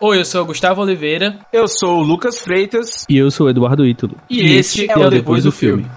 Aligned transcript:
Oi, 0.00 0.18
eu 0.18 0.24
sou 0.24 0.42
o 0.42 0.46
Gustavo 0.46 0.82
Oliveira. 0.82 1.38
Eu 1.52 1.68
sou 1.68 1.98
o 1.98 2.02
Lucas 2.02 2.40
Freitas. 2.40 3.06
E 3.08 3.16
eu 3.16 3.30
sou 3.30 3.46
o 3.46 3.50
Eduardo 3.50 3.86
Ítalo. 3.86 4.16
E, 4.28 4.40
e 4.40 4.56
esse 4.56 4.90
é 4.90 4.98
o 4.98 5.08
Depois 5.08 5.44
do, 5.44 5.50
do 5.50 5.52
filme. 5.52 5.84
filme. 5.84 5.96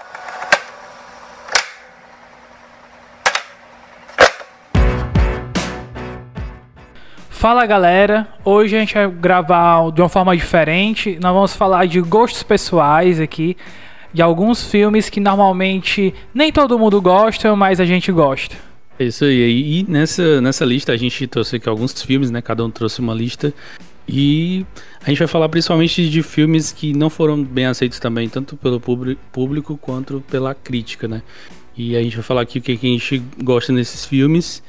Fala 7.29 7.65
galera, 7.65 8.28
hoje 8.46 8.76
a 8.76 8.79
gente 8.79 8.94
vai 8.94 9.10
gravar 9.10 9.91
de 9.91 10.01
uma 10.01 10.09
forma 10.09 10.36
diferente. 10.37 11.18
Nós 11.22 11.33
vamos 11.33 11.55
falar 11.55 11.86
de 11.87 12.00
gostos 12.00 12.44
pessoais 12.44 13.19
aqui, 13.19 13.58
de 14.14 14.22
alguns 14.22 14.64
filmes 14.69 15.09
que 15.09 15.19
normalmente 15.19 16.14
nem 16.34 16.52
todo 16.52 16.77
mundo 16.77 17.02
gosta, 17.02 17.55
mas 17.55 17.80
a 17.80 17.86
gente 17.86 18.12
gosta. 18.12 18.67
É 19.00 19.05
isso 19.05 19.26
aí. 19.26 19.80
E 19.80 19.86
nessa, 19.88 20.41
nessa 20.41 20.66
lista 20.66 20.91
a 20.91 20.98
gente 20.98 21.27
trouxe 21.27 21.58
aqui 21.58 21.70
alguns 21.70 22.02
filmes, 22.02 22.32
né? 22.32 22.42
Cada 22.42 22.66
um 22.66 22.72
trouxe 22.72 23.00
uma 23.00 23.14
lista. 23.14 23.54
E 24.08 24.66
a 25.04 25.10
gente 25.10 25.20
vai 25.20 25.28
falar 25.28 25.50
principalmente 25.50 26.10
de 26.10 26.24
filmes 26.24 26.72
que 26.72 26.94
não 26.94 27.10
foram 27.10 27.44
bem 27.44 27.66
aceitos 27.66 28.00
também, 28.00 28.30
tanto 28.30 28.55
pelo 28.55 28.80
público 28.80 29.78
quanto 29.78 30.24
pela 30.30 30.55
crítica, 30.55 31.08
né? 31.08 31.22
E 31.76 31.96
a 31.96 32.02
gente 32.02 32.16
vai 32.16 32.24
falar 32.24 32.41
aqui 32.41 32.60
o 32.60 32.62
que 32.62 32.72
a 32.72 32.76
gente 32.76 33.22
gosta 33.44 33.72
nesses 33.74 34.05
filmes 34.05 34.64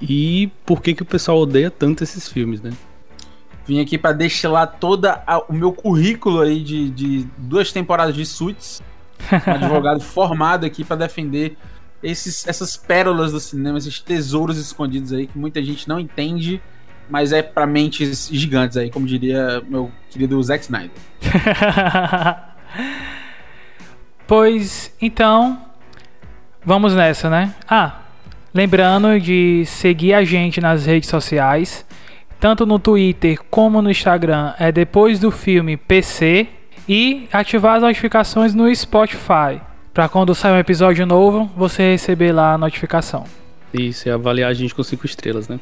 e 0.00 0.50
por 0.64 0.82
que, 0.82 0.94
que 0.94 1.02
o 1.02 1.06
pessoal 1.06 1.38
odeia 1.38 1.70
tanto 1.70 2.02
esses 2.02 2.28
filmes, 2.28 2.62
né? 2.62 2.72
Vim 3.66 3.80
aqui 3.80 3.98
para 3.98 4.12
destilar 4.12 4.78
todo 4.80 5.06
o 5.48 5.52
meu 5.52 5.72
currículo 5.72 6.40
aí 6.40 6.60
de, 6.60 6.90
de 6.90 7.26
duas 7.36 7.70
temporadas 7.70 8.14
de 8.14 8.24
Suits. 8.24 8.82
Um 9.46 9.50
advogado 9.50 10.00
formado 10.00 10.64
aqui 10.64 10.82
para 10.82 10.96
defender 10.96 11.56
esses, 12.02 12.46
essas 12.46 12.76
pérolas 12.76 13.32
do 13.32 13.40
cinema, 13.40 13.78
esses 13.78 14.00
tesouros 14.00 14.56
escondidos 14.58 15.12
aí 15.12 15.26
que 15.26 15.38
muita 15.38 15.62
gente 15.62 15.88
não 15.88 16.00
entende, 16.00 16.60
mas 17.08 17.32
é 17.32 17.42
para 17.42 17.66
mentes 17.66 18.28
gigantes 18.32 18.76
aí, 18.76 18.90
como 18.90 19.06
diria 19.06 19.62
meu 19.68 19.90
querido 20.10 20.42
Zack 20.42 20.64
Snyder. 20.64 20.90
pois 24.26 24.94
então, 25.00 25.60
vamos 26.64 26.94
nessa, 26.94 27.28
né? 27.28 27.54
Ah, 27.68 28.00
lembrando 28.54 29.20
de 29.20 29.64
seguir 29.66 30.14
a 30.14 30.24
gente 30.24 30.60
nas 30.60 30.86
redes 30.86 31.08
sociais, 31.08 31.84
tanto 32.38 32.64
no 32.64 32.78
Twitter 32.78 33.38
como 33.50 33.82
no 33.82 33.90
Instagram, 33.90 34.54
é 34.58 34.72
depois 34.72 35.18
do 35.18 35.30
filme 35.30 35.76
PC 35.76 36.48
e 36.88 37.28
ativar 37.30 37.76
as 37.76 37.82
notificações 37.82 38.54
no 38.54 38.74
Spotify 38.74 39.60
para 40.00 40.08
quando 40.08 40.34
sair 40.34 40.52
um 40.52 40.58
episódio 40.58 41.04
novo, 41.04 41.44
você 41.54 41.90
receber 41.90 42.32
lá 42.32 42.54
a 42.54 42.56
notificação. 42.56 43.24
Isso, 43.70 44.08
e 44.08 44.10
avaliar 44.10 44.50
a 44.50 44.54
gente 44.54 44.74
com 44.74 44.82
5 44.82 45.04
estrelas, 45.04 45.46
né? 45.46 45.60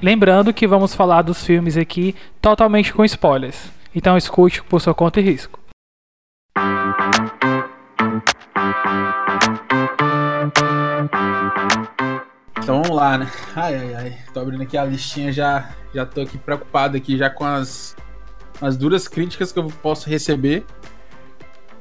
Lembrando 0.00 0.54
que 0.54 0.64
vamos 0.64 0.94
falar 0.94 1.22
dos 1.22 1.44
filmes 1.44 1.76
aqui 1.76 2.14
totalmente 2.40 2.94
com 2.94 3.04
spoilers. 3.04 3.68
Então 3.92 4.16
escute 4.16 4.62
por 4.62 4.80
sua 4.80 4.94
conta 4.94 5.18
e 5.18 5.24
risco. 5.24 5.58
Então 12.58 12.82
vamos 12.82 12.96
lá, 12.96 13.18
né? 13.18 13.28
Ai, 13.56 13.74
ai, 13.74 13.94
ai. 13.94 14.18
Tô 14.32 14.38
abrindo 14.38 14.62
aqui 14.62 14.78
a 14.78 14.84
listinha 14.84 15.32
já. 15.32 15.68
Já 15.92 16.06
tô 16.06 16.20
aqui 16.20 16.38
preocupado 16.38 16.96
aqui 16.96 17.18
já 17.18 17.28
com 17.28 17.44
as, 17.44 17.96
as 18.62 18.76
duras 18.76 19.08
críticas 19.08 19.50
que 19.50 19.58
eu 19.58 19.66
posso 19.82 20.08
receber. 20.08 20.64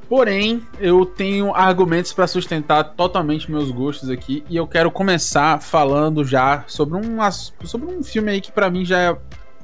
Porém, 0.10 0.66
eu 0.80 1.06
tenho 1.06 1.54
argumentos 1.54 2.12
para 2.12 2.26
sustentar 2.26 2.84
totalmente 2.84 3.50
meus 3.50 3.70
gostos 3.70 4.10
aqui 4.10 4.44
e 4.50 4.58
eu 4.58 4.66
quero 4.66 4.90
começar 4.90 5.62
falando 5.62 6.26
já 6.26 6.64
sobre 6.66 6.98
um, 6.98 7.20
sobre 7.64 7.94
um 7.94 8.02
filme 8.02 8.32
aí 8.32 8.42
que 8.42 8.52
para 8.52 8.72
mim 8.72 8.84
já, 8.84 9.16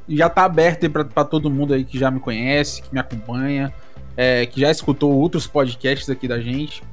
já 0.07 0.29
tá 0.29 0.45
aberto 0.45 0.87
para 0.87 1.25
todo 1.25 1.49
mundo 1.49 1.73
aí 1.73 1.83
que 1.83 1.97
já 1.97 2.11
me 2.11 2.19
conhece, 2.19 2.83
que 2.83 2.93
me 2.93 2.99
acompanha, 2.99 3.73
é, 4.15 4.45
que 4.45 4.61
já 4.61 4.69
escutou 4.69 5.11
outros 5.13 5.47
podcasts 5.47 6.07
aqui 6.11 6.27
da 6.27 6.39
gente, 6.39 6.83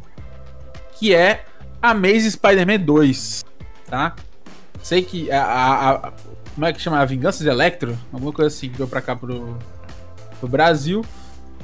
que 0.98 1.14
é 1.14 1.44
Amazing 1.82 2.30
Spider-Man 2.30 2.78
2, 2.78 3.44
tá? 3.84 4.16
Sei 4.82 5.02
que 5.02 5.30
a, 5.30 5.44
a, 5.44 5.90
a, 5.90 6.12
como 6.54 6.66
é 6.66 6.72
que 6.72 6.80
chama? 6.80 6.98
A 7.00 7.04
Vingança 7.04 7.44
de 7.44 7.50
Electro? 7.50 7.98
Alguma 8.10 8.32
coisa 8.32 8.48
assim 8.48 8.70
que 8.70 8.78
veio 8.78 8.88
pra 8.88 9.02
cá 9.02 9.14
pro, 9.14 9.58
pro 10.40 10.48
Brasil. 10.48 11.04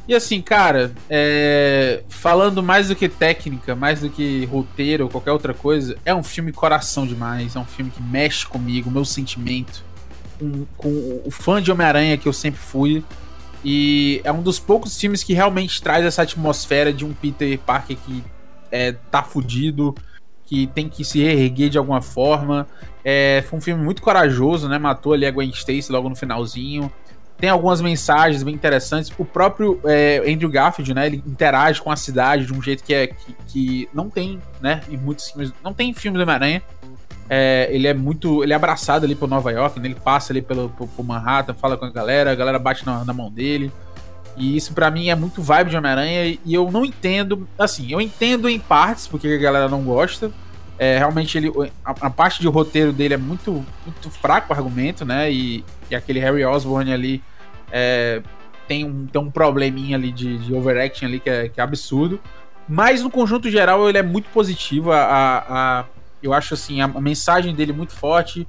E 0.09 0.15
assim, 0.15 0.41
cara, 0.41 0.91
é... 1.11 2.03
falando 2.09 2.63
mais 2.63 2.89
do 2.89 2.97
que 2.97 3.11
técnica, 3.11 3.77
mais 3.77 4.01
do 4.01 4.09
que 4.09 4.47
roteiro 4.47 5.05
ou 5.05 5.11
qualquer 5.11 5.33
outra 5.33 5.53
coisa, 5.53 5.99
é 6.03 6.15
um 6.15 6.23
filme 6.23 6.51
coração 6.51 7.07
demais. 7.07 7.55
É 7.55 7.59
um 7.59 7.67
filme 7.67 7.91
que 7.91 8.03
mexe 8.03 8.47
comigo, 8.47 8.91
meu 8.91 9.05
sentimento. 9.05 9.85
Um, 10.41 10.65
com 10.79 11.21
o 11.27 11.31
fã 11.31 11.61
de 11.61 11.71
Homem-Aranha 11.71 12.17
que 12.17 12.27
eu 12.27 12.33
sempre 12.33 12.59
fui. 12.59 13.05
E 13.63 14.23
é 14.25 14.33
um 14.33 14.41
dos 14.41 14.59
poucos 14.59 14.99
filmes 14.99 15.23
que 15.23 15.35
realmente 15.35 15.83
traz 15.83 16.03
essa 16.07 16.23
atmosfera 16.23 16.91
de 16.91 17.05
um 17.05 17.13
Peter 17.13 17.59
Parker 17.59 17.99
que 17.99 18.25
é, 18.73 18.93
tá 19.11 19.23
fudido, 19.23 19.95
que 20.47 20.69
tem 20.69 20.89
que 20.89 21.05
se 21.05 21.23
reerguer 21.23 21.69
de 21.69 21.77
alguma 21.77 22.01
forma. 22.01 22.67
É, 23.05 23.45
foi 23.47 23.59
um 23.59 23.63
filme 23.63 23.85
muito 23.85 24.01
corajoso, 24.01 24.71
né? 24.71 24.79
Matou 24.79 25.13
ali 25.13 25.27
a 25.27 25.31
Gwen 25.31 25.51
Stacy 25.51 25.93
logo 25.93 26.09
no 26.09 26.17
finalzinho 26.17 26.91
tem 27.39 27.49
algumas 27.49 27.81
mensagens 27.81 28.43
bem 28.43 28.55
interessantes. 28.55 29.13
O 29.17 29.25
próprio 29.25 29.81
é, 29.85 30.19
Andrew 30.27 30.51
Garfield, 30.51 30.93
né? 30.93 31.07
Ele 31.07 31.23
interage 31.25 31.81
com 31.81 31.91
a 31.91 31.97
cidade 31.97 32.47
de 32.47 32.53
um 32.53 32.61
jeito 32.61 32.83
que, 32.83 32.93
é, 32.93 33.07
que, 33.07 33.37
que 33.47 33.89
não 33.95 34.11
tem, 34.11 34.41
né? 34.61 34.81
Em 34.89 34.97
muitos 34.97 35.31
filmes. 35.31 35.53
Não 35.63 35.73
tem 35.73 35.95
filme 35.95 36.19
do 36.19 36.23
Homem-Aranha. 36.23 36.63
É, 37.31 37.69
ele 37.71 37.87
é 37.87 37.95
muito. 37.95 38.43
Ele 38.43 38.53
é 38.53 38.57
abraçado 38.57 39.05
ali 39.05 39.15
por 39.15 39.29
Nova 39.29 39.53
York, 39.53 39.79
né? 39.79 39.87
Ele 39.87 39.95
passa 39.95 40.33
ali 40.33 40.43
pelo, 40.43 40.69
por, 40.71 40.89
por 40.89 41.05
Manhattan, 41.05 41.55
fala 41.55 41.77
com 41.77 41.85
a 41.85 41.91
galera, 41.91 42.33
a 42.33 42.35
galera 42.35 42.59
bate 42.59 42.85
na, 42.85 43.05
na 43.05 43.13
mão 43.13 43.31
dele. 43.31 43.71
E 44.37 44.57
isso 44.57 44.73
para 44.73 44.91
mim 44.91 45.09
é 45.09 45.15
muito 45.15 45.41
vibe 45.41 45.71
de 45.71 45.77
Homem-Aranha. 45.77 46.39
E 46.45 46.55
eu 46.55 46.69
não 46.73 46.85
entendo. 46.85 47.49
Assim, 47.57 47.93
eu 47.93 48.01
entendo 48.01 48.49
em 48.49 48.59
partes 48.59 49.07
porque 49.07 49.29
a 49.29 49.39
galera 49.39 49.69
não 49.69 49.83
gosta. 49.83 50.33
É, 50.79 50.97
realmente 50.97 51.37
ele, 51.37 51.53
a, 51.85 51.91
a, 51.91 52.11
parte 52.11 52.41
de 52.41 52.47
roteiro 52.47 52.93
dele 52.93 53.15
é 53.15 53.17
muito, 53.17 53.67
muito 53.85 54.11
fraco 54.11 54.53
o 54.53 54.57
argumento, 54.57 55.05
né? 55.05 55.31
E, 55.31 55.65
e 55.91 55.97
aquele 55.97 56.21
Harry 56.21 56.45
Osborn 56.45 56.93
ali 56.93 57.23
é, 57.73 58.23
tem, 58.69 58.85
um, 58.85 59.07
tem 59.07 59.21
um 59.21 59.31
probleminha 59.31 59.97
ali 59.97 60.13
de, 60.13 60.39
de 60.39 60.55
overacting 60.55 61.07
ali 61.07 61.19
que 61.19 61.29
é, 61.29 61.49
que 61.49 61.61
é 61.61 61.63
absurdo. 61.65 62.21
Mas 62.69 63.03
no 63.03 63.11
conjunto 63.11 63.51
geral 63.51 63.89
ele 63.89 63.99
é 63.99 64.03
muito 64.03 64.29
positivo. 64.31 64.93
A, 64.93 65.01
a, 65.01 65.81
a 65.81 65.85
eu 66.23 66.33
acho 66.33 66.55
assim, 66.55 66.81
a, 66.81 66.85
a, 66.85 67.01
mensagem 67.01 67.55
dele 67.55 67.73
muito 67.73 67.93
forte. 67.93 68.47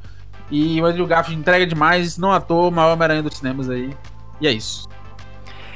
E 0.52 0.80
o 0.82 0.86
Andrew 0.86 1.08
Garfield 1.08 1.40
entrega 1.40 1.66
demais, 1.66 2.18
não 2.18 2.32
à 2.32 2.40
toa, 2.40 2.70
maior 2.70 2.94
Homem-Aranha 2.94 3.24
dos 3.24 3.38
cinemas 3.38 3.70
aí. 3.70 3.92
E 4.42 4.48
é 4.48 4.52
isso. 4.52 4.88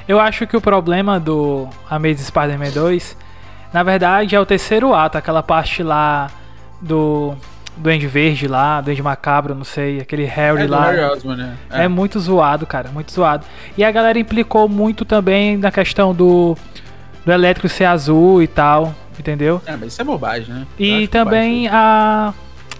Eu 0.08 0.20
acho 0.20 0.46
que 0.46 0.58
o 0.58 0.62
problema 0.62 1.20
do 1.20 1.68
Amazing 1.90 2.26
Spider-Man 2.26 2.72
2, 2.72 3.18
na 3.72 3.84
verdade, 3.84 4.36
é 4.36 4.40
o 4.40 4.46
terceiro 4.46 4.94
ato, 4.94 5.18
aquela 5.18 5.42
parte 5.42 5.82
lá 5.82 6.30
do 6.84 7.36
Duende 7.76 8.08
Verde 8.08 8.48
lá, 8.48 8.82
Duende 8.82 9.02
Macabro, 9.02 9.56
não 9.56 9.64
sei, 9.64 10.00
aquele 10.00 10.26
Harry 10.26 10.64
é 10.64 10.68
lá. 10.68 10.92
Harry 10.92 11.04
Osborn, 11.04 11.42
né? 11.42 11.58
é. 11.72 11.86
é 11.86 11.88
muito 11.88 12.20
zoado, 12.20 12.66
cara, 12.68 12.90
muito 12.90 13.12
zoado. 13.12 13.46
E 13.78 13.84
a 13.84 13.92
galera 13.92 14.20
implicou 14.20 14.70
muito 14.70 15.06
também 15.06 15.58
na 15.58 15.72
questão 15.72 16.14
do, 16.14 16.56
do 17.26 17.32
elétrico 17.32 17.68
ser 17.68 17.86
azul 17.86 18.44
e 18.44 18.48
tal, 18.48 18.94
entendeu? 19.18 19.62
É, 19.66 19.76
mas 19.76 19.94
isso 19.94 20.02
é 20.02 20.06
bobagem, 20.06 20.54
né? 20.54 20.68
E 20.78 21.08
também 21.08 21.68
a, 21.68 22.34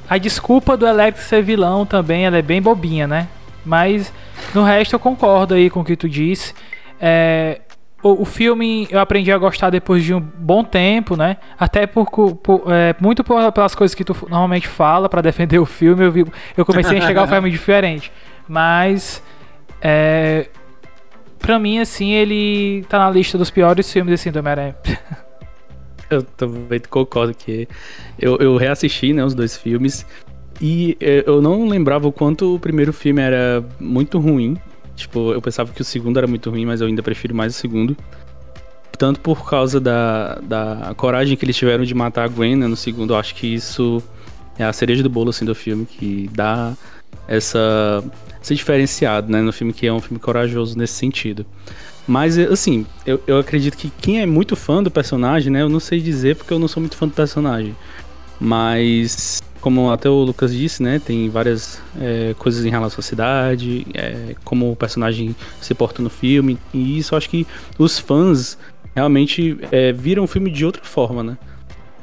a 0.08 0.18
desculpa 0.18 0.78
do 0.78 0.86
elétrico 0.86 1.28
ser 1.28 1.42
vilão 1.42 1.86
também, 1.86 2.26
ela 2.26 2.38
é 2.38 2.42
bem 2.42 2.62
bobinha, 2.62 3.08
né? 3.08 3.28
Mas 3.66 4.14
no 4.54 4.64
resto 4.64 4.94
eu 4.94 5.00
concordo 5.00 5.54
aí 5.54 5.70
com 5.70 5.80
o 5.80 5.86
que 5.86 5.96
tu 5.96 6.08
disse. 6.08 6.54
É, 7.00 7.62
o, 8.04 8.22
o, 8.22 8.26
filme 8.26 8.88
eu 8.92 9.00
aprendi 9.00 9.32
a 9.32 9.38
gostar 9.38 9.70
depois 9.70 10.04
de 10.04 10.14
um 10.14 10.20
bom 10.20 10.64
tempo, 10.64 11.16
né? 11.16 11.38
Até 11.58 11.88
por, 11.88 12.10
por 12.10 12.64
é, 12.68 12.96
muito 13.00 13.24
por, 13.24 13.52
pelas 13.52 13.74
coisas 13.74 13.96
que 13.96 14.04
tu 14.04 14.16
normalmente 14.30 14.68
fala 14.68 15.08
para 15.08 15.22
defender 15.22 15.58
o 15.58 15.66
filme, 15.66 16.04
eu, 16.04 16.12
vi, 16.12 16.26
eu 16.56 16.66
comecei 16.66 16.98
a 16.98 17.00
enxergar 17.00 17.24
o 17.24 17.28
filme 17.28 17.50
diferente. 17.52 18.12
Mas 18.48 19.24
é, 19.82 20.48
pra 21.40 21.58
mim, 21.58 21.80
assim, 21.80 22.12
ele 22.12 22.86
tá 22.90 23.00
na 23.00 23.10
lista 23.10 23.38
dos 23.38 23.50
piores 23.50 23.92
filmes 23.92 24.14
assim, 24.14 24.32
do 24.32 24.40
Homem-Aranha. 24.40 24.76
eu 26.10 26.24
também 26.24 26.82
concordo 26.90 27.34
que 27.34 27.68
eu, 28.20 28.38
eu 28.38 28.58
reassisti 28.58 29.14
né, 29.14 29.24
os 29.24 29.34
dois 29.34 29.58
filmes 29.58 30.06
e 30.62 30.98
é, 31.00 31.24
eu 31.26 31.42
não 31.42 31.68
lembrava 31.68 32.08
o 32.08 32.12
quanto 32.12 32.56
o 32.56 32.60
primeiro 32.60 32.94
filme 32.94 33.22
era 33.22 33.64
muito 33.80 34.20
ruim. 34.20 34.58
Tipo, 35.04 35.34
eu 35.34 35.42
pensava 35.42 35.72
que 35.72 35.82
o 35.82 35.86
segundo 35.86 36.18
era 36.18 36.28
muito 36.28 36.50
ruim, 36.50 36.66
mas 36.66 36.82
eu 36.82 36.88
ainda 36.88 37.04
prefiro 37.04 37.36
mais 37.36 37.56
o 37.56 37.60
segundo. 37.60 37.96
Tanto 38.98 39.20
por 39.20 39.48
causa 39.50 39.80
da, 39.80 40.36
da 40.36 40.94
coragem 40.96 41.36
que 41.36 41.44
eles 41.44 41.56
tiveram 41.56 41.84
de 41.84 41.94
matar 41.94 42.24
a 42.24 42.28
Gwen 42.28 42.56
né, 42.56 42.68
no 42.68 42.76
segundo, 42.76 43.14
eu 43.14 43.18
acho 43.18 43.36
que 43.36 43.48
isso 43.48 44.02
é 44.58 44.64
a 44.64 44.72
cereja 44.72 45.04
do 45.04 45.10
bolo 45.10 45.30
assim, 45.30 45.46
do 45.46 45.56
filme, 45.56 45.86
que 45.86 46.30
dá 46.34 46.74
essa, 47.28 48.04
esse 48.42 48.56
diferenciado 48.56 49.32
né, 49.32 49.42
no 49.42 49.52
filme, 49.52 49.74
que 49.74 49.88
é 49.88 49.92
um 49.92 50.00
filme 50.00 50.20
corajoso 50.20 50.78
nesse 50.78 50.94
sentido. 50.94 51.46
Mas, 52.08 52.38
assim, 52.38 52.86
eu, 53.06 53.22
eu 53.26 53.40
acredito 53.40 53.78
que 53.78 53.90
quem 54.02 54.22
é 54.22 54.26
muito 54.26 54.56
fã 54.56 54.84
do 54.84 54.92
personagem, 54.92 55.52
né? 55.52 55.62
Eu 55.62 55.70
não 55.70 55.80
sei 55.80 56.02
dizer 56.02 56.36
porque 56.36 56.54
eu 56.54 56.60
não 56.60 56.68
sou 56.68 56.82
muito 56.82 56.98
fã 56.98 57.08
do 57.08 57.14
personagem. 57.14 57.76
Mas 58.40 59.42
como 59.64 59.90
até 59.92 60.10
o 60.10 60.24
Lucas 60.26 60.54
disse, 60.54 60.84
né? 60.84 61.00
Tem 61.00 61.30
várias 61.30 61.82
é, 61.98 62.36
coisas 62.38 62.66
em 62.66 62.70
relação 62.70 63.00
à 63.00 63.02
cidade, 63.02 63.88
é, 63.94 64.36
como 64.44 64.70
o 64.70 64.76
personagem 64.76 65.34
se 65.62 65.74
porta 65.74 66.02
no 66.02 66.10
filme. 66.10 66.60
E 66.74 66.98
isso 66.98 67.16
acho 67.16 67.30
que 67.30 67.48
os 67.80 67.98
fãs 67.98 68.58
realmente 68.94 69.58
é, 69.72 69.94
viram 69.94 70.26
o 70.26 70.28
filme 70.28 70.52
de 70.52 70.66
outra 70.66 70.84
forma, 70.84 71.24
né? 71.24 71.38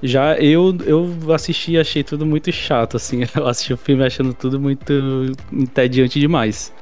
Já 0.03 0.39
eu, 0.39 0.75
eu 0.87 1.15
assisti 1.35 1.73
e 1.73 1.79
achei 1.79 2.03
tudo 2.03 2.25
muito 2.25 2.51
chato, 2.51 2.97
assim. 2.97 3.25
Eu 3.37 3.47
assisti 3.47 3.75
o 3.75 3.77
filme 3.77 4.03
achando 4.03 4.33
tudo 4.33 4.59
muito 4.59 4.95
entediante 5.53 6.19
demais. 6.19 6.73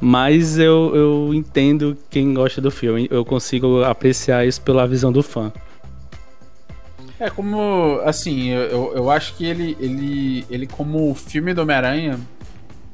Mas 0.00 0.58
eu, 0.58 0.90
eu 0.96 1.32
entendo 1.32 1.96
quem 2.10 2.34
gosta 2.34 2.60
do 2.60 2.72
filme. 2.72 3.06
Eu 3.08 3.24
consigo 3.24 3.84
apreciar 3.84 4.44
isso 4.44 4.60
pela 4.62 4.84
visão 4.84 5.12
do 5.12 5.22
fã. 5.22 5.52
É 7.18 7.30
como, 7.30 8.00
assim, 8.04 8.48
eu, 8.48 8.92
eu 8.94 9.10
acho 9.10 9.34
que 9.34 9.44
ele, 9.44 9.76
ele, 9.78 10.44
ele 10.50 10.66
como 10.66 11.14
filme 11.14 11.54
do 11.54 11.62
Homem-Aranha, 11.62 12.18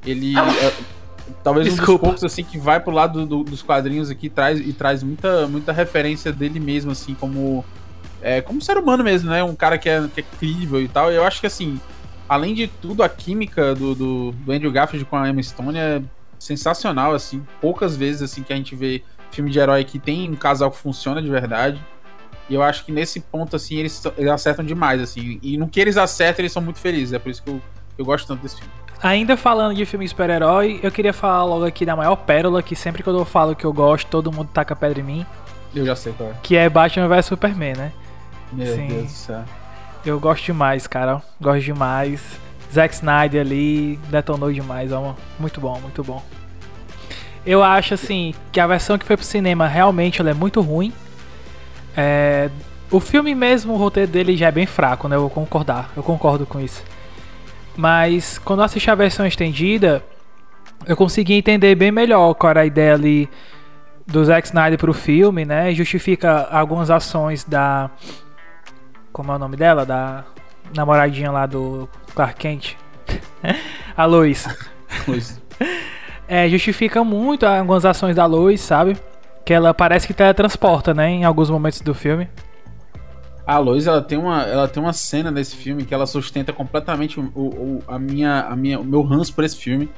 ele 0.05 0.39
é, 0.39 0.73
talvez 1.43 1.67
Desculpa. 1.67 1.93
um 1.93 1.95
dos 1.95 2.01
poucos 2.01 2.25
assim 2.25 2.45
que 2.45 2.59
vai 2.59 2.81
pro 2.81 2.93
lado 2.93 3.25
do, 3.25 3.43
dos 3.43 3.63
quadrinhos 3.63 4.11
aqui 4.11 4.29
traz, 4.29 4.61
e 4.61 4.73
traz 4.73 5.03
muita, 5.03 5.47
muita 5.47 5.73
referência 5.73 6.33
dele 6.33 6.61
mesmo, 6.61 6.91
assim, 6.91 7.15
como 7.15 7.65
é, 8.23 8.41
como 8.41 8.61
ser 8.61 8.77
humano 8.77 9.03
mesmo, 9.03 9.31
né? 9.31 9.43
Um 9.43 9.55
cara 9.55 9.79
que 9.79 9.89
é, 9.89 10.07
que 10.09 10.21
é 10.21 10.25
crível 10.39 10.81
e 10.81 10.89
tal. 10.89 11.11
E 11.11 11.17
eu 11.17 11.25
acho 11.25 11.41
que, 11.41 11.47
assim, 11.47 11.81
além 12.29 12.55
de 12.55 12.67
tudo, 12.67 13.03
a 13.03 13.09
química 13.09 13.75
do, 13.75 13.95
do, 13.95 14.33
do 14.33 14.53
Andrew 14.53 14.71
Garfield 14.71 15.05
com 15.07 15.17
a 15.17 15.29
Emma 15.29 15.43
Stone 15.43 15.79
é 15.79 16.03
sensacional, 16.39 17.15
assim. 17.15 17.43
Poucas 17.61 17.97
vezes, 17.97 18.23
assim, 18.23 18.43
que 18.43 18.53
a 18.53 18.57
gente 18.57 18.75
vê 18.77 19.03
filme 19.31 19.51
de 19.51 19.59
herói 19.59 19.85
que 19.85 19.99
tem 19.99 20.29
um 20.29 20.37
casal 20.37 20.71
que 20.71 20.77
funciona 20.77 21.23
de 21.23 21.31
verdade. 21.31 21.81
E 22.51 22.55
eu 22.55 22.63
acho 22.63 22.85
que 22.85 22.91
nesse 22.91 23.21
ponto, 23.21 23.55
assim, 23.55 23.77
eles, 23.77 24.03
eles 24.19 24.31
acertam 24.31 24.65
demais, 24.65 25.01
assim. 25.01 25.39
E 25.41 25.57
no 25.57 25.69
que 25.69 25.81
eles 25.81 25.97
acertam, 25.97 26.43
eles 26.43 26.53
são 26.53 26.61
muito 26.61 26.81
felizes. 26.81 27.13
É 27.13 27.19
por 27.19 27.31
isso 27.31 27.41
que 27.43 27.49
eu, 27.49 27.61
eu 27.97 28.05
gosto 28.05 28.27
tanto 28.27 28.43
desse 28.43 28.57
filme. 28.57 28.73
Ainda 29.01 29.37
falando 29.37 29.75
de 29.75 29.87
filme 29.87 30.07
super-herói, 30.07 30.81
eu 30.83 30.91
queria 30.91 31.13
falar 31.13 31.45
logo 31.45 31.65
aqui 31.65 31.87
da 31.87 31.95
maior 31.95 32.17
pérola, 32.17 32.63
que 32.63 32.75
sempre 32.75 33.03
que 33.03 33.09
eu 33.09 33.25
falo 33.25 33.55
que 33.55 33.65
eu 33.65 33.73
gosto, 33.73 34.09
todo 34.09 34.33
mundo 34.33 34.51
taca 34.53 34.75
pedra 34.75 35.01
em 35.01 35.05
mim. 35.05 35.27
Eu 35.75 35.87
já 35.87 35.95
sei 35.95 36.13
qual 36.13 36.31
é. 36.31 36.33
Que 36.43 36.57
é 36.57 36.69
Batman 36.69 37.09
vs 37.09 37.27
Superman, 37.27 37.75
né? 37.77 37.93
Meu 38.53 38.75
Sim. 38.75 38.89
Deus 38.89 39.05
do 39.05 39.11
céu. 39.11 39.45
Eu 40.05 40.19
gosto 40.19 40.45
demais, 40.45 40.89
cara. 40.89 41.23
Gosto 41.41 41.63
demais. 41.63 42.21
Zack 42.73 42.95
Snyder 42.95 43.41
ali 43.41 43.97
detonou 44.09 44.53
demais, 44.53 44.93
ó. 44.93 45.15
Muito 45.39 45.61
bom, 45.61 45.79
muito 45.81 46.03
bom. 46.03 46.23
Eu 47.47 47.63
acho 47.63 47.95
assim 47.95 48.35
que 48.53 48.61
a 48.61 48.67
versão 48.67 48.99
que 48.99 49.05
foi 49.07 49.17
pro 49.17 49.25
cinema 49.25 49.67
realmente 49.67 50.21
ela 50.21 50.31
é 50.31 50.35
muito 50.35 50.61
ruim. 50.61 50.93
É, 51.97 52.51
o 52.91 53.01
filme 53.01 53.35
mesmo, 53.35 53.75
o 53.75 53.77
roteiro 53.77 54.11
dele 54.11 54.37
já 54.37 54.49
é 54.49 54.53
bem 54.53 54.67
fraco, 54.67 55.09
né? 55.09 55.17
Eu 55.17 55.21
vou 55.21 55.31
concordar, 55.31 55.91
eu 55.97 56.03
concordo 56.03 56.47
com 56.47 56.61
isso. 56.61 56.83
Mas 57.77 58.39
quando 58.39 58.61
eu 58.61 58.65
assisti 58.65 58.91
a 58.91 58.95
versão 58.95 59.27
estendida, 59.27 60.03
eu 60.87 60.97
consegui 60.97 61.35
entender 61.35 61.75
bem 61.75 61.91
melhor 61.91 62.35
qual 62.35 62.51
era 62.51 62.61
a 62.63 62.67
ideia 62.67 62.95
ali 62.95 63.29
do 64.07 64.25
Zack 64.25 64.49
Snyder 64.49 64.79
pro 64.79 64.93
filme, 64.93 65.45
né? 65.45 65.73
Justifica 65.73 66.49
algumas 66.51 66.91
ações 66.91 67.45
da 67.45 67.91
como 69.13 69.33
é 69.33 69.37
o 69.37 69.39
nome 69.39 69.57
dela? 69.57 69.85
Da 69.85 70.25
namoradinha 70.75 71.31
lá 71.31 71.47
do 71.47 71.89
Clark 72.15 72.37
Kent. 72.37 72.77
a 73.97 74.05
Lois. 74.05 74.47
Lois. 75.07 75.41
é, 76.29 76.49
justifica 76.49 77.05
muito 77.05 77.47
algumas 77.47 77.85
ações 77.85 78.17
da 78.17 78.27
Lois, 78.27 78.61
sabe? 78.61 78.97
Que 79.51 79.55
ela 79.55 79.75
parece 79.75 80.07
que 80.07 80.15
teletransporta, 80.15 80.95
né? 80.95 81.11
Em 81.11 81.25
alguns 81.25 81.51
momentos 81.51 81.81
do 81.81 81.93
filme. 81.93 82.29
A 83.45 83.59
Lois, 83.59 83.89
ela 83.89 84.01
tem 84.01 84.17
uma, 84.17 84.45
ela 84.45 84.69
tem 84.69 84.81
uma 84.81 84.93
cena 84.93 85.29
nesse 85.29 85.57
filme 85.57 85.85
que 85.85 85.93
ela 85.93 86.07
sustenta 86.07 86.53
completamente 86.53 87.19
o, 87.19 87.25
o, 87.35 87.83
a 87.89 87.99
minha, 87.99 88.43
a 88.43 88.55
minha, 88.55 88.79
o 88.79 88.85
meu 88.85 89.03
ranço 89.03 89.35
por 89.35 89.43
esse 89.43 89.57
filme, 89.57 89.91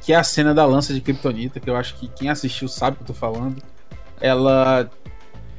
que 0.00 0.14
é 0.14 0.16
a 0.16 0.24
cena 0.24 0.54
da 0.54 0.64
lança 0.64 0.94
de 0.94 1.02
Kryptonita, 1.02 1.60
que 1.60 1.68
eu 1.68 1.76
acho 1.76 1.96
que 1.96 2.08
quem 2.08 2.30
assistiu 2.30 2.66
sabe 2.66 2.94
o 2.94 2.96
que 2.96 3.02
eu 3.02 3.06
tô 3.08 3.12
falando. 3.12 3.62
Ela 4.22 4.88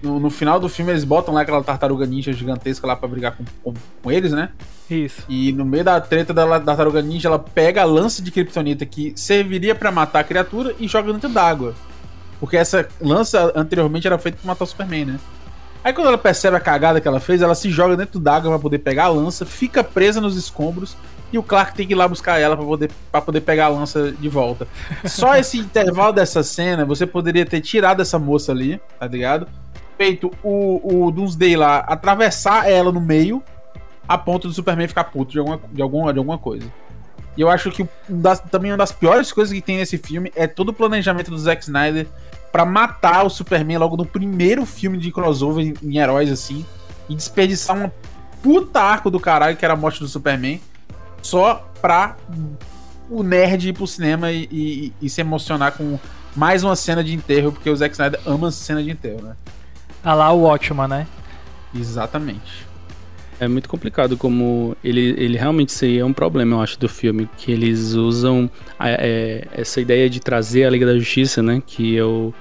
no, 0.01 0.19
no, 0.19 0.31
final 0.31 0.59
do 0.59 0.67
filme 0.67 0.91
eles 0.91 1.03
botam 1.03 1.31
lá 1.31 1.41
aquela 1.41 1.63
tartaruga 1.63 2.03
ninja 2.07 2.33
gigantesca 2.33 2.87
lá 2.87 2.95
pra 2.95 3.07
brigar 3.07 3.37
com, 3.37 3.43
com, 3.63 3.75
com 4.01 4.11
eles, 4.11 4.31
né? 4.31 4.49
Isso. 4.89 5.23
E 5.29 5.51
no 5.51 5.65
meio 5.65 5.83
da 5.83 6.01
treta 6.01 6.33
da, 6.33 6.45
da 6.47 6.59
tartaruga 6.61 6.99
ninja, 6.99 7.29
ela 7.29 7.37
pega 7.37 7.83
a 7.83 7.85
lança 7.85 8.23
de 8.23 8.31
kryptonita 8.31 8.87
que 8.87 9.13
serviria 9.15 9.75
para 9.75 9.91
matar 9.91 10.21
a 10.21 10.23
criatura 10.23 10.73
e 10.79 10.87
joga 10.87 11.13
dentro 11.13 11.29
d'água. 11.29 11.75
Porque 12.39 12.57
essa 12.57 12.87
lança 13.01 13.51
anteriormente 13.55 14.05
era 14.07 14.17
feita 14.17 14.37
pra 14.37 14.47
matar 14.47 14.63
o 14.63 14.67
Superman, 14.67 15.05
né? 15.05 15.19
Aí 15.83 15.93
quando 15.93 16.07
ela 16.07 16.17
percebe 16.17 16.57
a 16.57 16.59
cagada 16.59 16.99
que 16.99 17.07
ela 17.07 17.19
fez, 17.19 17.41
ela 17.41 17.53
se 17.53 17.69
joga 17.69 17.95
dentro 17.95 18.19
d'água 18.19 18.49
para 18.51 18.59
poder 18.59 18.79
pegar 18.79 19.05
a 19.05 19.09
lança, 19.09 19.45
fica 19.45 19.83
presa 19.83 20.19
nos 20.19 20.35
escombros 20.35 20.97
e 21.31 21.37
o 21.37 21.43
Clark 21.43 21.75
tem 21.75 21.85
que 21.85 21.93
ir 21.93 21.95
lá 21.95 22.07
buscar 22.07 22.39
ela 22.39 22.57
para 22.57 22.65
poder, 22.65 22.91
pra 23.11 23.21
poder 23.21 23.41
pegar 23.41 23.65
a 23.65 23.69
lança 23.69 24.11
de 24.11 24.27
volta. 24.27 24.67
Só 25.05 25.35
esse 25.37 25.59
intervalo 25.59 26.11
dessa 26.13 26.41
cena, 26.41 26.85
você 26.85 27.05
poderia 27.05 27.45
ter 27.45 27.61
tirado 27.61 28.01
essa 28.01 28.17
moça 28.17 28.51
ali, 28.51 28.81
tá 28.99 29.05
ligado? 29.05 29.47
feito 29.97 30.31
o, 30.43 31.05
o 31.05 31.11
Doomsday 31.11 31.55
lá 31.55 31.79
atravessar 31.79 32.69
ela 32.69 32.91
no 32.91 33.01
meio 33.01 33.41
a 34.07 34.17
ponto 34.17 34.47
do 34.47 34.53
Superman 34.53 34.87
ficar 34.87 35.05
puto 35.05 35.31
de 35.31 35.39
alguma, 35.39 35.59
de 35.71 35.81
alguma, 35.81 36.13
de 36.13 36.19
alguma 36.19 36.37
coisa. 36.37 36.71
E 37.37 37.41
eu 37.41 37.49
acho 37.49 37.71
que 37.71 37.83
um 37.83 38.21
das, 38.21 38.39
também 38.39 38.71
uma 38.71 38.77
das 38.77 38.91
piores 38.91 39.31
coisas 39.31 39.53
que 39.53 39.61
tem 39.61 39.77
nesse 39.77 39.97
filme 39.97 40.31
é 40.35 40.47
todo 40.47 40.69
o 40.69 40.73
planejamento 40.73 41.31
do 41.31 41.37
Zack 41.37 41.63
Snyder 41.63 42.07
para 42.51 42.65
matar 42.65 43.25
o 43.25 43.29
Superman 43.29 43.77
logo 43.77 43.97
no 43.97 44.05
primeiro 44.05 44.65
filme 44.65 44.97
de 44.97 45.11
crossover 45.11 45.65
em, 45.65 45.73
em 45.83 45.97
heróis 45.97 46.31
assim 46.31 46.65
e 47.09 47.15
desperdiçar 47.15 47.75
uma 47.75 47.91
puta 48.41 48.79
arco 48.79 49.11
do 49.11 49.19
caralho 49.19 49.57
que 49.57 49.65
era 49.65 49.73
a 49.73 49.77
morte 49.77 49.99
do 49.99 50.07
Superman 50.07 50.61
só 51.21 51.67
pra 51.81 52.15
o 53.09 53.23
nerd 53.23 53.69
ir 53.69 53.73
pro 53.73 53.85
cinema 53.85 54.31
e, 54.31 54.47
e, 54.51 54.93
e 55.01 55.09
se 55.09 55.21
emocionar 55.21 55.73
com 55.73 55.99
mais 56.35 56.63
uma 56.63 56.75
cena 56.75 57.03
de 57.03 57.13
enterro, 57.13 57.51
porque 57.51 57.69
o 57.69 57.75
Zack 57.75 57.93
Snyder 57.93 58.19
ama 58.25 58.51
cena 58.51 58.83
de 58.83 58.91
enterro, 58.91 59.21
né? 59.21 59.35
Ah 60.03 60.13
lá 60.13 60.31
o 60.31 60.41
Watchman, 60.41 60.87
né? 60.87 61.07
Exatamente. 61.73 62.64
É 63.39 63.47
muito 63.47 63.67
complicado 63.67 64.15
como 64.15 64.75
ele, 64.83 65.13
ele 65.17 65.37
realmente 65.37 65.71
seria 65.71 66.05
um 66.05 66.13
problema, 66.13 66.55
eu 66.55 66.61
acho, 66.61 66.79
do 66.79 66.87
filme, 66.87 67.29
que 67.37 67.51
eles 67.51 67.93
usam 67.93 68.49
a, 68.79 68.89
é, 68.89 69.47
essa 69.51 69.81
ideia 69.81 70.09
de 70.09 70.19
trazer 70.19 70.63
a 70.63 70.69
Liga 70.69 70.85
da 70.85 70.97
Justiça, 70.97 71.43
né, 71.43 71.61
que 71.65 71.97
é, 71.97 72.03
o, 72.03 72.33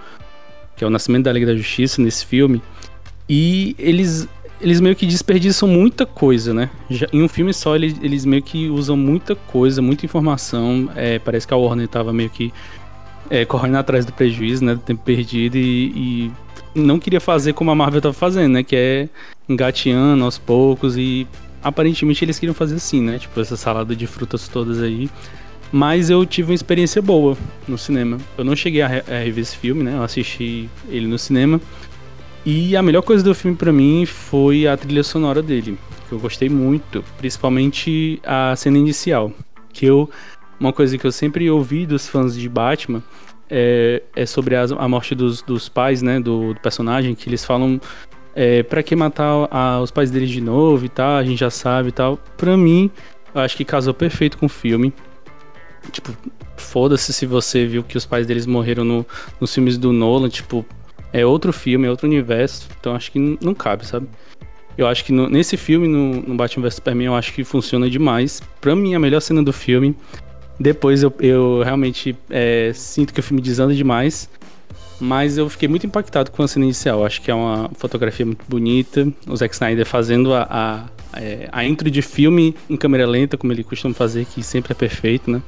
que 0.77 0.85
é 0.85 0.87
o 0.87 0.91
nascimento 0.91 1.25
da 1.25 1.33
Liga 1.33 1.47
da 1.47 1.57
Justiça 1.57 2.01
nesse 2.01 2.25
filme, 2.25 2.63
e 3.29 3.75
eles, 3.77 4.29
eles 4.61 4.81
meio 4.81 4.95
que 4.95 5.05
desperdiçam 5.05 5.69
muita 5.69 6.07
coisa, 6.07 6.55
né, 6.55 6.71
Já, 6.89 7.09
em 7.13 7.23
um 7.23 7.29
filme 7.29 7.53
só 7.53 7.75
eles, 7.75 7.97
eles 8.01 8.25
meio 8.25 8.43
que 8.43 8.69
usam 8.69 8.97
muita 8.97 9.35
coisa, 9.35 9.83
muita 9.83 10.07
informação, 10.07 10.89
é, 10.95 11.19
parece 11.19 11.47
que 11.47 11.53
a 11.53 11.57
Warner 11.57 11.89
tava 11.89 12.13
meio 12.13 12.31
que 12.31 12.53
é, 13.31 13.45
correndo 13.45 13.77
atrás 13.77 14.07
do 14.07 14.13
prejuízo, 14.13 14.65
né, 14.65 14.75
do 14.75 14.81
tempo 14.81 15.03
perdido 15.03 15.57
e, 15.57 15.87
e 15.97 16.33
não 16.75 16.99
queria 16.99 17.21
fazer 17.21 17.53
como 17.53 17.71
a 17.71 17.75
Marvel 17.75 18.01
tava 18.01 18.15
fazendo, 18.15 18.53
né? 18.53 18.63
Que 18.63 18.77
é 18.77 19.09
engateando 19.49 20.25
aos 20.25 20.39
poucos 20.39 20.97
e 20.97 21.27
aparentemente 21.63 22.25
eles 22.25 22.39
queriam 22.39 22.55
fazer 22.55 22.77
assim, 22.77 23.03
né? 23.03 23.19
Tipo, 23.19 23.41
essa 23.41 23.57
salada 23.57 23.95
de 23.95 24.07
frutas 24.07 24.49
todas 24.49 24.83
aí. 24.83 25.11
Mas 25.73 26.09
eu 26.09 26.25
tive 26.25 26.53
uma 26.53 26.55
experiência 26.55 27.03
boa 27.03 27.37
no 27.67 27.77
cinema. 27.77 28.19
Eu 28.39 28.45
não 28.45 28.55
cheguei 28.55 28.83
a, 28.83 28.87
re 28.87 29.03
a 29.09 29.19
rever 29.19 29.43
esse 29.43 29.57
filme, 29.57 29.83
né? 29.83 29.95
Eu 29.97 30.03
assisti 30.03 30.69
ele 30.89 31.07
no 31.07 31.19
cinema. 31.19 31.61
E 32.47 32.77
a 32.77 32.83
melhor 32.83 33.03
coisa 33.03 33.25
do 33.25 33.35
filme 33.35 33.57
para 33.57 33.73
mim 33.73 34.05
foi 34.05 34.67
a 34.67 34.77
trilha 34.77 35.03
sonora 35.03 35.43
dele, 35.43 35.79
que 36.07 36.15
eu 36.15 36.19
gostei 36.19 36.49
muito, 36.51 37.03
principalmente 37.17 38.21
a 38.23 38.55
cena 38.55 38.77
inicial, 38.77 39.33
que 39.73 39.87
eu 39.87 40.11
uma 40.61 40.73
coisa 40.73 40.97
que 40.97 41.07
eu 41.07 41.13
sempre 41.13 41.51
ouvi 41.51 41.87
dos 41.87 42.07
fãs 42.07 42.37
de 42.37 42.49
Batman 42.49 43.03
é, 43.51 44.03
é 44.15 44.27
sobre 44.27 44.57
a, 44.57 44.65
a 44.65 44.89
morte 44.89 45.15
dos, 45.15 45.43
dos 45.43 45.69
pais, 45.69 46.03
né, 46.03 46.21
do, 46.21 46.55
do, 46.55 46.61
personagem, 46.61 47.15
que 47.15 47.29
eles 47.29 47.45
falam 47.45 47.81
é, 48.35 48.63
para 48.63 48.83
que 48.83 48.95
matar 48.97 49.49
a, 49.51 49.81
os 49.81 49.91
pais 49.91 50.11
deles 50.11 50.31
de 50.31 50.41
novo 50.41 50.85
e 50.85 50.89
tal, 50.89 51.17
a 51.17 51.25
gente 51.25 51.39
já 51.39 51.51
sabe 51.51 51.89
e 51.89 51.93
tal. 51.93 52.19
Pra 52.37 52.57
mim, 52.57 52.91
eu 53.35 53.41
acho 53.41 53.57
que 53.57 53.65
casou 53.65 53.95
perfeito 53.95 54.39
com 54.39 54.47
o 54.47 54.49
filme. 54.49 54.93
Tipo, 55.91 56.13
foda-se 56.57 57.13
se 57.13 57.27
você 57.27 57.67
viu 57.67 57.83
que 57.83 57.97
os 57.97 58.07
pais 58.07 58.27
deles 58.27 58.47
morreram 58.47 58.85
no, 58.85 59.07
nos 59.41 59.53
filmes 59.55 59.77
do 59.77 59.93
Nolan, 59.93 60.29
tipo, 60.29 60.65
é 61.13 61.25
outro 61.25 61.53
filme, 61.53 61.87
é 61.87 61.91
outro 61.91 62.07
universo, 62.07 62.69
então 62.81 62.95
acho 62.95 63.13
que 63.13 63.39
não 63.41 63.55
cabe, 63.55 63.87
sabe? 63.87 64.09
Eu 64.77 64.89
acho 64.89 65.05
que 65.05 65.13
no, 65.13 65.29
nesse 65.29 65.57
filme, 65.57 65.87
no, 65.87 66.23
no 66.23 66.35
Batman 66.35 66.65
vs 66.65 66.75
Superman, 66.77 67.07
eu 67.07 67.15
acho 67.15 67.33
que 67.33 67.45
funciona 67.45 67.89
demais. 67.89 68.43
Pra 68.61 68.75
mim, 68.75 68.95
a 68.95 68.99
melhor 68.99 69.21
cena 69.21 69.43
do 69.43 69.53
filme 69.53 69.95
depois 70.59 71.03
eu, 71.03 71.13
eu 71.21 71.63
realmente 71.63 72.17
é, 72.31 72.73
sinto 72.75 73.13
que 73.13 73.21
o 73.21 73.23
filme 73.23 73.43
desanda 73.43 73.75
demais. 73.75 74.29
Mas 75.01 75.37
eu 75.37 75.49
fiquei 75.49 75.69
muito 75.69 75.87
impactado 75.87 76.31
com 76.31 76.43
a 76.43 76.49
cena 76.49 76.65
inicial. 76.65 77.05
Acho 77.05 77.21
que 77.21 77.31
é 77.31 77.35
uma 77.35 77.71
fotografia 77.77 78.25
muito 78.25 78.45
bonita. 78.49 79.07
O 79.27 79.37
Zack 79.37 79.55
Snyder 79.55 79.85
fazendo 79.85 80.33
a, 80.33 80.47
a, 80.49 81.21
é, 81.21 81.49
a 81.51 81.65
intro 81.65 81.91
de 81.91 82.01
filme 82.01 82.55
em 82.71 82.77
câmera 82.77 83.07
lenta, 83.07 83.37
como 83.37 83.53
ele 83.53 83.65
costuma 83.65 83.93
fazer, 83.93 84.25
que 84.25 84.43
sempre 84.43 84.73
é 84.73 84.75
perfeito, 84.75 85.31
né? 85.31 85.43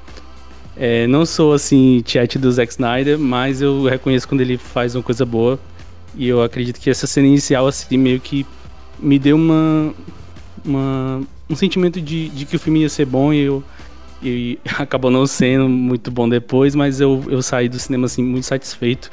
É, 0.77 1.07
não 1.07 1.25
sou 1.25 1.55
assim, 1.55 2.03
chat 2.05 2.39
do 2.39 2.53
Zack 2.53 2.73
Snyder, 2.73 3.19
mas 3.19 3.63
eu 3.63 3.85
reconheço 3.85 4.29
quando 4.29 4.43
ele 4.43 4.59
faz 4.59 4.95
uma 4.95 5.03
coisa 5.03 5.25
boa. 5.25 5.59
E 6.15 6.29
eu 6.29 6.43
acredito 6.43 6.81
que 6.81 6.91
essa 6.91 7.07
cena 7.07 7.27
inicial, 7.27 7.67
assim, 7.67 7.97
meio 7.97 8.21
que 8.21 8.47
me 8.99 9.19
deu 9.19 9.37
uma. 9.37 9.95
uma 10.65 11.23
um 11.49 11.55
sentimento 11.55 12.01
de, 12.01 12.29
de 12.31 12.45
que 12.45 12.57
o 12.57 12.59
filme 12.59 12.81
ia 12.81 12.89
ser 12.89 13.07
bom 13.07 13.33
e 13.33 13.41
eu. 13.41 13.63
E 14.29 14.59
acabou 14.79 15.11
não 15.11 15.27
sendo 15.27 15.69
muito 15.69 16.11
bom 16.11 16.29
depois, 16.29 16.75
mas 16.75 17.01
eu, 17.01 17.25
eu 17.29 17.43
saí 17.43 17.69
do 17.69 17.79
cinema 17.79 18.07
assim 18.07 18.23
muito 18.23 18.45
satisfeito 18.45 19.11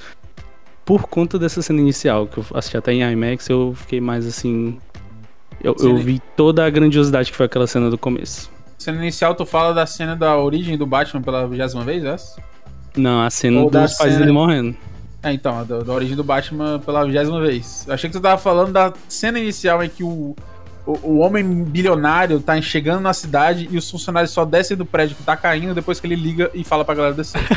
por 0.86 1.08
conta 1.08 1.40
dessa 1.40 1.62
cena 1.62 1.80
inicial, 1.80 2.28
que 2.28 2.38
eu 2.38 2.46
assisti 2.54 2.78
até 2.78 2.94
em 2.94 3.02
IMAX, 3.02 3.48
eu 3.50 3.74
fiquei 3.76 4.02
mais 4.02 4.26
assim. 4.26 4.78
Eu, 5.64 5.76
eu 5.80 5.98
vi 5.98 6.22
toda 6.36 6.66
a 6.66 6.70
grandiosidade 6.70 7.32
que 7.32 7.38
foi 7.38 7.46
aquela 7.46 7.68
cena 7.68 7.90
do 7.90 7.98
começo. 7.98 8.52
Cena 8.78 8.98
inicial, 8.98 9.34
tu 9.34 9.46
fala 9.46 9.74
da 9.74 9.86
cena 9.86 10.16
da 10.16 10.38
origem 10.38 10.78
do 10.78 10.86
Batman 10.86 11.22
pela 11.22 11.48
vigésima 11.48 11.84
vez, 11.84 12.04
essa? 12.04 12.42
Não, 12.98 13.22
a 13.22 13.30
cena 13.30 13.62
Ou 13.62 13.70
dos 13.70 13.94
pais 13.96 13.98
cena- 13.98 14.20
dele 14.20 14.32
morrendo. 14.32 14.76
É, 15.22 15.32
então, 15.32 15.66
da, 15.66 15.80
da 15.80 15.94
origem 15.94 16.18
do 16.18 16.24
Batman 16.24 16.80
pela 16.80 17.06
vigésima 17.06 17.40
vez. 17.40 17.86
Eu 17.88 17.94
achei 17.94 18.10
que 18.10 18.18
tu 18.18 18.22
tava 18.22 18.38
falando 18.38 18.74
da 18.74 18.92
cena 19.08 19.40
inicial 19.40 19.82
em 19.82 19.88
que 19.88 20.04
o, 20.04 20.36
o, 20.86 21.00
o 21.12 21.18
homem 21.20 21.44
bilionário 21.64 22.40
tá 22.42 22.60
chegando 22.62 23.00
na 23.02 23.14
cidade 23.14 23.70
e 23.72 23.78
os 23.78 23.90
funcionários 23.90 24.32
só 24.32 24.44
descem 24.44 24.76
do 24.76 24.86
prédio 24.86 25.16
que 25.16 25.24
tá 25.24 25.36
caindo 25.38 25.74
depois 25.74 26.00
que 26.00 26.08
ele 26.08 26.16
liga 26.16 26.52
e 26.54 26.64
fala 26.64 26.84
pra 26.84 26.94
galera 26.96 27.14
descer. 27.14 27.40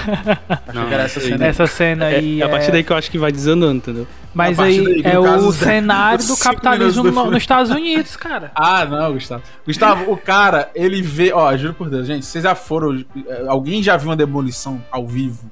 achei 0.69 0.75
Não, 0.81 0.87
que 0.89 0.95
era 0.95 1.03
essa 1.05 1.19
isso 1.19 1.27
aí 1.27 1.33
cena. 1.33 1.47
Essa 1.47 1.67
cena 1.67 2.05
É, 2.11 2.17
aí. 2.17 2.41
é 2.41 2.45
a 2.45 2.49
partir 2.49 2.69
é- 2.69 2.73
daí 2.73 2.85
que 2.85 2.93
eu 2.93 2.97
acho 2.97 3.11
que 3.11 3.19
vai 3.19 3.33
desandando, 3.33 3.75
entendeu? 3.77 4.07
Mas 4.33 4.59
aí 4.61 4.85
daí, 5.03 5.03
é 5.15 5.19
o 5.19 5.23
dez- 5.41 5.55
cenário 5.57 6.25
do 6.27 6.37
capitalismo 6.37 7.03
do 7.03 7.11
no- 7.13 7.25
nos 7.31 7.39
Estados 7.43 7.71
Unidos, 7.71 8.17
cara. 8.17 8.53
Ah, 8.57 8.85
não, 8.85 9.13
Gustavo. 9.15 9.43
Gustavo, 9.67 10.13
o 10.13 10.17
cara, 10.17 10.71
ele 10.75 11.03
vê. 11.03 11.33
Ó, 11.33 11.57
juro 11.57 11.75
por 11.75 11.89
Deus, 11.91 12.07
gente, 12.07 12.25
vocês 12.25 12.45
já 12.45 12.55
foram. 12.55 13.05
eh, 13.27 13.45
Alguém 13.49 13.83
já 13.83 13.97
viu 13.97 14.11
uma 14.11 14.17
demolição 14.17 14.81
ao 14.91 15.07
vivo? 15.07 15.51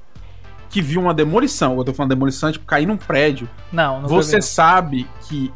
Que 0.69 0.81
viu 0.81 0.99
uma 1.01 1.13
demolição, 1.13 1.77
eu 1.77 1.83
tô 1.83 1.93
falando 1.93 2.09
demolição, 2.09 2.49
é 2.49 2.51
tipo 2.51 2.65
cair 2.65 2.85
num 2.85 2.97
prédio. 2.97 3.49
Não, 3.71 4.01
não 4.01 4.07
Você 4.09 4.41
sabe 4.41 5.07
que 5.27 5.51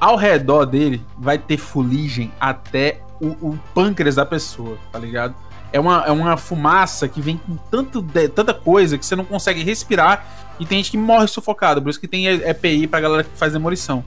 ao 0.00 0.16
redor 0.16 0.64
dele 0.66 1.02
vai 1.18 1.38
ter 1.38 1.56
fuligem 1.56 2.32
até 2.40 3.00
o, 3.20 3.28
o 3.48 3.58
pâncreas 3.74 4.14
da 4.14 4.24
pessoa, 4.26 4.78
tá 4.92 4.98
ligado? 4.98 5.34
É 5.72 5.78
uma, 5.78 6.04
é 6.06 6.10
uma 6.10 6.36
fumaça 6.36 7.06
que 7.08 7.20
vem 7.20 7.36
com 7.36 7.56
tanto 7.70 8.00
de- 8.00 8.28
tanta 8.28 8.54
coisa 8.54 8.96
que 8.96 9.04
você 9.04 9.14
não 9.16 9.24
consegue 9.24 9.62
respirar 9.62 10.24
e 10.58 10.64
tem 10.64 10.78
gente 10.78 10.92
que 10.92 10.96
morre 10.98 11.26
sufocado. 11.26 11.82
Por 11.82 11.90
isso 11.90 12.00
que 12.00 12.08
tem 12.08 12.26
EPI 12.26 12.86
pra 12.86 13.00
galera 13.00 13.24
que 13.24 13.36
faz 13.36 13.52
demolição. 13.52 14.02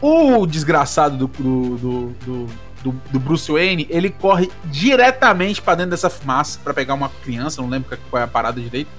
O 0.00 0.46
desgraçado 0.46 1.16
do, 1.16 1.26
do, 1.28 1.76
do, 1.76 2.46
do, 2.82 2.92
do- 3.12 3.20
Bruce 3.20 3.50
Wayne, 3.50 3.86
ele 3.88 4.10
corre 4.10 4.50
diretamente 4.64 5.62
pra 5.62 5.74
dentro 5.74 5.90
dessa 5.92 6.10
fumaça 6.10 6.58
pra 6.62 6.74
pegar 6.74 6.94
uma 6.94 7.08
criança, 7.08 7.62
não 7.62 7.68
lembro 7.68 7.96
qual 8.10 8.20
é 8.20 8.24
a 8.24 8.28
parada 8.28 8.60
direito. 8.60 8.90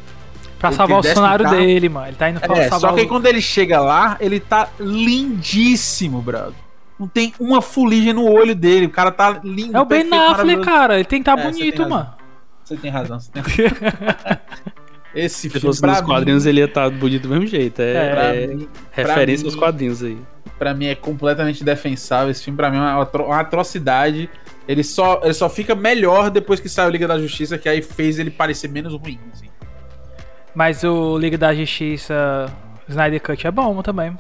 Pra 0.60 0.70
Ele 0.70 0.76
salvar 0.78 1.00
o 1.00 1.04
funcionário 1.04 1.46
carro. 1.46 1.58
dele, 1.58 1.90
mano. 1.90 2.08
Ele 2.08 2.16
tá 2.16 2.30
indo 2.30 2.40
pra 2.40 2.58
É, 2.58 2.70
salvar 2.70 2.80
só 2.80 2.94
que 2.94 3.00
aí 3.02 3.06
o... 3.06 3.10
quando 3.10 3.26
ele 3.28 3.42
chega 3.42 3.80
lá, 3.80 4.18
ele 4.20 4.40
tá 4.40 4.70
lindíssimo, 4.80 6.22
brother. 6.22 6.54
Não 7.00 7.08
tem 7.08 7.32
uma 7.40 7.62
fuligem 7.62 8.12
no 8.14 8.26
olho 8.28 8.56
dele. 8.56 8.88
O 8.88 8.90
cara 8.90 9.12
tá 9.12 9.40
lindo. 9.44 9.78
É 9.78 9.80
o 9.82 9.86
Ben 9.86 10.12
Affleck, 10.12 10.64
cara. 10.64 10.96
Ele 10.96 11.04
tem 11.06 11.22
que 11.22 11.30
estar 11.30 11.40
É, 11.40 11.44
você 11.52 11.60
bonito, 11.60 11.84
razão. 11.84 11.98
mano. 11.98 12.10
Você 12.64 12.76
tem 12.78 12.92
razão, 12.92 13.20
você 13.20 13.32
tem 13.32 13.44
razão. 13.46 14.38
Esse 15.16 15.36
Se 15.42 15.50
filme, 15.50 15.68
fosse 15.68 15.82
nos 15.82 16.02
mim, 16.02 16.06
quadrinhos, 16.08 16.46
ele 16.46 16.60
ia 16.60 16.66
estar 16.66 16.90
bonito 16.90 17.24
do 17.24 17.30
mesmo 17.30 17.48
jeito. 17.48 17.82
É, 17.82 17.94
É, 17.94 18.12
pra 18.12 18.24
é 18.36 18.48
mim- 18.48 18.68
pra 18.94 19.04
referência 19.04 19.44
mim- 19.44 19.50
aos 19.50 19.56
quadrinhos 19.56 20.04
aí. 20.04 20.18
pra 20.60 20.74
mim 20.74 20.88
é 20.88 20.96
completamente 20.96 21.64
defensável. 21.64 22.30
Esse 22.32 22.44
filme 22.44 22.58
pra 22.58 22.70
mim 22.70 22.78
é 22.78 22.80
uma, 22.82 23.02
atro- 23.02 23.26
uma 23.26 23.40
atrocidade. 23.40 24.30
Ele 24.68 24.84
só, 24.84 25.22
ele 25.24 25.34
só 25.34 25.48
fica 25.50 25.74
melhor 25.76 26.30
depois 26.30 26.60
que 26.60 26.68
saiu 26.68 26.90
Liga 26.90 27.08
da 27.08 27.18
Justiça, 27.20 27.58
que 27.58 27.70
aí 27.70 27.82
fez 27.82 28.20
ele 28.20 28.30
parecer 28.32 28.68
menos 28.70 28.94
ruim. 28.94 29.20
assim. 29.34 29.47
Mas 30.58 30.84
o 30.84 31.20
Liga 31.20 31.38
da 31.38 31.54
Justiça 31.54 32.52
Snyder 32.90 33.22
Cut 33.22 33.46
é 33.46 33.52
bom 33.52 33.80
também. 33.84 34.18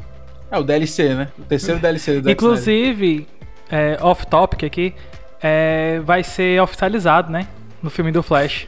É 0.52 0.60
o 0.60 0.64
DLC, 0.64 1.16
né? 1.16 1.30
O 1.36 1.42
terceiro 1.42 1.80
DLC 1.82 2.22
do. 2.22 2.30
Inclusive, 2.30 3.28
é, 3.72 3.98
off-topic 4.00 4.64
aqui, 4.64 4.94
é, 5.42 6.00
vai 6.06 6.22
ser 6.24 6.62
oficializado, 6.62 7.32
né? 7.32 7.48
No 7.82 7.90
filme 7.90 8.12
do 8.12 8.22
Flash. 8.22 8.68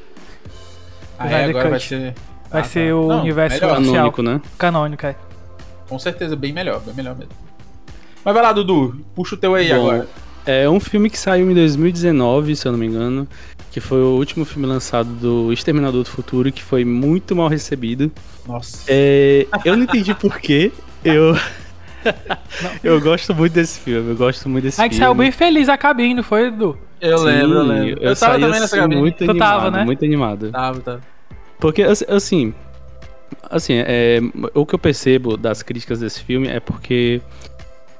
Ah, 1.19 1.29
é, 1.31 1.45
agora 1.45 1.69
vai 1.69 1.77
Cut. 1.79 1.87
ser. 1.89 2.15
Vai 2.49 2.61
Ah, 2.61 2.63
ser 2.63 2.89
tá. 2.89 2.95
o 2.95 3.07
Não, 3.07 3.19
universo 3.21 3.61
melhor. 3.61 3.73
oficial. 3.77 4.11
Canônico, 4.11 4.23
né? 4.23 4.41
Canônico, 4.57 5.05
é. 5.05 5.15
Com 5.87 5.99
certeza, 5.99 6.35
bem 6.35 6.51
melhor, 6.51 6.79
bem 6.81 6.95
melhor 6.95 7.15
mesmo. 7.15 7.33
Mas 8.25 8.33
vai 8.33 8.41
lá, 8.41 8.51
Dudu. 8.51 8.99
Puxa 9.13 9.35
o 9.35 9.37
teu 9.37 9.53
aí 9.53 9.69
Bom, 9.69 9.75
agora. 9.75 10.07
É 10.49 10.67
um 10.67 10.79
filme 10.79 11.11
que 11.11 11.19
saiu 11.19 11.51
em 11.51 11.53
2019, 11.53 12.55
se 12.55 12.67
eu 12.67 12.71
não 12.71 12.79
me 12.79 12.87
engano, 12.87 13.27
que 13.69 13.79
foi 13.79 13.99
o 14.01 14.15
último 14.17 14.43
filme 14.45 14.65
lançado 14.65 15.07
do 15.13 15.53
Exterminador 15.53 16.01
do 16.03 16.09
Futuro, 16.09 16.51
que 16.51 16.63
foi 16.63 16.83
muito 16.83 17.35
mal 17.35 17.47
recebido. 17.47 18.11
Nossa. 18.47 18.83
É, 18.87 19.45
eu 19.63 19.77
não 19.77 19.83
entendi 19.83 20.11
porquê. 20.15 20.71
Eu. 21.05 21.35
eu 22.83 22.99
gosto 22.99 23.35
muito 23.35 23.53
desse 23.53 23.79
filme, 23.79 24.09
eu 24.09 24.15
gosto 24.15 24.49
muito 24.49 24.63
desse 24.63 24.77
que 24.77 24.89
filme. 24.89 24.97
saiu 24.97 25.13
bem 25.13 25.31
feliz 25.31 25.69
a 25.69 25.77
cabine, 25.77 26.15
não 26.15 26.23
foi, 26.23 26.47
Edu? 26.47 26.75
Eu 26.99 27.19
Sim, 27.19 27.25
lembro, 27.25 27.57
eu 27.59 27.63
lembro. 27.63 27.89
Eu, 28.03 28.15
tava 28.15 28.15
saí, 28.15 28.33
também 28.41 28.49
nessa 28.49 28.65
assim, 28.65 28.75
cabine. 28.77 29.01
Muito 29.01 29.17
Tu 29.17 29.29
animado, 29.29 29.49
tava, 29.51 29.71
né? 29.71 29.85
muito 29.85 30.03
animado. 30.03 30.51
Tava, 30.51 30.79
tava. 30.79 31.01
Porque, 31.59 31.83
assim- 31.83 32.05
assim, 32.07 32.53
assim 33.51 33.73
é, 33.75 34.19
o 34.55 34.65
que 34.65 34.73
eu 34.73 34.79
percebo 34.79 35.37
das 35.37 35.61
críticas 35.61 35.99
desse 35.99 36.23
filme 36.23 36.47
é 36.47 36.59
porque 36.59 37.21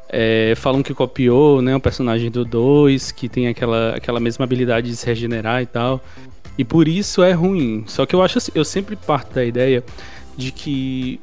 é, 0.10 0.54
falam 0.56 0.82
que 0.82 0.94
copiou 0.94 1.62
né, 1.62 1.76
o 1.76 1.80
personagem 1.80 2.32
do 2.32 2.44
2, 2.44 3.12
que 3.12 3.30
tem 3.30 3.48
aquela, 3.48 3.96
aquela 3.96 4.20
mesma 4.20 4.44
habilidade 4.44 4.90
de 4.90 4.96
se 4.96 5.06
regenerar 5.06 5.62
e 5.62 5.66
tal. 5.66 6.04
E 6.58 6.66
por 6.66 6.88
isso 6.88 7.24
é 7.24 7.32
ruim. 7.32 7.84
Só 7.88 8.06
que 8.06 8.16
eu 8.16 8.22
acho 8.22 8.40
assim, 8.40 8.52
eu 8.56 8.66
sempre 8.66 8.96
parto 8.96 9.34
da 9.34 9.46
ideia 9.46 9.84
de 10.36 10.52
que 10.52 11.20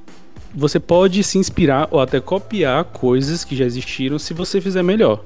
você 0.54 0.80
pode 0.80 1.22
se 1.22 1.36
inspirar 1.36 1.88
ou 1.90 2.00
até 2.00 2.20
copiar 2.20 2.84
coisas 2.84 3.44
que 3.44 3.56
já 3.56 3.64
existiram 3.64 4.18
se 4.18 4.32
você 4.32 4.60
fizer 4.60 4.82
melhor. 4.82 5.22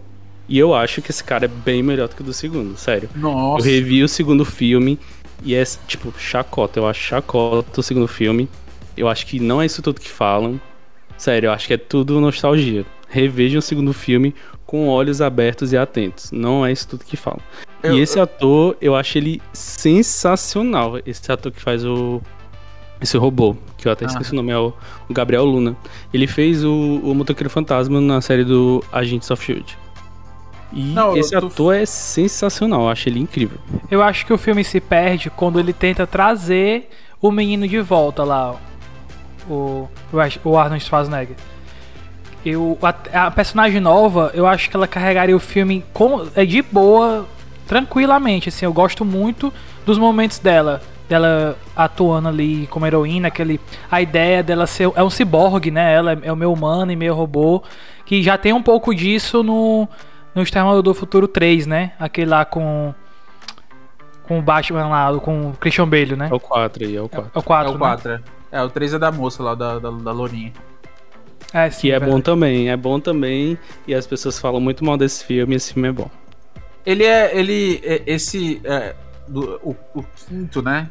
E 0.49 0.59
eu 0.59 0.75
acho 0.75 1.01
que 1.01 1.13
esse 1.13 1.23
cara 1.23 1.45
é 1.45 1.49
bem 1.49 1.81
melhor 1.81 2.09
do 2.09 2.17
que 2.17 2.23
o 2.23 2.25
do 2.25 2.33
segundo, 2.33 2.77
sério. 2.77 3.09
Eu 3.15 3.21
Nossa. 3.21 3.65
revi 3.65 4.03
o 4.03 4.09
segundo 4.09 4.45
filme 4.45 4.99
e 5.45 5.55
é, 5.55 5.63
tipo, 5.87 6.13
chacota. 6.19 6.81
Eu 6.81 6.89
acho 6.89 7.01
chacota 7.01 7.81
o 7.81 7.83
segundo 7.83 8.09
filme. 8.09 8.49
Eu 8.97 9.07
acho 9.09 9.25
que 9.27 9.39
não 9.39 9.63
é 9.63 9.67
isso 9.67 9.81
tudo 9.81 10.01
que 10.01 10.11
falam. 10.11 10.61
Sério, 11.17 11.49
eu 11.49 11.53
acho 11.53 11.69
que 11.69 11.75
é 11.75 11.79
tudo 11.79 12.21
nostalgia. 12.21 12.85
Revejam 13.11 13.59
o 13.59 13.63
segundo 13.63 13.93
filme 13.93 14.35
com 14.65 14.89
olhos 14.89 15.21
abertos 15.21 15.73
e 15.73 15.77
atentos. 15.77 16.31
Não 16.33 16.65
é 16.65 16.71
isso 16.73 16.89
tudo 16.89 17.05
que 17.05 17.17
falam. 17.17 17.41
Eu- 17.83 17.95
e 17.99 18.01
esse 18.01 18.19
ator, 18.21 18.77
eu 18.81 18.95
acho 18.95 19.19
ele 19.19 19.43
sensacional. 19.53 20.99
Esse 21.05 21.31
ator 21.31 21.51
que 21.53 21.61
faz 21.61 21.85
o. 21.85 22.21
Esse 23.01 23.17
robô, 23.17 23.57
que 23.79 23.89
eu 23.89 23.93
até 23.93 24.05
esqueci 24.05 24.33
o 24.33 24.37
nome, 24.37 24.53
é 24.53 24.59
o, 24.59 24.75
o 25.09 25.13
Gabriel 25.15 25.45
Luna. 25.45 25.75
Ele 26.13 26.27
fez 26.27 26.63
o, 26.65 26.71
o 27.03 27.15
Motoqueiro 27.15 27.49
Fantasma 27.49 27.99
na 28.01 28.21
série 28.21 28.45
do 28.45 28.85
Agents 28.93 29.31
of 29.31 29.43
Shield. 29.43 29.77
E 30.73 30.83
Não, 30.93 31.17
esse 31.17 31.31
tô- 31.31 31.47
ator 31.47 31.75
é 31.75 31.87
sensacional, 31.87 32.83
eu 32.83 32.89
acho 32.91 33.09
ele 33.09 33.19
incrível. 33.19 33.59
Eu 33.91 34.03
acho 34.03 34.27
que 34.27 34.33
o 34.35 34.39
filme 34.39 34.63
se 34.63 34.81
perde 34.81 35.31
quando 35.31 35.59
ele 35.59 35.73
tenta 35.73 36.07
trazer 36.07 36.91
o 37.23 37.33
menino 37.33 37.67
de 37.67 37.81
volta 37.81 38.23
lá, 38.23 38.55
o, 39.49 39.89
o 40.45 40.59
Arnold 40.59 40.85
Schwarzenegger. 40.85 41.37
Eu, 42.45 42.79
a, 42.83 43.27
a 43.27 43.31
personagem 43.31 43.81
nova, 43.81 44.31
eu 44.35 44.47
acho 44.47 44.71
que 44.71 44.77
ela 44.77 44.87
carregaria 44.87 45.37
o 45.37 45.41
filme 45.41 45.85
com, 45.93 46.27
é 46.35 46.45
de 46.45 46.63
boa, 46.63 47.27
tranquilamente. 47.67 48.49
Assim, 48.49 48.65
eu 48.65 48.73
gosto 48.73 49.05
muito 49.05 49.53
dos 49.85 49.99
momentos 49.99 50.39
dela, 50.39 50.81
dela 51.09 51.57
atuando 51.77 52.29
ali 52.29 52.67
como 52.69 52.87
heroína, 52.87 53.29
aquele, 53.29 53.61
a 53.91 54.01
ideia 54.01 54.43
dela 54.43 54.67
ser 54.67 54.91
é 54.95 55.03
um 55.03 55.11
ciborgue, 55.11 55.71
né? 55.71 55.95
Ela 55.95 56.13
é, 56.13 56.19
é 56.25 56.33
o 56.33 56.37
meio 56.37 56.53
humano 56.53 56.91
e 56.91 56.97
meio 56.97 57.15
robô, 57.15 57.63
que 58.07 58.23
já 58.23 58.39
tem 58.39 58.53
um 58.53 58.63
pouco 58.63 58.95
disso 58.95 59.43
no 59.43 59.89
no 60.35 60.43
Exterminador 60.43 60.83
do 60.83 60.95
Futuro 60.95 61.27
3, 61.27 61.67
né? 61.67 61.93
Aquele 61.99 62.31
lá 62.31 62.45
com 62.45 62.95
com 64.25 64.39
o 64.39 64.43
Batman 64.43 64.87
lá, 64.87 65.19
com 65.19 65.51
o 65.51 65.53
Christian 65.55 65.89
Bale, 65.89 66.15
né? 66.15 66.29
É 66.31 66.35
o 66.35 66.39
4 66.39 66.85
aí, 66.85 66.97
é 66.97 67.03
o 67.03 67.09
4. 67.09 67.31
É 67.35 67.39
o 67.39 67.43
4, 67.43 67.73
é 67.73 67.75
o 67.75 67.79
4, 67.79 68.13
é. 68.13 68.21
É, 68.53 68.63
o 68.63 68.71
3 68.71 68.95
é 68.95 68.99
da 68.99 69.11
moça 69.11 69.43
lá, 69.43 69.57
da, 69.57 69.81
da, 69.81 69.91
da 69.91 70.13
Lourinha. 70.13 70.53
É, 71.53 71.69
sim, 71.71 71.81
Que 71.83 71.89
é 71.89 71.99
verdade. 71.99 72.13
bom 72.13 72.21
também, 72.21 72.71
é 72.71 72.77
bom 72.77 73.01
também. 73.01 73.59
E 73.87 73.95
as 73.95 74.07
pessoas 74.07 74.39
falam 74.39 74.61
muito 74.61 74.85
mal 74.85 74.97
desse 74.97 75.25
filme 75.25 75.55
e 75.55 75.57
esse 75.57 75.73
filme 75.73 75.89
é 75.89 75.93
bom. 75.93 76.11
Ele 76.87 77.05
é. 77.05 77.37
Ele. 77.39 77.81
é- 77.85 78.03
esse. 78.07 78.61
É, 78.65 78.95
do, 79.29 79.61
o, 79.63 79.77
o 79.95 80.05
quinto, 80.29 80.63
né? 80.63 80.89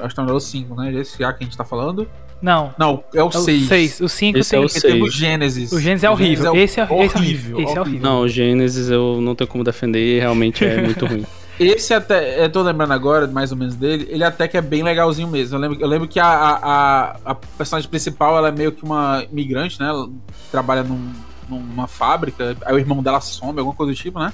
Acho 0.00 0.14
que 0.14 0.20
é 0.20 0.24
o 0.24 0.40
5, 0.40 0.74
né? 0.74 0.92
Esse 0.94 1.18
já 1.18 1.32
que 1.32 1.44
a 1.44 1.46
gente 1.46 1.56
tá 1.56 1.64
falando. 1.64 2.08
Não, 2.40 2.72
Não, 2.78 3.02
é 3.12 3.20
o 3.20 3.26
é 3.26 3.28
o 3.28 3.32
6. 3.32 3.66
6. 3.66 4.00
O 4.00 4.08
5 4.08 4.38
Esse 4.38 4.50
tem. 4.50 4.62
é 4.62 4.64
o 4.64 4.68
teve 4.68 5.02
o. 5.02 5.10
Gênesis. 5.10 5.72
O 5.72 5.80
Gênesis 5.80 6.04
é 6.04 6.10
horrível. 6.10 6.54
Esse 6.54 6.80
é- 6.80 6.84
esse 6.84 7.16
é 7.16 7.18
horrível. 7.18 7.60
Esse 7.60 7.76
é 7.76 7.80
horrível. 7.80 8.00
Não, 8.00 8.20
o 8.20 8.28
Gênesis 8.28 8.88
eu 8.90 9.20
não 9.20 9.34
tenho 9.34 9.48
como 9.48 9.64
defender, 9.64 10.20
realmente 10.20 10.64
é 10.64 10.80
muito 10.80 11.04
ruim. 11.06 11.26
Esse 11.58 11.92
até, 11.92 12.44
eu 12.44 12.50
tô 12.50 12.62
lembrando 12.62 12.92
agora, 12.92 13.26
mais 13.26 13.50
ou 13.50 13.58
menos 13.58 13.74
dele, 13.74 14.06
ele 14.10 14.22
até 14.22 14.46
que 14.46 14.56
é 14.56 14.60
bem 14.60 14.82
legalzinho 14.82 15.26
mesmo. 15.26 15.56
Eu 15.56 15.60
lembro, 15.60 15.80
eu 15.80 15.88
lembro 15.88 16.06
que 16.06 16.20
a, 16.20 16.26
a, 16.26 17.16
a, 17.24 17.34
personagem 17.34 17.90
principal, 17.90 18.36
ela 18.38 18.48
é 18.48 18.52
meio 18.52 18.70
que 18.70 18.84
uma 18.84 19.24
imigrante, 19.30 19.80
né? 19.80 19.88
Ela 19.88 20.08
trabalha 20.52 20.84
num, 20.84 21.12
numa 21.48 21.88
fábrica, 21.88 22.56
aí 22.64 22.74
o 22.74 22.78
irmão 22.78 23.02
dela 23.02 23.20
some, 23.20 23.58
alguma 23.58 23.74
coisa 23.74 23.92
do 23.92 23.96
tipo, 23.96 24.20
né? 24.20 24.32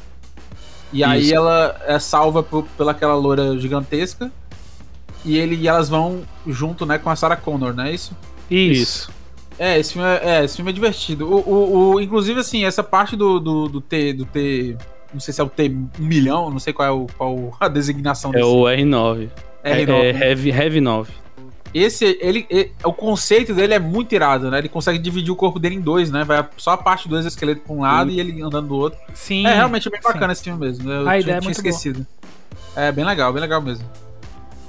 E 0.93 1.03
aí 1.03 1.25
Isso. 1.25 1.35
ela 1.35 1.81
é 1.87 1.99
salva 1.99 2.43
por, 2.43 2.65
pela 2.77 2.93
aquela 2.93 3.15
loura 3.15 3.59
gigantesca. 3.59 4.31
E 5.25 5.39
ele 5.39 5.57
e 5.57 5.67
elas 5.67 5.89
vão 5.89 6.23
junto, 6.47 6.85
né, 6.85 6.99
com 6.99 7.09
a 7.09 7.17
Sarah 7.17 7.37
Connor, 7.37 7.73
não 7.73 7.85
é 7.85 7.93
isso? 7.93 8.15
Isso. 8.51 9.11
É, 9.59 9.79
esse 9.79 9.95
filme 9.95 10.07
é, 10.07 10.21
é, 10.23 10.45
esse 10.45 10.57
filme 10.57 10.71
é 10.71 10.75
divertido. 10.75 11.27
O, 11.27 11.41
o, 11.41 11.95
o- 11.95 12.01
inclusive, 12.01 12.41
assim, 12.41 12.65
essa 12.65 12.83
parte 12.83 13.17
do, 13.17 13.41
do, 13.41 13.69
do 13.69 13.81
ter, 13.81 14.13
do 14.13 14.27
ter 14.27 14.77
não 15.15 15.21
sei 15.21 15.33
se 15.33 15.41
é 15.41 15.45
o 15.45 15.49
T 15.49 15.69
1 15.69 15.89
milhão, 16.05 16.51
não 16.51 16.59
sei 16.59 16.73
qual 16.75 16.87
é 16.87 16.91
o, 16.91 17.07
qual 17.17 17.57
a 17.59 17.69
designação 17.69 18.31
É 18.33 18.35
desse. 18.35 18.45
o 18.47 18.65
R9. 18.65 19.31
É, 19.63 19.85
R9, 19.85 19.89
é 20.05 20.13
né? 20.13 20.29
Heavy, 20.29 20.51
Heavy 20.51 20.81
9. 20.83 21.13
Esse, 21.73 22.19
ele, 22.21 22.47
ele- 22.51 22.71
o 22.85 22.93
conceito 22.93 23.53
dele 23.53 23.75
é 23.75 23.79
muito 23.81 24.15
irado, 24.15 24.49
né? 24.51 24.59
Ele 24.59 24.69
consegue 24.69 24.97
dividir 24.99 25.33
o 25.33 25.37
corpo 25.37 25.59
dele 25.59 25.75
em 25.75 25.81
dois, 25.81 26.09
né? 26.11 26.23
Vai 26.23 26.47
só 26.57 26.73
a 26.73 26.77
parte 26.77 27.09
do 27.09 27.19
exoesqueleto 27.19 27.63
pra 27.63 27.73
um 27.75 27.81
lado 27.81 28.11
e 28.13 28.21
ele 28.21 28.41
andando 28.43 28.69
do 28.69 28.77
outro. 28.77 28.99
Sim. 29.13 29.45
É 29.47 29.55
realmente 29.55 29.91
bem 29.91 30.01
bacana 30.01 30.27
sim. 30.29 30.33
esse 30.33 30.45
filme 30.45 30.61
mesmo. 30.61 30.89
Eu 30.89 31.01
A 31.01 31.05
tinha, 31.13 31.19
ideia 31.21 31.37
é 31.37 31.41
tinha 31.41 31.49
muito 31.49 31.63
boa. 31.63 31.69
esquecido. 31.71 32.07
É 32.77 32.93
bem 32.93 33.05
legal, 33.05 33.33
bem 33.33 33.41
legal 33.41 33.61
mesmo. 33.61 33.85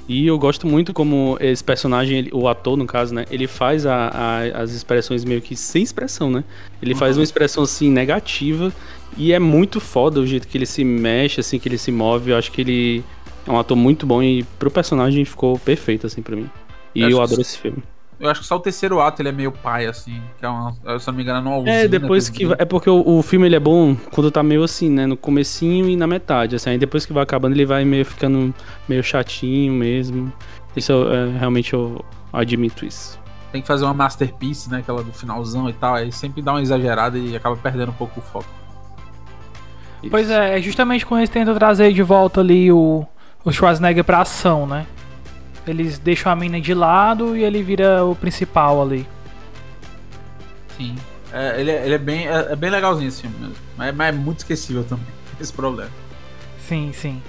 E 0.08 0.26
eu 0.26 0.38
gosto 0.38 0.66
muito 0.68 0.92
como 0.92 1.36
esse 1.40 1.62
personagem, 1.62 2.18
ele- 2.18 2.30
o 2.32 2.48
ator, 2.48 2.76
no 2.76 2.86
caso, 2.86 3.12
né? 3.14 3.24
Ele 3.30 3.46
faz 3.48 3.84
a- 3.86 4.08
a- 4.12 4.62
as 4.62 4.70
expressões 4.72 5.24
meio 5.24 5.40
que 5.40 5.54
sem 5.56 5.82
expressão, 5.82 6.30
né? 6.30 6.44
Ele 6.80 6.94
faz 6.94 7.16
Uhum. 7.16 7.20
uma 7.20 7.24
expressão, 7.24 7.62
assim, 7.64 7.90
negativa. 7.90 8.72
E 9.16 9.32
é 9.32 9.38
muito 9.38 9.80
foda 9.80 10.20
o 10.20 10.26
jeito 10.26 10.46
que 10.46 10.58
ele 10.58 10.66
se 10.66 10.84
mexe, 10.84 11.40
assim, 11.40 11.58
que 11.58 11.68
ele 11.68 11.78
se 11.78 11.90
move. 11.90 12.30
Eu 12.30 12.36
acho 12.36 12.52
que 12.52 12.60
ele 12.60 13.04
é 13.46 13.50
um 13.50 13.58
ator 13.58 13.76
muito 13.76 14.06
bom 14.06 14.22
e 14.22 14.42
pro 14.58 14.70
personagem 14.70 15.24
ficou 15.24 15.58
perfeito, 15.58 16.06
assim, 16.06 16.20
pra 16.22 16.36
mim. 16.36 16.50
E 16.94 17.00
Eu 17.02 17.10
eu, 17.10 17.22
adoro 17.22 17.40
esse 17.40 17.58
filme. 17.58 17.82
Eu 18.18 18.30
acho 18.30 18.40
que 18.40 18.46
só 18.46 18.56
o 18.56 18.60
terceiro 18.60 19.00
ato 19.00 19.20
ele 19.20 19.28
é 19.28 19.32
meio 19.32 19.52
pai, 19.52 19.86
assim. 19.86 20.20
Que 20.38 20.46
é 20.46 20.48
uma, 20.48 20.74
se 20.98 21.06
não 21.06 21.14
me 21.14 21.22
engano, 21.22 21.50
numa 21.50 21.68
É, 21.68 21.86
depois 21.86 22.28
que. 22.28 22.46
vai- 22.46 22.56
É 22.58 22.64
porque 22.64 22.88
o, 22.88 23.02
o 23.18 23.22
filme 23.22 23.46
ele 23.46 23.56
é 23.56 23.60
bom 23.60 23.94
quando 24.12 24.30
tá 24.30 24.42
meio 24.42 24.62
assim, 24.62 24.88
né? 24.90 25.06
No 25.06 25.16
comecinho 25.16 25.88
e 25.88 25.96
na 25.96 26.06
metade. 26.06 26.56
Assim, 26.56 26.70
aí 26.70 26.78
depois 26.78 27.04
que 27.04 27.12
vai 27.12 27.22
acabando, 27.22 27.52
ele 27.54 27.66
vai 27.66 27.84
meio 27.84 28.04
ficando 28.04 28.54
meio 28.88 29.02
chatinho 29.02 29.72
mesmo. 29.74 30.32
Isso 30.74 30.92
eu, 30.92 31.12
é, 31.12 31.38
realmente 31.38 31.74
eu 31.74 32.02
admito 32.32 32.84
isso. 32.86 33.18
Tem 33.52 33.60
que 33.60 33.68
fazer 33.68 33.84
uma 33.84 33.94
masterpiece, 33.94 34.70
né? 34.70 34.78
Aquela 34.78 35.02
do 35.02 35.12
finalzão 35.12 35.68
e 35.68 35.72
tal. 35.74 35.94
Aí 35.94 36.10
sempre 36.10 36.40
dá 36.42 36.52
uma 36.52 36.62
exagerada 36.62 37.18
e 37.18 37.36
acaba 37.36 37.56
perdendo 37.56 37.90
um 37.90 37.94
pouco 37.94 38.20
o 38.20 38.22
foco. 38.22 38.48
Pois 40.10 40.30
é, 40.30 40.58
é 40.58 40.62
justamente 40.62 41.04
quando 41.04 41.20
eles 41.20 41.30
tentam 41.30 41.54
trazer 41.54 41.92
de 41.92 42.02
volta 42.02 42.40
ali 42.40 42.70
o, 42.72 43.06
o 43.44 43.52
Schwarzenegger 43.52 44.04
pra 44.04 44.20
ação, 44.20 44.66
né? 44.66 44.86
Eles 45.66 45.98
deixam 45.98 46.30
a 46.30 46.36
mina 46.36 46.60
de 46.60 46.72
lado 46.74 47.36
e 47.36 47.42
ele 47.42 47.62
vira 47.62 48.04
o 48.04 48.14
principal 48.14 48.80
ali. 48.80 49.06
Sim. 50.76 50.94
É, 51.32 51.60
ele, 51.60 51.70
é, 51.70 51.84
ele 51.84 51.94
é 51.94 51.98
bem, 51.98 52.28
é, 52.28 52.52
é 52.52 52.56
bem 52.56 52.70
legalzinho 52.70 53.08
esse 53.08 53.22
filme 53.22 53.36
mesmo. 53.38 53.56
Mas, 53.76 53.94
mas 53.94 54.14
é 54.14 54.18
muito 54.18 54.38
esquecível 54.38 54.84
também. 54.84 55.06
Esse 55.40 55.52
problema. 55.52 55.90
Sim, 56.60 56.92
sim. 56.94 57.22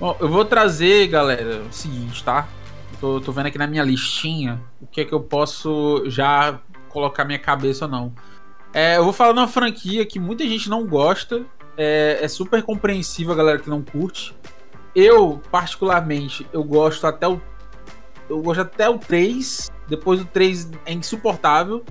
Bom, 0.00 0.16
eu 0.18 0.28
vou 0.28 0.44
trazer, 0.44 1.06
galera, 1.08 1.62
o 1.68 1.72
seguinte, 1.72 2.24
tá? 2.24 2.48
Eu 2.92 2.98
Tô, 2.98 3.20
tô 3.20 3.32
vendo 3.32 3.46
aqui 3.46 3.58
na 3.58 3.66
minha 3.66 3.82
listinha 3.82 4.60
o 4.80 4.86
que 4.86 5.02
é 5.02 5.04
que 5.04 5.12
eu 5.12 5.20
posso 5.20 6.04
já 6.06 6.58
colocar 6.88 7.24
minha 7.24 7.38
cabeça 7.38 7.84
ou 7.84 7.90
não. 7.90 8.12
É, 8.72 8.96
eu 8.96 9.04
vou 9.04 9.12
falar 9.12 9.32
de 9.32 9.38
uma 9.38 9.48
franquia 9.48 10.04
que 10.06 10.18
muita 10.18 10.44
gente 10.44 10.68
não 10.68 10.86
gosta. 10.86 11.42
É, 11.76 12.18
é 12.22 12.28
super 12.28 12.62
compreensível 12.62 13.32
a 13.32 13.36
galera 13.36 13.58
que 13.58 13.68
não 13.68 13.82
curte. 13.82 14.34
Eu, 14.94 15.40
particularmente, 15.50 16.46
eu 16.52 16.62
gosto 16.62 17.06
até 17.06 17.26
o. 17.26 17.40
Eu 18.28 18.40
gosto 18.40 18.60
até 18.60 18.88
o 18.88 18.98
3. 18.98 19.72
Depois 19.88 20.20
do 20.20 20.26
3 20.26 20.70
é 20.86 20.92
insuportável. 20.92 21.84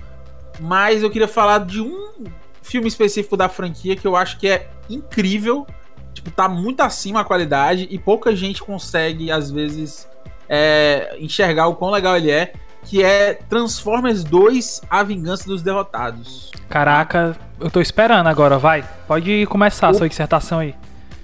Mas 0.60 1.04
eu 1.04 1.10
queria 1.10 1.28
falar 1.28 1.60
de 1.60 1.82
um 1.82 2.14
filme 2.62 2.88
específico 2.88 3.36
da 3.36 3.50
franquia 3.50 3.96
que 3.96 4.08
eu 4.08 4.16
acho 4.16 4.38
que 4.38 4.48
é 4.48 4.70
incrível. 4.90 5.68
Tipo, 6.14 6.32
tá 6.32 6.48
muito 6.48 6.82
acima 6.82 7.22
a 7.22 7.26
qualidade 7.26 7.88
e 7.90 7.98
pouca 8.00 8.36
gente 8.36 8.64
consegue, 8.64 9.32
às 9.32 9.52
vezes, 9.52 10.08
é, 10.48 11.18
enxergar 11.20 11.68
o 11.68 11.76
quão 11.76 11.92
legal 11.92 12.16
ele 12.16 12.32
é. 12.32 12.54
Que 12.84 13.04
é 13.04 13.34
Transformers 13.34 14.24
2 14.24 14.82
A 14.90 15.04
Vingança 15.04 15.46
dos 15.46 15.62
Derrotados. 15.62 16.52
Caraca, 16.70 17.38
eu 17.64 17.72
tô 17.72 17.82
esperando 17.82 18.28
agora, 18.28 18.58
vai. 18.58 18.84
Pode 19.08 19.46
começar 19.48 19.88
a 19.88 19.92
O- 19.92 19.94
sua 19.94 20.10
dissertação 20.10 20.60
aí. 20.60 20.76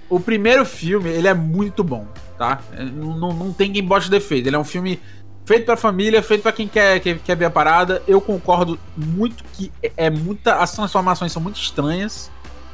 O 0.10 0.19
primeiro 0.19 0.65
filme, 0.65 1.10
ele 1.10 1.27
é 1.27 1.34
muito 1.34 1.84
bom, 1.84 2.08
tá? 2.38 2.60
É, 2.74 2.84
Não, 2.84 3.15
não, 3.17 3.34
não 3.34 3.53
tem 3.53 3.72
quem 3.72 3.84
bote 3.84 4.10
defeito. 4.10 4.48
Ele 4.48 4.55
é 4.55 4.60
um 4.60 4.63
filme 4.63 5.00
feito 5.46 5.65
pra 5.65 5.77
família, 5.77 6.22
feito 6.24 6.41
pra 6.41 6.51
quem 6.51 6.67
quer, 6.67 7.00
quer, 7.00 7.19
quer 7.19 7.36
ver 7.36 7.45
a 7.45 7.49
parada. 7.49 8.02
Eu 8.08 8.19
concordo 8.19 8.80
muito 8.97 9.43
que 9.54 9.71
é, 9.84 9.91
é 9.97 10.10
muita. 10.10 10.56
As 10.56 10.71
transformações 10.71 11.32
são 11.32 11.41
muito 11.41 11.60
estranhas. 11.60 12.32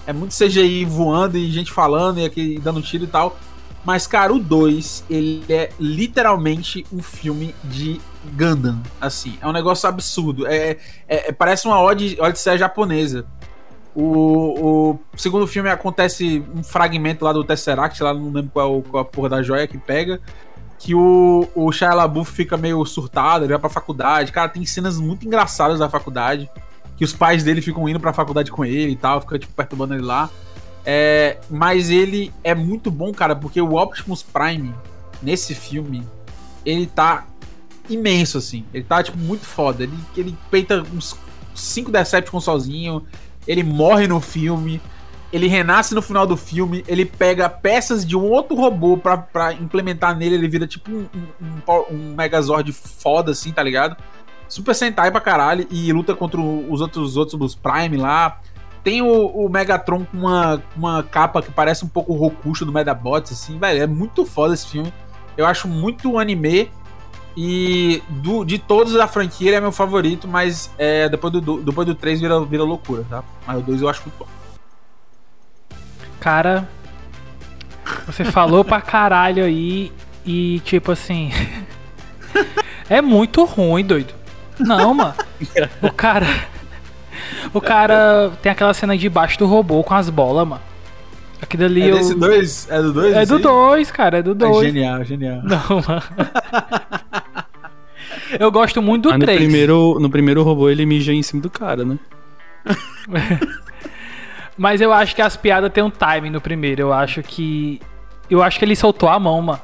É 0.08 0.13
muito 0.13 0.34
CGI 0.36 0.86
voando 0.86 1.38
e 1.38 1.51
gente 1.51 1.71
falando 1.71 2.19
e 2.19 2.25
aqui 2.25 2.60
dando 2.63 2.82
tiro 2.82 3.04
e 3.04 3.08
tal. 3.08 3.38
Mas, 3.84 4.08
cara, 4.08 4.34
o 4.34 4.39
2, 4.39 5.04
ele 5.10 5.43
é 5.49 5.69
literalmente 5.80 6.86
um 6.91 7.01
filme 7.04 7.54
de 7.63 7.99
Gundam, 8.36 8.82
assim. 8.99 9.38
É 9.41 9.47
um 9.47 9.51
negócio 9.51 9.88
absurdo. 9.88 10.47
É, 10.47 10.78
é- 11.08 11.30
é- 11.30 11.32
parece 11.32 11.67
uma 11.67 11.80
odisseia 11.82 12.58
japonesa. 12.58 13.25
O, 13.95 14.99
o 15.13 15.17
segundo 15.17 15.47
filme 15.47 15.69
acontece 15.69 16.43
um 16.53 16.62
fragmento 16.62 17.23
lá 17.23 17.31
do 17.31 17.43
Tesseract, 17.43 18.03
lá 18.03 18.13
não 18.13 18.31
lembro 18.31 18.51
qual, 18.51 18.81
qual 18.81 19.01
a 19.03 19.05
porra 19.05 19.29
da 19.29 19.41
joia 19.41 19.67
que 19.67 19.77
pega. 19.77 20.19
Que 20.77 20.93
o, 20.93 21.47
o 21.55 21.71
Shia 21.71 21.93
LaBeouf 21.93 22.31
fica 22.31 22.58
meio 22.58 22.84
surtado, 22.86 23.45
ele 23.45 23.53
vai 23.53 23.60
pra 23.60 23.69
faculdade. 23.69 24.31
Cara, 24.34 24.49
tem 24.49 24.65
cenas 24.65 24.99
muito 24.99 25.25
engraçadas 25.25 25.79
da 25.79 25.89
faculdade. 25.89 26.49
Que 26.97 27.05
os 27.05 27.13
pais 27.13 27.43
dele 27.43 27.62
ficam 27.62 27.88
indo 27.88 27.99
pra 27.99 28.12
faculdade 28.12 28.51
com 28.51 28.65
ele 28.65 28.91
e 28.91 28.95
tal, 28.95 29.21
fica 29.21 29.39
tipo 29.39 29.53
perturbando 29.53 29.93
ele 29.93 30.03
lá. 30.03 30.29
É, 30.86 31.38
mas 31.49 31.89
ele 31.89 32.34
é 32.43 32.53
muito 32.53 32.91
bom, 32.91 33.13
cara, 33.13 33.36
porque 33.36 33.60
o 33.60 33.75
Optimus 33.75 34.21
Prime, 34.21 34.73
nesse 35.21 35.55
filme, 35.55 36.05
ele 36.65 36.86
tá 36.86 37.25
imenso, 37.89 38.38
assim. 38.38 38.65
Ele 38.73 38.84
tá, 38.84 39.01
tipo, 39.01 39.17
muito 39.17 39.45
foda. 39.45 39.84
Ele, 39.84 39.97
ele 40.15 40.38
peita 40.51 40.84
uns 40.93 41.15
5 41.53 41.91
Decepticons 41.91 42.43
sozinho. 42.43 43.05
Ele 43.47 43.63
morre 43.63 44.08
no 44.08 44.19
filme. 44.19 44.81
Ele 45.31 45.47
renasce 45.47 45.93
no 45.93 46.01
final 46.01 46.25
do 46.25 46.38
filme. 46.38 46.84
Ele 46.88 47.05
pega 47.05 47.49
peças 47.49 48.05
de 48.05 48.15
um 48.15 48.23
outro 48.23 48.55
robô 48.55 48.97
pra, 48.97 49.17
pra 49.17 49.53
implementar 49.53 50.15
nele. 50.15 50.36
Ele 50.36 50.47
vira, 50.47 50.67
tipo, 50.67 50.91
um, 50.91 51.08
um, 51.41 51.84
um, 51.91 52.15
Megazord 52.15 52.71
foda, 52.71 53.31
assim, 53.31 53.51
tá 53.51 53.62
ligado? 53.62 53.97
Super 54.47 54.73
Sentai 54.73 55.12
pra 55.12 55.19
caralho. 55.19 55.67
E 55.69 55.91
luta 55.91 56.15
contra 56.15 56.39
os 56.39 56.81
outros, 56.81 57.12
os 57.12 57.17
outros 57.17 57.39
dos 57.39 57.55
Prime 57.55 57.97
lá. 57.97 58.39
Tem 58.84 59.01
o, 59.01 59.25
o 59.27 59.49
Megatron 59.49 60.05
com 60.05 60.17
uma, 60.17 60.62
uma 60.75 61.03
capa 61.03 61.41
que 61.41 61.51
parece 61.51 61.84
um 61.84 61.88
pouco 61.88 62.13
o 62.13 62.15
Rokusho 62.15 62.65
do 62.65 62.71
Medabots, 62.71 63.31
assim, 63.31 63.58
velho. 63.58 63.81
É 63.81 63.88
muito 63.88 64.25
foda 64.25 64.53
esse 64.53 64.67
filme. 64.67 64.93
Eu 65.36 65.45
acho 65.45 65.67
muito 65.67 66.19
anime. 66.19 66.69
E 67.38 68.02
do, 68.08 68.45
de 68.45 68.58
todos 68.58 68.93
da 68.93 69.08
franquia, 69.08 69.50
ele 69.50 69.58
é 69.58 69.62
meu 69.62 69.71
favorito, 69.71 70.28
mas 70.28 70.71
é, 70.78 71.10
depois, 71.10 71.34
do, 71.34 71.62
depois 71.62 71.86
do 71.86 71.93
3 71.93 72.21
vira, 72.21 72.39
vira 72.45 72.63
loucura, 72.63 73.06
tá? 73.10 73.24
Mas 73.45 73.58
o 73.58 73.62
2 73.62 73.82
eu 73.82 73.89
acho 73.89 74.02
muito 74.04 74.17
bom. 74.17 74.28
Cara, 76.19 76.67
você 78.06 78.24
falou 78.24 78.63
pra 78.63 78.80
caralho 78.82 79.43
aí 79.43 79.91
e 80.26 80.62
tipo 80.62 80.91
assim. 80.91 81.32
é 82.89 83.02
muito 83.02 83.43
ruim, 83.43 83.84
doido. 83.84 84.13
Não, 84.58 84.93
mano. 84.93 85.13
O 85.82 85.91
cara. 85.91 86.28
O 87.54 87.62
cara 87.62 88.32
tem 88.41 88.52
aquela 88.52 88.74
cena 88.74 88.98
debaixo 88.98 89.38
do 89.38 89.45
robô 89.45 89.84
com 89.84 89.93
as 89.93 90.10
bolas, 90.10 90.48
mano. 90.48 90.62
Aquilo 91.45 91.65
ali 91.65 91.81
É 91.84 91.91
eu. 91.91 91.95
desse 91.97 92.15
2? 92.15 92.67
É 92.69 92.81
do 92.81 92.93
2? 92.93 93.15
É 93.15 93.25
do 93.25 93.39
2, 93.39 93.91
cara, 93.91 94.17
é 94.17 94.21
do 94.23 94.31
É 94.31 94.36
2. 94.36 94.67
genial, 94.73 95.03
genial. 95.03 95.41
Não, 95.43 95.81
mano. 95.88 96.03
Eu 98.39 98.51
gosto 98.51 98.81
muito 98.81 99.03
do 99.03 99.10
Mas 99.10 99.19
no 99.19 99.25
3. 99.25 99.38
primeiro, 99.39 99.97
no 99.99 100.10
primeiro 100.10 100.43
robô 100.43 100.69
ele 100.69 100.86
mija 100.86 101.13
em 101.13 101.21
cima 101.23 101.41
do 101.41 101.49
cara, 101.49 101.86
né? 101.86 101.97
Mas 104.58 104.81
eu 104.81 104.91
acho 104.91 105.15
que 105.15 105.21
as 105.21 105.36
piadas 105.38 105.71
têm 105.71 105.84
um 105.84 105.89
timing 105.89 106.29
no 106.31 106.41
primeiro. 106.41 106.81
Eu 106.84 106.93
acho 106.93 107.21
que. 107.21 107.79
Eu 108.29 108.41
acho 108.41 108.58
que 108.58 108.65
ele 108.65 108.75
soltou 108.75 109.10
a 109.10 109.19
mão, 109.19 109.41
mano. 109.41 109.62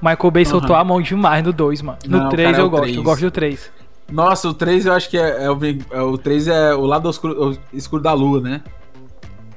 Michael 0.00 0.30
Bay 0.30 0.44
soltou 0.44 0.76
a 0.76 0.84
mão 0.84 1.00
demais 1.00 1.42
no 1.42 1.52
2, 1.52 1.82
mano. 1.82 1.98
No 2.06 2.18
Não, 2.18 2.28
3 2.28 2.50
cara, 2.50 2.58
é 2.58 2.64
eu 2.64 2.70
gosto, 2.70 2.82
3. 2.84 2.96
eu 2.96 3.02
gosto 3.02 3.20
do 3.22 3.30
3. 3.30 3.70
Nossa, 4.12 4.48
o 4.48 4.54
3 4.54 4.86
eu 4.86 4.92
acho 4.92 5.10
que 5.10 5.18
é, 5.18 5.44
é 5.44 5.50
o, 5.50 5.58
é 5.90 6.00
o 6.02 6.16
3 6.18 6.46
é 6.48 6.74
o 6.74 6.82
lado 6.84 7.08
escuro, 7.10 7.50
o 7.50 7.58
escuro 7.76 8.02
da 8.02 8.12
lua, 8.12 8.40
né? 8.40 8.60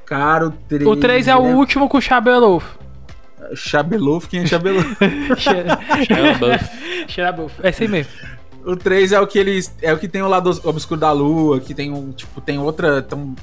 Cara, 0.10 0.48
o 0.48 0.52
3. 0.52 0.88
O 0.88 0.96
3 0.98 1.28
é 1.28 1.36
o 1.36 1.42
último 1.56 1.88
com 1.88 1.98
o 1.98 2.02
Xabelouf. 2.02 2.66
Chabeluf, 3.56 4.28
quem 4.28 4.42
é 4.42 4.46
Chabeluf? 4.46 4.98
É. 5.02 7.08
Xabelouf. 7.08 7.56
É 7.64 7.70
esse 7.70 7.88
mesmo. 7.88 8.12
o 8.66 8.76
3 8.76 9.12
é 9.14 9.20
o 9.20 9.28
que 9.28 9.40
eles. 9.40 9.74
É 9.82 9.94
o 9.94 9.98
que 9.98 10.08
tem 10.08 10.22
o 10.22 10.28
lado 10.28 10.50
os- 10.50 10.64
obscuro 10.66 11.00
da 11.00 11.12
lua, 11.12 11.60
que 11.60 11.74
tem 11.74 11.92
um. 11.92 12.12
Tipo, 12.12 12.42
tem 12.42 12.58
outra. 12.60 13.02
Tem, 13.02 13.36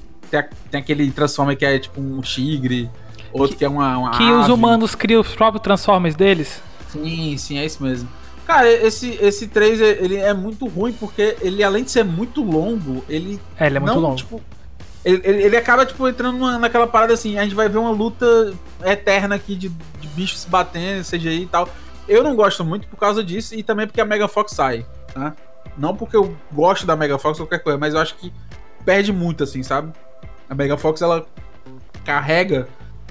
tem, 0.70 0.80
aquele 0.80 1.10
Transformer 1.10 1.56
que 1.56 1.64
é 1.64 1.78
tipo 1.78 2.00
um 2.00 2.20
tigre, 2.20 2.90
outro 3.32 3.56
que, 3.56 3.64
é 3.64 3.68
uma. 3.68 3.98
uma 3.98 4.10
Que 4.10 4.24
os 4.24 4.44
ave. 4.44 4.52
humanos 4.52 4.94
criam 4.94 5.20
os 5.20 5.34
próprios 5.34 5.62
Transformers 5.62 6.14
deles. 6.14 6.60
Sim, 6.88 7.36
sim, 7.36 7.58
é 7.58 7.64
isso 7.64 7.82
mesmo. 7.82 8.08
Cara, 8.46 8.70
esse, 8.70 9.18
esse 9.20 9.48
3 9.48 9.80
ele 9.80 10.16
é 10.16 10.32
muito 10.32 10.68
ruim 10.68 10.92
porque 10.92 11.36
ele, 11.40 11.64
além 11.64 11.82
de 11.82 11.90
ser 11.90 12.04
muito 12.04 12.44
longo, 12.44 13.04
ele 13.08 13.40
É, 13.58 13.66
ele 13.66 13.78
é 13.78 13.80
muito 13.80 13.94
não, 13.94 14.00
longo. 14.00 14.16
Tipo, 14.16 14.40
ele, 15.06 15.22
ele- 15.24 15.42
ele 15.44 15.56
acaba, 15.56 15.86
tipo, 15.86 16.06
entrando 16.08 16.36
numa- 16.36 16.58
naquela 16.58 16.86
parada 16.86 17.14
assim, 17.14 17.38
a 17.38 17.42
gente 17.44 17.54
vai 17.54 17.68
ver 17.68 17.78
uma 17.78 17.90
luta 17.90 18.52
eterna 18.84 19.36
aqui 19.36 19.54
de, 19.54 19.68
de 19.68 20.08
bichos 20.08 20.40
se 20.40 20.48
batendo, 20.50 21.04
CGI 21.04 21.42
e 21.42 21.46
tal. 21.46 21.68
Eu 22.08 22.22
não 22.22 22.34
gosto 22.36 22.64
muito 22.64 22.86
por 22.88 22.96
causa 22.98 23.22
disso 23.24 23.54
e 23.54 23.62
também 23.62 23.86
porque 23.86 24.00
a 24.00 24.04
Mega 24.04 24.28
Fox 24.28 24.52
sai, 24.52 24.84
tá? 25.14 25.34
Não 25.78 25.94
porque 25.96 26.16
eu 26.16 26.36
gosto 26.52 26.86
da 26.86 26.94
Mega 26.96 27.18
Fox 27.18 27.38
ou 27.40 27.46
qualquer 27.46 27.62
coisa, 27.62 27.78
mas 27.78 27.94
eu 27.94 28.00
acho 28.00 28.14
que 28.16 28.32
perde 28.84 29.12
muito, 29.12 29.42
assim, 29.44 29.62
sabe? 29.62 29.92
A 30.48 30.54
Mega 30.54 30.76
Fox, 30.76 31.00
ela 31.02 31.24
carrega 32.04 32.68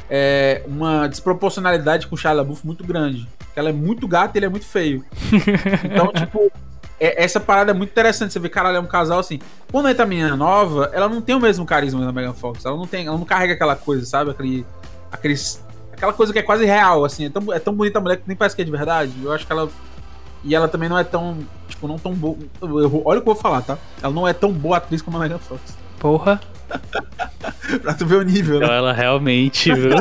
é, 0.10 0.62
uma 0.68 1.08
desproporcionalidade 1.08 2.08
com 2.08 2.16
o 2.16 2.18
Shia 2.18 2.32
LaBeouf 2.32 2.66
muito 2.66 2.84
grande. 2.86 3.28
Ela 3.56 3.70
é 3.70 3.74
muito 3.74 4.08
gata 4.08 4.38
e 4.38 4.40
ele 4.40 4.46
é 4.46 4.50
muito 4.50 4.66
feio. 4.66 5.04
Então, 5.84 6.12
tipo, 6.14 6.52
é, 7.00 7.24
essa 7.24 7.40
parada 7.40 7.72
é 7.72 7.74
muito 7.74 7.92
interessante. 7.92 8.34
Você 8.34 8.40
vê, 8.40 8.50
caralho, 8.50 8.78
é 8.78 8.80
um 8.80 8.86
casal 8.86 9.20
assim. 9.20 9.40
Quando 9.72 9.90
entra 9.90 10.04
a 10.04 10.08
menina 10.08 10.36
nova, 10.36 10.90
ela 10.94 11.10
não 11.10 11.22
tem 11.22 11.36
o 11.36 11.40
mesmo 11.40 11.66
carisma 11.66 12.06
da 12.06 12.12
Megan 12.12 12.34
Fox. 12.34 12.66
Ela 12.66 12.78
não 12.78 12.88
tem, 12.88 13.08
ela 13.08 13.18
não 13.18 13.26
carrega 13.26 13.54
aquela 13.54 13.76
coisa, 13.76 14.06
sabe? 14.06 14.32
Aquele, 14.32 14.66
aqueles, 15.12 15.64
aquela 15.92 16.14
coisa 16.14 16.32
que 16.32 16.40
é 16.40 16.42
quase 16.44 16.66
real, 16.66 17.04
assim. 17.04 17.26
É 17.26 17.30
tão, 17.30 17.54
é 17.54 17.60
tão 17.60 17.74
bonita 17.74 18.00
a 18.00 18.02
mulher 18.02 18.18
que 18.18 18.24
nem 18.28 18.38
parece 18.38 18.56
que 18.56 18.62
é 18.62 18.66
de 18.66 18.72
verdade. 18.72 19.14
Eu 19.22 19.32
acho 19.32 19.46
que 19.46 19.52
ela. 19.52 19.70
E 20.44 20.54
ela 20.54 20.68
também 20.68 20.88
não 20.88 20.98
é 20.98 21.04
tão. 21.04 21.40
Tipo, 21.68 21.88
não 21.88 21.98
tão 21.98 22.14
boa. 22.14 22.38
Olha 22.62 23.20
o 23.20 23.22
que 23.22 23.30
eu 23.30 23.34
vou 23.34 23.36
falar, 23.36 23.62
tá? 23.62 23.78
Ela 24.02 24.14
não 24.14 24.28
é 24.28 24.34
tão 24.34 24.52
boa 24.52 24.78
atriz 24.78 25.02
como 25.02 25.18
a 25.18 25.20
Megan 25.20 25.40
Fox. 25.40 25.78
Porra. 26.00 26.40
pra 27.82 27.94
tu 27.94 28.06
ver 28.06 28.16
o 28.18 28.22
nível, 28.22 28.58
Então 28.58 28.70
né? 28.70 28.78
ela 28.78 28.94
realmente, 28.94 29.74
viu? 29.74 29.92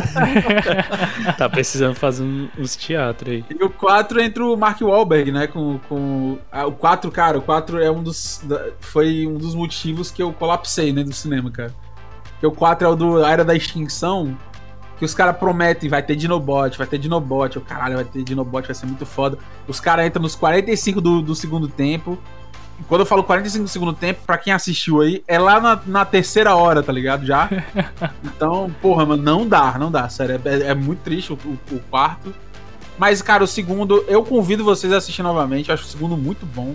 tá 1.39 1.49
precisando 1.49 1.95
fazer 1.95 2.23
um- 2.23 2.49
uns 2.59 2.77
teatros 2.77 3.31
aí. 3.35 3.45
E 3.51 3.65
o 3.65 3.71
4 3.71 4.21
entra 4.21 4.45
o 4.45 4.57
Mark 4.57 4.81
Wahlberg, 4.81 5.33
né? 5.33 5.47
Com, 5.47 5.79
com 5.89 6.39
ah, 6.51 6.67
o 6.67 6.73
4, 6.73 7.11
cara, 7.11 7.39
o 7.39 7.43
4 7.43 7.83
é 7.83 7.91
um 7.91 8.03
dos 8.03 8.41
da- 8.45 8.67
foi 8.81 9.27
um 9.27 9.35
dos 9.35 9.55
motivos 9.55 10.11
que 10.11 10.23
eu 10.23 10.33
colapsei, 10.33 10.93
né, 10.93 11.03
do 11.03 11.13
cinema, 11.13 11.51
cara. 11.51 11.75
Que 12.41 12.47
o 12.47 12.53
4 12.53 12.87
é 12.87 12.91
o 12.91 12.95
do 12.97 13.25
a 13.25 13.31
Era 13.31 13.45
da 13.45 13.55
Extinção, 13.55 14.37
que 14.99 15.05
os 15.05 15.15
caras 15.15 15.37
prometem, 15.37 15.89
vai 15.89 16.03
ter 16.03 16.15
Dinobot, 16.17 16.77
vai 16.79 16.87
ter 16.87 16.99
Dinobot, 16.99 17.59
o 17.59 17.61
caralho, 17.61 17.97
vai 17.97 18.05
ter 18.05 18.23
Dinobot, 18.23 18.67
vai 18.67 18.75
ser 18.75 18.87
muito 18.87 19.07
foda. 19.07 19.39
Os 19.67 19.81
caras 19.81 20.07
entram 20.07 20.23
nos 20.23 20.35
45 20.37 21.01
do, 21.01 21.23
do 21.23 21.35
segundo 21.35 21.67
tempo. 21.69 22.19
Quando 22.89 23.01
eu 23.03 23.07
falo 23.07 23.23
45 23.25 23.65
do 23.65 23.71
segundo 23.71 23.93
tempo, 23.93 24.21
pra 24.27 24.37
quem 24.37 24.53
assistiu 24.53 25.01
aí, 25.01 25.23
é 25.27 25.39
lá 25.39 25.61
na, 25.61 25.81
na 25.87 26.05
terceira 26.05 26.55
hora, 26.57 26.83
tá 26.83 26.93
ligado? 26.93 27.25
Já. 27.25 27.49
Então, 28.25 28.71
porra, 28.83 29.07
mano, 29.07 29.23
não 29.23 29.47
dá, 29.49 29.79
não 29.79 29.91
dá, 29.91 30.09
sério. 30.09 30.41
É, 30.45 30.71
é 30.71 30.75
muito 30.75 31.01
triste 31.01 31.33
o, 31.33 31.37
o- 31.45 31.59
o 31.77 31.81
quarto. 31.91 32.35
Mas, 32.99 33.23
cara, 33.23 33.43
o 33.45 33.47
segundo, 33.47 34.05
eu 34.09 34.25
convido 34.25 34.65
vocês 34.65 34.93
a 34.93 34.97
assistir 34.99 35.23
novamente. 35.23 35.69
Eu 35.69 35.75
acho 35.75 35.85
o 35.85 35.89
segundo 35.89 36.17
muito 36.17 36.45
bom. 36.47 36.75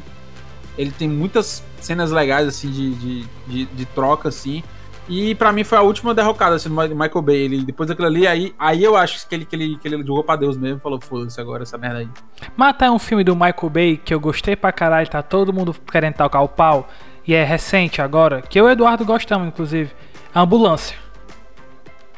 Ele 0.78 0.92
tem 0.92 1.08
muitas 1.10 1.64
cenas 1.82 2.12
legais, 2.12 2.48
assim, 2.48 2.70
de, 2.72 2.96
de, 2.96 3.26
de, 3.48 3.66
de 3.66 3.86
troca, 3.86 4.30
assim. 4.30 4.64
E 5.10 5.34
pra 5.34 5.52
mim 5.52 5.64
foi 5.64 5.78
a 5.78 5.82
última 5.82 6.14
derrocada, 6.14 6.56
assim, 6.56 6.70
do 6.70 6.76
Michael 6.76 7.22
Bay. 7.24 7.38
Ele, 7.38 7.64
depois 7.64 7.90
daquilo 7.90 8.08
ali, 8.08 8.28
aí, 8.28 8.54
aí 8.60 8.84
eu 8.84 8.96
acho 8.96 9.28
que 9.28 9.34
ele, 9.34 9.44
que, 9.44 9.56
ele, 9.56 9.78
que 9.78 9.88
ele 9.88 10.06
jogou 10.06 10.24
pra 10.24 10.36
Deus 10.36 10.56
mesmo. 10.56 10.80
Falou, 10.80 11.02
foda-se 11.02 11.42
agora, 11.42 11.64
essa 11.64 11.78
merda 11.78 11.98
aí. 12.00 12.10
Mas 12.56 12.70
até 12.70 12.90
um 12.92 13.00
filme 13.00 13.24
do 13.24 13.36
Michael 13.36 13.70
Bay 13.70 13.98
que 13.98 14.14
eu 14.14 14.20
gostei 14.20 14.56
pra 14.56 14.72
caralho, 14.72 15.10
tá 15.10 15.24
todo 15.24 15.52
mundo 15.52 15.76
querendo 15.92 16.14
tocar 16.14 16.42
o 16.42 16.48
pau. 16.48 16.88
E 17.28 17.34
é 17.34 17.44
recente 17.44 18.02
agora, 18.02 18.42
que 18.42 18.60
eu 18.60 18.66
e 18.66 18.70
o 18.70 18.72
Eduardo 18.72 19.04
gostamos, 19.04 19.48
inclusive. 19.48 19.92
A 20.34 20.42
Ambulância. 20.42 20.96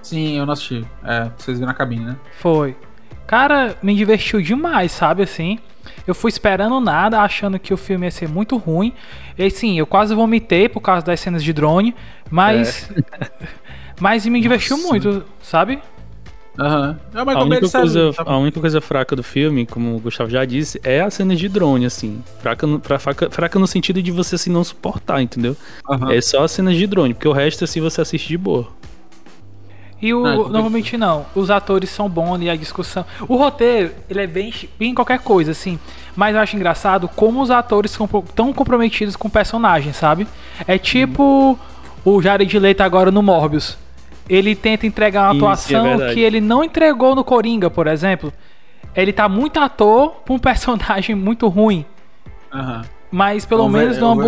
Sim, 0.02 0.38
eu 0.38 0.46
não 0.46 0.54
assisti. 0.54 0.86
É, 1.04 1.32
vocês 1.38 1.58
viram 1.58 1.72
na 1.72 1.74
cabine, 1.74 2.06
né? 2.06 2.18
Foi. 2.40 2.76
Cara, 3.26 3.78
me 3.82 3.96
divertiu 3.96 4.42
demais, 4.42 4.92
sabe 4.92 5.24
assim? 5.24 5.60
Eu 6.08 6.16
fui 6.16 6.30
esperando 6.30 6.80
nada, 6.80 7.20
achando 7.22 7.60
que 7.60 7.74
o 7.74 7.78
filme 7.78 8.08
ia 8.08 8.12
ser 8.12 8.28
muito 8.28 8.58
ruim. 8.58 8.94
E 9.38 9.50
sim, 9.50 9.78
eu 9.78 9.86
quase 9.86 10.14
vomitei 10.16 10.68
por 10.68 10.82
causa 10.82 11.06
das 11.06 11.20
cenas 11.20 11.44
de 11.44 11.54
drone, 11.54 11.96
mas. 12.30 12.90
Mas 14.00 14.26
me 14.26 14.42
divertiu 14.42 14.78
Nossa. 14.78 14.90
muito, 14.90 15.24
sabe? 15.44 15.80
Aham. 16.60 17.00
É 17.14 17.20
A 17.20 17.44
única, 17.44 17.70
coisa, 17.70 18.12
a 18.18 18.38
única 18.38 18.60
coisa 18.60 18.82
fraca 18.82 19.16
do 19.16 19.22
filme, 19.24 19.66
como 19.66 19.96
o 19.96 20.00
Gustavo 20.00 20.30
já 20.30 20.44
disse, 20.44 20.82
é 20.84 21.02
a 21.02 21.10
cena 21.12 21.36
de 21.36 21.48
drone, 21.48 21.86
assim. 21.86 22.22
Fraca 22.42 22.66
no, 22.66 22.80
pra- 22.80 22.98
fraca, 22.98 23.30
fraca 23.30 23.60
no 23.60 23.68
sentido 23.68 24.02
de 24.02 24.12
você 24.12 24.36
assim, 24.36 24.50
não 24.52 24.64
suportar, 24.64 25.22
entendeu? 25.22 25.56
Aham. 25.88 26.12
É 26.12 26.20
só 26.20 26.44
a 26.44 26.48
cena 26.48 26.74
de 26.74 26.86
drone, 26.88 27.14
porque 27.14 27.28
o 27.28 27.32
resto, 27.32 27.64
assim, 27.64 27.80
você 27.80 28.02
assiste 28.02 28.28
de 28.28 28.38
boa. 28.38 28.68
E 30.02 30.14
o. 30.14 30.24
Não, 30.50 30.62
vou 30.64 30.70
mentir, 30.72 30.98
não. 30.98 31.26
Os 31.36 31.50
atores 31.52 31.90
são 31.90 32.10
bons 32.10 32.36
ali, 32.36 32.50
a 32.50 32.56
discussão. 32.56 33.06
O 33.28 33.36
roteiro, 33.36 33.92
ele 34.10 34.22
é 34.22 34.28
bem, 34.28 34.52
bem 34.80 34.96
qualquer 34.96 35.20
coisa, 35.20 35.52
assim. 35.52 35.78
Mas 36.16 36.36
eu 36.36 36.42
acho 36.42 36.56
engraçado 36.56 37.08
como 37.08 37.42
os 37.42 37.52
atores 37.52 37.92
são 37.92 38.08
tão 38.36 38.52
comprometidos 38.52 39.16
com 39.16 39.28
o 39.28 39.32
personagem, 39.32 39.94
sabe? 39.94 40.28
É 40.68 40.78
tipo 40.78 41.58
o 42.04 42.22
Jared 42.22 42.58
Leto 42.60 42.82
agora 42.82 43.12
no 43.12 43.22
Morbius. 43.22 43.78
Ele 44.28 44.56
tenta 44.56 44.88
entregar 44.88 45.34
uma 45.34 45.34
Isso, 45.36 45.44
é 45.74 45.76
atuação 45.76 45.84
verdade. 45.84 46.14
que 46.16 46.20
ele 46.22 46.42
não 46.42 46.64
entregou 46.64 47.14
no 47.16 47.24
Coringa, 47.24 47.70
por 47.70 47.86
exemplo. 47.88 48.34
Ele 48.96 49.14
tá 49.14 49.30
muito 49.30 49.60
ator 49.60 50.22
pra 50.26 50.34
um 50.34 50.40
personagem 50.40 51.16
muito 51.16 51.48
ruim. 51.48 51.86
Mas 53.12 53.46
pelo 53.46 53.64
É 53.64 53.66
o 53.66 53.70
Ve- 53.70 53.80
menos 53.80 53.98
é 53.98 54.00
no 54.00 54.08
o 54.08 54.16
Venom. 54.16 54.22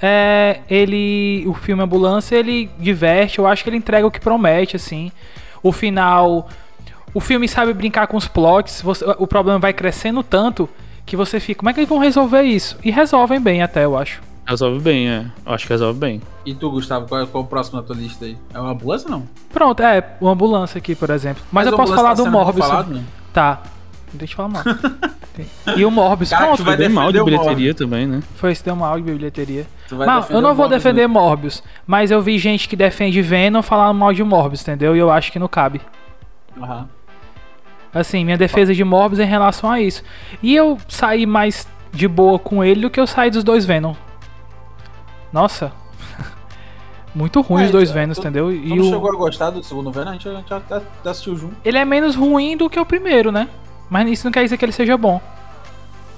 É, 0.00 0.60
ele. 0.68 1.44
O 1.46 1.54
filme 1.54 1.82
Ambulância, 1.82 2.36
ele 2.36 2.70
diverte, 2.78 3.38
eu 3.38 3.46
acho 3.46 3.62
que 3.62 3.70
ele 3.70 3.76
entrega 3.76 4.06
o 4.06 4.10
que 4.10 4.20
promete, 4.20 4.76
assim. 4.76 5.10
O 5.62 5.72
final. 5.72 6.48
O 7.12 7.20
filme 7.20 7.46
sabe 7.48 7.72
brincar 7.72 8.06
com 8.08 8.16
os 8.16 8.26
plots, 8.26 8.82
você- 8.82 9.04
o 9.18 9.26
problema 9.26 9.58
vai 9.58 9.72
crescendo 9.72 10.22
tanto 10.22 10.68
que 11.06 11.16
você 11.16 11.38
fica, 11.38 11.60
como 11.60 11.70
é 11.70 11.72
que 11.72 11.78
eles 11.80 11.88
vão 11.88 11.98
resolver 11.98 12.42
isso? 12.42 12.76
E 12.82 12.90
resolvem 12.90 13.40
bem 13.40 13.62
até, 13.62 13.84
eu 13.84 13.96
acho. 13.96 14.20
Resolve 14.46 14.80
bem, 14.80 15.08
é. 15.08 15.24
Eu 15.46 15.52
acho 15.54 15.64
que 15.66 15.72
resolve 15.72 15.98
bem. 15.98 16.20
E 16.44 16.54
tu, 16.54 16.70
Gustavo, 16.70 17.06
qual 17.06 17.22
é, 17.22 17.26
qual 17.26 17.44
é 17.44 17.46
o 17.46 17.48
próximo 17.48 17.80
na 17.80 17.86
tua 17.86 17.94
lista 17.96 18.24
aí? 18.24 18.36
É 18.52 18.58
uma 18.60 18.72
ambulância 18.72 19.06
ou 19.08 19.12
não? 19.18 19.28
Pronto, 19.52 19.80
é, 19.82 20.04
o 20.20 20.28
Ambulância 20.28 20.76
aqui, 20.78 20.94
por 20.94 21.08
exemplo. 21.10 21.42
Mas, 21.52 21.66
eu 21.66 21.72
o 21.72 21.76
posso 21.76 21.94
falar 21.94 22.14
tá 22.16 22.22
do 22.22 22.30
Morbius. 22.30 22.66
falado, 22.66 22.92
né? 22.94 23.04
Tá. 23.32 23.62
Deixa 24.14 24.32
eu 24.32 24.36
falar 24.36 24.48
mal. 24.48 24.62
E 25.76 25.84
o 25.84 25.90
Morbius, 25.90 26.30
Cara, 26.30 26.44
pronto, 26.46 26.58
tu 26.58 26.64
vai 26.64 26.76
Foi 26.76 26.86
bem 26.86 26.94
mal 26.94 27.10
de 27.10 27.20
bilheteria 27.24 27.74
também, 27.74 28.06
né? 28.06 28.22
foi 28.36 28.52
esse 28.52 28.62
deu 28.64 28.76
mal 28.76 28.96
de 29.00 29.02
bilheteria. 29.02 29.66
Tu 29.88 29.96
defender 29.96 30.26
eu 30.30 30.40
não 30.40 30.54
vou 30.54 30.66
Morbius, 30.66 30.70
defender 30.70 31.00
né? 31.00 31.06
Morbius, 31.08 31.62
mas 31.84 32.12
eu 32.12 32.22
vi 32.22 32.38
gente 32.38 32.68
que 32.68 32.76
defende 32.76 33.20
Venom 33.20 33.60
falando 33.60 33.98
mal 33.98 34.12
de 34.12 34.22
Morbius, 34.22 34.62
entendeu? 34.62 34.94
E 34.94 34.98
eu 35.00 35.10
acho 35.10 35.32
que 35.32 35.38
não 35.40 35.48
cabe. 35.48 35.80
Aham. 36.56 36.88
Assim, 37.92 38.24
minha 38.24 38.38
defesa 38.38 38.72
de 38.72 38.84
Morbius 38.84 39.18
é 39.18 39.24
em 39.24 39.26
relação 39.26 39.68
a 39.68 39.80
isso. 39.80 40.04
E 40.40 40.54
eu 40.54 40.78
saí 40.88 41.26
mais 41.26 41.66
de 41.92 42.06
boa 42.06 42.38
com 42.38 42.62
ele 42.62 42.82
do 42.82 42.90
que 42.90 43.00
eu 43.00 43.06
saí 43.06 43.28
dos 43.28 43.42
dois 43.42 43.64
Venom. 43.64 43.94
Nossa. 45.32 45.72
Muito 47.12 47.40
ruim 47.40 47.62
É, 47.62 47.66
os 47.66 47.70
dois 47.72 47.90
tu- 47.90 47.94
Venoms, 47.94 48.18
tu- 48.18 48.20
entendeu? 48.20 48.46
Tu 48.50 48.52
E 48.54 48.68
não 48.76 48.86
o... 48.86 48.90
chegou 48.90 49.10
a 49.12 49.16
gostar 49.16 49.50
do 49.50 49.64
segundo 49.64 49.90
Venom? 49.90 50.10
A 50.10 50.12
gente, 50.12 50.28
a 50.28 50.34
gente 50.36 50.54
assistiu 51.04 51.36
junto. 51.36 51.56
ele 51.64 51.76
é 51.78 51.84
menos 51.84 52.14
ruim 52.14 52.56
do 52.56 52.70
que 52.70 52.78
o 52.78 52.86
primeiro, 52.86 53.32
né? 53.32 53.48
Mas 53.88 54.10
isso 54.10 54.24
não 54.26 54.32
quer 54.32 54.42
dizer 54.42 54.56
que 54.56 54.64
ele 54.64 54.72
seja 54.72 54.96
bom. 54.96 55.20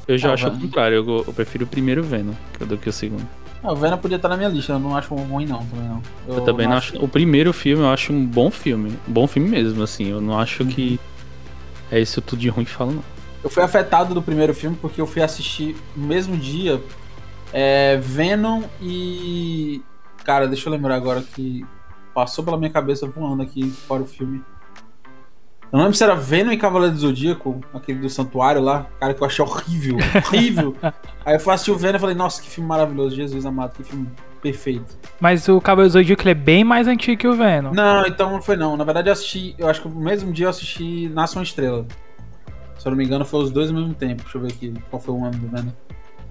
Eu 0.07 0.17
já 0.17 0.31
Ah, 0.31 0.35
acho 0.35 0.49
o 0.49 0.61
contrário. 0.61 0.97
Eu, 0.97 1.25
eu 1.27 1.33
prefiro 1.33 1.65
o 1.65 1.69
primeiro 1.69 2.03
Venom 2.03 2.33
do 2.61 2.79
que 2.79 2.89
o 2.89 2.93
segundo. 2.93 3.27
Ah, 3.63 3.73
o 3.73 3.77
Venom 3.77 3.97
podia 3.99 4.17
estar 4.17 4.29
na 4.29 4.37
minha 4.37 4.49
lista, 4.49 4.73
eu 4.73 4.79
não 4.79 4.97
acho 4.97 5.15
ruim 5.15 5.47
não, 5.47 5.59
também 5.65 5.89
não. 5.89 6.03
Eu, 6.29 6.41
também 6.43 6.69
não 6.69 6.77
acho. 6.77 6.97
O 7.03 7.09
primeiro 7.09 7.53
filme 7.53 7.83
eu 7.83 7.89
acho 7.89 8.13
um 8.13 8.25
bom 8.25 8.51
filme. 8.51 8.91
Um 9.09 9.13
bom 9.13 9.27
filme 9.27 9.49
mesmo, 9.49 9.83
assim. 9.83 10.09
Eu 10.11 10.21
não 10.21 10.39
acho 10.39 10.65
que 10.65 11.01
é 11.91 12.01
isso 12.01 12.21
tudo 12.21 12.39
de 12.39 12.49
ruim 12.49 12.65
que 12.65 12.71
fala, 12.71 12.93
não. 12.93 13.05
Eu 13.43 13.51
fui 13.51 13.63
afetado 13.63 14.15
do 14.15 14.23
primeiro 14.23 14.55
filme 14.55 14.77
porque 14.81 15.01
eu 15.01 15.07
fui 15.07 15.23
assistir 15.23 15.77
no 15.97 16.07
mesmo 16.07 16.37
dia 16.37 16.81
é, 17.53 17.97
Venom 17.97 18.63
e. 18.81 19.83
Cara, 20.25 20.47
deixa 20.49 20.69
eu 20.69 20.73
lembrar 20.73 20.97
agora 20.97 21.23
que 21.23 21.65
passou 22.13 22.45
pela 22.45 22.59
minha 22.59 22.71
cabeça 22.71 23.07
voando 23.07 23.43
aqui 23.43 23.73
para 23.89 24.03
o 24.03 24.07
filme. 24.07 24.43
Eu 25.73 25.79
não 25.79 25.81
lembro 25.81 25.97
se 25.97 26.05
era 26.05 26.15
Venom 26.15 26.53
e 26.53 26.57
Cavaleiro 26.57 26.95
do 26.95 27.01
Zodíaco, 27.01 27.61
aquele 27.75 27.99
do 27.99 28.09
Santuário 28.09 28.63
lá. 28.63 28.87
Cara, 29.01 29.13
que 29.13 29.23
eu 29.23 29.27
achei 29.27 29.45
horrível, 29.45 29.97
horrível. 30.27 30.77
Aí 31.25 31.35
eu 31.35 31.41
fui 31.41 31.53
assistir 31.53 31.73
o 31.73 31.77
Venom 31.77 31.97
e 31.97 32.01
falei, 32.01 32.15
nossa, 32.15 32.41
que 32.41 32.49
filme 32.49 32.69
maravilhoso, 32.69 33.17
Jesus 33.17 33.45
amado, 33.45 33.73
que 33.73 33.83
filme 33.83 34.09
perfeito. 34.41 34.97
Mas 35.21 35.49
o 35.49 35.61
Cavaleiro 35.61 35.91
do 35.91 35.99
Zodíaco 35.99 36.23
ele 36.23 36.31
é 36.31 36.35
bem 36.35 36.63
mais 36.63 36.87
antigo 36.87 37.21
que 37.21 37.27
o 37.27 37.35
Venom. 37.35 37.73
Não, 37.73 38.07
então 38.07 38.31
não 38.31 38.41
foi 38.41 38.57
não. 38.57 38.77
Na 38.77 38.85
verdade 38.85 39.09
eu 39.09 39.13
assisti, 39.13 39.55
eu 39.59 39.69
acho 39.69 39.83
que 39.83 39.89
no 39.89 40.01
mesmo 40.01 40.33
dia 40.33 40.47
eu 40.47 40.51
assisti 40.51 41.09
Nasce 41.09 41.37
uma 41.37 41.43
Estrela. 41.43 41.85
Se 42.79 42.87
eu 42.87 42.91
não 42.91 42.97
me 42.97 43.05
engano, 43.05 43.25
foi 43.25 43.43
os 43.43 43.51
dois 43.51 43.69
ao 43.69 43.75
mesmo 43.75 43.95
tempo. 43.95 44.23
Deixa 44.23 44.39
eu 44.39 44.43
ver 44.43 44.49
aqui 44.53 44.73
qual 44.89 45.03
foi 45.03 45.15
o 45.15 45.25
ano 45.25 45.37
do 45.37 45.49
Venom. 45.49 45.73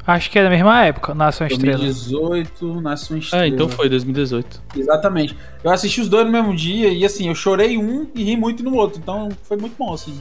Acho 0.08 0.30
que 0.30 0.38
é 0.38 0.44
da 0.44 0.50
mesma 0.52 0.86
época, 0.86 1.16
Nasce 1.16 1.42
uma 1.42 1.48
Estrela. 1.48 1.80
2018, 1.80 2.82
Nasce 2.82 3.12
uma 3.12 3.20
Estrela. 3.20 3.44
Ah, 3.44 3.48
então 3.48 3.68
foi 3.68 3.90
2018. 3.90 4.62
Exatamente. 4.78 5.36
Eu 5.64 5.72
assisti 5.72 6.00
os 6.00 6.08
dois 6.08 6.26
no 6.26 6.32
mesmo 6.32 6.56
dia 6.56 6.90
e 6.90 7.04
assim, 7.04 7.28
eu 7.28 7.34
chorei 7.34 7.76
um 7.78 8.08
e 8.14 8.24
ri 8.24 8.38
muito 8.38 8.64
no 8.64 8.76
outro. 8.76 9.00
Então 9.02 9.30
foi 9.44 9.58
muito 9.58 9.76
bom, 9.78 9.94
assim. 9.94 10.20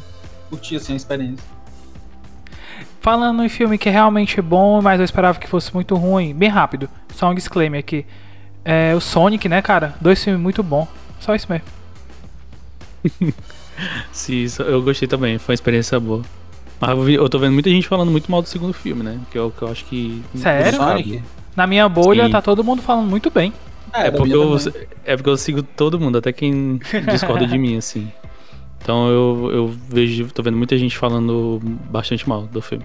Curti 0.48 0.76
assim 0.76 0.94
a 0.94 0.96
experiência. 0.96 1.44
Falando 3.00 3.44
em 3.44 3.48
filme 3.50 3.76
que 3.76 3.90
é 3.90 3.92
realmente 3.92 4.40
bom, 4.40 4.80
mas 4.80 4.98
eu 4.98 5.04
esperava 5.04 5.38
que 5.38 5.46
fosse 5.46 5.74
muito 5.74 5.94
ruim, 5.94 6.34
bem 6.34 6.48
rápido. 6.48 6.88
Só 7.14 7.30
um 7.30 7.34
disclaimer 7.34 7.80
aqui. 7.80 8.06
É 8.64 8.94
o 8.94 9.00
Sonic, 9.00 9.46
né, 9.46 9.60
cara? 9.60 9.94
Dois 10.00 10.24
filmes 10.24 10.40
muito 10.40 10.62
bons. 10.62 10.88
Só 11.20 11.34
isso 11.34 11.46
mesmo. 11.50 11.66
Sim, 14.10 14.46
eu 14.60 14.80
gostei 14.80 15.06
também. 15.06 15.36
Foi 15.36 15.52
uma 15.52 15.56
experiência 15.56 16.00
boa. 16.00 16.22
Mas 16.80 16.90
eu, 16.90 17.02
vi- 17.02 17.14
eu 17.14 17.28
tô 17.28 17.38
vendo 17.38 17.52
muita 17.52 17.70
gente 17.70 17.86
falando 17.88 18.10
muito 18.10 18.30
mal 18.30 18.42
do 18.42 18.48
segundo 18.48 18.72
filme, 18.74 19.02
né? 19.02 19.18
Que 19.30 19.38
eu, 19.38 19.50
que 19.50 19.62
eu 19.62 19.68
acho 19.68 19.84
que. 19.86 20.22
Sério? 20.34 20.74
Sonic? 20.76 21.22
Na 21.56 21.66
minha 21.66 21.88
bolha 21.88 22.26
Sim. 22.26 22.30
tá 22.32 22.42
todo 22.42 22.64
mundo 22.64 22.82
falando 22.82 23.08
muito 23.08 23.30
bem. 23.30 23.52
É 23.92 24.10
da 24.10 24.16
porque, 24.18 24.34
eu, 24.34 24.56
é 25.04 25.16
porque 25.16 25.30
eu 25.30 25.36
sigo 25.36 25.62
todo 25.62 26.00
mundo, 26.00 26.18
até 26.18 26.32
quem 26.32 26.80
discorda 27.10 27.46
de 27.46 27.56
mim, 27.58 27.76
assim. 27.76 28.10
Então 28.82 29.08
eu, 29.08 29.50
eu 29.52 29.74
vejo, 29.88 30.26
tô 30.32 30.42
vendo 30.42 30.56
muita 30.56 30.76
gente 30.76 30.98
falando 30.98 31.60
bastante 31.90 32.28
mal 32.28 32.42
do 32.42 32.60
filme. 32.60 32.84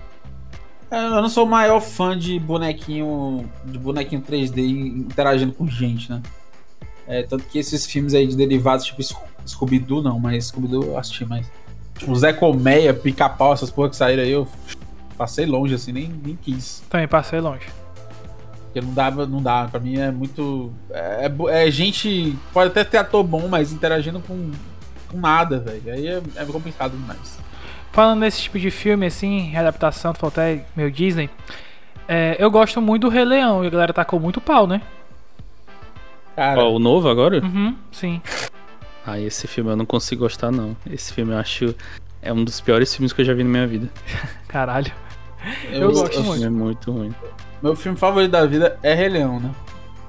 É, 0.91 0.97
Eu 1.08 1.21
não 1.21 1.28
sou 1.30 1.45
o 1.45 1.49
maior 1.49 1.80
fã 1.82 2.15
de 2.17 2.39
bonequinho 2.39 3.49
de 3.65 3.78
bonequinho 3.80 4.21
3D 4.21 4.60
interagindo 4.60 5.52
com 5.52 5.67
gente, 5.67 6.12
né? 6.12 6.21
É, 7.08 7.23
tanto 7.23 7.43
que 7.45 7.58
esses 7.58 7.88
filmes 7.88 8.13
aí 8.13 8.28
de 8.28 8.36
derivados, 8.36 8.86
tipo 8.86 9.02
Scooby-Doo, 9.47 10.04
não, 10.04 10.19
mas 10.19 10.45
Scooby-Doo 10.45 10.84
eu 10.84 10.97
assisti 10.97 11.25
mais. 11.25 11.52
Tipo, 12.00 12.16
Zé 12.16 12.32
Colmeia, 12.32 12.94
Pica-Pau, 12.94 13.52
essas 13.52 13.70
porra 13.70 13.90
que 13.90 13.96
saíram 13.96 14.24
aí, 14.24 14.32
eu 14.32 14.48
passei 15.18 15.46
longe, 15.46 15.76
assim, 15.76 15.92
nem, 15.92 16.08
nem 16.08 16.36
quis. 16.36 16.82
Também 16.90 17.08
passei 17.08 17.42
longe. 17.42 17.68
Porque 18.64 18.80
não 18.80 18.94
dava, 18.94 19.26
não 19.26 19.42
dá. 19.42 19.68
Pra 19.70 19.80
mim 19.80 19.98
é 19.98 20.10
muito. 20.10 20.72
É, 20.90 21.30
é, 21.50 21.68
é 21.68 21.72
gente. 21.72 22.38
Pode 22.54 22.70
até 22.70 22.86
ter 22.86 22.98
ator 22.98 23.24
bom, 23.24 23.48
mas 23.50 23.74
interagindo 23.74 24.22
com, 24.22 24.52
com 25.10 25.18
nada, 25.18 25.60
velho. 25.60 25.94
Aí 25.94 26.08
é, 26.08 26.22
é 26.38 26.46
complicado 26.46 26.92
demais. 26.92 27.38
Falando 27.92 28.22
nesse 28.22 28.44
tipo 28.44 28.58
de 28.58 28.72
filme, 28.72 29.06
assim, 29.08 29.50
readaptação, 29.50 30.14
tu 30.14 30.20
falou 30.20 30.32
até 30.32 30.66
meio 30.76 30.90
Disney. 30.90 31.30
É, 32.08 32.38
eu 32.40 32.50
gosto 32.50 32.80
muito 32.82 33.02
do 33.02 33.10
Rei 33.10 33.26
Leão 33.26 33.64
e 33.64 33.68
a 33.68 33.70
galera 33.70 33.92
tacou 33.92 34.20
muito 34.20 34.40
pau, 34.40 34.66
né? 34.66 34.82
Cara. 36.36 36.62
Ó, 36.62 36.76
o 36.76 36.80
novo 36.80 37.10
agora? 37.10 37.44
Uhum, 37.44 37.76
sim. 37.92 38.22
Ah, 39.06 39.20
esse 39.20 39.48
filme 39.48 39.72
eu 39.72 39.76
não 39.76 39.86
consigo 39.86 40.24
gostar, 40.24 40.52
não. 40.52 40.76
Esse 40.90 41.14
filme 41.14 41.34
eu 41.34 41.38
acho. 41.38 41.76
É 42.22 42.34
um 42.34 42.44
dos 42.44 42.60
piores 42.60 42.94
filmes 42.94 43.14
que 43.14 43.22
eu 43.22 43.26
já 43.26 43.34
vi 43.34 43.44
na 43.44 43.50
minha 43.50 43.68
vida. 43.68 43.90
Caralho. 44.48 44.92
Eu, 45.72 45.82
eu 45.82 45.92
gosto 45.92 46.22
muito. 46.24 46.46
É 46.46 46.50
muito 46.50 46.92
ruim. 46.92 47.16
Meu 47.62 47.76
filme 47.76 47.98
favorito 47.98 48.32
da 48.32 48.46
vida 48.46 48.78
é 48.84 48.94
Rei 48.94 49.10
Leão, 49.10 49.40
né? 49.40 49.52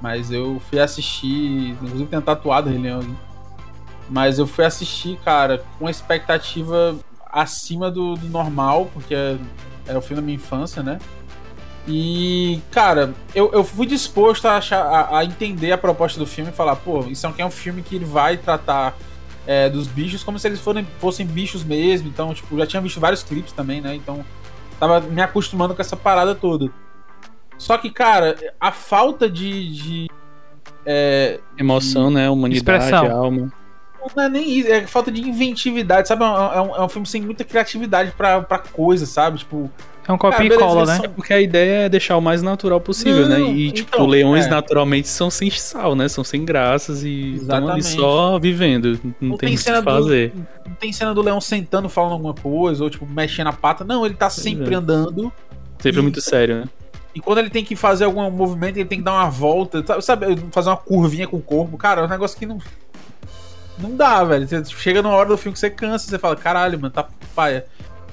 Mas 0.01 0.31
eu 0.31 0.61
fui 0.69 0.81
assistir. 0.81 1.71
Inclusive 1.71 2.07
tem 2.07 2.21
tatuado 2.21 2.69
Rei 2.69 2.79
Leão 2.79 3.01
ali. 3.01 3.17
Mas 4.09 4.39
eu 4.39 4.47
fui 4.47 4.65
assistir, 4.65 5.17
cara, 5.25 5.59
com 5.79 5.85
uma 5.85 5.91
expectativa 5.91 6.97
acima 7.31 7.91
do, 7.91 8.15
do 8.15 8.29
normal, 8.29 8.91
porque 8.93 9.15
era 9.87 9.99
o 9.99 10.03
filme 10.03 10.21
da 10.21 10.27
minha 10.27 10.35
infância, 10.35 10.83
né? 10.83 10.99
E, 11.93 12.63
cara, 12.71 13.13
eu, 13.35 13.51
eu 13.53 13.65
fui 13.65 13.85
disposto 13.85 14.47
a, 14.47 14.57
achar, 14.57 14.81
a, 14.81 15.19
a, 15.19 15.25
entender 15.25 15.73
a 15.73 15.79
proposta 15.79 16.21
do 16.21 16.27
filme 16.27 16.53
e 16.53 16.55
falar, 16.55 16.77
pô, 16.77 17.01
isso 17.07 17.27
aqui 17.27 17.43
é 17.43 17.45
um 17.47 17.51
filme 17.51 17.83
que 17.83 17.97
ele 17.97 18.05
vai 18.05 18.37
tratar 18.37 18.97
é, 19.45 19.69
dos 19.69 19.89
bichos 19.89 20.23
como 20.23 20.39
se 20.39 20.47
eles 20.47 20.61
fossem, 20.61 20.87
fossem 21.01 21.27
bichos 21.27 21.65
mesmo. 21.65 22.09
Então, 22.09 22.33
tipo, 22.33 22.57
já 22.57 22.65
tinha 22.65 22.81
visto 22.81 23.01
vários 23.01 23.25
clipes 23.25 23.53
também, 23.53 23.81
né? 23.81 23.97
Então, 23.97 24.25
tava 24.79 25.01
me 25.01 25.21
acostumando 25.21 25.75
com 25.75 25.83
essa 25.83 25.97
parada 25.97 26.33
toda. 26.33 26.71
Só 27.59 27.77
que, 27.77 27.91
cara, 27.91 28.37
a 28.61 28.71
falta 28.71 29.29
de. 29.29 29.73
de 29.73 30.11
é, 30.87 31.41
Emoção, 31.59 32.09
de... 32.09 32.15
né? 32.15 32.31
Humanidade, 32.31 32.85
Expressão. 32.85 33.11
alma. 33.11 33.53
Não 34.17 34.25
é 34.25 34.29
nem 34.29 34.59
isso, 34.59 34.69
é 34.69 34.87
falta 34.87 35.11
de 35.11 35.21
inventividade, 35.21 36.09
sabe? 36.09 36.25
É 36.25 36.27
um, 36.27 36.77
é 36.77 36.83
um, 36.83 36.89
filme 36.89 37.07
sem 37.07 37.21
muita 37.21 37.45
criatividade 37.45 38.13
pra, 38.13 38.41
pra 38.41 38.59
coisa, 38.59 39.05
sabe? 39.05 39.39
Tipo, 39.39 39.71
é 40.11 40.15
um 40.15 40.19
copia 40.19 40.47
e 40.47 40.59
cola, 40.59 40.85
né? 40.85 40.97
São... 40.97 41.11
Porque 41.11 41.33
a 41.33 41.41
ideia 41.41 41.87
é 41.87 41.89
deixar 41.89 42.17
o 42.17 42.21
mais 42.21 42.43
natural 42.43 42.81
possível, 42.81 43.29
né? 43.29 43.39
não, 43.39 43.49
né? 43.49 43.53
E, 43.53 43.71
tipo, 43.71 43.91
então, 43.95 44.07
leões 44.07 44.47
é. 44.47 44.49
naturalmente 44.49 45.09
são 45.09 45.31
sem 45.31 45.49
sal, 45.51 45.95
né? 45.95 46.09
São 46.09 46.25
sem 46.25 46.45
graças 46.45 47.05
e 47.05 47.35
estão 47.37 47.69
ali 47.69 47.83
só 47.83 48.39
vivendo. 48.39 48.99
Não, 49.03 49.31
não 49.31 49.37
tem, 49.37 49.55
o 49.55 49.59
que 49.59 49.83
fazer. 49.83 50.31
Do, 50.31 50.47
não 50.69 50.75
tem 50.75 50.93
cena 50.93 51.15
do 51.15 51.23
leão 51.23 51.41
sentando 51.41 51.89
falando 51.89 52.13
alguma 52.13 52.35
coisa, 52.35 52.83
ou, 52.83 52.91
tipo, 52.91 53.07
mexendo 53.07 53.47
a 53.47 53.53
pata. 53.53 53.85
Não, 53.85 54.05
ele 54.05 54.15
tá 54.15 54.29
sempre 54.29 54.75
é. 54.75 54.77
andando. 54.77 55.33
Sempre 55.79 56.01
e, 56.01 56.03
muito 56.03 56.21
sério, 56.21 56.57
né? 56.61 56.65
E 57.15 57.21
quando 57.21 57.39
ele 57.39 57.51
tem 57.51 57.65
que 57.65 57.75
fazer 57.77 58.05
algum 58.05 58.29
movimento, 58.31 58.77
ele 58.77 58.89
tem 58.89 58.99
que 58.99 59.05
dar 59.05 59.13
uma 59.13 59.31
volta, 59.31 59.85
sabe? 60.01 60.37
Fazer 60.51 60.71
uma 60.71 60.77
curvinha 60.77 61.27
com 61.27 61.37
o 61.37 61.43
corpo. 61.43 61.77
Cara, 61.77 62.03
é 62.03 62.05
um 62.05 62.09
negócio 62.09 62.39
que 62.39 62.47
não. 62.47 62.59
Não 63.79 63.97
dá, 63.97 64.23
velho. 64.25 64.47
Você 64.47 64.65
chega 64.77 65.03
numa 65.03 65.15
hora 65.15 65.29
do 65.29 65.39
filme 65.39 65.55
que 65.55 65.59
você 65.59 65.71
cansa, 65.71 66.07
você 66.07 66.19
fala, 66.19 66.37
caralho, 66.37 66.79
mano, 66.79 66.93
tá 66.93 67.09
paia. 67.35 67.65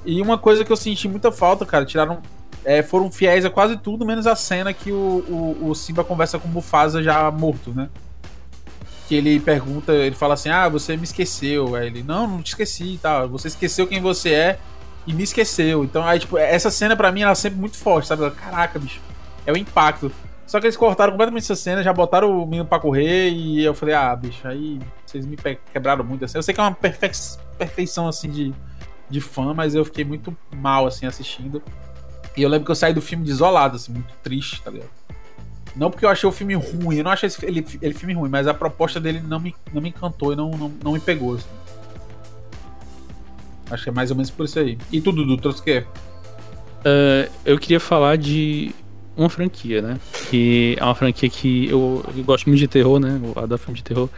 E 0.08 0.22
uma 0.22 0.38
coisa 0.38 0.64
que 0.64 0.72
eu 0.72 0.78
senti 0.78 1.06
muita 1.06 1.34
falta, 1.34 1.66
cara, 1.66 1.84
tiraram. 1.84 2.22
É, 2.64 2.82
foram 2.82 3.12
fiéis 3.12 3.44
a 3.44 3.50
quase 3.50 3.78
tudo, 3.78 4.06
menos 4.06 4.26
a 4.26 4.36
cena 4.36 4.74
que 4.74 4.92
o, 4.92 5.56
o, 5.62 5.70
o 5.70 5.76
Simba 5.76 6.04
conversa 6.04 6.40
com 6.40 6.48
o 6.48 6.52
Mufasa 6.52 7.04
já 7.04 7.30
morto, 7.30 7.74
né? 7.74 7.90
Que 9.08 9.16
ele 9.16 9.38
pergunta, 9.40 9.94
ele 9.94 10.16
fala 10.16 10.34
assim: 10.36 10.50
Ah, 10.50 10.70
você 10.70 10.96
me 10.96 11.04
esqueceu. 11.04 11.76
Aí 11.76 11.88
ele, 11.88 12.04
não, 12.04 12.26
não 12.26 12.42
te 12.42 12.48
esqueci 12.48 12.94
e 12.94 12.98
tal. 12.98 13.28
Você 13.28 13.50
esqueceu 13.50 13.86
quem 13.86 14.02
você 14.02 14.34
é 14.34 14.60
e 15.06 15.12
me 15.14 15.24
esqueceu. 15.24 15.84
Então, 15.84 16.06
aí, 16.06 16.20
tipo, 16.20 16.38
essa 16.38 16.72
cena 16.72 16.96
pra 16.96 17.12
mim 17.12 17.22
ela 17.24 17.34
é 17.34 17.36
sempre 17.36 17.60
muito 17.60 17.76
forte, 17.76 18.08
sabe? 18.08 18.30
Caraca, 18.32 18.80
bicho. 18.80 19.02
É 19.46 19.52
o 19.52 19.58
impacto. 19.58 20.10
Só 20.46 20.62
que 20.62 20.66
eles 20.66 20.78
cortaram 20.78 21.12
completamente 21.12 21.44
essa 21.44 21.56
cena, 21.56 21.84
já 21.84 21.92
botaram 21.92 22.42
o 22.42 22.46
menino 22.46 22.66
pra 22.66 22.80
correr 22.80 23.30
e 23.30 23.62
eu 23.62 23.74
falei, 23.74 23.94
ah, 23.94 24.16
bicho, 24.16 24.48
aí 24.48 24.80
vocês 25.06 25.26
me 25.26 25.36
quebraram 25.74 26.06
muito 26.06 26.24
assim. 26.24 26.38
Eu 26.38 26.44
sei 26.44 26.54
que 26.54 26.62
é 26.62 26.64
uma 26.64 26.74
perfe 26.74 27.38
perfeição 27.58 28.08
assim 28.08 28.30
de, 28.30 28.54
de 29.10 29.22
fã, 29.22 29.54
mas 29.54 29.76
eu 29.76 29.86
fiquei 29.86 30.04
muito 30.04 30.36
mal, 30.56 30.86
assim, 30.88 31.06
assistindo. 31.06 31.62
E 32.36 32.42
eu 32.42 32.50
lembro 32.50 32.66
que 32.66 32.72
eu 32.72 32.76
saí 32.76 32.94
do 32.94 33.02
filme 33.02 33.26
desolado, 33.26 33.76
assim, 33.76 33.92
muito 33.92 34.14
triste, 34.24 34.62
tá 34.62 34.72
ligado? 34.72 34.90
Não 35.76 35.92
porque 35.92 36.06
eu 36.06 36.10
achei 36.10 36.28
o 36.28 36.32
filme 36.32 36.56
ruim, 36.56 36.98
eu 36.98 37.04
não 37.04 37.12
achei 37.12 37.30
ele, 37.44 37.66
ele 37.82 37.94
filme 37.94 38.14
ruim, 38.14 38.30
mas 38.30 38.48
a 38.48 38.54
proposta 38.54 39.00
dele 39.00 39.20
não 39.20 39.40
me, 39.40 39.56
não 39.72 39.82
me 39.82 39.90
encantou 39.90 40.34
e 40.34 40.36
não, 40.36 40.50
não, 40.52 40.74
não 40.84 40.92
me 40.94 41.00
pegou. 41.00 41.36
Assim. 41.36 41.48
Acho 43.70 43.84
que 43.84 43.90
é 43.90 43.92
mais 43.92 44.10
ou 44.10 44.16
menos 44.16 44.32
por 44.32 44.46
isso 44.46 44.60
aí. 44.60 44.78
E 44.92 45.00
tu, 45.00 45.12
Dudu, 45.12 45.38
trouxe 45.38 45.62
o 45.62 45.64
quê? 45.64 45.86
Uh, 46.80 47.30
eu 47.46 47.60
queria 47.60 47.80
falar 47.80 48.18
de 48.18 48.74
uma 49.18 49.30
franquia, 49.30 49.82
né? 49.82 50.00
Que 50.30 50.78
é 50.80 50.84
uma 50.84 50.96
franquia 50.96 51.30
que 51.30 51.68
eu, 51.68 52.06
eu 52.16 52.24
gosto 52.24 52.48
muito 52.48 52.60
de 52.60 52.68
terror, 52.68 53.00
né? 53.00 53.20
Eu 53.22 53.44
adoro 53.44 53.60
filme 53.60 53.78
de 53.78 53.84
terror. 53.84 54.10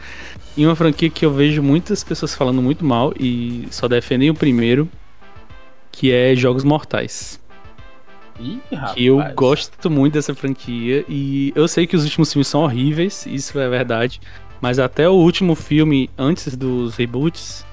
E 0.56 0.66
uma 0.66 0.76
franquia 0.76 1.08
que 1.08 1.24
eu 1.24 1.32
vejo 1.32 1.62
muitas 1.62 2.04
pessoas 2.04 2.34
falando 2.34 2.60
muito 2.60 2.84
mal 2.84 3.12
e 3.18 3.66
só 3.70 3.88
defendem 3.88 4.30
o 4.30 4.34
primeiro, 4.34 4.88
que 5.90 6.12
é 6.12 6.34
Jogos 6.36 6.64
Mortais. 6.64 7.40
Ih, 8.38 8.58
que 8.94 9.06
eu 9.06 9.22
gosto 9.34 9.90
muito 9.90 10.14
dessa 10.14 10.34
franquia 10.34 11.04
e 11.08 11.52
eu 11.54 11.68
sei 11.68 11.86
que 11.86 11.94
os 11.94 12.04
últimos 12.04 12.32
filmes 12.32 12.48
são 12.48 12.62
horríveis, 12.62 13.26
isso 13.26 13.58
é 13.58 13.68
verdade, 13.68 14.20
mas 14.60 14.78
até 14.78 15.08
o 15.08 15.12
último 15.12 15.54
filme 15.54 16.08
antes 16.16 16.56
dos 16.56 16.94
reboots, 16.96 17.66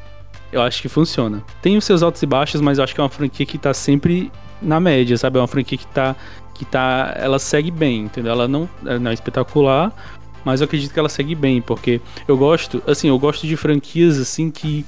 eu 0.52 0.62
acho 0.62 0.82
que 0.82 0.90
funciona. 0.90 1.44
Tem 1.62 1.78
os 1.78 1.86
seus 1.86 2.04
altos 2.04 2.22
e 2.22 2.26
baixos, 2.26 2.60
mas 2.60 2.78
eu 2.78 2.84
acho 2.84 2.94
que 2.94 3.00
é 3.00 3.04
uma 3.04 3.10
franquia 3.10 3.46
que 3.46 3.58
tá 3.58 3.74
sempre 3.74 4.32
na 4.62 4.80
média, 4.80 5.18
sabe? 5.18 5.38
É 5.38 5.42
uma 5.42 5.48
franquia 5.48 5.78
que 5.78 5.88
tá 5.88 6.16
que 6.58 6.66
tá, 6.66 7.14
ela 7.18 7.40
segue 7.40 7.72
bem, 7.72 8.02
entendeu? 8.02 8.32
Ela 8.32 8.48
não, 8.48 8.70
não 9.00 9.12
é 9.12 9.14
espetacular, 9.14 9.94
mas 10.44 10.62
eu 10.62 10.66
acredito 10.66 10.94
que 10.94 11.00
ela 11.00 11.10
segue 11.10 11.36
bem, 11.36 11.62
porque 11.62 12.02
eu 12.28 12.38
gosto, 12.38 12.82
assim, 12.88 13.10
eu 13.10 13.20
gosto 13.20 13.46
de 13.46 13.56
franquias 13.56 14.20
assim 14.20 14.50
que 14.50 14.86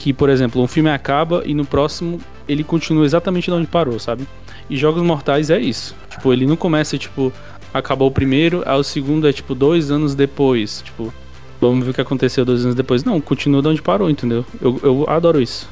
que, 0.00 0.14
por 0.14 0.30
exemplo, 0.30 0.62
um 0.62 0.66
filme 0.66 0.88
acaba 0.88 1.42
e 1.44 1.52
no 1.52 1.66
próximo 1.66 2.18
ele 2.48 2.64
continua 2.64 3.04
exatamente 3.04 3.50
onde 3.50 3.66
parou, 3.66 3.98
sabe? 3.98 4.26
E 4.70 4.74
Jogos 4.74 5.02
Mortais 5.02 5.50
é 5.50 5.60
isso. 5.60 5.94
Tipo, 6.08 6.32
ele 6.32 6.46
não 6.46 6.56
começa, 6.56 6.96
tipo, 6.96 7.30
acabou 7.72 8.08
o 8.08 8.10
primeiro, 8.10 8.62
aí 8.64 8.78
o 8.78 8.82
segundo 8.82 9.28
é, 9.28 9.32
tipo, 9.32 9.54
dois 9.54 9.90
anos 9.90 10.14
depois. 10.14 10.80
Tipo, 10.82 11.12
vamos 11.60 11.84
ver 11.84 11.90
o 11.90 11.94
que 11.94 12.00
aconteceu 12.00 12.46
dois 12.46 12.62
anos 12.64 12.74
depois. 12.74 13.04
Não, 13.04 13.20
continua 13.20 13.60
de 13.60 13.68
onde 13.68 13.82
parou, 13.82 14.08
entendeu? 14.08 14.42
Eu, 14.58 14.80
eu 14.82 15.04
adoro 15.06 15.38
isso. 15.38 15.68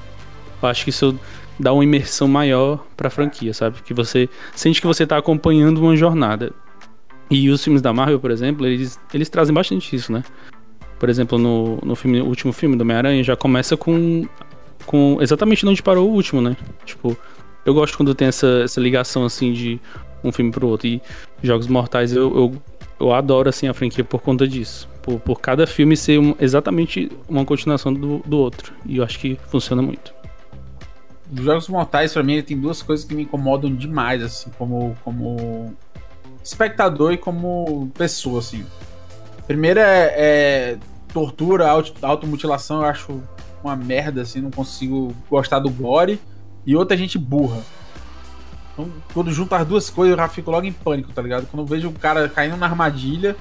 Eu 0.63 0.69
acho 0.69 0.85
que 0.85 0.91
isso 0.91 1.19
dá 1.59 1.73
uma 1.73 1.85
imersão 1.85 2.29
maior 2.29 2.85
pra 2.97 3.11
franquia, 3.11 3.53
sabe? 3.53 3.83
Que 3.83 3.93
você 3.93 4.29
sente 4.55 4.81
que 4.81 4.87
você 4.87 5.07
tá 5.07 5.17
acompanhando 5.19 5.79
uma 5.79 5.97
jornada. 5.97 6.53
E 7.31 7.51
os 7.51 7.63
filmes 7.63 7.83
da 7.83 7.93
Marvel, 7.93 8.21
por 8.21 8.31
exemplo, 8.31 8.67
eles, 8.67 8.99
eles 9.13 9.29
trazem 9.29 9.55
bastante 9.55 9.95
isso, 9.95 10.13
né? 10.13 10.23
Por 10.99 11.09
exemplo, 11.09 11.39
no, 11.39 11.79
no, 11.83 11.95
filme, 11.95 12.21
último 12.21 12.53
filme 12.53 12.77
do 12.77 12.83
Homem-Aranha 12.83 13.23
já 13.23 13.37
começa 13.37 13.77
com, 13.77 14.27
com 14.87 15.19
exatamente 15.21 15.67
onde 15.67 15.83
parou 15.83 16.09
o 16.09 16.13
último, 16.13 16.41
né? 16.41 16.57
Tipo, 16.85 17.17
eu 17.65 17.75
gosto 17.75 17.97
quando 17.97 18.15
tem 18.15 18.29
essa, 18.29 18.63
essa 18.65 18.81
ligação 18.81 19.25
assim 19.25 19.53
de 19.53 19.79
um 20.25 20.33
filme 20.33 20.51
pro 20.51 20.67
outro. 20.67 20.89
E 20.89 21.03
Jogos 21.43 21.67
Mortais 21.69 22.13
eu, 22.13 22.35
eu, 22.35 22.63
eu 22.99 23.13
adoro 23.13 23.49
assim 23.49 23.69
a 23.69 23.75
franquia 23.75 24.03
por 24.03 24.21
conta 24.23 24.49
disso. 24.49 24.89
Por, 25.03 25.21
por 25.21 25.41
cada 25.41 25.67
filme 25.67 25.97
ser 25.97 26.19
um, 26.19 26.35
exatamente 26.41 27.11
uma 27.29 27.45
continuação 27.45 27.93
do, 27.93 28.19
do 28.27 28.39
outro. 28.39 28.73
E 28.87 28.97
eu 28.97 29.05
acho 29.05 29.19
que 29.19 29.39
funciona 29.51 29.83
muito. 29.83 30.18
Os 31.33 31.45
Jogos 31.45 31.69
Mortais, 31.69 32.13
para 32.13 32.23
mim, 32.23 32.43
tem 32.43 32.59
duas 32.59 32.83
coisas 32.83 33.05
que 33.05 33.15
me 33.15 33.23
incomodam 33.23 33.75
demais, 33.75 34.23
assim, 34.23 34.51
como, 34.57 34.97
como 35.05 35.77
espectador 36.43 37.13
e 37.13 37.19
como 37.19 37.91
pessoa, 37.97 38.39
assim. 38.39 38.65
Primeiro 39.47 39.81
é, 39.81 40.15
é 40.17 40.79
tortura, 41.13 41.69
auto, 41.69 41.95
automutilação, 42.03 42.83
eu 42.83 42.89
acho 42.89 43.23
uma 43.63 43.77
merda, 43.77 44.23
assim, 44.23 44.41
não 44.41 44.51
consigo 44.51 45.15
gostar 45.31 45.59
do 45.59 45.71
gore. 45.71 46.21
E 46.67 46.77
outra 46.77 46.97
gente 46.97 47.19
burra. 47.19 47.63
Então, 48.73 48.91
quando 49.13 49.33
junto 49.33 49.55
as 49.55 49.67
duas 49.67 49.91
coisas, 49.91 50.13
eu 50.13 50.23
já 50.23 50.29
fico 50.29 50.51
logo 50.51 50.67
em 50.67 50.73
pânico, 50.73 51.13
tá 51.13 51.21
ligado? 51.21 51.47
Quando 51.47 51.63
eu 51.63 51.67
vejo 51.67 51.89
o 51.89 51.93
cara 51.93 52.29
caindo 52.29 52.57
na 52.57 52.67
armadilha, 52.67 53.37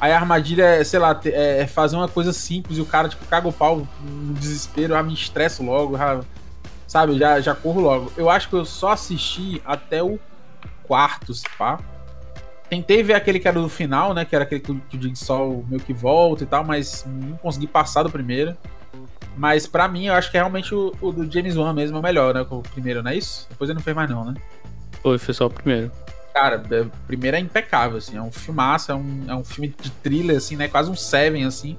aí 0.00 0.12
a 0.12 0.16
armadilha 0.18 0.64
é, 0.64 0.84
sei 0.84 0.98
lá, 0.98 1.18
é, 1.26 1.60
é 1.60 1.66
fazer 1.66 1.96
uma 1.96 2.08
coisa 2.08 2.32
simples 2.32 2.78
e 2.78 2.80
o 2.80 2.86
cara, 2.86 3.08
tipo, 3.08 3.24
caga 3.26 3.46
o 3.46 3.52
pau 3.52 3.86
no 4.02 4.34
desespero, 4.34 4.94
já 4.94 5.02
me 5.02 5.14
estresso 5.14 5.62
logo, 5.62 5.96
já 5.96 6.20
sabe? 6.90 7.16
Já, 7.16 7.40
já 7.40 7.54
corro 7.54 7.80
logo. 7.80 8.12
Eu 8.16 8.28
acho 8.28 8.48
que 8.48 8.56
eu 8.56 8.64
só 8.64 8.90
assisti 8.90 9.62
até 9.64 10.02
o 10.02 10.18
quarto, 10.82 11.32
pá. 11.56 11.78
Tentei 12.68 13.00
ver 13.00 13.14
aquele 13.14 13.38
que 13.38 13.46
era 13.46 13.60
do 13.60 13.68
final, 13.68 14.12
né? 14.12 14.24
Que 14.24 14.34
era 14.34 14.42
aquele 14.42 14.60
que 14.60 14.72
o 14.72 14.82
Jigsaw 15.00 15.64
meio 15.68 15.80
que 15.80 15.92
volta 15.92 16.42
e 16.42 16.46
tal, 16.46 16.64
mas 16.64 17.04
não 17.06 17.36
consegui 17.36 17.68
passar 17.68 18.02
do 18.02 18.10
primeiro. 18.10 18.56
Mas 19.36 19.68
para 19.68 19.86
mim, 19.86 20.06
eu 20.06 20.14
acho 20.14 20.32
que 20.32 20.36
é 20.36 20.40
realmente 20.40 20.74
o, 20.74 20.92
o, 21.00 21.12
do 21.12 21.30
James 21.30 21.56
Wan 21.56 21.72
mesmo 21.72 21.96
é 21.96 22.00
o 22.00 22.02
melhor, 22.02 22.34
né? 22.34 22.44
O 22.50 22.60
primeiro, 22.60 23.04
não 23.04 23.12
é 23.12 23.16
isso? 23.16 23.46
Depois 23.48 23.70
ele 23.70 23.78
não 23.78 23.84
fez 23.84 23.94
mais 23.94 24.10
não, 24.10 24.24
né? 24.24 24.34
Foi, 25.00 25.16
foi 25.16 25.32
só 25.32 25.46
o 25.46 25.50
primeiro. 25.50 25.92
Cara, 26.34 26.60
é, 26.72 26.86
primeiro 27.06 27.36
é 27.36 27.40
impecável, 27.40 27.98
assim, 27.98 28.16
é 28.16 28.22
um 28.22 28.32
filmaço, 28.32 28.90
é 28.90 28.96
um, 28.96 29.24
é 29.28 29.34
um 29.34 29.44
filme 29.44 29.72
de 29.80 29.90
thriller, 29.90 30.36
assim, 30.36 30.56
né? 30.56 30.66
Quase 30.66 30.90
um 30.90 30.96
Seven, 30.96 31.44
assim. 31.44 31.76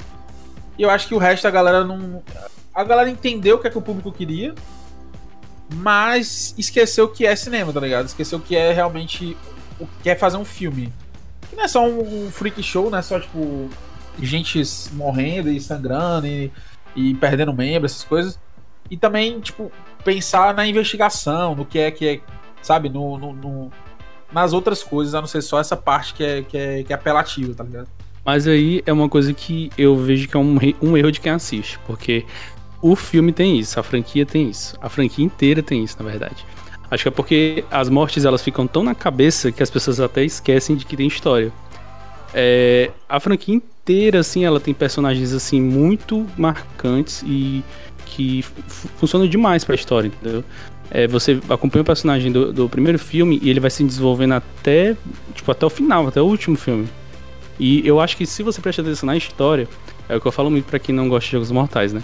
E 0.77 0.83
eu 0.83 0.89
acho 0.89 1.09
que 1.09 1.13
o 1.13 1.17
resto 1.17 1.49
a 1.49 1.51
galera 1.51 1.83
não. 1.83 2.23
A 2.73 2.83
galera 2.85 3.09
entendeu 3.09 3.57
o 3.57 3.59
que 3.59 3.67
é 3.67 3.69
que 3.69 3.77
o 3.77 3.81
público 3.81 4.09
queria, 4.09 4.55
mas 5.75 6.53
esqueceu 6.57 7.07
que 7.07 7.25
é 7.25 7.35
cinema, 7.35 7.71
tá 7.71 7.79
ligado? 7.79 8.05
Esqueceu 8.05 8.39
que 8.39 8.55
é 8.55 8.71
realmente 8.71 9.37
o 9.79 9.87
que 10.03 10.09
é 10.09 10.15
fazer 10.15 10.37
um 10.37 10.45
filme. 10.45 10.91
Que 11.49 11.55
não 11.55 11.63
é 11.63 11.67
só 11.67 11.85
um, 11.87 12.25
um 12.25 12.31
freak 12.31 12.61
show, 12.61 12.89
não 12.89 12.97
é 12.97 13.01
só, 13.01 13.19
tipo, 13.19 13.69
gente 14.19 14.61
morrendo 14.93 15.49
e 15.49 15.59
sangrando 15.59 16.27
e, 16.27 16.51
e 16.95 17.15
perdendo 17.15 17.53
membro, 17.53 17.85
essas 17.85 18.03
coisas. 18.03 18.39
E 18.89 18.97
também, 18.97 19.39
tipo, 19.39 19.71
pensar 20.03 20.53
na 20.53 20.67
investigação, 20.67 21.55
no 21.55 21.65
que 21.65 21.79
é 21.79 21.91
que 21.91 22.07
é, 22.07 22.19
sabe, 22.61 22.89
no, 22.89 23.17
no, 23.17 23.33
no 23.33 23.71
nas 24.31 24.53
outras 24.53 24.81
coisas, 24.81 25.13
a 25.13 25.19
não 25.19 25.27
ser 25.27 25.41
só 25.41 25.59
essa 25.59 25.75
parte 25.75 26.13
que 26.13 26.23
é, 26.23 26.41
que 26.41 26.57
é, 26.57 26.83
que 26.83 26.93
é 26.93 26.95
apelativa, 26.95 27.53
tá 27.53 27.63
ligado? 27.63 27.87
Mas 28.23 28.47
aí 28.47 28.81
é 28.85 28.93
uma 28.93 29.09
coisa 29.09 29.33
que 29.33 29.69
eu 29.77 29.97
vejo 29.97 30.27
que 30.27 30.37
é 30.37 30.39
um, 30.39 30.57
um 30.81 30.95
erro 30.95 31.11
de 31.11 31.19
quem 31.19 31.31
assiste, 31.31 31.79
porque 31.85 32.25
o 32.81 32.95
filme 32.95 33.31
tem 33.31 33.59
isso, 33.59 33.79
a 33.79 33.83
franquia 33.83 34.25
tem 34.25 34.49
isso, 34.49 34.75
a 34.81 34.89
franquia 34.89 35.23
inteira 35.23 35.61
tem 35.61 35.83
isso, 35.83 35.95
na 36.01 36.09
verdade. 36.09 36.45
Acho 36.89 37.03
que 37.03 37.07
é 37.07 37.11
porque 37.11 37.63
as 37.71 37.89
mortes 37.89 38.25
elas 38.25 38.41
ficam 38.41 38.67
tão 38.67 38.83
na 38.83 38.93
cabeça 38.93 39.51
que 39.51 39.63
as 39.63 39.69
pessoas 39.69 39.99
até 39.99 40.25
esquecem 40.25 40.75
de 40.75 40.85
que 40.85 40.97
tem 40.97 41.07
história. 41.07 41.51
É, 42.33 42.91
a 43.07 43.19
franquia 43.19 43.55
inteira, 43.55 44.19
assim, 44.19 44.43
ela 44.43 44.59
tem 44.59 44.73
personagens 44.73 45.31
assim 45.31 45.61
muito 45.61 46.25
marcantes 46.37 47.23
e 47.25 47.63
que 48.05 48.43
funcionam 48.97 49.25
demais 49.27 49.63
para 49.63 49.73
a 49.73 49.77
história, 49.77 50.07
entendeu? 50.07 50.43
É, 50.89 51.07
você 51.07 51.39
acompanha 51.49 51.81
o 51.81 51.85
personagem 51.85 52.29
do, 52.29 52.51
do, 52.51 52.67
primeiro 52.67 52.99
filme 52.99 53.39
e 53.41 53.49
ele 53.49 53.61
vai 53.61 53.69
se 53.69 53.81
desenvolvendo 53.81 54.33
até, 54.33 54.97
tipo, 55.33 55.49
até 55.49 55.65
o 55.65 55.69
final, 55.69 56.07
até 56.07 56.21
o 56.21 56.25
último 56.25 56.57
filme. 56.57 56.89
E 57.57 57.87
eu 57.87 58.01
acho 58.01 58.17
que 58.17 58.25
se 58.25 58.43
você 58.43 58.59
presta 58.59 58.81
atenção 58.81 59.07
na 59.07 59.15
história, 59.15 59.67
é 60.09 60.17
o 60.17 60.19
que 60.19 60.27
eu 60.27 60.31
falo 60.31 60.51
muito 60.51 60.65
para 60.65 60.79
quem 60.79 60.93
não 60.93 61.07
gosta 61.07 61.27
de 61.27 61.31
jogos 61.31 61.51
mortais, 61.51 61.93
né? 61.93 62.03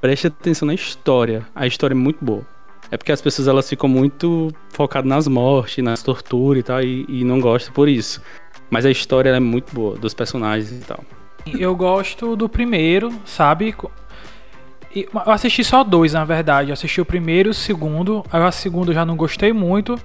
Preste 0.00 0.28
atenção 0.28 0.66
na 0.66 0.74
história. 0.74 1.46
A 1.54 1.66
história 1.66 1.94
é 1.94 1.96
muito 1.96 2.24
boa. 2.24 2.46
É 2.90 2.96
porque 2.96 3.12
as 3.12 3.20
pessoas 3.20 3.48
elas 3.48 3.68
ficam 3.68 3.88
muito 3.88 4.50
focadas 4.70 5.08
nas 5.08 5.28
mortes, 5.28 5.84
nas 5.84 6.02
torturas 6.02 6.60
e 6.60 6.62
tal, 6.62 6.82
e, 6.82 7.04
e 7.08 7.24
não 7.24 7.40
gostam 7.40 7.72
por 7.72 7.88
isso. 7.88 8.22
Mas 8.70 8.86
a 8.86 8.90
história 8.90 9.30
é 9.30 9.40
muito 9.40 9.74
boa, 9.74 9.96
dos 9.96 10.14
personagens 10.14 10.70
e 10.72 10.84
tal. 10.84 11.04
Eu 11.46 11.74
gosto 11.74 12.36
do 12.36 12.48
primeiro, 12.48 13.12
sabe? 13.24 13.74
Eu 14.94 15.08
assisti 15.26 15.64
só 15.64 15.84
dois, 15.84 16.12
na 16.12 16.24
verdade. 16.24 16.70
Eu 16.70 16.74
assisti 16.74 17.00
o 17.00 17.04
primeiro 17.04 17.48
e 17.48 17.50
o 17.50 17.54
segundo. 17.54 18.24
Aí 18.30 18.40
o 18.40 18.52
segundo 18.52 18.90
eu 18.90 18.94
já 18.94 19.04
não 19.04 19.16
gostei 19.16 19.52
muito. 19.52 19.98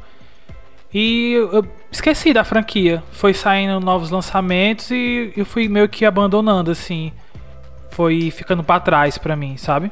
E 0.94 1.34
eu 1.34 1.66
esqueci 1.92 2.34
da 2.34 2.44
franquia. 2.44 3.04
Foi 3.12 3.34
saindo 3.34 3.80
novos 3.80 4.12
lançamentos 4.12 4.92
e 4.92 5.34
eu 5.36 5.46
fui 5.46 5.68
meio 5.68 5.90
que 5.90 6.06
abandonando, 6.06 6.70
assim. 6.72 7.12
Foi 7.94 8.32
ficando 8.32 8.64
para 8.64 8.80
trás 8.80 9.18
pra 9.18 9.36
mim, 9.36 9.56
sabe? 9.56 9.92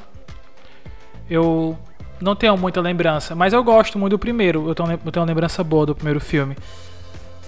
Eu 1.29 1.77
não 2.19 2.35
tenho 2.35 2.57
muita 2.57 2.81
lembrança, 2.81 3.35
mas 3.35 3.53
eu 3.53 3.63
gosto 3.63 3.97
muito 3.97 4.11
do 4.11 4.19
primeiro. 4.19 4.67
Eu 4.67 4.75
tenho, 4.75 4.91
eu 4.91 5.11
tenho 5.11 5.23
uma 5.23 5.27
lembrança 5.27 5.63
boa 5.63 5.85
do 5.85 5.95
primeiro 5.95 6.19
filme. 6.19 6.55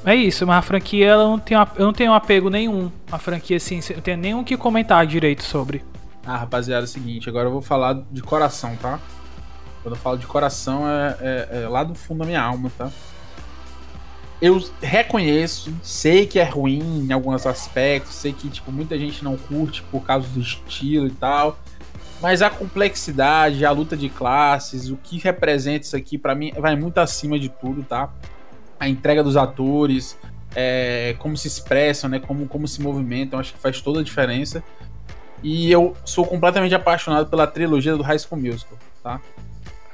É 0.06 0.14
isso, 0.14 0.46
mas 0.46 0.58
a 0.58 0.62
franquia 0.62 1.08
ela 1.08 1.24
não 1.24 1.40
tem, 1.40 1.58
eu 1.58 1.86
não 1.86 1.94
tenho 1.94 2.14
apego 2.14 2.50
nenhum. 2.50 2.92
A 3.12 3.18
franquia, 3.18 3.58
assim, 3.58 3.80
eu 3.90 4.02
tenho 4.02 4.18
nenhum 4.18 4.44
que 4.44 4.58
comentar 4.58 5.06
direito 5.08 5.44
sobre. 5.44 5.84
Ah, 6.26 6.38
rapaziada, 6.38 6.84
é 6.84 6.86
o 6.86 6.88
seguinte, 6.88 7.30
agora 7.30 7.48
eu 7.48 7.52
vou 7.52 7.62
falar 7.62 8.02
de 8.12 8.22
coração, 8.22 8.76
tá? 8.76 9.00
Quando 9.82 9.96
eu 9.96 10.00
falo 10.00 10.18
de 10.18 10.26
coração, 10.28 10.88
é, 10.88 11.18
é, 11.20 11.62
é 11.64 11.68
lá 11.68 11.84
do 11.84 11.96
fundo 11.96 12.20
da 12.20 12.26
minha 12.26 12.42
alma, 12.42 12.72
tá? 12.78 12.90
Eu 14.44 14.62
reconheço, 14.82 15.74
sei 15.82 16.28
que 16.28 16.38
é 16.38 16.44
ruim 16.44 17.08
em 17.08 17.14
alguns 17.14 17.48
aspectos, 17.48 18.14
sei 18.14 18.34
que 18.34 18.50
tipo, 18.50 18.74
muita 18.74 19.00
gente 19.00 19.24
não 19.24 19.38
curte 19.38 19.82
por 19.84 20.04
causa 20.04 20.28
do 20.28 20.42
estilo 20.42 21.08
e 21.08 21.12
tal. 21.12 21.58
Mas 22.22 22.42
a 22.42 22.50
complexidade, 22.50 23.66
a 23.66 23.72
luta 23.72 23.96
de 23.96 24.10
classes, 24.10 24.90
o 24.90 24.98
que 24.98 25.18
representa 25.18 25.86
isso 25.86 25.96
aqui, 25.96 26.18
para 26.18 26.36
mim, 26.36 26.52
vai 26.58 26.76
muito 26.76 26.98
acima 26.98 27.40
de 27.40 27.48
tudo, 27.48 27.84
tá? 27.84 28.14
A 28.78 28.90
entrega 28.90 29.24
dos 29.24 29.38
atores, 29.38 30.18
é, 30.54 31.16
como 31.20 31.38
se 31.38 31.48
expressam, 31.48 32.10
né? 32.10 32.20
Como, 32.20 32.46
como 32.46 32.68
se 32.68 32.82
movimentam, 32.82 33.40
acho 33.40 33.54
que 33.54 33.60
faz 33.60 33.80
toda 33.80 34.02
a 34.02 34.04
diferença. 34.04 34.62
E 35.42 35.72
eu 35.72 35.96
sou 36.04 36.26
completamente 36.26 36.76
apaixonado 36.76 37.30
pela 37.30 37.48
trilogia 37.48 37.96
do 37.96 38.04
High 38.04 38.20
School 38.20 38.42
Musical, 38.42 38.78
tá? 39.02 39.22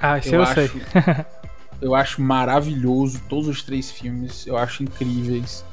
Ah, 0.02 0.18
isso 0.18 0.30
eu, 0.30 0.40
eu 0.40 0.42
acho, 0.42 0.54
sei. 0.56 0.70
eu 1.82 1.96
acho 1.96 2.22
maravilhoso 2.22 3.22
todos 3.30 3.48
os 3.48 3.64
três 3.64 3.90
filmes, 3.90 4.46
eu 4.46 4.58
acho 4.58 4.84
incríveis. 4.84 5.66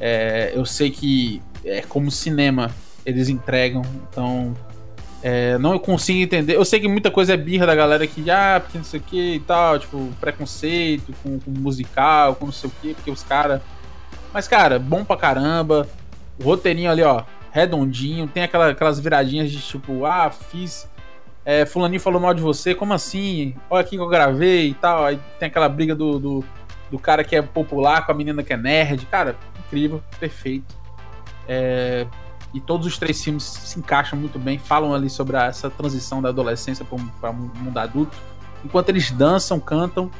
É, 0.00 0.52
eu 0.54 0.64
sei 0.64 0.90
que 0.90 1.40
é 1.64 1.82
como 1.82 2.10
cinema 2.10 2.70
eles 3.04 3.28
entregam, 3.28 3.82
então 4.10 4.54
é, 5.22 5.56
não 5.58 5.78
consigo 5.78 6.18
entender. 6.18 6.56
Eu 6.56 6.64
sei 6.64 6.80
que 6.80 6.88
muita 6.88 7.10
coisa 7.10 7.34
é 7.34 7.36
birra 7.36 7.64
da 7.64 7.74
galera 7.74 8.06
que, 8.06 8.28
ah, 8.28 8.60
porque 8.60 8.78
não 8.78 8.84
sei 8.84 8.98
o 8.98 9.02
que 9.02 9.34
e 9.34 9.40
tal, 9.40 9.78
tipo, 9.78 10.08
preconceito 10.20 11.14
com, 11.22 11.38
com 11.38 11.50
musical, 11.52 12.34
com 12.34 12.46
não 12.46 12.52
sei 12.52 12.68
o 12.68 12.72
que, 12.80 12.94
porque 12.94 13.10
os 13.10 13.22
caras. 13.22 13.60
Mas, 14.32 14.48
cara, 14.48 14.78
bom 14.78 15.04
pra 15.04 15.16
caramba. 15.16 15.88
O 16.40 16.44
roteirinho 16.44 16.90
ali, 16.90 17.02
ó, 17.02 17.22
redondinho, 17.52 18.26
tem 18.26 18.42
aquela, 18.42 18.70
aquelas 18.70 18.98
viradinhas 18.98 19.50
de 19.50 19.60
tipo, 19.60 20.04
ah, 20.04 20.30
fiz. 20.30 20.90
É, 21.44 21.66
fulaninho 21.66 22.00
falou 22.00 22.20
mal 22.20 22.32
de 22.32 22.40
você, 22.40 22.74
como 22.74 22.92
assim? 22.92 23.54
Olha 23.68 23.80
aqui 23.80 23.96
que 23.96 24.02
eu 24.02 24.08
gravei 24.08 24.68
e 24.68 24.74
tal. 24.74 25.04
Aí 25.04 25.18
tem 25.38 25.48
aquela 25.48 25.68
briga 25.68 25.94
do, 25.94 26.18
do, 26.18 26.44
do 26.90 26.98
cara 26.98 27.24
que 27.24 27.34
é 27.34 27.42
popular 27.42 28.06
com 28.06 28.12
a 28.12 28.14
menina 28.14 28.42
que 28.42 28.52
é 28.52 28.56
nerd. 28.56 29.06
Cara, 29.06 29.36
incrível, 29.66 30.02
perfeito. 30.20 30.74
É, 31.48 32.06
e 32.54 32.60
todos 32.60 32.86
os 32.86 32.98
três 32.98 33.22
filmes 33.22 33.42
se 33.42 33.78
encaixam 33.78 34.18
muito 34.18 34.38
bem, 34.38 34.58
falam 34.58 34.94
ali 34.94 35.08
sobre 35.08 35.36
a, 35.36 35.46
essa 35.46 35.70
transição 35.70 36.20
da 36.20 36.28
adolescência 36.28 36.84
para 37.20 37.30
o 37.30 37.34
mundo 37.34 37.78
adulto. 37.78 38.16
Enquanto 38.64 38.90
eles 38.90 39.10
dançam, 39.10 39.58
cantam 39.58 40.10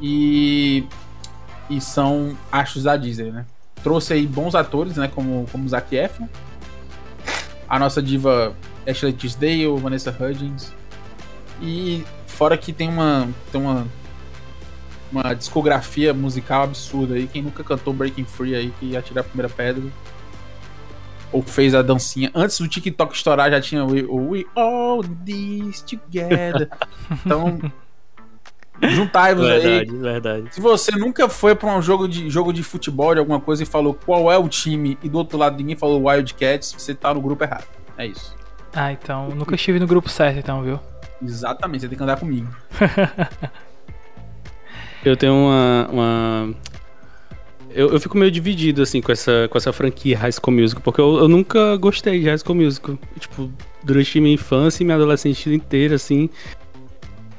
e, 0.00 0.86
e 1.68 1.80
são 1.80 2.36
astros 2.52 2.84
da 2.84 2.96
Disney, 2.96 3.32
né? 3.32 3.46
Trouxe 3.82 4.12
aí 4.12 4.26
bons 4.26 4.54
atores, 4.54 4.96
né? 4.96 5.08
Como, 5.08 5.46
como 5.50 5.68
Zac 5.68 5.94
Efron, 5.96 6.28
a 7.68 7.78
nossa 7.78 8.02
diva 8.02 8.54
Ashley 8.88 9.12
Tisdale, 9.12 9.76
Vanessa 9.78 10.10
Hudgens. 10.10 10.74
E 11.60 12.04
fora 12.26 12.56
que 12.56 12.72
tem 12.72 12.88
uma 12.88 13.28
tem 13.50 13.60
uma 13.60 13.86
uma 15.10 15.34
discografia 15.34 16.12
musical 16.12 16.64
absurda 16.64 17.14
aí. 17.14 17.26
Quem 17.26 17.42
nunca 17.42 17.64
cantou 17.64 17.92
Breaking 17.92 18.24
Free 18.24 18.54
aí, 18.54 18.72
que 18.78 18.86
ia 18.86 19.02
tirar 19.02 19.22
a 19.22 19.24
primeira 19.24 19.48
pedra. 19.48 19.82
Ou 21.32 21.42
fez 21.42 21.74
a 21.74 21.82
dancinha. 21.82 22.30
Antes 22.34 22.58
do 22.58 22.68
TikTok 22.68 23.14
estourar, 23.14 23.50
já 23.50 23.60
tinha 23.60 23.84
o 23.84 24.30
We 24.30 24.44
All 24.54 25.02
This 25.02 25.82
Together. 25.82 26.68
Então, 27.24 27.58
Juntai-vos 28.80 29.44
aí. 29.44 29.60
Verdade, 29.60 29.96
verdade. 29.96 30.54
Se 30.54 30.60
você 30.60 30.92
nunca 30.92 31.28
foi 31.28 31.54
para 31.54 31.74
um 31.76 31.82
jogo 31.82 32.06
de, 32.06 32.30
jogo 32.30 32.52
de 32.52 32.62
futebol, 32.62 33.12
de 33.12 33.18
alguma 33.18 33.40
coisa, 33.40 33.62
e 33.62 33.66
falou 33.66 33.92
qual 33.92 34.30
é 34.30 34.38
o 34.38 34.48
time, 34.48 34.96
e 35.02 35.08
do 35.08 35.18
outro 35.18 35.36
lado 35.36 35.56
ninguém 35.56 35.74
falou 35.74 36.08
Wildcats, 36.08 36.74
você 36.78 36.94
tá 36.94 37.12
no 37.12 37.20
grupo 37.20 37.42
errado. 37.42 37.66
É 37.96 38.06
isso. 38.06 38.37
Ah, 38.78 38.92
então. 38.92 39.30
Nunca 39.30 39.56
estive 39.56 39.80
no 39.80 39.88
grupo 39.88 40.08
certo, 40.08 40.38
então, 40.38 40.62
viu? 40.62 40.78
Exatamente, 41.20 41.80
você 41.80 41.88
tem 41.88 41.98
que 41.98 42.04
andar 42.04 42.16
comigo. 42.16 42.46
eu 45.04 45.16
tenho 45.16 45.34
uma. 45.34 45.88
uma... 45.90 46.54
Eu, 47.70 47.90
eu 47.90 48.00
fico 48.00 48.16
meio 48.16 48.30
dividido, 48.30 48.80
assim, 48.80 49.02
com 49.02 49.10
essa, 49.10 49.48
com 49.50 49.58
essa 49.58 49.72
franquia 49.72 50.16
High 50.16 50.30
School 50.30 50.54
Musical, 50.54 50.80
porque 50.80 51.00
eu, 51.00 51.18
eu 51.18 51.28
nunca 51.28 51.76
gostei 51.76 52.20
de 52.20 52.28
High 52.28 52.38
School 52.38 52.54
Musical. 52.54 52.96
Tipo, 53.18 53.50
durante 53.82 54.20
minha 54.20 54.34
infância 54.34 54.84
e 54.84 54.86
minha 54.86 54.96
adolescência 54.96 55.52
inteira, 55.52 55.96
assim, 55.96 56.30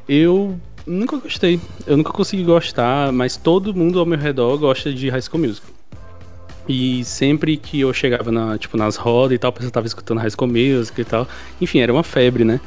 eu 0.09 0.59
nunca 0.85 1.15
gostei. 1.15 1.57
Eu 1.87 1.95
nunca 1.95 2.11
consegui 2.11 2.43
gostar, 2.43 3.13
mas 3.13 3.37
todo 3.37 3.73
mundo 3.73 3.97
ao 3.97 4.05
meu 4.05 4.19
redor 4.19 4.57
gosta 4.57 4.93
de 4.93 5.07
High 5.07 5.21
School 5.21 5.43
Musical. 5.43 5.78
E 6.69 7.03
sempre 7.03 7.57
que 7.57 7.79
eu 7.79 7.91
chegava 7.91 8.31
na, 8.31 8.55
tipo, 8.55 8.77
nas 8.77 8.95
rodas 8.95 9.35
e 9.35 9.39
tal, 9.39 9.49
a 9.49 9.51
pessoa 9.51 9.71
tava 9.71 9.87
escutando 9.87 10.19
High 10.19 10.29
School 10.29 10.47
Musical 10.47 10.99
e 10.99 11.05
tal. 11.05 11.27
Enfim, 11.59 11.79
era 11.79 11.91
uma 11.91 12.03
febre, 12.03 12.45
né? 12.45 12.61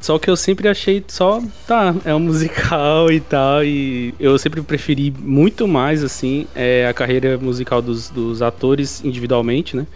Só 0.00 0.18
que 0.18 0.28
eu 0.28 0.36
sempre 0.36 0.68
achei 0.68 1.02
só, 1.06 1.40
tá, 1.68 1.94
é 2.04 2.12
um 2.12 2.18
musical 2.20 3.10
e 3.10 3.20
tal, 3.20 3.64
e 3.64 4.12
eu 4.18 4.36
sempre 4.38 4.60
preferi 4.60 5.14
muito 5.18 5.66
mais, 5.66 6.02
assim, 6.02 6.46
é, 6.54 6.86
a 6.86 6.92
carreira 6.92 7.38
musical 7.38 7.80
dos, 7.80 8.10
dos 8.10 8.42
atores 8.42 9.04
individualmente, 9.04 9.76
né? 9.76 9.86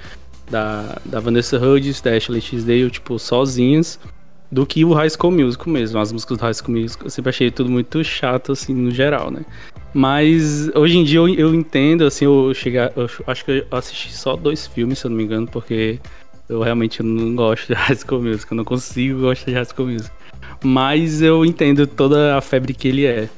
Da, 0.48 0.96
da 1.04 1.18
Vanessa 1.18 1.58
Hudgens, 1.58 2.00
da 2.00 2.12
Ashley 2.12 2.40
Tisdale, 2.40 2.90
tipo, 2.90 3.18
sozinhos 3.18 3.98
do 4.50 4.64
que 4.64 4.84
o 4.84 4.92
High 4.92 5.10
School 5.10 5.32
Musical 5.32 5.72
mesmo. 5.72 5.98
As 5.98 6.12
músicas 6.12 6.38
do 6.38 6.42
High 6.42 6.54
School 6.54 6.78
Musical 6.78 7.06
eu 7.06 7.10
sempre 7.10 7.30
achei 7.30 7.50
tudo 7.50 7.70
muito 7.70 8.02
chato, 8.04 8.52
assim, 8.52 8.72
no 8.72 8.90
geral, 8.90 9.30
né? 9.30 9.44
Mas 9.92 10.68
hoje 10.74 10.98
em 10.98 11.04
dia 11.04 11.18
eu, 11.18 11.28
eu 11.28 11.54
entendo, 11.54 12.04
assim, 12.04 12.24
eu 12.24 12.52
chegar. 12.54 12.92
Eu 12.96 13.08
acho 13.26 13.44
que 13.44 13.66
eu 13.70 13.78
assisti 13.78 14.12
só 14.12 14.36
dois 14.36 14.66
filmes, 14.66 14.98
se 15.00 15.06
eu 15.06 15.10
não 15.10 15.16
me 15.16 15.24
engano, 15.24 15.46
porque 15.46 15.98
eu 16.48 16.60
realmente 16.62 17.02
não 17.02 17.34
gosto 17.34 17.66
de 17.68 17.74
High 17.78 17.96
School 17.96 18.22
Musical, 18.22 18.52
eu 18.52 18.56
não 18.56 18.64
consigo 18.64 19.20
gostar 19.20 19.46
de 19.50 19.54
High 19.56 19.64
School 19.66 19.88
Musical. 19.88 20.16
Mas 20.62 21.22
eu 21.22 21.44
entendo 21.44 21.86
toda 21.86 22.36
a 22.36 22.40
febre 22.40 22.74
que 22.74 22.88
ele 22.88 23.06
é, 23.06 23.28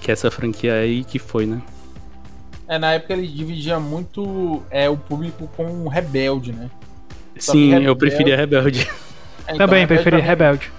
que 0.00 0.10
essa 0.10 0.30
franquia 0.30 0.72
é 0.72 0.86
e 0.86 1.04
que 1.04 1.18
foi, 1.18 1.46
né? 1.46 1.60
É, 2.66 2.78
na 2.78 2.92
época 2.92 3.12
ele 3.12 3.26
dividia 3.26 3.78
muito 3.80 4.62
é, 4.70 4.88
o 4.88 4.96
público 4.96 5.48
com 5.56 5.64
o 5.84 5.88
Rebelde, 5.88 6.52
né? 6.52 6.70
Só 7.38 7.52
Sim, 7.52 7.68
eu 7.72 7.78
Rebelde- 7.80 7.98
preferia 7.98 8.36
Rebelde. 8.36 8.80
É, 9.46 9.54
então, 9.54 9.66
Também 9.66 9.80
Rebelde 9.80 9.86
preferi 9.86 10.10
pra 10.10 10.18
mim- 10.18 10.28
Rebelde. 10.28 10.72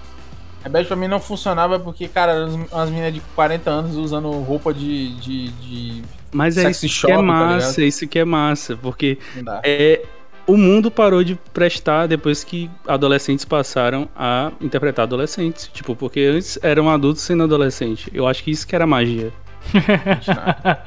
Rebelde 0.62 0.88
pra 0.88 0.96
mim 0.96 1.08
não 1.08 1.20
funcionava 1.20 1.78
porque, 1.78 2.08
cara, 2.08 2.46
umas 2.46 2.90
meninas 2.90 3.14
de 3.14 3.20
40 3.34 3.70
anos 3.70 3.96
usando 3.96 4.30
roupa 4.30 4.72
de. 4.72 5.14
de, 5.16 5.48
de... 5.52 6.02
Mas 6.32 6.56
é 6.56 6.70
isso 6.70 6.88
shop, 6.88 7.06
que 7.06 7.12
é 7.12 7.16
tá 7.16 7.22
massa, 7.22 7.82
é 7.82 7.84
isso 7.84 8.06
que 8.06 8.18
é 8.18 8.24
massa, 8.24 8.76
porque 8.76 9.18
é 9.64 10.02
o 10.46 10.56
mundo 10.56 10.90
parou 10.90 11.22
de 11.22 11.38
prestar 11.52 12.06
depois 12.06 12.42
que 12.42 12.70
adolescentes 12.86 13.44
passaram 13.44 14.08
a 14.16 14.50
interpretar 14.60 15.04
adolescentes. 15.04 15.70
Tipo, 15.72 15.94
porque 15.94 16.20
antes 16.20 16.58
eram 16.62 16.90
adultos 16.90 17.22
sendo 17.22 17.44
adolescente. 17.44 18.10
Eu 18.12 18.26
acho 18.26 18.42
que 18.42 18.50
isso 18.50 18.66
que 18.66 18.74
era 18.74 18.86
magia. 18.86 19.32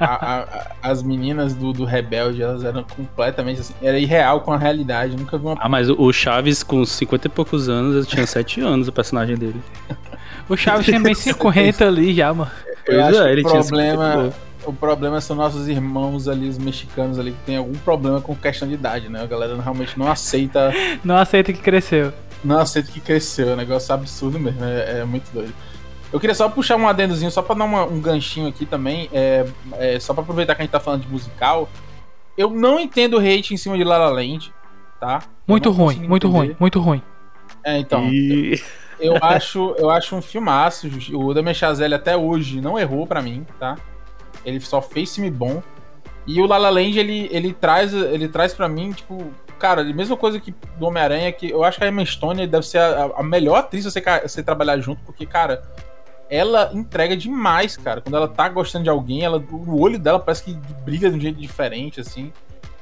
a- 0.00 0.66
as 0.90 1.02
meninas 1.02 1.54
do, 1.54 1.72
do 1.72 1.84
Rebelde, 1.84 2.42
elas 2.42 2.64
eram 2.64 2.82
completamente 2.84 3.60
assim. 3.60 3.74
Era 3.82 3.98
irreal 3.98 4.40
com 4.40 4.52
a 4.52 4.58
realidade. 4.58 5.12
Eu 5.12 5.18
nunca 5.18 5.36
vi 5.38 5.44
uma. 5.46 5.56
Ah, 5.58 5.68
mas 5.68 5.88
o- 5.90 6.12
Chaves, 6.12 6.62
com 6.62 6.84
50 6.84 7.26
e 7.26 7.30
poucos 7.30 7.68
anos, 7.68 7.96
ele 7.96 8.06
tinha 8.06 8.26
7 8.26 8.60
anos, 8.60 8.88
o 8.88 8.92
personagem 8.92 9.36
dele. 9.36 9.60
O 10.48 10.56
Chaves 10.56 10.86
tinha 10.86 11.00
bem 11.00 11.14
50 11.14 11.86
ali 11.86 12.14
já, 12.14 12.32
mano. 12.32 12.50
Eu 12.86 13.02
Pois 13.02 13.16
é, 13.16 13.32
ele 13.32 13.42
o 13.42 13.48
tinha 13.48 13.62
50 13.62 13.94
problema, 13.96 14.32
o 14.64 14.72
problema 14.72 15.20
são 15.20 15.34
nossos 15.36 15.66
irmãos 15.68 16.28
ali, 16.28 16.48
os 16.48 16.56
mexicanos 16.58 17.18
ali, 17.18 17.32
que 17.32 17.38
tem 17.44 17.56
algum 17.56 17.74
problema 17.74 18.20
com 18.20 18.34
questão 18.34 18.68
de 18.68 18.74
idade, 18.74 19.08
né? 19.08 19.22
A 19.22 19.26
galera 19.26 19.60
realmente 19.60 19.98
não 19.98 20.08
aceita, 20.10 20.72
Não 21.04 21.16
aceita 21.16 21.52
que 21.52 21.60
cresceu. 21.60 22.12
não 22.44 22.58
aceita 22.58 22.90
que 22.92 23.00
cresceu. 23.00 23.50
É 23.50 23.52
um 23.54 23.56
negócio 23.56 23.92
absurdo 23.92 24.38
mesmo, 24.38 24.64
é, 24.64 25.00
é 25.00 25.04
muito 25.04 25.28
doido. 25.32 25.52
Eu 26.16 26.20
queria 26.20 26.34
só 26.34 26.48
puxar 26.48 26.76
um 26.76 26.88
adendozinho, 26.88 27.30
só 27.30 27.42
pra 27.42 27.54
dar 27.54 27.64
uma- 27.66 27.84
um 27.84 28.00
ganchinho 28.00 28.48
aqui 28.48 28.64
também, 28.64 29.10
é, 29.12 29.44
é, 29.74 30.00
só 30.00 30.14
pra 30.14 30.22
aproveitar 30.22 30.54
que 30.54 30.62
a 30.62 30.64
gente 30.64 30.72
tá 30.72 30.80
falando 30.80 31.02
de 31.02 31.08
musical. 31.08 31.68
Eu 32.38 32.48
não 32.50 32.80
entendo 32.80 33.18
o 33.18 33.20
hate 33.20 33.52
em 33.52 33.56
cima 33.58 33.76
de 33.76 33.84
La 33.84 33.98
La 33.98 34.08
Land, 34.08 34.50
tá? 34.98 35.18
Eu 35.22 35.28
Muito 35.46 35.70
ruim, 35.70 36.08
muito 36.08 36.26
entender. 36.26 36.38
ruim, 36.46 36.56
muito 36.58 36.80
ruim. 36.80 37.02
É, 37.62 37.76
então, 37.78 38.08
E... 38.10 38.58
eu 38.98 39.14
acho, 39.20 39.74
eu 39.76 39.90
acho 39.90 40.16
um 40.16 40.22
filmaço. 40.22 40.88
O 41.12 41.34
Damien 41.34 41.52
Chazelle 41.54 41.94
até 41.94 42.16
hoje 42.16 42.62
não 42.62 42.78
errou 42.78 43.06
pra 43.06 43.20
mim, 43.20 43.46
tá? 43.60 43.76
Ele 44.42 44.58
só 44.60 44.80
fez 44.80 45.14
filme 45.14 45.30
bom. 45.30 45.62
E 46.26 46.40
o 46.40 46.46
La 46.46 46.56
La 46.56 46.70
Land, 46.70 46.98
ele, 46.98 47.28
ele 47.30 47.52
traz, 47.52 47.92
ele 47.92 48.26
traz 48.26 48.54
para 48.54 48.68
mim, 48.70 48.90
tipo, 48.92 49.22
cara, 49.58 49.82
a 49.82 49.84
mesma 49.84 50.16
coisa 50.16 50.40
que 50.40 50.54
do 50.78 50.86
Homem-Aranha, 50.86 51.30
que 51.30 51.50
eu 51.50 51.62
acho 51.62 51.76
que 51.78 51.84
a 51.84 51.88
Emma 51.88 52.04
Stone 52.06 52.46
deve 52.46 52.66
ser 52.66 52.78
a, 52.78 53.10
a 53.18 53.22
melhor 53.22 53.56
atriz 53.58 53.84
você, 53.84 54.02
você 54.22 54.42
trabalhar 54.42 54.78
junto, 54.78 55.02
porque, 55.04 55.24
cara, 55.26 55.62
ela 56.28 56.70
entrega 56.74 57.16
demais, 57.16 57.76
cara. 57.76 58.00
Quando 58.00 58.16
ela 58.16 58.28
tá 58.28 58.48
gostando 58.48 58.84
de 58.84 58.90
alguém, 58.90 59.22
ela, 59.22 59.42
o 59.50 59.80
olho 59.80 59.98
dela 59.98 60.18
parece 60.18 60.44
que 60.44 60.56
brilha 60.84 61.10
de 61.10 61.16
um 61.16 61.20
jeito 61.20 61.40
diferente, 61.40 62.00
assim. 62.00 62.32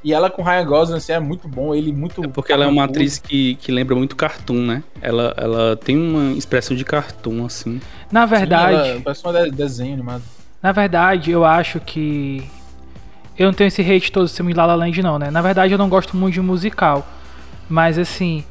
E 0.02 0.12
ela 0.12 0.28
com 0.28 0.42
Ryan 0.42 0.66
Gosling, 0.66 0.96
assim, 0.96 1.12
é 1.12 1.18
muito 1.18 1.48
bom, 1.48 1.74
ele 1.74 1.90
muito... 1.90 2.22
É 2.24 2.28
porque 2.28 2.52
ela 2.52 2.64
é 2.64 2.68
uma 2.68 2.84
atriz 2.84 3.18
que, 3.18 3.54
que 3.54 3.72
lembra 3.72 3.94
muito 3.96 4.14
cartoon, 4.14 4.58
né? 4.66 4.82
Ela, 5.00 5.32
ela 5.36 5.76
tem 5.76 5.96
uma 5.96 6.36
expressão 6.36 6.76
de 6.76 6.84
cartoon, 6.84 7.46
assim. 7.46 7.80
Na 8.12 8.24
Sim, 8.28 8.34
verdade, 8.34 8.90
ela 8.90 9.00
parece 9.00 9.26
um 9.26 9.32
de- 9.32 9.50
desenho 9.50 9.94
animado. 9.94 10.22
na 10.62 10.72
verdade, 10.72 11.30
eu 11.30 11.42
acho 11.44 11.80
que. 11.80 12.44
Eu 13.36 13.46
não 13.46 13.54
tenho 13.54 13.68
esse 13.68 13.80
hate 13.82 14.12
todo 14.12 14.26
em 14.26 14.28
cima 14.28 14.50
de 14.50 14.56
La 14.56 14.66
La 14.66 14.74
Land, 14.74 15.02
não, 15.02 15.18
né? 15.18 15.30
Na 15.30 15.40
verdade, 15.42 15.72
eu 15.72 15.78
não 15.78 15.88
gosto 15.88 16.16
muito 16.16 16.34
de 16.34 16.40
musical. 16.42 17.06
Mas, 17.68 17.98
assim, 17.98 18.44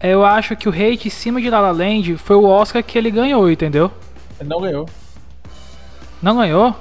eu 0.00 0.24
acho 0.24 0.54
que 0.56 0.68
o 0.68 0.72
hate 0.72 1.08
em 1.08 1.10
cima 1.10 1.40
de 1.40 1.50
La 1.50 1.60
La 1.60 1.72
Land 1.72 2.16
foi 2.18 2.36
o 2.36 2.44
Oscar 2.44 2.82
que 2.84 2.96
ele 2.96 3.10
ganhou, 3.10 3.50
entendeu? 3.50 3.90
Ele 4.40 4.48
não 4.48 4.60
ganhou. 4.60 4.88
Não 6.22 6.36
ganhou? 6.36 6.74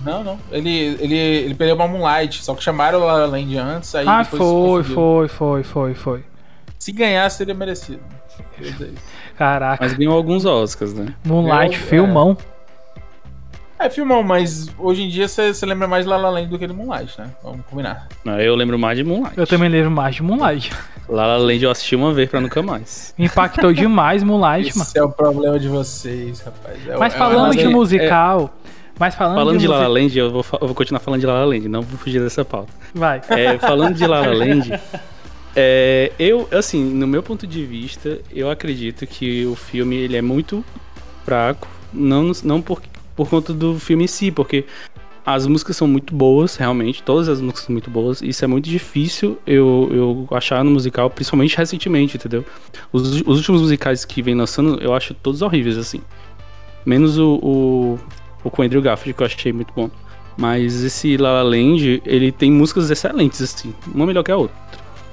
Não, 0.00 0.22
não. 0.22 0.38
Ele, 0.50 0.70
ele, 1.00 1.16
ele 1.16 1.54
perdeu 1.54 1.76
pra 1.76 1.88
Moonlight, 1.88 2.44
só 2.44 2.54
que 2.54 2.62
chamaram 2.62 3.00
o 3.00 3.04
La 3.04 3.14
La 3.14 3.26
Land 3.26 3.56
antes, 3.56 3.94
aí 3.94 4.06
ah, 4.06 4.24
foi, 4.24 4.84
foi, 4.84 5.28
foi, 5.28 5.62
foi, 5.62 5.94
foi. 5.94 6.24
Se 6.78 6.92
ganhar, 6.92 7.28
seria 7.30 7.54
merecido. 7.54 8.00
Caraca, 9.36 9.82
Mas 9.82 9.94
ganhou 9.94 10.14
alguns 10.14 10.44
Oscars, 10.44 10.92
né? 10.92 11.14
Moonlight, 11.24 11.74
eu- 11.76 11.86
filmão. 11.86 12.36
É, 12.38 12.55
filmão, 13.90 14.22
mas 14.22 14.68
hoje 14.78 15.02
em 15.02 15.08
dia 15.08 15.28
você 15.28 15.52
lembra 15.64 15.86
mais 15.86 16.04
de 16.04 16.10
La 16.10 16.16
La 16.16 16.30
Land 16.30 16.46
do 16.48 16.58
que 16.58 16.66
de 16.66 16.72
Moonlight, 16.72 17.18
né? 17.18 17.30
Vamos 17.42 17.60
combinar. 17.70 18.08
Não, 18.24 18.40
Eu 18.40 18.54
lembro 18.56 18.78
mais 18.78 18.96
de 18.98 19.04
Moonlight. 19.04 19.36
Eu 19.38 19.46
também 19.46 19.68
lembro 19.68 19.90
mais 19.90 20.16
de 20.16 20.22
Moonlight. 20.22 20.72
La 21.08 21.26
La 21.26 21.36
Land 21.36 21.62
eu 21.62 21.70
assisti 21.70 21.94
uma 21.94 22.12
vez 22.12 22.28
pra 22.28 22.40
nunca 22.40 22.62
mais. 22.62 23.14
Impactou 23.18 23.72
demais 23.72 24.22
Moonlight, 24.22 24.76
mano. 24.76 24.88
Esse 24.88 24.98
é 24.98 25.02
o 25.02 25.10
problema 25.10 25.58
de 25.58 25.68
vocês, 25.68 26.40
rapaz. 26.40 26.78
É, 26.88 26.96
Mas 26.96 27.14
é- 27.14 27.18
falando 27.18 27.48
mas 27.48 27.56
de 27.56 27.68
musical. 27.68 28.54
Mas 28.98 29.14
falando, 29.14 29.36
Falando 29.36 29.58
de 29.58 29.68
La 29.68 29.76
La 29.86 29.88
musical. 29.88 30.02
Land, 30.02 30.18
eu 30.18 30.30
vou, 30.32 30.44
eu 30.60 30.66
vou 30.66 30.74
continuar 30.74 31.00
falando 31.00 31.20
de 31.20 31.26
La 31.26 31.34
La 31.34 31.44
Land, 31.44 31.68
não 31.68 31.82
vou 31.82 31.98
fugir 31.98 32.20
dessa 32.20 32.44
pauta. 32.44 32.72
Vai. 32.94 33.20
É, 33.28 33.58
falando 33.58 33.94
de 33.94 34.06
La 34.06 34.20
La 34.20 34.32
Land, 34.34 34.72
é, 35.54 36.12
eu, 36.18 36.48
assim, 36.50 36.82
no 36.82 37.06
meu 37.06 37.22
ponto 37.22 37.46
de 37.46 37.64
vista, 37.64 38.18
eu 38.34 38.50
acredito 38.50 39.06
que 39.06 39.44
o 39.46 39.54
filme 39.54 39.96
ele 39.96 40.16
é 40.16 40.22
muito 40.22 40.64
fraco, 41.24 41.68
não, 41.92 42.32
não 42.42 42.60
por, 42.62 42.80
por 43.16 43.28
conta 43.28 43.52
do 43.52 43.80
filme 43.80 44.04
em 44.04 44.06
si, 44.06 44.30
porque 44.30 44.66
as 45.26 45.44
músicas 45.44 45.76
são 45.76 45.88
muito 45.88 46.14
boas, 46.14 46.54
realmente, 46.54 47.02
todas 47.02 47.28
as 47.28 47.40
músicas 47.40 47.64
são 47.64 47.72
muito 47.72 47.90
boas, 47.90 48.22
isso 48.22 48.44
é 48.44 48.46
muito 48.46 48.70
difícil 48.70 49.36
eu, 49.44 49.88
eu 49.90 50.36
achar 50.36 50.62
no 50.62 50.70
musical, 50.70 51.10
principalmente 51.10 51.56
recentemente, 51.56 52.16
entendeu? 52.16 52.44
Os, 52.92 53.22
os 53.22 53.38
últimos 53.38 53.62
musicais 53.62 54.04
que 54.04 54.22
vem 54.22 54.36
lançando, 54.36 54.80
eu 54.80 54.94
acho 54.94 55.14
todos 55.14 55.42
horríveis, 55.42 55.76
assim. 55.76 56.00
Menos 56.84 57.18
o, 57.18 57.40
o, 57.42 57.98
o 58.44 58.50
com 58.50 58.62
Andrew 58.62 58.80
Garfield, 58.80 59.14
que 59.16 59.22
eu 59.22 59.26
achei 59.26 59.52
muito 59.52 59.72
bom. 59.74 59.90
Mas 60.36 60.84
esse 60.84 61.16
La 61.16 61.32
La 61.32 61.42
Land, 61.42 62.02
ele 62.06 62.30
tem 62.30 62.52
músicas 62.52 62.88
excelentes, 62.88 63.42
assim. 63.42 63.74
Uma 63.92 64.06
melhor 64.06 64.22
que 64.22 64.30
a 64.30 64.36
outra. 64.36 64.54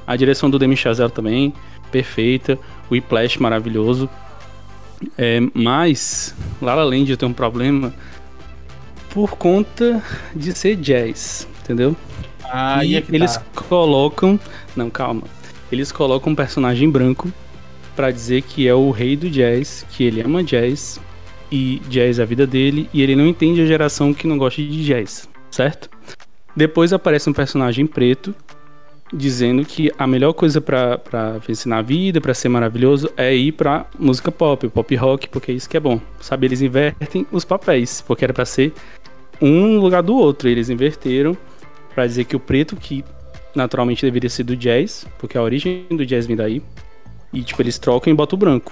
A 0.05 0.15
direção 0.15 0.47
do 0.49 0.59
Demi 0.59 0.77
Chazelle 0.77 1.11
também, 1.11 1.53
perfeita. 1.91 2.59
O 2.89 2.93
Whiplash, 2.93 3.39
maravilhoso. 3.39 4.07
É, 5.17 5.39
mas, 5.53 6.35
La 6.61 6.75
La 6.75 6.83
Land 6.83 7.15
tem 7.17 7.29
um 7.29 7.33
problema 7.33 7.93
por 9.09 9.37
conta 9.37 10.03
de 10.35 10.53
ser 10.53 10.75
jazz, 10.75 11.47
entendeu? 11.61 11.95
Ah, 12.43 12.83
e 12.83 12.91
e 12.91 12.97
é 12.97 13.03
eles 13.09 13.37
tá. 13.37 13.43
colocam... 13.55 14.39
Não, 14.75 14.89
calma. 14.89 15.23
Eles 15.71 15.91
colocam 15.91 16.33
um 16.33 16.35
personagem 16.35 16.89
branco 16.89 17.31
pra 17.95 18.11
dizer 18.11 18.41
que 18.41 18.67
é 18.67 18.73
o 18.73 18.91
rei 18.91 19.15
do 19.15 19.29
jazz, 19.29 19.85
que 19.91 20.03
ele 20.03 20.21
ama 20.21 20.43
jazz 20.43 20.99
e 21.51 21.79
jazz 21.87 22.17
é 22.17 22.23
a 22.23 22.25
vida 22.25 22.47
dele 22.47 22.89
e 22.93 23.01
ele 23.01 23.15
não 23.15 23.27
entende 23.27 23.61
a 23.61 23.65
geração 23.65 24.13
que 24.13 24.27
não 24.27 24.37
gosta 24.37 24.61
de 24.61 24.83
jazz, 24.83 25.29
certo? 25.51 25.89
Depois 26.55 26.93
aparece 26.93 27.29
um 27.29 27.33
personagem 27.33 27.85
preto 27.85 28.35
dizendo 29.13 29.63
que 29.63 29.91
a 29.97 30.07
melhor 30.07 30.33
coisa 30.33 30.59
pra 30.59 30.97
vencer 31.45 31.69
na 31.69 31.81
vida, 31.81 32.19
pra 32.19 32.33
ser 32.33 32.49
maravilhoso, 32.49 33.11
é 33.15 33.33
ir 33.33 33.51
pra 33.51 33.85
música 33.97 34.31
pop, 34.31 34.67
pop 34.69 34.95
rock, 34.95 35.29
porque 35.29 35.51
é 35.51 35.55
isso 35.55 35.69
que 35.69 35.77
é 35.77 35.79
bom. 35.79 36.01
Sabe, 36.19 36.47
eles 36.47 36.61
invertem 36.61 37.25
os 37.31 37.45
papéis, 37.45 38.01
porque 38.01 38.23
era 38.23 38.33
pra 38.33 38.45
ser 38.45 38.73
um 39.41 39.79
lugar 39.79 40.01
do 40.01 40.15
outro, 40.15 40.49
eles 40.49 40.69
inverteram 40.69 41.37
pra 41.93 42.07
dizer 42.07 42.23
que 42.25 42.35
o 42.35 42.39
preto 42.39 42.75
que 42.75 43.05
naturalmente 43.55 44.03
deveria 44.03 44.29
ser 44.29 44.43
do 44.43 44.55
jazz, 44.55 45.05
porque 45.19 45.37
a 45.37 45.41
origem 45.41 45.85
do 45.91 46.05
jazz 46.05 46.25
vem 46.25 46.35
daí, 46.35 46.61
e 47.31 47.43
tipo 47.43 47.61
eles 47.61 47.77
trocam 47.77 48.11
e 48.11 48.15
botam 48.15 48.35
o 48.35 48.39
branco. 48.39 48.71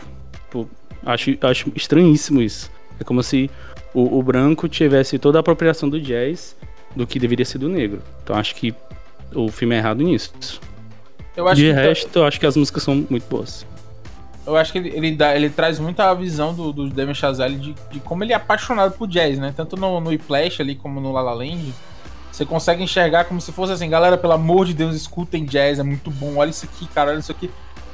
Pô, 0.49 0.67
acho, 1.05 1.37
acho 1.41 1.71
estranhíssimo 1.75 2.41
isso. 2.41 2.71
É 2.99 3.03
como 3.03 3.21
se 3.21 3.49
o, 3.93 4.17
o 4.17 4.23
branco 4.23 4.67
tivesse 4.67 5.19
toda 5.19 5.39
a 5.39 5.41
apropriação 5.41 5.89
do 5.89 5.99
jazz 5.99 6.55
do 6.95 7.05
que 7.05 7.19
deveria 7.19 7.45
ser 7.45 7.57
do 7.57 7.69
negro. 7.69 8.01
Então 8.23 8.35
acho 8.35 8.55
que 8.55 8.73
o 9.35 9.49
filme 9.49 9.75
é 9.75 9.77
errado 9.79 10.03
nisso. 10.03 10.59
Eu 11.35 11.47
acho 11.47 11.55
De 11.61 11.67
que, 11.67 11.71
resto, 11.71 12.19
eu 12.19 12.25
acho 12.25 12.39
que 12.39 12.45
as 12.45 12.55
músicas 12.57 12.83
são 12.83 13.05
muito 13.09 13.27
boas. 13.29 13.65
eu 14.45 14.55
acho 14.57 14.71
que 14.71 14.77
ele, 14.79 14.89
ele, 14.89 15.15
dá, 15.15 15.35
ele 15.35 15.49
traz 15.49 15.79
muito 15.79 15.99
a 16.01 16.13
visão 16.13 16.53
do, 16.53 16.73
do 16.73 16.89
Damien 16.89 17.13
Chazelle 17.15 17.57
de, 17.57 17.75
de 17.89 17.99
como 18.01 18.23
ele 18.23 18.33
é 18.33 18.35
apaixonado 18.35 18.93
por 18.97 19.07
jazz, 19.07 19.37
né? 19.39 19.53
Tanto 19.55 19.77
no, 19.77 19.99
no 20.01 20.09
Whiplash 20.09 20.61
ali 20.61 20.75
como 20.75 20.99
no 20.99 21.11
La 21.11 21.21
La 21.21 21.33
Land. 21.33 21.73
Você 22.31 22.45
consegue 22.45 22.81
enxergar 22.83 23.25
como 23.25 23.39
se 23.41 23.51
fosse 23.51 23.73
assim, 23.73 23.89
galera, 23.89 24.17
pelo 24.17 24.33
amor 24.33 24.65
de 24.65 24.73
Deus, 24.73 24.95
escutem 24.95 25.45
jazz, 25.45 25.79
é 25.79 25.83
muito 25.83 26.09
bom. 26.11 26.37
Olha 26.37 26.49
isso 26.49 26.65
aqui, 26.65 26.87
cara, 26.87 27.11
olha 27.11 27.19
isso 27.19 27.31
aqui. 27.31 27.49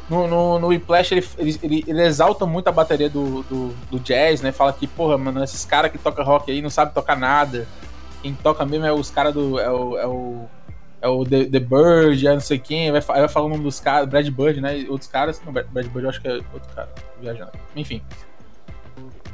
No, 0.10 0.26
no, 0.28 0.58
no 0.60 0.68
Whiplash, 0.68 1.12
ele, 1.12 1.28
ele, 1.38 1.60
ele, 1.62 1.86
ele 1.88 2.02
exalta 2.04 2.46
muito 2.46 2.68
a 2.70 2.72
bateria 2.72 3.10
do, 3.10 3.44
do, 3.44 3.76
do 3.92 4.00
jazz, 4.00 4.42
né? 4.42 4.52
Fala 4.54 4.72
que, 4.72 4.88
porra, 4.88 5.18
mano, 5.18 5.44
esses 5.44 5.66
caras 5.66 5.92
que 5.92 5.98
tocam 5.98 6.24
rock 6.24 6.50
aí 6.52 6.62
não 6.62 6.70
sabem 6.70 6.94
tocar 6.94 7.18
nada. 7.18 7.68
Quem 8.22 8.34
toca 8.34 8.66
mesmo 8.66 8.86
é 8.86 8.94
os 8.94 9.10
caras 9.10 9.34
do. 9.34 9.60
É 9.60 9.70
o, 9.70 9.98
é 9.98 10.08
o, 10.08 10.46
é 11.02 11.08
o 11.08 11.24
The, 11.24 11.46
The 11.46 11.60
Bird, 11.60 12.28
é 12.28 12.34
não 12.34 12.40
sei 12.40 12.58
quem. 12.60 12.92
Vai, 12.92 13.02
vai 13.02 13.28
falar 13.28 13.46
o 13.46 13.50
nome 13.50 13.64
dos 13.64 13.80
caras, 13.80 14.08
Brad 14.10 14.28
Bird, 14.30 14.60
né? 14.62 14.86
Outros 14.90 15.10
caras. 15.10 15.42
Não, 15.46 15.54
Brad 15.54 15.68
Brad 15.68 15.86
Bird 15.88 16.04
eu 16.04 16.10
acho 16.10 16.22
que 16.22 16.28
é 16.28 16.34
outro 16.54 16.70
cara, 16.76 16.90
viajando. 17.22 17.52
Enfim. 17.76 18.02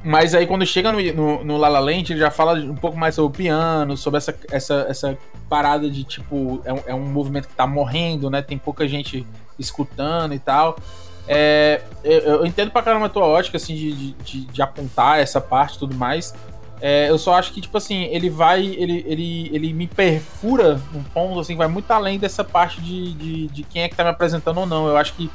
Mas 0.03 0.35
aí 0.35 0.45
quando 0.45 0.65
chega 0.65 0.91
no, 0.91 0.99
no, 1.13 1.43
no 1.45 1.57
La 1.57 1.69
La 1.69 1.79
Land, 1.79 2.11
ele 2.11 2.19
já 2.19 2.29
fala 2.29 2.55
um 2.59 2.75
pouco 2.75 2.97
mais 2.97 3.15
sobre 3.15 3.27
o 3.29 3.31
piano, 3.37 3.95
sobre 3.95 4.17
essa, 4.17 4.35
essa, 4.51 4.85
essa 4.89 5.17
parada 5.49 5.89
de 5.89 6.03
tipo, 6.03 6.61
é 6.65 6.73
um, 6.73 6.79
é 6.87 6.93
um 6.93 7.05
movimento 7.05 7.47
que 7.47 7.55
tá 7.55 7.65
morrendo, 7.65 8.29
né? 8.29 8.41
Tem 8.41 8.57
pouca 8.57 8.85
gente 8.87 9.25
escutando 9.57 10.33
e 10.33 10.39
tal. 10.39 10.77
É, 11.25 11.81
eu, 12.03 12.19
eu 12.19 12.45
entendo 12.45 12.69
pra 12.71 12.81
caramba 12.81 13.05
a 13.05 13.09
tua 13.09 13.23
ótica, 13.25 13.55
assim, 13.55 13.73
de, 13.75 13.93
de, 13.93 14.11
de- 14.13 14.45
de 14.45 14.61
apontar 14.61 15.19
essa 15.21 15.39
parte 15.39 15.77
e 15.77 15.79
tudo 15.79 15.95
mais. 15.95 16.35
É, 16.85 17.09
eu 17.09 17.17
só 17.17 17.35
acho 17.35 17.53
que, 17.53 17.61
tipo 17.61 17.77
assim, 17.77 18.03
ele 18.11 18.29
vai. 18.29 18.59
Ele, 18.59 19.05
ele, 19.07 19.49
ele 19.53 19.73
me 19.73 19.87
perfura 19.87 20.81
um 20.93 21.01
ponto 21.01 21.39
assim, 21.39 21.55
vai 21.55 21.69
muito 21.69 21.89
além 21.89 22.19
dessa 22.19 22.43
parte 22.43 22.81
de, 22.81 23.13
de, 23.13 23.47
de, 23.47 23.63
quem 23.63 23.83
é 23.83 23.87
que 23.87 23.95
tá 23.95 24.03
me 24.03 24.09
apresentando 24.09 24.57
ou 24.57 24.65
não. 24.65 24.85
Eu 24.85 24.97
acho 24.97 25.13
que 25.13 25.31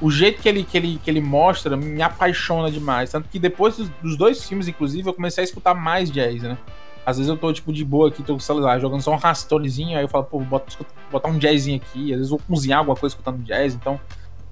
o 0.00 0.12
jeito 0.12 0.40
que 0.40 0.48
ele, 0.48 0.62
que 0.62 0.76
ele, 0.76 1.00
que 1.02 1.10
ele 1.10 1.20
mostra 1.20 1.76
me 1.76 2.00
apaixona 2.00 2.70
demais. 2.70 3.10
Tanto 3.10 3.28
que 3.28 3.40
depois 3.40 3.78
dos, 4.00 4.16
dois 4.16 4.44
filmes, 4.44 4.68
inclusive, 4.68 5.08
eu 5.08 5.12
comecei 5.12 5.42
a 5.42 5.44
escutar 5.44 5.74
mais 5.74 6.08
jazz, 6.08 6.40
né? 6.40 6.56
Às 7.04 7.16
vezes 7.16 7.28
eu 7.28 7.36
tô, 7.36 7.52
tipo, 7.52 7.72
de 7.72 7.84
boa 7.84 8.08
aqui, 8.08 8.22
tô, 8.22 8.38
sei 8.38 8.54
lá, 8.54 8.78
jogando 8.78 9.02
só 9.02 9.12
um 9.12 9.16
rastonezinho, 9.16 9.98
aí 9.98 10.04
eu 10.04 10.08
falo, 10.08 10.22
pô, 10.22 10.38
bota, 10.38 10.72
botar 11.10 11.28
um 11.28 11.36
jazzinho 11.36 11.78
aqui. 11.78 12.12
Às 12.12 12.18
vezes 12.18 12.30
eu 12.30 12.38
vou 12.38 12.46
cozinhar 12.46 12.78
alguma 12.78 12.96
coisa 12.96 13.12
escutando 13.12 13.42
jazz, 13.42 13.74
então 13.74 13.98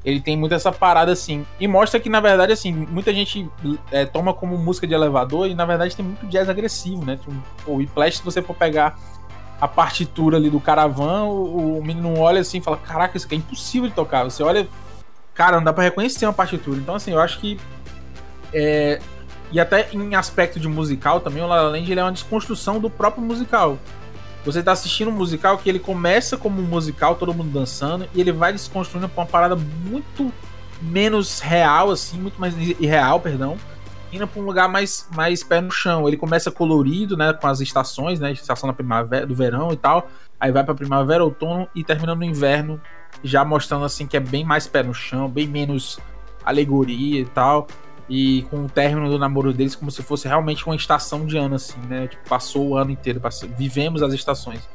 ele 0.04 0.20
tem 0.20 0.36
muito 0.36 0.54
essa 0.54 0.72
parada 0.72 1.12
assim. 1.12 1.46
E 1.58 1.68
mostra 1.68 2.00
que, 2.00 2.08
na 2.08 2.20
verdade, 2.20 2.52
assim, 2.52 2.72
muita 2.72 3.12
gente 3.12 3.48
é, 3.90 4.04
toma 4.04 4.32
como 4.32 4.56
música 4.56 4.86
de 4.86 4.94
elevador 4.94 5.48
e, 5.48 5.54
na 5.54 5.66
verdade, 5.66 5.94
tem 5.94 6.04
muito 6.04 6.26
jazz 6.26 6.48
agressivo, 6.48 7.04
né? 7.04 7.16
Tipo, 7.16 7.32
o 7.66 7.76
Whiplash, 7.76 8.18
se 8.18 8.24
você 8.24 8.40
for 8.40 8.54
pegar 8.54 8.98
a 9.60 9.68
partitura 9.68 10.38
ali 10.38 10.48
do 10.48 10.58
Caravan, 10.58 11.24
o, 11.24 11.78
o 11.78 11.84
menino 11.84 12.18
olha 12.18 12.40
assim 12.40 12.58
e 12.58 12.60
fala: 12.62 12.78
Caraca, 12.78 13.16
isso 13.16 13.26
aqui 13.26 13.34
é 13.34 13.38
impossível 13.38 13.88
de 13.88 13.94
tocar. 13.94 14.24
Você 14.24 14.42
olha, 14.42 14.66
cara, 15.34 15.58
não 15.58 15.64
dá 15.64 15.72
pra 15.72 15.84
reconhecer 15.84 16.24
uma 16.24 16.32
partitura. 16.32 16.78
Então, 16.78 16.94
assim, 16.94 17.12
eu 17.12 17.20
acho 17.20 17.38
que. 17.38 17.60
É, 18.52 19.00
e 19.52 19.60
até 19.60 19.88
em 19.92 20.14
aspecto 20.14 20.58
de 20.58 20.68
musical 20.68 21.20
também, 21.20 21.42
o 21.42 21.46
La 21.46 21.56
La 21.56 21.68
Land 21.68 21.90
ele 21.90 22.00
é 22.00 22.02
uma 22.02 22.12
desconstrução 22.12 22.80
do 22.80 22.88
próprio 22.88 23.22
musical. 23.22 23.78
Você 24.44 24.62
tá 24.62 24.72
assistindo 24.72 25.08
um 25.08 25.14
musical 25.14 25.58
que 25.58 25.68
ele 25.68 25.78
começa 25.78 26.36
como 26.36 26.60
um 26.60 26.64
musical, 26.64 27.14
todo 27.14 27.34
mundo 27.34 27.50
dançando, 27.50 28.08
e 28.14 28.20
ele 28.20 28.32
vai 28.32 28.52
desconstruindo 28.52 29.08
pra 29.08 29.22
uma 29.22 29.28
parada 29.28 29.56
muito 29.56 30.32
menos 30.80 31.40
real, 31.40 31.90
assim, 31.90 32.18
muito 32.18 32.40
mais 32.40 32.56
irreal, 32.56 33.20
perdão, 33.20 33.58
indo 34.10 34.26
pra 34.26 34.40
um 34.40 34.44
lugar 34.44 34.66
mais, 34.66 35.06
mais 35.14 35.42
pé 35.42 35.60
no 35.60 35.70
chão. 35.70 36.08
Ele 36.08 36.16
começa 36.16 36.50
colorido, 36.50 37.18
né, 37.18 37.34
com 37.34 37.46
as 37.46 37.60
estações, 37.60 38.18
né, 38.18 38.32
estação 38.32 38.66
da 38.66 38.72
primavera, 38.72 39.26
do 39.26 39.34
verão 39.34 39.72
e 39.72 39.76
tal, 39.76 40.08
aí 40.40 40.50
vai 40.50 40.64
pra 40.64 40.74
primavera, 40.74 41.22
outono 41.22 41.68
e 41.74 41.84
termina 41.84 42.14
no 42.14 42.24
inverno, 42.24 42.80
já 43.22 43.44
mostrando, 43.44 43.84
assim, 43.84 44.06
que 44.06 44.16
é 44.16 44.20
bem 44.20 44.42
mais 44.42 44.66
pé 44.66 44.82
no 44.82 44.94
chão, 44.94 45.28
bem 45.28 45.46
menos 45.46 45.98
alegoria 46.42 47.20
e 47.20 47.26
tal 47.26 47.66
e 48.10 48.42
com 48.50 48.64
o 48.64 48.68
término 48.68 49.08
do 49.08 49.16
namoro 49.18 49.52
deles 49.52 49.76
como 49.76 49.88
se 49.88 50.02
fosse 50.02 50.26
realmente 50.26 50.66
uma 50.66 50.74
estação 50.74 51.24
de 51.24 51.38
ano, 51.38 51.54
assim, 51.54 51.78
né? 51.88 52.08
Tipo, 52.08 52.28
passou 52.28 52.70
o 52.70 52.76
ano 52.76 52.90
inteiro, 52.90 53.20
passou, 53.20 53.48
vivemos 53.56 54.02
as 54.02 54.12
estações. 54.12 54.68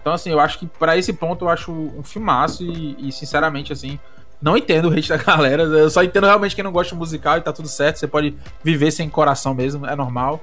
Então, 0.00 0.14
assim, 0.14 0.30
eu 0.30 0.38
acho 0.38 0.60
que 0.60 0.66
para 0.66 0.96
esse 0.96 1.12
ponto 1.12 1.46
eu 1.46 1.48
acho 1.48 1.72
um 1.72 2.02
filmaço 2.04 2.62
e, 2.62 3.08
e, 3.08 3.10
sinceramente, 3.10 3.72
assim, 3.72 3.98
não 4.40 4.56
entendo 4.56 4.88
o 4.88 4.92
hate 4.92 5.08
da 5.08 5.16
galera. 5.18 5.64
Eu 5.64 5.90
só 5.90 6.00
entendo 6.04 6.26
realmente 6.26 6.54
quem 6.54 6.62
não 6.62 6.70
gosta 6.70 6.94
de 6.94 6.98
musical 6.98 7.36
e 7.38 7.40
tá 7.40 7.52
tudo 7.52 7.66
certo. 7.66 7.98
Você 7.98 8.06
pode 8.06 8.32
viver 8.62 8.92
sem 8.92 9.08
coração 9.10 9.52
mesmo, 9.52 9.84
é 9.84 9.96
normal. 9.96 10.40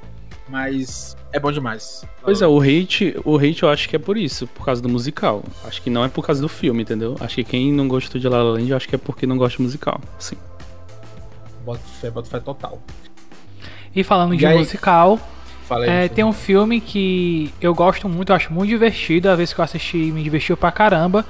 Mas 0.50 1.16
é 1.32 1.40
bom 1.40 1.50
demais. 1.50 2.06
Pois 2.22 2.42
é, 2.42 2.48
o 2.48 2.60
hate, 2.60 3.16
o 3.24 3.38
hate 3.38 3.64
eu 3.64 3.70
acho 3.70 3.88
que 3.88 3.96
é 3.96 4.00
por 4.00 4.18
isso, 4.18 4.46
por 4.48 4.66
causa 4.66 4.82
do 4.82 4.90
musical. 4.90 5.42
Acho 5.64 5.82
que 5.82 5.90
não 5.90 6.04
é 6.04 6.10
por 6.10 6.26
causa 6.26 6.42
do 6.42 6.50
filme, 6.50 6.84
entendeu? 6.84 7.16
Acho 7.22 7.36
que 7.36 7.46
quem 7.46 7.72
não 7.72 7.88
gostou 7.88 8.20
de 8.20 8.28
La 8.28 8.44
La 8.44 8.52
Land, 8.52 8.70
eu 8.70 8.76
acho 8.76 8.90
que 8.90 8.96
é 8.96 8.98
porque 8.98 9.26
não 9.26 9.38
gosta 9.38 9.56
de 9.56 9.64
musical, 9.64 10.02
sim. 10.20 10.36
Bota 11.64 11.82
fé, 12.00 12.12
bota 12.12 12.30
fé 12.30 12.40
total. 12.40 12.80
E 13.96 14.04
falando 14.04 14.34
e 14.34 14.38
de 14.38 14.46
aí? 14.46 14.58
musical, 14.58 15.20
é, 15.88 16.08
tem 16.08 16.24
um 16.24 16.34
filme 16.34 16.82
que 16.82 17.54
eu 17.62 17.74
gosto 17.74 18.10
muito, 18.10 18.32
eu 18.32 18.36
acho 18.36 18.52
muito 18.52 18.70
divertido, 18.70 19.30
a 19.30 19.36
vez 19.36 19.54
que 19.54 19.60
eu 19.60 19.64
assisti 19.64 19.98
me 19.98 20.24
divertiu 20.24 20.58
pra 20.58 20.72
caramba, 20.72 21.26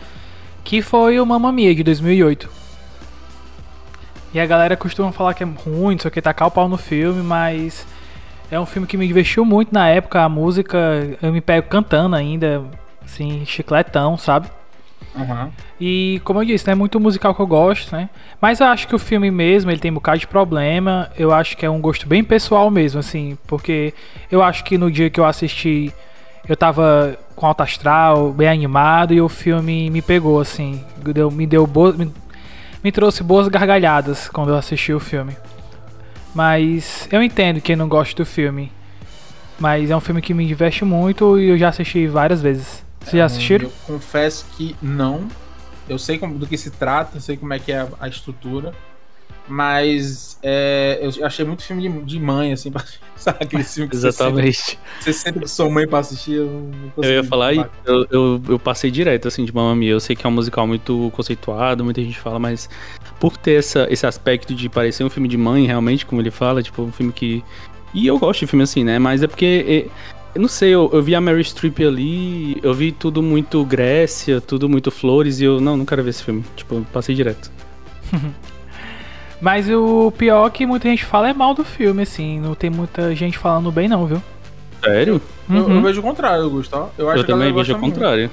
que 0.63 0.81
foi 0.81 1.19
o 1.19 1.25
Mamma 1.25 1.51
Mia 1.51 1.73
de 1.75 1.83
2008. 1.83 2.49
E 4.33 4.39
a 4.39 4.45
galera 4.45 4.75
costuma 4.75 5.11
falar 5.11 5.33
que 5.33 5.43
é 5.43 5.47
ruim, 5.47 5.97
só 5.99 6.09
que 6.09 6.21
tacar 6.21 6.47
o 6.47 6.51
pau 6.51 6.67
no 6.67 6.77
filme, 6.77 7.21
mas 7.21 7.85
é 8.49 8.59
um 8.59 8.65
filme 8.65 8.87
que 8.87 8.97
me 8.97 9.07
divertiu 9.07 9.45
muito 9.45 9.73
na 9.73 9.87
época, 9.87 10.21
a 10.21 10.29
música 10.29 10.77
eu 11.21 11.31
me 11.31 11.41
pego 11.41 11.67
cantando 11.67 12.15
ainda, 12.15 12.63
assim, 13.03 13.45
chicletão, 13.45 14.17
sabe? 14.17 14.49
Uhum. 15.15 15.51
E 15.85 16.21
como 16.23 16.39
eu 16.39 16.45
disse, 16.45 16.63
é 16.69 16.71
né, 16.71 16.75
muito 16.75 16.97
musical 16.97 17.35
que 17.35 17.41
eu 17.41 17.45
gosto, 17.45 17.93
né? 17.93 18.09
Mas 18.39 18.61
eu 18.61 18.67
acho 18.67 18.87
que 18.87 18.95
o 18.95 18.99
filme 18.99 19.29
mesmo, 19.29 19.69
ele 19.69 19.81
tem 19.81 19.91
um 19.91 19.95
bocado 19.95 20.17
de 20.17 20.25
problema. 20.25 21.11
Eu 21.17 21.33
acho 21.33 21.57
que 21.57 21.65
é 21.65 21.69
um 21.69 21.81
gosto 21.81 22.07
bem 22.07 22.23
pessoal 22.23 22.71
mesmo, 22.71 23.01
assim. 23.01 23.37
Porque 23.45 23.93
eu 24.31 24.41
acho 24.41 24.63
que 24.63 24.77
no 24.77 24.89
dia 24.89 25.09
que 25.09 25.19
eu 25.19 25.25
assisti, 25.25 25.93
eu 26.47 26.55
tava 26.55 27.19
com 27.35 27.45
alto 27.45 27.63
astral, 27.63 28.31
bem 28.31 28.47
animado, 28.47 29.13
e 29.13 29.19
o 29.19 29.27
filme 29.27 29.89
me 29.89 30.01
pegou, 30.01 30.39
assim. 30.39 30.81
Deu, 30.99 31.29
me 31.29 31.45
deu 31.45 31.67
boas. 31.67 31.97
Me, 31.97 32.09
me 32.81 32.89
trouxe 32.89 33.21
boas 33.21 33.49
gargalhadas 33.49 34.29
quando 34.29 34.51
eu 34.51 34.55
assisti 34.55 34.93
o 34.93 35.01
filme. 35.01 35.35
Mas 36.33 37.09
eu 37.11 37.21
entendo 37.21 37.59
quem 37.59 37.75
não 37.75 37.89
gosta 37.89 38.15
do 38.15 38.25
filme. 38.25 38.71
Mas 39.59 39.91
é 39.91 39.95
um 39.97 39.99
filme 39.99 40.21
que 40.21 40.33
me 40.33 40.47
diverte 40.47 40.85
muito 40.85 41.37
e 41.37 41.49
eu 41.49 41.57
já 41.57 41.67
assisti 41.67 42.07
várias 42.07 42.41
vezes. 42.41 42.85
Vocês 43.01 43.17
já 43.17 43.25
assistiram? 43.25 43.65
Eu 43.65 43.73
confesso 43.85 44.45
que 44.55 44.77
não. 44.81 45.27
Eu 45.87 45.99
sei 45.99 46.17
como, 46.17 46.37
do 46.37 46.47
que 46.47 46.57
se 46.57 46.71
trata, 46.71 47.19
sei 47.19 47.37
como 47.37 47.53
é 47.53 47.59
que 47.59 47.71
é 47.71 47.81
a, 47.81 47.89
a 47.99 48.07
estrutura. 48.07 48.73
Mas 49.47 50.39
é, 50.41 50.99
eu 51.01 51.25
achei 51.25 51.43
muito 51.43 51.63
filme 51.63 51.81
de, 51.81 52.01
de 52.03 52.19
mãe, 52.19 52.53
assim, 52.53 52.71
pra, 52.71 52.83
sabe 53.15 53.39
aquele 53.41 53.63
filme 53.63 53.89
que 53.89 53.95
Exatamente. 53.95 54.79
Você, 55.01 55.11
senta 55.11 55.39
com 55.41 55.47
sua 55.47 55.69
mãe 55.69 55.85
pra 55.85 55.99
assistir. 55.99 56.35
Eu, 56.35 56.71
eu 56.97 57.11
ia 57.11 57.23
falar 57.23 57.47
aí, 57.47 57.65
eu, 57.85 58.07
eu, 58.09 58.41
eu, 58.49 58.59
passei 58.59 58.89
direto, 58.89 59.27
assim, 59.27 59.43
de 59.43 59.53
Mamma 59.53 59.75
Mia. 59.75 59.91
Eu 59.91 59.99
sei 59.99 60.15
que 60.15 60.25
é 60.25 60.29
um 60.29 60.33
musical 60.33 60.65
muito 60.65 61.11
conceituado, 61.13 61.83
muita 61.83 62.01
gente 62.01 62.19
fala, 62.19 62.39
mas 62.39 62.69
por 63.19 63.35
ter 63.35 63.59
essa, 63.59 63.85
esse 63.89 64.05
aspecto 64.07 64.55
de 64.55 64.69
parecer 64.69 65.03
um 65.03 65.09
filme 65.09 65.27
de 65.27 65.37
mãe, 65.37 65.65
realmente, 65.65 66.05
como 66.05 66.21
ele 66.21 66.31
fala, 66.31 66.63
tipo, 66.63 66.81
um 66.81 66.91
filme 66.91 67.11
que. 67.11 67.43
E 67.93 68.07
eu 68.07 68.17
gosto 68.17 68.39
de 68.39 68.47
filme 68.47 68.63
assim, 68.63 68.83
né? 68.83 68.97
Mas 68.97 69.21
é 69.21 69.27
porque 69.27 69.89
eu 70.35 70.41
não 70.41 70.47
sei, 70.47 70.71
eu, 70.71 70.89
eu 70.91 71.01
vi 71.01 71.13
a 71.13 71.21
Mary 71.21 71.43
Streep 71.43 71.79
ali, 71.79 72.59
eu 72.63 72.73
vi 72.73 72.91
tudo 72.91 73.21
muito 73.21 73.63
Grécia, 73.63 74.41
tudo 74.41 74.67
muito 74.67 74.89
flores, 74.89 75.39
e 75.39 75.43
eu, 75.43 75.61
não, 75.61 75.77
não 75.77 75.85
quero 75.85 76.01
ver 76.03 76.09
esse 76.09 76.23
filme. 76.23 76.43
Tipo, 76.55 76.81
passei 76.91 77.13
direto. 77.13 77.51
Mas 79.39 79.69
o 79.69 80.11
pior 80.11 80.49
que 80.49 80.65
muita 80.65 80.87
gente 80.87 81.03
fala 81.05 81.29
é 81.29 81.33
mal 81.33 81.53
do 81.53 81.63
filme, 81.63 82.01
assim. 82.01 82.39
Não 82.39 82.55
tem 82.55 82.69
muita 82.69 83.13
gente 83.13 83.37
falando 83.37 83.71
bem, 83.71 83.87
não, 83.89 84.07
viu? 84.07 84.23
Sério? 84.81 85.21
Uhum. 85.49 85.57
Eu, 85.57 85.69
eu, 85.69 85.81
vejo 85.81 85.99
o 85.99 86.03
contrário, 86.03 86.49
Gustavo. 86.49 86.91
Eu, 86.97 87.09
acho 87.09 87.19
eu 87.19 87.27
também 87.27 87.53
vejo 87.53 87.75
o 87.75 87.79
contrário. 87.79 88.31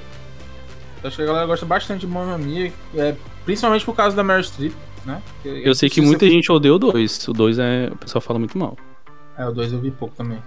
Eu 1.03 1.07
acho 1.07 1.17
que 1.17 1.21
a 1.21 1.25
galera 1.25 1.45
gosta 1.45 1.65
bastante 1.65 2.01
de 2.01 2.07
Mamma 2.07 2.37
Mia, 2.37 2.71
é, 2.95 3.15
principalmente 3.45 3.83
por 3.83 3.95
causa 3.95 4.15
da 4.15 4.23
Mary 4.23 4.43
Streep, 4.43 4.73
né? 5.05 5.21
Eu, 5.43 5.57
eu 5.57 5.75
sei 5.75 5.89
que 5.89 5.99
muita 5.99 6.27
gente 6.29 6.51
odeia 6.51 6.73
o 6.73 6.79
2. 6.79 7.27
O 7.27 7.33
2 7.33 7.59
é. 7.59 7.89
O 7.91 7.97
pessoal 7.97 8.21
fala 8.21 8.39
muito 8.39 8.57
mal. 8.57 8.77
É, 9.37 9.45
o 9.45 9.51
2 9.51 9.73
eu 9.73 9.79
vi 9.79 9.91
pouco 9.91 10.15
também. 10.15 10.39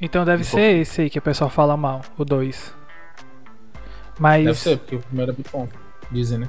Então 0.00 0.24
deve 0.24 0.42
um 0.42 0.44
ser 0.44 0.56
pouco. 0.56 0.82
esse 0.82 1.00
aí 1.02 1.10
que 1.10 1.18
o 1.18 1.22
pessoal 1.22 1.50
fala 1.50 1.76
mal, 1.76 2.02
o 2.16 2.24
2. 2.24 2.74
Mas. 4.18 4.44
Deve 4.44 4.58
ser, 4.58 4.78
porque 4.78 4.96
o 4.96 5.00
primeiro 5.00 5.32
é 5.32 5.34
muito 5.34 5.50
bom, 5.50 5.68
dizem, 6.10 6.38
né? 6.38 6.48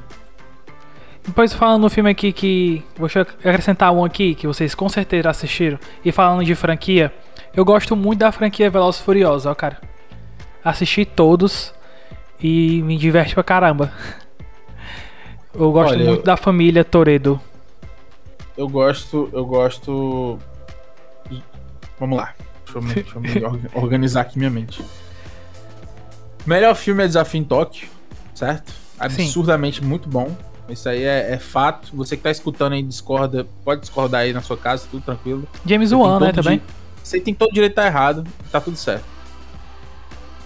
Depois 1.26 1.54
falando 1.54 1.82
no 1.82 1.90
filme 1.90 2.10
aqui 2.10 2.32
que. 2.32 2.84
Vou 2.98 3.08
acrescentar 3.08 3.92
um 3.92 4.04
aqui 4.04 4.36
que 4.36 4.48
vocês 4.48 4.74
com 4.74 4.90
certeza 4.90 5.30
assistiram. 5.30 5.80
E 6.04 6.12
falando 6.12 6.44
de 6.44 6.56
franquia, 6.56 7.14
eu 7.54 7.66
gosto 7.66 7.96
muito 7.96 8.20
da 8.20 8.32
franquia 8.32 8.70
Velozes 8.70 9.02
Furiosos, 9.02 9.46
ó, 9.46 9.54
cara. 9.54 9.80
Assisti 10.64 11.06
todos 11.06 11.74
e 12.42 12.82
me 12.84 12.98
diverte 12.98 13.34
pra 13.34 13.44
caramba. 13.44 13.92
Eu 15.52 15.72
gosto 15.72 15.94
Olha, 15.94 16.06
muito 16.06 16.20
eu... 16.20 16.24
da 16.24 16.38
família 16.38 16.86
Toredo. 16.86 17.42
Eu 18.56 18.70
gosto. 18.70 19.30
Eu 19.34 19.44
gosto. 19.44 20.38
Vamos 22.00 22.18
lá. 22.18 22.36
Deixa 22.74 22.78
eu, 22.78 22.82
me, 22.82 22.94
deixa 22.94 23.40
eu 23.40 23.52
me 23.52 23.62
organizar 23.74 24.22
aqui 24.22 24.38
minha 24.38 24.50
mente. 24.50 24.84
Melhor 26.46 26.76
filme 26.76 27.04
é 27.04 27.08
Desafio 27.08 27.40
em 27.40 27.44
Tóquio, 27.44 27.88
certo? 28.34 28.74
Absurdamente 29.00 29.80
Sim. 29.80 29.86
muito 29.86 30.10
bom. 30.10 30.36
Isso 30.70 30.88
aí 30.88 31.04
é, 31.04 31.34
é, 31.34 31.38
fato. 31.40 31.96
Você 31.96 32.16
que 32.16 32.24
tá 32.24 32.32
escutando 32.32 32.74
aí 32.74 32.84
discorda, 32.84 33.48
pode 33.64 33.82
discordar 33.82 34.22
aí 34.22 34.34
na 34.34 34.42
sua 34.42 34.58
casa, 34.58 34.88
tudo 34.90 35.04
tranquilo. 35.04 35.48
James 35.66 35.92
Wan, 35.92 36.20
né, 36.20 36.32
também? 36.32 36.62
Você 37.04 37.20
tem 37.20 37.34
todo 37.34 37.50
o 37.50 37.54
direito 37.54 37.74
de 37.74 37.80
estar 37.80 37.88
errado, 37.88 38.24
tá 38.52 38.62
tudo 38.62 38.78
certo. 38.78 39.06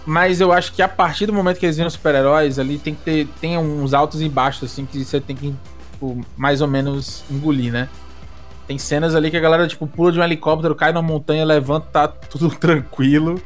Mas 0.05 0.41
eu 0.41 0.51
acho 0.51 0.73
que 0.73 0.81
a 0.81 0.87
partir 0.87 1.25
do 1.25 1.33
momento 1.33 1.59
que 1.59 1.65
eles 1.65 1.77
viram 1.77 1.89
super-heróis, 1.89 2.59
ali 2.59 2.77
tem 2.77 2.93
que 2.93 3.01
ter 3.01 3.27
tem 3.39 3.57
uns 3.57 3.93
altos 3.93 4.21
e 4.21 4.29
baixos, 4.29 4.71
assim, 4.71 4.85
que 4.85 5.03
você 5.03 5.19
tem 5.19 5.35
que, 5.35 5.53
tipo, 5.91 6.21
mais 6.37 6.61
ou 6.61 6.67
menos 6.67 7.23
engolir, 7.29 7.71
né? 7.71 7.89
Tem 8.67 8.77
cenas 8.77 9.13
ali 9.13 9.29
que 9.29 9.37
a 9.37 9.41
galera, 9.41 9.67
tipo, 9.67 9.85
pula 9.85 10.11
de 10.11 10.19
um 10.19 10.23
helicóptero, 10.23 10.75
cai 10.75 10.93
numa 10.93 11.01
montanha, 11.01 11.43
levanta, 11.43 11.87
tá 11.91 12.07
tudo 12.07 12.49
tranquilo. 12.55 13.41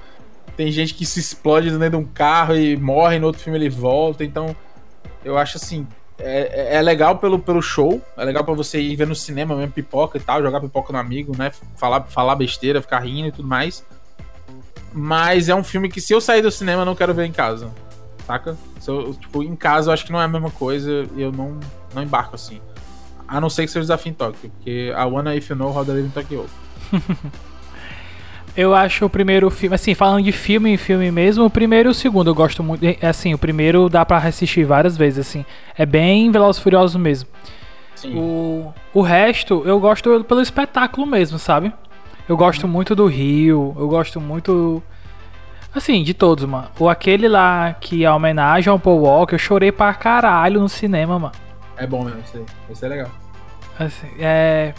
Tem 0.56 0.72
gente 0.72 0.94
que 0.94 1.06
se 1.06 1.20
explode 1.20 1.70
dentro 1.72 1.90
de 1.92 1.96
um 1.98 2.06
carro 2.06 2.56
e 2.56 2.76
morre, 2.78 3.20
no 3.20 3.28
outro 3.28 3.42
filme 3.42 3.58
ele 3.58 3.70
volta. 3.70 4.24
Então, 4.24 4.56
eu 5.24 5.38
acho 5.38 5.58
assim. 5.58 5.88
É, 6.20 6.74
é, 6.74 6.76
é 6.78 6.82
legal 6.82 7.20
pelo, 7.20 7.38
pelo 7.38 7.62
show, 7.62 8.02
é 8.18 8.26
legal 8.26 8.44
para 8.44 8.56
você 8.56 8.82
ir 8.82 8.96
ver 8.96 9.06
no 9.06 9.14
cinema 9.14 9.56
mesmo, 9.56 9.72
pipoca 9.72 10.18
e 10.18 10.22
tal, 10.22 10.42
jogar 10.42 10.60
pipoca 10.60 10.92
no 10.92 10.98
amigo, 10.98 11.38
né? 11.38 11.52
Falar, 11.76 12.06
falar 12.06 12.36
besteira, 12.36 12.82
ficar 12.82 13.00
rindo 13.02 13.28
e 13.28 13.32
tudo 13.32 13.48
mais. 13.48 13.86
Mas 14.92 15.48
é 15.48 15.54
um 15.54 15.64
filme 15.64 15.90
que 15.90 16.02
se 16.02 16.12
eu 16.14 16.20
sair 16.20 16.42
do 16.42 16.50
cinema 16.50 16.82
eu 16.82 16.86
não 16.86 16.96
quero 16.96 17.14
ver 17.14 17.26
em 17.26 17.32
casa. 17.32 17.70
Saca? 18.26 18.58
Eu, 18.88 19.14
tipo, 19.14 19.44
em 19.44 19.56
casa 19.56 19.90
eu 19.90 19.94
acho 19.94 20.06
que 20.06 20.12
não 20.12 20.20
é 20.20 20.26
a 20.26 20.28
mesma 20.28 20.50
coisa 20.50 21.08
eu 21.16 21.32
não, 21.32 21.60
não 21.94 22.02
embarco 22.02 22.34
assim. 22.34 22.60
A 23.28 23.42
não 23.42 23.50
ser 23.50 23.64
que 23.66 23.72
seja 23.72 23.82
desafio 23.82 24.12
em 24.12 24.14
Tóquio, 24.14 24.50
porque 24.50 24.92
a 24.96 25.06
Wanna 25.06 25.36
If 25.36 25.50
You 25.50 25.56
Know 25.56 25.72
roda 25.72 25.94
livre 25.94 26.08
em 26.08 26.12
Tóquio. 26.12 26.46
Eu 28.56 28.74
acho 28.74 29.06
o 29.06 29.10
primeiro 29.10 29.52
filme, 29.52 29.76
assim, 29.76 29.94
falando 29.94 30.24
de 30.24 30.32
filme 30.32 30.72
em 30.72 30.78
filme 30.78 31.12
mesmo, 31.12 31.46
o 31.46 31.50
primeiro 31.50 31.90
e 31.90 31.92
o 31.92 31.94
segundo 31.94 32.32
eu 32.32 32.34
gosto 32.34 32.64
muito. 32.64 32.84
é, 32.84 32.98
Assim, 33.06 33.32
o 33.32 33.38
primeiro 33.38 33.88
dá 33.88 34.04
pra 34.04 34.18
assistir 34.18 34.64
várias 34.64 34.98
vezes, 34.98 35.20
assim. 35.28 35.46
É 35.78 35.86
bem 35.86 36.32
Velozes 36.32 36.60
e 36.60 36.64
Furiosos 36.64 37.00
mesmo. 37.00 37.30
Sim. 37.94 38.16
O, 38.18 38.74
o 38.96 39.02
resto 39.04 39.62
eu 39.64 39.80
gosto 39.80 40.24
pelo 40.24 40.42
espetáculo 40.42 41.06
mesmo, 41.06 41.38
sabe? 41.38 41.72
Eu 42.28 42.36
gosto 42.36 42.68
muito 42.68 42.96
do 42.96 43.06
Rio, 43.06 43.76
eu 43.78 43.88
gosto 43.88 44.20
muito. 44.20 44.82
Assim, 45.74 46.02
de 46.02 46.16
todos, 46.16 46.44
mano. 46.46 46.68
O 46.80 46.90
aquele 46.90 47.28
lá 47.28 47.76
que 47.80 48.04
é 48.04 48.08
a 48.08 48.16
homenagem 48.16 48.72
ao 48.72 48.80
Paul 48.80 49.02
Walker, 49.02 49.36
eu 49.36 49.40
chorei 49.40 49.72
pra 49.72 49.94
caralho 49.94 50.60
no 50.60 50.68
cinema, 50.68 51.20
mano. 51.20 51.36
É 51.78 51.86
bom 51.88 52.04
mesmo, 52.04 52.20
isso 52.26 52.38
aí. 52.38 52.46
Isso 52.70 52.86
é 52.86 52.88
legal. 52.90 53.12
Assim, 53.80 54.08
é. 54.20 54.74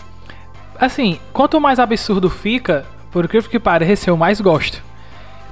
Assim, 0.78 1.18
quanto 1.32 1.60
mais 1.60 1.78
absurdo 1.78 2.28
fica, 2.30 2.84
por 3.10 3.24
incrível 3.24 3.50
que 3.50 3.58
pareça, 3.58 4.10
eu 4.10 4.16
mais 4.16 4.40
gosto. 4.40 4.82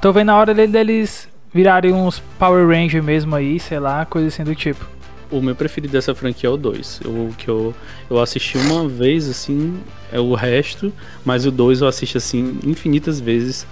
Tô 0.01 0.13
vendo 0.13 0.31
a 0.31 0.37
hora 0.37 0.53
dele- 0.55 0.73
deles 0.73 1.29
virarem 1.53 1.93
uns 1.93 2.21
Power 2.39 2.67
Ranger 2.69 3.03
mesmo 3.03 3.35
aí, 3.35 3.59
sei 3.59 3.79
lá, 3.81 4.05
coisa 4.05 4.29
assim 4.29 4.45
do 4.45 4.55
tipo. 4.55 4.85
O 5.31 5.41
meu 5.41 5.57
preferido 5.57 5.93
dessa 5.93 6.15
franquia 6.15 6.49
é 6.49 6.53
o 6.53 6.57
2. 6.57 7.01
O 7.05 7.33
que 7.37 7.49
eu, 7.49 7.75
eu 8.09 8.21
assisti 8.21 8.57
uma 8.59 8.87
vez, 8.89 9.29
assim, 9.29 9.81
é 10.13 10.21
o 10.21 10.35
resto, 10.35 10.93
mas 11.25 11.45
o 11.47 11.51
2 11.51 11.81
eu 11.81 11.89
assisti, 11.89 12.17
assim, 12.17 12.61
infinitas 12.65 13.21
vezes. 13.21 13.67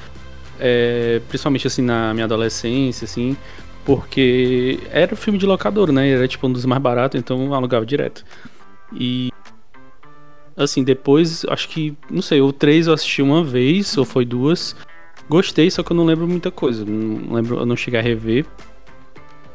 é, 0.60 1.20
principalmente, 1.28 1.66
assim, 1.66 1.82
na 1.82 2.14
minha 2.14 2.24
adolescência, 2.26 3.04
assim, 3.04 3.36
porque 3.84 4.80
era 4.90 5.14
filme 5.14 5.38
de 5.38 5.46
locador, 5.46 5.92
né? 5.92 6.08
Era, 6.08 6.26
tipo, 6.26 6.46
um 6.46 6.52
dos 6.52 6.64
mais 6.64 6.80
baratos, 6.80 7.18
então 7.18 7.52
alugava 7.54 7.84
direto. 7.84 8.24
E, 8.92 9.30
assim, 10.56 10.82
depois, 10.82 11.44
acho 11.48 11.68
que, 11.68 11.96
não 12.10 12.22
sei, 12.22 12.40
o 12.40 12.52
3 12.52 12.86
eu 12.86 12.94
assisti 12.94 13.22
uma 13.22 13.44
vez, 13.44 13.96
ou 13.98 14.04
foi 14.04 14.24
duas. 14.24 14.74
Gostei, 15.28 15.70
só 15.70 15.82
que 15.82 15.92
eu 15.92 15.96
não 15.96 16.04
lembro 16.04 16.26
muita 16.26 16.50
coisa. 16.50 16.84
Não 16.84 17.34
lembro, 17.34 17.58
eu 17.58 17.66
não 17.66 17.76
cheguei 17.76 18.00
a 18.00 18.02
rever. 18.02 18.46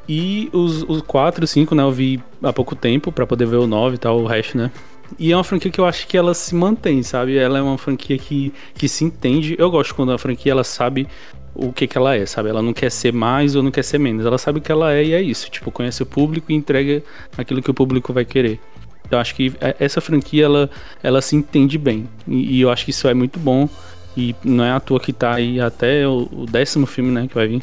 E 0.08 0.50
os, 0.52 0.84
os 0.84 1.02
4 1.02 1.46
e 1.46 1.48
5, 1.48 1.76
né, 1.76 1.84
eu 1.84 1.92
vi 1.92 2.22
há 2.42 2.52
pouco 2.52 2.76
tempo 2.76 3.12
pra 3.12 3.28
poder 3.28 3.46
ver 3.46 3.58
o 3.58 3.68
9 3.68 3.96
e 3.96 3.98
tal, 4.00 4.20
o 4.20 4.26
resto, 4.26 4.58
né? 4.58 4.72
E 5.18 5.32
é 5.32 5.36
uma 5.36 5.44
franquia 5.44 5.72
que 5.72 5.80
eu 5.80 5.86
acho 5.86 6.08
que 6.08 6.18
ela 6.18 6.34
se 6.34 6.54
mantém, 6.54 7.02
sabe? 7.02 7.38
Ela 7.38 7.60
é 7.60 7.62
uma 7.62 7.78
franquia 7.78 8.18
que, 8.18 8.54
que 8.76 8.88
se 8.88 9.04
entende. 9.04 9.56
Eu 9.58 9.72
gosto 9.72 9.96
quando 9.96 10.12
a 10.12 10.18
franquia 10.18 10.52
ela 10.52 10.64
sabe 10.64 11.08
o 11.56 11.74
que 11.74 11.88
que 11.88 11.98
ela 11.98 12.16
é, 12.16 12.26
sabe? 12.26 12.50
Ela 12.50 12.62
não 12.62 12.74
quer 12.74 12.92
ser 12.92 13.12
mais 13.14 13.56
ou 13.56 13.64
não 13.64 13.72
quer 13.72 13.84
ser 13.84 13.98
menos. 13.98 14.26
Ela 14.26 14.38
sabe 14.38 14.60
o 14.60 14.62
que 14.62 14.72
ela 14.72 14.94
é 14.94 15.04
e 15.04 15.14
é 15.14 15.22
isso. 15.22 15.50
Tipo, 15.50 15.72
conhece 15.72 16.02
o 16.04 16.06
público 16.06 16.52
e 16.52 16.56
entrega 16.56 17.04
aquilo 17.38 17.62
que 17.62 17.72
o 17.72 17.74
público 17.74 18.14
vai 18.14 18.26
querer. 18.26 18.60
Então 19.06 19.18
eu 19.18 19.22
acho 19.22 19.36
que 19.36 19.54
é- 19.60 19.76
essa 19.80 20.00
franquia 20.00 20.46
ela, 20.46 20.70
ela 21.02 21.22
se 21.22 21.36
entende 21.36 21.78
bem. 21.78 22.08
E, 22.28 22.58
e 22.58 22.62
eu 22.62 22.70
acho 22.70 22.86
que 22.86 22.92
isso 22.92 23.08
é 23.08 23.14
muito 23.14 23.40
bom. 23.40 23.68
E 24.16 24.36
não 24.44 24.64
é 24.64 24.72
à 24.72 24.80
toa 24.80 25.00
que 25.00 25.14
tá 25.14 25.36
aí 25.36 25.60
até 25.60 26.08
o, 26.08 26.28
o 26.32 26.46
décimo 26.46 26.86
filme, 26.86 27.12
né, 27.12 27.28
que 27.28 27.36
vai 27.36 27.48
vir. 27.48 27.62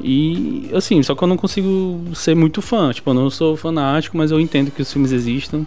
E 0.00 0.70
assim, 0.74 1.02
só 1.02 1.14
que 1.14 1.22
eu 1.22 1.28
não 1.28 1.36
consigo 1.36 2.02
ser 2.14 2.34
muito 2.34 2.62
fã. 2.62 2.92
Tipo, 2.92 3.10
eu 3.10 3.14
não 3.14 3.30
sou 3.30 3.56
fanático, 3.56 4.16
mas 4.16 4.30
eu 4.30 4.38
entendo 4.40 4.70
que 4.70 4.82
os 4.82 4.92
filmes 4.92 5.12
existam. 5.12 5.64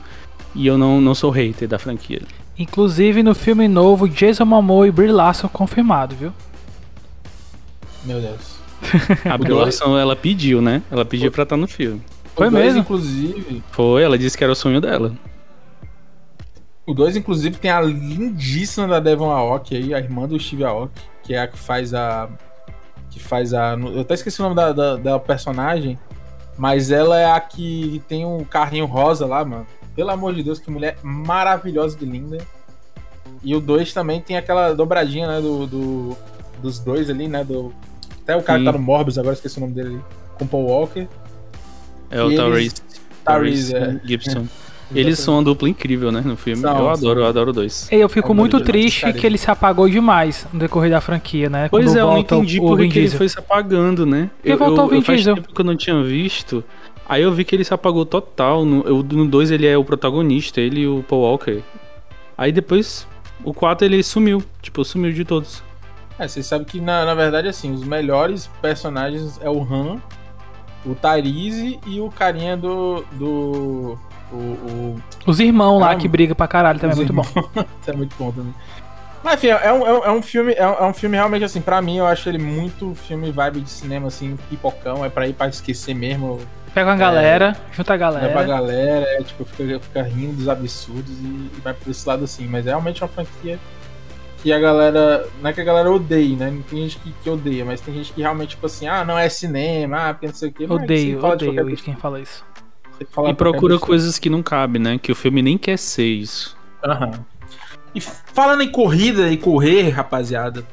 E 0.54 0.68
eu 0.68 0.78
não, 0.78 1.00
não 1.00 1.16
sou 1.16 1.32
hater 1.32 1.68
da 1.68 1.80
franquia. 1.80 2.22
Inclusive 2.58 3.24
no 3.24 3.34
filme 3.34 3.68
novo, 3.68 4.08
Jason 4.08 4.46
Momoa 4.46 4.88
e 4.88 4.92
Brie 4.92 5.12
Larson 5.12 5.48
confirmado, 5.48 6.16
viu? 6.16 6.34
Meu 8.04 8.20
Deus. 8.20 8.58
A 9.30 9.38
Brie 9.38 9.54
Larson, 9.54 9.98
ela 9.98 10.16
pediu, 10.16 10.62
né? 10.62 10.82
Ela 10.92 11.06
pediu 11.06 11.32
pra 11.32 11.44
estar 11.44 11.58
no 11.58 11.68
filme. 11.68 12.02
Foi 12.36 12.48
o 12.48 12.52
dois, 12.52 12.66
mesmo? 12.66 12.80
inclusive. 12.82 13.64
Foi, 13.72 14.02
ela 14.04 14.18
disse 14.18 14.38
que 14.38 14.44
era 14.44 14.54
o 14.54 14.56
sonho 14.56 14.80
dela. 14.82 15.14
O 16.86 16.94
2, 16.94 17.16
inclusive, 17.16 17.58
tem 17.58 17.70
a 17.70 17.80
lindíssima 17.80 18.88
da 18.88 19.00
Devon 19.00 19.30
Aoki 19.32 19.76
aí, 19.76 19.94
a 19.94 20.00
irmã 20.00 20.28
do 20.28 20.40
Steve 20.40 20.64
Aoki, 20.64 21.00
que 21.24 21.34
é 21.34 21.40
a 21.42 21.48
que 21.48 21.58
faz 21.58 21.94
a. 21.94 22.28
Que 23.12 23.20
faz 23.20 23.54
a. 23.54 23.74
Eu 23.76 24.02
até 24.02 24.16
esqueci 24.16 24.40
o 24.42 24.44
nome 24.44 24.56
da, 24.56 24.72
da, 24.72 24.96
da 24.96 25.20
personagem, 25.20 25.98
mas 26.58 26.90
ela 26.92 27.20
é 27.20 27.32
a 27.32 27.40
que 27.40 28.02
tem 28.08 28.26
um 28.26 28.44
carrinho 28.44 28.86
rosa 28.86 29.26
lá, 29.28 29.46
mano. 29.46 29.68
Pelo 29.96 30.10
amor 30.10 30.34
de 30.34 30.42
Deus, 30.42 30.58
que 30.58 30.72
mulher 30.72 30.98
maravilhosa 31.04 31.98
e 32.02 32.06
linda. 32.06 32.40
E 33.44 33.56
o 33.56 33.62
2 33.62 33.94
também 33.94 34.20
tem 34.20 34.38
aquela 34.38 34.74
dobradinha, 34.74 35.28
né, 35.28 35.40
do, 35.42 35.68
do- 35.68 36.18
dos 36.62 36.80
dois 36.80 37.10
ali, 37.10 37.28
né, 37.28 37.44
do... 37.44 37.74
Até 38.32 38.36
o 38.38 38.44
cara 38.44 38.60
Sim. 38.60 38.66
que 38.66 38.72
tá 38.72 38.78
no 38.78 38.84
Morbius, 38.84 39.18
agora 39.18 39.34
esqueci 39.34 39.58
o 39.58 39.62
nome 39.62 39.74
dele 39.74 39.90
ali, 39.90 40.00
com 40.36 40.48
Paul 40.48 40.66
Walker. 40.66 41.08
É 42.10 42.22
o 42.24 42.30
Tyrese 42.30 42.54
eles- 42.56 42.84
Tyrese, 43.26 43.76
é. 43.76 44.00
Gibson. 44.06 44.48
Eles 44.94 45.20
são 45.20 45.36
uma 45.36 45.44
dupla 45.44 45.70
incrível, 45.70 46.12
né? 46.12 46.22
No 46.24 46.36
filme. 46.36 46.62
São, 46.62 46.78
eu 46.78 46.90
adoro, 46.90 47.22
eu 47.22 47.26
adoro 47.26 47.54
dois. 47.54 47.88
E 47.90 47.96
eu 47.96 48.10
fico 48.10 48.34
É 48.34 48.36
muito 48.36 48.60
triste 48.60 49.12
que 49.14 49.26
ele 49.26 49.38
se 49.38 49.50
apagou 49.50 49.88
demais 49.88 50.46
no 50.52 50.60
decorrer 50.60 50.92
da 50.92 51.00
franquia, 51.00 51.50
né? 51.50 51.70
Pois 51.70 51.86
Quando 51.86 51.98
é, 51.98 52.02
eu 52.02 52.08
não 52.08 52.18
entendi 52.18 52.60
por 52.60 52.78
que 52.78 53.00
ele 53.00 53.10
foi 53.10 53.30
se 53.30 53.40
apagando, 53.40 54.06
né? 54.06 54.30
Porque 54.36 54.52
eu, 54.52 54.58
voltou 54.58 54.80
eu, 54.80 54.86
o 54.88 54.90
Vin 54.90 54.98
eu 54.98 55.02
faz 55.02 55.20
Diesel. 55.20 55.36
tempo 55.36 55.54
que 55.56 55.62
eu 55.62 55.64
não 55.64 55.78
tinha 55.78 56.04
visto. 56.04 56.62
Aí 57.08 57.24
eu 57.24 57.32
vi 57.32 57.46
que 57.46 57.56
ele 57.56 57.64
se 57.64 57.74
apagou 57.74 58.06
total. 58.06 58.66
No 58.66 59.02
2 59.02 59.18
no 59.18 59.26
dois 59.30 59.50
ele 59.50 59.66
é 59.66 59.78
o 59.78 59.84
protagonista, 59.86 60.60
ele 60.60 60.82
e 60.82 60.88
o 60.90 61.06
Paul 61.08 61.22
Walker. 61.22 61.62
Aí 62.38 62.52
depois, 62.52 63.08
o 63.46 63.54
4 63.54 63.86
ele 63.86 64.04
sumiu. 64.04 64.44
Tipo, 64.62 64.84
sumiu 64.84 65.14
de 65.14 65.24
todos. 65.24 65.64
É, 66.24 66.28
vocês 66.28 66.46
sabem 66.46 66.66
que 66.66 66.80
na, 66.80 67.04
na 67.04 67.16
verdade, 67.16 67.48
assim, 67.48 67.72
os 67.74 67.84
melhores 67.84 68.48
personagens 68.62 69.40
é 69.42 69.50
o 69.50 69.62
Han, 69.64 69.98
o 70.86 70.94
Tyrese 70.96 71.80
e 71.86 72.00
o 72.00 72.10
carinha 72.12 72.56
do. 72.56 73.04
do. 73.14 73.98
O, 74.32 74.36
o- 74.36 75.02
Os 75.26 75.40
irmãos 75.40 75.80
lá 75.80 75.92
Ah, 75.92 75.96
que 75.96 76.08
brigam 76.08 76.36
pra 76.36 76.48
caralho 76.48 76.80
também 76.80 76.94
é 76.94 76.96
muito 76.96 77.12
bom. 77.12 77.24
irmãos. 77.24 77.50
Isso 77.82 77.90
é 77.92 77.94
muito 77.94 78.16
bom 78.18 78.32
também. 78.32 78.54
Mas 79.24 79.34
enfim, 79.36 79.48
é 79.48 79.72
um, 79.74 79.86
é 79.88 79.94
um, 80.00 80.04
é 80.06 80.12
um 80.12 80.22
filme, 80.22 80.54
é 80.54 80.66
um, 80.68 80.74
é 80.74 80.84
um 80.86 80.94
filme 80.94 81.16
realmente 81.18 81.44
assim, 81.44 81.62
pra 81.62 81.82
mim 81.82 81.98
eu 81.98 82.08
acho 82.08 82.28
ele 82.30 82.38
muito 82.40 82.96
filme 82.96 83.32
vibe 83.32 83.62
de 83.62 83.70
cinema, 83.70 84.08
assim, 84.08 84.36
pipocão, 84.50 85.04
é 85.06 85.10
pra 85.10 85.28
ir 85.28 85.34
pra 85.34 85.48
esquecer 85.48 85.94
mesmo, 85.94 86.40
Pega 86.74 86.90
uma 86.90 86.96
galera, 86.96 87.56
junta 87.72 87.94
a 87.94 87.96
é 87.96 88.00
galera. 88.00 88.44
galera, 88.44 89.06
é, 89.20 89.22
tipo, 89.24 89.44
fica, 89.46 89.80
fica 89.80 90.02
rindo 90.04 90.38
dos 90.38 90.48
absurdos 90.50 91.12
e, 91.20 91.24
e 91.56 91.62
vai 91.64 91.74
por 91.74 91.92
esse 91.92 92.08
lado 92.08 92.24
assim, 92.24 92.48
mas 92.48 92.66
é 92.66 92.70
realmente 92.70 93.04
uma 93.04 93.10
franquia 93.10 93.60
que 94.42 94.52
a 94.52 94.60
galera, 94.60 95.28
não 95.42 95.50
é 95.50 95.54
que 95.54 95.62
a 95.62 95.64
galera 95.64 95.92
odeie, 95.92 96.36
né, 96.36 96.50
não 96.50 96.62
tem 96.64 96.84
gente 96.84 96.98
que, 97.00 97.12
que 97.24 97.30
odeia, 97.30 97.64
mas 97.64 97.80
tem 97.82 97.94
gente 97.94 98.12
que 98.14 98.22
realmente, 98.22 98.52
tipo 98.52 98.66
assim, 98.66 98.88
ah, 98.88 99.04
não 99.06 99.18
é 99.18 99.30
cinema, 99.30 100.10
ah, 100.10 100.14
porque 100.14 100.28
não 100.28 100.34
sei 100.34 100.50
o 100.50 100.52
que, 100.52 100.64
Odeio, 100.66 101.20
fala 101.20 101.38
de 101.38 101.46
odeio 101.46 101.54
qualquer 101.56 101.74
isso, 101.74 101.84
quem 101.84 101.96
fala 101.96 102.20
isso. 102.20 102.46
você 102.98 103.06
fala 103.06 103.30
e 103.30 103.34
procura 103.34 103.78
coisas 103.80 104.18
que 104.18 104.30
não 104.30 104.42
cabem, 104.42 104.82
né? 104.82 104.98
Que 104.98 105.12
o 105.12 105.16
filme 105.16 105.42
nem 105.42 105.58
quer 105.58 105.78
ser 105.78 106.06
isso. 106.06 106.58
Aham. 106.84 107.12
E 107.94 108.00
falando 108.02 108.62
em 108.64 108.72
corrida 108.72 109.30
e 109.30 109.38
correr, 109.38 109.90
rapaziada, 109.90 110.66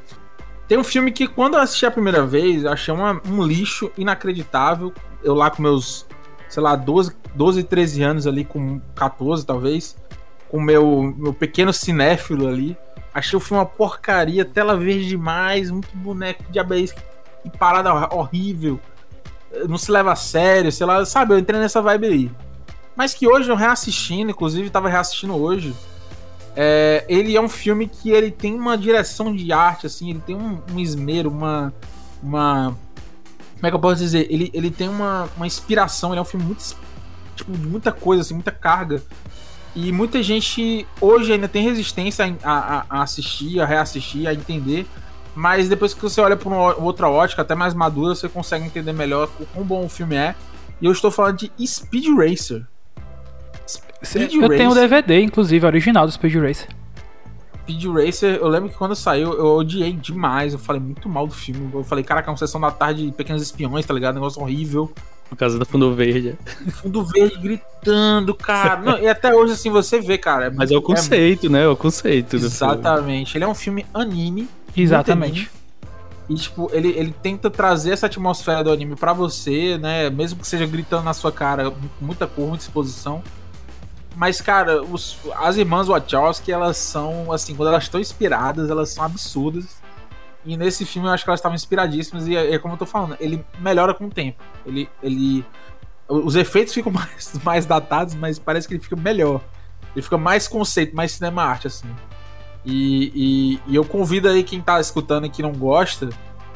tem 0.69 0.79
um 0.79 0.85
filme 0.85 1.11
que 1.11 1.27
quando 1.27 1.55
eu 1.55 1.61
assisti 1.61 1.85
a 1.85 1.91
primeira 1.91 2.25
vez, 2.25 2.64
eu 2.64 2.71
achei 2.73 2.93
uma- 2.95 3.21
um 3.27 3.43
lixo 3.43 3.91
inacreditável. 3.99 4.93
Eu 5.25 5.35
lá 5.35 5.51
com 5.51 5.61
meus, 5.62 6.07
sei 6.49 6.62
lá, 6.62 6.77
12, 6.77 7.12
12 7.35 7.62
13 7.64 8.03
anos 8.03 8.27
ali, 8.27 8.45
com 8.45 8.81
14 8.95 9.45
talvez, 9.45 9.97
com 10.49 10.61
meu, 10.61 11.14
meu 11.16 11.33
pequeno 11.35 11.73
cinéfilo 11.73 12.47
ali. 12.47 12.77
Achei 13.12 13.36
o 13.36 13.40
filme 13.40 13.61
uma 13.61 13.66
porcaria, 13.66 14.44
tela 14.44 14.76
verde 14.76 15.09
demais, 15.09 15.70
muito 15.70 15.88
boneco 15.96 16.44
de 16.50 16.59
abelhas, 16.59 16.92
que 16.92 17.50
parada 17.59 17.92
hor- 17.92 18.14
horrível. 18.14 18.78
Não 19.68 19.78
se 19.78 19.90
leva 19.90 20.12
a 20.12 20.16
sério, 20.16 20.70
sei 20.70 20.86
lá, 20.86 21.04
sabe? 21.04 21.34
Eu 21.34 21.38
entrei 21.38 21.59
nessa 21.59 21.80
vibe 21.80 22.06
aí. 22.06 22.30
Mas 22.94 23.14
que 23.14 23.26
hoje 23.26 23.48
eu 23.50 23.56
reassistindo, 23.56 24.30
inclusive 24.30 24.68
tava 24.70 24.88
reassistindo 24.88 25.34
hoje, 25.34 25.74
é, 26.56 27.04
ele 27.09 27.36
é 27.36 27.40
um 27.40 27.48
filme 27.48 27.86
que 27.86 28.11
ele 28.11 28.30
tem 28.30 28.54
uma 28.54 28.76
direção 28.76 29.34
de 29.34 29.52
arte, 29.52 29.86
assim, 29.86 30.11
ele 30.11 30.20
tem 30.26 30.34
um, 30.34 30.61
um 30.72 30.78
esmero, 30.80 31.30
uma, 31.30 31.72
uma. 32.20 32.76
Como 33.54 33.66
é 33.66 33.70
que 33.70 33.76
eu 33.76 33.80
posso 33.80 33.96
dizer? 34.02 34.26
Ele, 34.28 34.50
ele 34.52 34.70
tem 34.70 34.88
uma, 34.88 35.28
uma 35.36 35.46
inspiração, 35.46 36.11
ele 36.11 36.18
é 36.18 36.22
um 36.22 36.24
filme 36.24 36.44
muito. 36.44 36.76
Tipo, 37.36 37.52
de 37.52 37.66
muita 37.66 37.92
coisa, 37.92 38.22
assim, 38.22 38.34
muita 38.34 38.50
carga. 38.50 39.00
E 39.77 39.93
muita 39.93 40.23
gente 40.23 40.87
hoje 41.01 41.33
ainda 41.33 41.47
tem 41.49 41.62
resistência 41.62 42.37
a, 42.43 42.51
a- 42.79 42.85
a 42.91 43.03
assistir, 43.03 43.61
a 43.61 43.66
reassistir, 43.66 44.27
a 44.27 44.35
entender. 44.35 44.87
Mas 45.35 45.69
depois 45.69 45.95
que 45.95 46.03
você 46.03 46.21
olha 46.21 46.37
por 46.37 46.53
uma 46.53 46.75
outra 46.77 47.09
ótica, 47.09 47.43
até 47.43 47.55
mais 47.55 47.73
madura, 47.75 48.14
você 48.14 48.29
consegue 48.29 48.64
entender 48.64 48.93
melhor 48.93 49.29
o 49.39 49.47
quão 49.47 49.64
bom 49.64 49.85
o 49.85 49.89
filme 49.89 50.16
é. 50.16 50.35
E 50.81 50.87
eu 50.87 50.93
estou 50.93 51.11
falando 51.11 51.39
de 51.39 51.66
Speed 51.66 52.07
Racer. 52.16 52.64
Speed 54.05 54.35
Eu 54.35 54.49
tenho 54.49 54.71
o 54.71 54.75
Racer. 54.75 54.89
DVD, 54.89 55.21
inclusive, 55.23 55.64
original 55.66 56.07
do 56.07 56.12
Speed 56.12 56.35
Racer. 56.37 56.69
Speed 57.62 57.85
Racer, 57.87 58.37
eu 58.37 58.49
lembro 58.49 58.69
que 58.71 58.77
quando 58.77 58.95
saiu, 58.97 59.33
eu 59.35 59.47
odiei 59.57 59.93
demais. 59.93 60.53
Eu 60.55 60.59
falei 60.59 60.81
muito 60.81 61.09
mal 61.09 61.27
do 61.27 61.35
filme. 61.35 61.71
Eu 61.73 61.85
falei, 61.85 62.03
caraca, 62.03 62.29
é 62.29 62.33
uma 62.33 62.37
sessão 62.37 62.61
da 62.61 62.71
tarde 62.71 63.07
de 63.07 63.12
pequenos 63.12 63.43
espiões, 63.43 63.85
tá 63.85 63.93
ligado? 63.95 64.14
Negócio 64.14 64.41
horrível. 64.41 64.91
Por 65.29 65.37
causa 65.37 65.59
da 65.59 65.64
Fundo 65.64 65.95
Verde. 65.95 66.39
Fundo 66.83 67.05
verde 67.05 67.37
gritando, 67.39 68.35
cara. 68.35 68.81
Não, 68.81 68.99
e 68.99 69.07
até 69.09 69.35
hoje, 69.35 69.53
assim, 69.53 69.70
você 69.70 70.01
vê, 70.01 70.16
cara. 70.16 70.47
é 70.47 70.51
Mas 70.51 70.70
é 70.70 70.74
o 70.74 70.76
muito- 70.76 70.87
conceito, 70.87 71.51
né? 71.51 71.64
É 71.64 71.68
o 71.68 71.76
conceito 71.76 72.39
do 72.39 72.51
filme. 72.51 72.74
Exatamente. 72.74 73.37
Ele 73.37 73.45
é 73.45 73.49
um 73.49 73.55
filme 73.55 73.85
anime. 73.93 74.49
Exatamente. 74.76 75.51
E, 76.31 76.35
tipo, 76.35 76.68
ele, 76.72 76.89
ele 76.89 77.14
tenta 77.22 77.51
trazer 77.51 77.91
essa 77.93 78.07
atmosfera 78.07 78.62
do 78.64 78.70
anime 78.70 78.97
pra 78.97 79.12
você, 79.12 79.79
né? 79.79 80.09
Mesmo 80.11 80.41
que 80.41 80.47
seja 80.47 80.66
gritando 80.66 81.05
na 81.05 81.12
sua 81.14 81.33
cara, 81.33 81.70
com 81.70 81.76
muita 82.05 82.26
cor, 82.26 82.49
muita 82.49 82.64
exposição. 82.64 83.22
Mas, 84.16 84.41
cara, 84.41 84.83
os- 84.83 85.16
as 85.37 85.57
irmãs 85.57 85.87
Wachowski, 85.89 86.51
elas 86.51 86.76
são, 86.76 87.31
assim, 87.33 87.55
quando 87.55 87.68
elas 87.68 87.85
estão 87.85 88.01
inspiradas, 88.01 88.68
elas 88.68 88.91
são 88.91 89.05
absurdas. 89.05 89.78
E 90.49 90.57
nesse 90.57 90.86
filme 90.86 91.07
eu 91.07 91.12
acho 91.12 91.24
que 91.24 91.30
elas 91.30 91.40
estavam 91.40 91.55
inspiradíssimas. 91.55 92.26
E 92.26 92.34
é, 92.34 92.55
é 92.55 92.59
como 92.59 92.72
eu 92.72 92.78
tô 92.78 92.86
falando, 92.86 93.16
ele 93.20 93.44
melhora 93.61 93.92
com 93.92 94.07
o 94.07 94.11
tempo. 94.11 94.42
Ele. 94.64 94.88
ele 95.03 95.44
os 96.09 96.36
efeitos 96.36 96.72
ficam 96.72 96.90
mais, 96.90 97.38
mais 97.44 97.66
datados, 97.66 98.14
mas 98.14 98.38
parece 98.38 98.66
que 98.66 98.72
ele 98.72 98.82
fica 98.82 98.96
melhor. 98.96 99.42
Ele 99.94 100.03
fica 100.03 100.16
mais 100.16 100.49
conceito, 100.49 100.96
mais 100.96 101.12
cinema 101.12 101.42
arte, 101.44 101.66
assim. 101.66 101.88
E, 102.64 103.12
e, 103.14 103.72
e, 103.72 103.76
eu 103.76 103.84
convido 103.84 104.26
aí 104.26 104.42
quem 104.42 104.61
tá 104.61 104.80
escutando 104.80 105.26
e 105.26 105.30
que 105.30 105.42
não 105.42 105.53
gosta, 105.53 106.09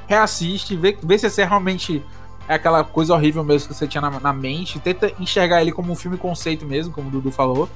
reassiste, 0.07 0.74
vê, 0.74 0.97
vê 1.03 1.18
se 1.18 1.40
é 1.40 1.45
realmente 1.45 2.03
é 2.49 2.55
aquela 2.55 2.82
coisa 2.82 3.14
horrível 3.14 3.45
mesmo 3.45 3.68
que 3.68 3.74
você 3.74 3.86
tinha 3.86 4.01
na, 4.01 4.18
na, 4.18 4.32
mente. 4.32 4.80
Tenta 4.80 5.12
enxergar 5.20 5.61
ele 5.61 5.70
como 5.70 5.93
um 5.93 5.97
filme 5.97 6.16
conceito 6.16 6.64
mesmo, 6.64 6.93
como 6.93 7.09
o 7.09 7.11
Dudu 7.11 7.30
falou. 7.30 7.68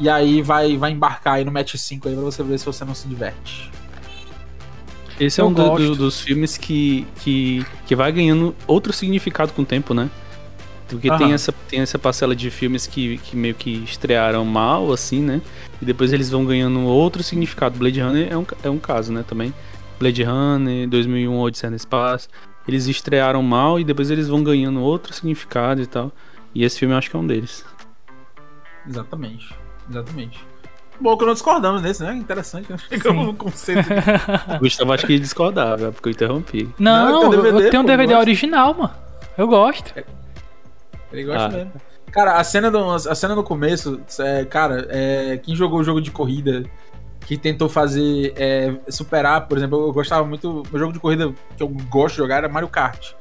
E 0.00 0.08
aí 0.08 0.42
vai, 0.42 0.76
vai 0.76 0.90
embarcar 0.90 1.34
aí 1.34 1.44
no 1.44 1.52
match 1.52 1.76
5 1.76 2.08
aí 2.08 2.14
pra 2.14 2.24
você 2.24 2.42
ver 2.42 2.58
se 2.58 2.66
você 2.66 2.84
não 2.84 2.94
se 2.94 3.06
diverte. 3.06 3.70
Esse 5.18 5.40
é 5.40 5.44
um 5.44 5.52
do, 5.52 5.76
do, 5.76 5.96
dos 5.96 6.20
filmes 6.20 6.56
que, 6.56 7.06
que, 7.20 7.64
que 7.86 7.94
vai 7.94 8.10
ganhando 8.10 8.54
outro 8.66 8.92
significado 8.92 9.52
com 9.52 9.62
o 9.62 9.64
tempo, 9.64 9.94
né? 9.94 10.10
Porque 10.88 11.10
tem 11.16 11.32
essa, 11.32 11.52
tem 11.52 11.80
essa 11.80 11.98
parcela 11.98 12.36
de 12.36 12.50
filmes 12.50 12.86
que, 12.86 13.18
que 13.18 13.36
meio 13.36 13.54
que 13.54 13.70
estrearam 13.84 14.44
mal, 14.44 14.92
assim, 14.92 15.22
né? 15.22 15.40
E 15.80 15.84
depois 15.84 16.12
eles 16.12 16.30
vão 16.30 16.44
ganhando 16.44 16.80
outro 16.80 17.22
significado. 17.22 17.78
Blade 17.78 18.00
Runner 18.00 18.28
é 18.30 18.36
um, 18.36 18.46
é 18.62 18.70
um 18.70 18.78
caso, 18.78 19.12
né? 19.12 19.24
Também. 19.26 19.52
Blade 19.98 20.22
Runner, 20.22 20.88
2001, 20.88 21.40
Odisseia 21.40 21.70
no 21.70 21.76
Espaço. 21.76 22.28
Eles 22.66 22.86
estrearam 22.86 23.42
mal 23.42 23.78
e 23.80 23.84
depois 23.84 24.10
eles 24.10 24.28
vão 24.28 24.42
ganhando 24.42 24.80
outro 24.80 25.12
significado 25.12 25.80
e 25.80 25.86
tal. 25.86 26.12
E 26.54 26.64
esse 26.64 26.78
filme 26.78 26.94
eu 26.94 26.98
acho 26.98 27.10
que 27.10 27.16
é 27.16 27.18
um 27.18 27.26
deles. 27.26 27.64
Exatamente. 28.86 29.54
Exatamente. 29.88 30.53
Bom 31.04 31.18
que 31.18 31.26
não 31.26 31.34
discordamos 31.34 31.82
nesse, 31.82 32.02
né? 32.02 32.14
Interessante, 32.14 32.72
né? 32.72 32.78
Chegamos 32.88 33.26
no 33.26 33.34
conceito. 33.34 33.86
Gustavo 34.58 34.90
acho 34.94 35.06
que 35.06 35.18
discordava, 35.18 35.92
porque 35.92 36.08
eu 36.08 36.12
interrompi. 36.12 36.66
Não, 36.78 37.12
não 37.12 37.22
eu, 37.24 37.42
DVD, 37.42 37.66
eu 37.66 37.70
tenho 37.70 37.82
um 37.82 37.86
DVD 37.86 38.14
original, 38.14 38.72
mano. 38.72 38.94
Eu 39.36 39.46
gosto. 39.46 39.92
É. 39.98 40.04
Ele 41.12 41.24
gosta 41.24 41.44
ah. 41.44 41.48
mesmo. 41.50 41.72
Cara, 42.10 42.38
a 42.38 42.44
cena, 42.44 42.70
do, 42.70 42.90
a 42.90 43.14
cena 43.14 43.34
no 43.34 43.44
começo, 43.44 44.00
é, 44.18 44.46
cara, 44.46 44.86
é, 44.88 45.36
quem 45.36 45.54
jogou 45.54 45.80
o 45.80 45.84
jogo 45.84 46.00
de 46.00 46.10
corrida, 46.10 46.62
que 47.26 47.36
tentou 47.36 47.68
fazer, 47.68 48.32
é, 48.34 48.74
superar, 48.88 49.46
por 49.46 49.58
exemplo, 49.58 49.86
eu 49.86 49.92
gostava 49.92 50.24
muito, 50.24 50.62
o 50.72 50.78
jogo 50.78 50.94
de 50.94 51.00
corrida 51.00 51.34
que 51.54 51.62
eu 51.62 51.68
gosto 51.68 52.14
de 52.14 52.22
jogar 52.22 52.36
era 52.36 52.48
Mario 52.48 52.68
Kart. 52.68 53.12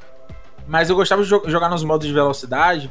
Mas 0.66 0.90
eu 0.90 0.96
gostava 0.96 1.22
de 1.22 1.28
jogar 1.28 1.68
nos 1.68 1.84
modos 1.84 2.08
de 2.08 2.14
velocidade, 2.14 2.90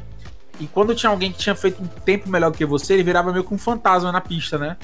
e 0.59 0.67
quando 0.67 0.93
tinha 0.93 1.09
alguém 1.09 1.31
que 1.31 1.37
tinha 1.37 1.55
feito 1.55 1.81
um 1.81 1.87
tempo 1.87 2.29
melhor 2.29 2.51
do 2.51 2.57
que 2.57 2.65
você, 2.65 2.93
ele 2.93 3.03
virava 3.03 3.31
meio 3.31 3.43
que 3.43 3.53
um 3.53 3.57
fantasma 3.57 4.11
na 4.11 4.21
pista, 4.21 4.57
né? 4.57 4.77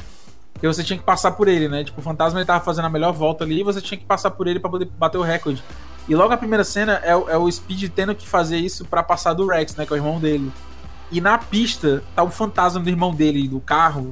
Porque 0.53 0.67
você 0.67 0.84
tinha 0.84 0.97
que 0.97 1.05
passar 1.05 1.32
por 1.32 1.47
ele, 1.47 1.70
né? 1.70 1.84
Tipo, 1.84 2.01
o 2.01 2.03
fantasma 2.03 2.39
ele 2.39 2.45
tava 2.45 2.63
fazendo 2.63 2.86
a 2.86 2.89
melhor 2.89 3.13
volta 3.13 3.43
ali 3.43 3.61
e 3.61 3.63
você 3.63 3.80
tinha 3.82 3.97
que 3.97 4.05
passar 4.05 4.32
por 4.32 4.47
ele 4.47 4.59
para 4.59 4.70
poder 4.70 4.86
bater 4.97 5.17
o 5.17 5.22
recorde. 5.22 5.63
E 6.07 6.15
logo 6.15 6.34
a 6.34 6.38
primeira 6.38 6.63
cena 6.63 6.99
é, 7.03 7.11
é 7.11 7.38
o 7.38 7.49
Speed 7.49 7.91
tendo 7.95 8.15
que 8.15 8.28
fazer 8.28 8.57
isso 8.57 8.84
para 8.84 9.03
passar 9.03 9.34
do 9.34 9.47
Rex, 9.47 9.76
né? 9.76 9.86
Que 9.86 9.93
é 9.93 9.95
o 9.95 9.97
irmão 9.97 10.20
dele. 10.20 10.51
E 11.11 11.22
na 11.22 11.38
pista 11.38 12.03
tá 12.15 12.24
o 12.24 12.30
fantasma 12.30 12.80
do 12.80 12.89
irmão 12.89 13.13
dele, 13.13 13.47
do 13.47 13.59
carro, 13.59 14.11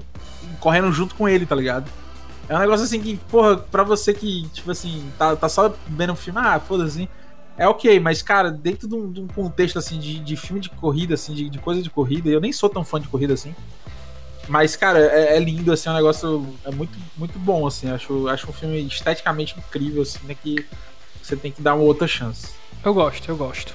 correndo 0.60 0.92
junto 0.92 1.16
com 1.16 1.28
ele, 1.28 1.46
tá 1.46 1.56
ligado? 1.56 1.90
É 2.48 2.56
um 2.56 2.60
negócio 2.60 2.86
assim 2.86 3.02
que, 3.02 3.18
porra, 3.30 3.58
pra 3.58 3.84
você 3.84 4.14
que, 4.14 4.48
tipo 4.54 4.72
assim, 4.72 5.12
tá, 5.18 5.36
tá 5.36 5.50
só 5.50 5.74
vendo 5.88 6.14
o 6.14 6.16
filme, 6.16 6.40
ah, 6.42 6.60
foda-se, 6.60 7.02
assim, 7.02 7.10
é 7.58 7.68
ok, 7.68 8.00
mas, 8.00 8.22
cara, 8.22 8.52
dentro 8.52 8.88
de 8.88 8.96
um, 8.96 9.12
de 9.12 9.20
um 9.20 9.28
contexto, 9.28 9.80
assim, 9.80 10.00
de, 10.00 10.20
de, 10.20 10.36
filme 10.36 10.62
de 10.62 10.70
corrida, 10.70 11.16
assim, 11.16 11.34
de, 11.34 11.50
de, 11.50 11.58
coisa 11.58 11.82
de 11.82 11.90
corrida, 11.90 12.30
eu 12.30 12.40
nem 12.40 12.54
sou 12.54 12.70
tão 12.70 12.84
fã 12.84 13.00
de 13.00 13.08
corrida, 13.08 13.34
assim, 13.34 13.56
mas, 14.48 14.76
cara, 14.76 15.00
é, 15.00 15.36
é 15.36 15.40
lindo, 15.40 15.72
assim, 15.72 15.90
é 15.90 15.92
um 15.92 15.96
negócio, 15.96 16.48
é 16.64 16.72
muito, 16.72 16.98
muito 17.18 17.40
bom, 17.40 17.66
assim, 17.66 17.90
acho, 17.90 18.28
acho 18.28 18.50
um 18.50 18.54
filme 18.54 18.86
esteticamente 18.86 19.56
incrível, 19.58 20.04
assim, 20.04 20.20
né, 20.26 20.36
que 20.42 20.66
você 21.22 21.36
tem 21.36 21.52
que 21.52 21.62
dar 21.62 21.74
uma 21.74 21.84
outra 21.84 22.08
chance. 22.08 22.52
Eu 22.86 22.94
gosto, 22.94 23.28
eu 23.28 23.36
gosto. 23.36 23.74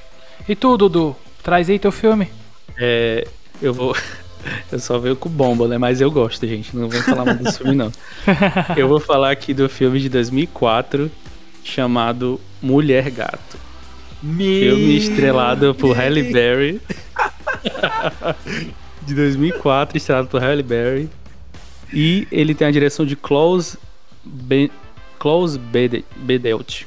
E 0.49 0.55
tu, 0.55 0.77
Dudu, 0.77 1.17
traz 1.43 1.69
aí 1.69 1.79
teu 1.79 1.93
filme. 1.93 2.31
É, 2.79 3.27
eu 3.61 3.75
vou... 3.75 3.97
Eu 4.73 4.81
só 4.81 4.99
veio 4.99 5.15
com 5.15 5.29
bomba, 5.29 5.69
né? 5.69 5.79
Mas 5.79 6.01
eu 6.01 6.11
gosto, 6.11 6.45
gente. 6.49 6.77
Não 6.77 6.89
vou 6.89 7.01
falar 7.03 7.25
muito 7.25 7.45
desse 7.45 7.59
filme, 7.59 7.77
não. 7.77 7.93
Eu 8.77 8.89
vou 8.89 8.99
falar 8.99 9.31
aqui 9.31 9.55
do 9.55 9.69
filme 9.69 10.01
de 10.01 10.09
2004 10.09 11.09
chamado 11.63 12.41
Mulher 12.61 13.09
Gato. 13.09 13.57
Me... 14.23 14.61
Filme 14.61 14.97
estrelado 14.97 15.75
por 15.75 15.97
Halle 15.97 16.23
Berry. 16.23 16.81
de 19.03 19.15
2004, 19.15 19.97
estrelado 19.97 20.29
por 20.29 20.41
Halle 20.41 20.63
Berry. 20.63 21.09
E 21.93 22.27
ele 22.31 22.55
tem 22.55 22.67
a 22.67 22.71
direção 22.71 23.05
de 23.05 23.17
Klaus, 23.17 23.77
ben... 24.25 24.71
Klaus 25.19 25.57
Bedelt. 25.57 26.85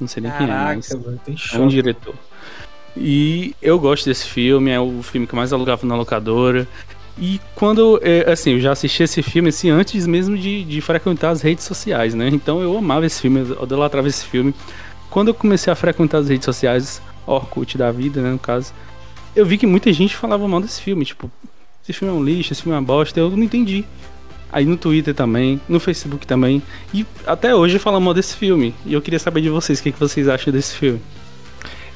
Não 0.00 0.08
sei 0.08 0.22
nem 0.22 0.32
Caraca, 0.32 0.80
quem 0.80 0.96
é, 0.96 1.00
mas 1.28 1.52
é 1.52 1.58
um 1.58 1.68
diretor. 1.68 2.14
E 2.96 3.54
eu 3.60 3.78
gosto 3.78 4.06
desse 4.06 4.26
filme, 4.26 4.70
é 4.70 4.80
o 4.80 5.02
filme 5.02 5.26
que 5.26 5.36
mais 5.36 5.52
alugava 5.52 5.86
na 5.86 5.94
locadora. 5.94 6.66
E 7.18 7.40
quando, 7.54 8.00
é, 8.02 8.30
assim, 8.30 8.52
eu 8.52 8.60
já 8.60 8.72
assisti 8.72 9.02
esse 9.02 9.22
filme 9.22 9.50
assim, 9.50 9.68
antes 9.70 10.06
mesmo 10.06 10.38
de, 10.38 10.64
de 10.64 10.80
frequentar 10.80 11.30
as 11.30 11.42
redes 11.42 11.64
sociais, 11.64 12.14
né? 12.14 12.28
Então 12.28 12.62
eu 12.62 12.76
amava 12.76 13.04
esse 13.04 13.20
filme, 13.20 13.40
eu 13.40 13.62
idolatrava 13.62 14.08
esse 14.08 14.24
filme. 14.24 14.54
Quando 15.10 15.28
eu 15.28 15.34
comecei 15.34 15.72
a 15.72 15.76
frequentar 15.76 16.18
as 16.18 16.28
redes 16.28 16.44
sociais, 16.44 17.02
Orkut 17.26 17.76
da 17.76 17.90
vida, 17.90 18.22
né, 18.22 18.30
no 18.30 18.38
caso, 18.38 18.72
eu 19.34 19.44
vi 19.44 19.58
que 19.58 19.66
muita 19.66 19.92
gente 19.92 20.16
falava 20.16 20.46
mal 20.46 20.60
desse 20.60 20.80
filme, 20.80 21.04
tipo, 21.04 21.30
esse 21.82 21.92
filme 21.92 22.14
é 22.14 22.16
um 22.16 22.22
lixo, 22.22 22.52
esse 22.52 22.62
filme 22.62 22.76
é 22.76 22.78
uma 22.78 22.86
bosta, 22.86 23.18
eu 23.18 23.30
não 23.30 23.42
entendi. 23.42 23.84
Aí 24.52 24.64
no 24.64 24.76
Twitter 24.76 25.14
também, 25.14 25.60
no 25.68 25.78
Facebook 25.78 26.26
também, 26.26 26.62
e 26.92 27.06
até 27.26 27.54
hoje 27.54 27.78
falam 27.78 28.00
mal 28.00 28.14
desse 28.14 28.36
filme. 28.36 28.74
E 28.84 28.94
eu 28.94 29.02
queria 29.02 29.18
saber 29.18 29.40
de 29.40 29.48
vocês, 29.48 29.78
o 29.78 29.82
que, 29.82 29.92
que 29.92 29.98
vocês 29.98 30.28
acham 30.28 30.52
desse 30.52 30.74
filme? 30.74 31.00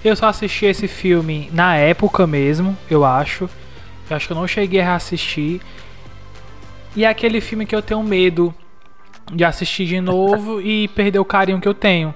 Eu 0.04 0.14
só 0.14 0.26
assisti 0.26 0.66
esse 0.66 0.86
filme 0.86 1.48
na 1.52 1.76
época 1.76 2.26
mesmo, 2.26 2.76
eu 2.90 3.04
acho. 3.04 3.48
Eu 4.08 4.16
acho 4.16 4.26
que 4.26 4.32
eu 4.32 4.36
não 4.36 4.46
cheguei 4.46 4.80
a 4.80 4.94
assistir. 4.94 5.60
E 6.94 7.04
é 7.04 7.08
aquele 7.08 7.40
filme 7.40 7.66
que 7.66 7.74
eu 7.74 7.82
tenho 7.82 8.02
medo 8.02 8.54
de 9.32 9.44
assistir 9.44 9.86
de 9.86 10.00
novo 10.00 10.60
e 10.62 10.88
perder 10.88 11.18
o 11.18 11.24
carinho 11.24 11.60
que 11.60 11.66
eu 11.66 11.74
tenho. 11.74 12.14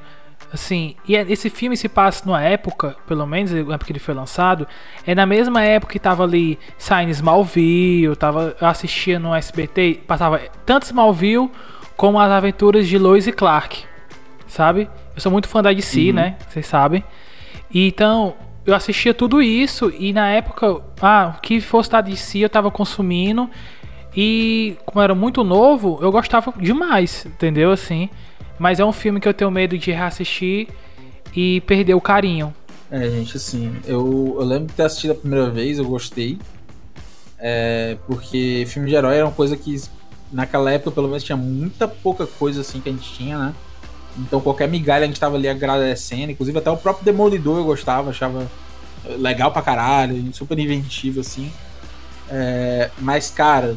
Assim, 0.52 0.96
e 1.06 1.14
é, 1.14 1.26
esse 1.28 1.50
filme 1.50 1.76
se 1.76 1.88
passa 1.88 2.24
numa 2.24 2.42
época, 2.42 2.96
pelo 3.06 3.26
menos 3.26 3.52
na 3.52 3.58
época 3.58 3.84
que 3.84 3.92
ele 3.92 3.98
foi 3.98 4.14
lançado, 4.14 4.66
é 5.06 5.14
na 5.14 5.26
mesma 5.26 5.62
época 5.62 5.92
que 5.92 5.98
tava 5.98 6.24
ali 6.24 6.58
saindo 6.78 7.10
Smallville, 7.10 8.16
tava, 8.16 8.56
eu 8.58 8.66
assistia 8.66 9.18
no 9.18 9.34
SBT, 9.34 10.00
passava 10.06 10.40
tanto 10.64 10.84
Smallville 10.84 11.50
como 11.96 12.18
as 12.18 12.30
aventuras 12.30 12.88
de 12.88 12.96
Lois 12.96 13.26
e 13.26 13.32
Clark, 13.32 13.84
sabe? 14.46 14.88
Eu 15.14 15.20
sou 15.20 15.30
muito 15.30 15.48
fã 15.48 15.62
da 15.62 15.72
DC, 15.72 16.08
uhum. 16.08 16.14
né? 16.14 16.36
Vocês 16.48 16.66
sabem. 16.66 17.04
E, 17.70 17.86
então, 17.86 18.34
eu 18.64 18.74
assistia 18.74 19.12
tudo 19.12 19.42
isso 19.42 19.92
e 19.98 20.12
na 20.12 20.28
época, 20.28 20.80
ah, 21.02 21.34
o 21.36 21.40
que 21.40 21.60
fosse 21.60 21.90
da 21.90 22.00
DC 22.00 22.38
eu 22.38 22.48
tava 22.48 22.70
consumindo 22.70 23.50
e 24.16 24.76
como 24.86 25.02
era 25.02 25.14
muito 25.14 25.44
novo, 25.44 25.98
eu 26.00 26.10
gostava 26.10 26.52
demais, 26.56 27.26
entendeu? 27.26 27.70
Assim, 27.70 28.08
mas 28.58 28.80
é 28.80 28.84
um 28.84 28.92
filme 28.92 29.20
que 29.20 29.28
eu 29.28 29.34
tenho 29.34 29.50
medo 29.50 29.76
de 29.78 29.90
reassistir 29.90 30.68
e 31.34 31.60
perder 31.62 31.94
o 31.94 32.00
carinho. 32.00 32.54
É, 32.90 33.08
gente, 33.10 33.36
assim, 33.36 33.76
eu, 33.86 34.36
eu 34.38 34.44
lembro 34.44 34.66
de 34.68 34.72
ter 34.72 34.84
assistido 34.84 35.10
a 35.12 35.14
primeira 35.14 35.50
vez, 35.50 35.78
eu 35.78 35.84
gostei. 35.84 36.38
É, 37.38 37.96
porque 38.06 38.64
filme 38.66 38.88
de 38.88 38.96
herói 38.96 39.16
era 39.16 39.26
uma 39.26 39.32
coisa 39.32 39.56
que 39.56 39.80
naquela 40.32 40.70
época, 40.72 40.90
pelo 40.90 41.08
menos, 41.08 41.22
tinha 41.22 41.36
muita 41.36 41.86
pouca 41.86 42.26
coisa 42.26 42.62
assim 42.62 42.80
que 42.80 42.88
a 42.88 42.92
gente 42.92 43.12
tinha, 43.12 43.38
né? 43.38 43.54
Então 44.18 44.40
qualquer 44.40 44.68
migalha 44.68 45.04
a 45.04 45.06
gente 45.06 45.20
tava 45.20 45.36
ali 45.36 45.48
agradecendo. 45.48 46.32
Inclusive 46.32 46.58
até 46.58 46.70
o 46.70 46.76
próprio 46.76 47.04
Demolidor 47.04 47.58
eu 47.58 47.64
gostava, 47.64 48.10
achava 48.10 48.50
legal 49.04 49.52
pra 49.52 49.62
caralho, 49.62 50.34
super 50.34 50.58
inventivo 50.58 51.20
assim. 51.20 51.52
É, 52.28 52.90
mas, 52.98 53.30
cara. 53.30 53.76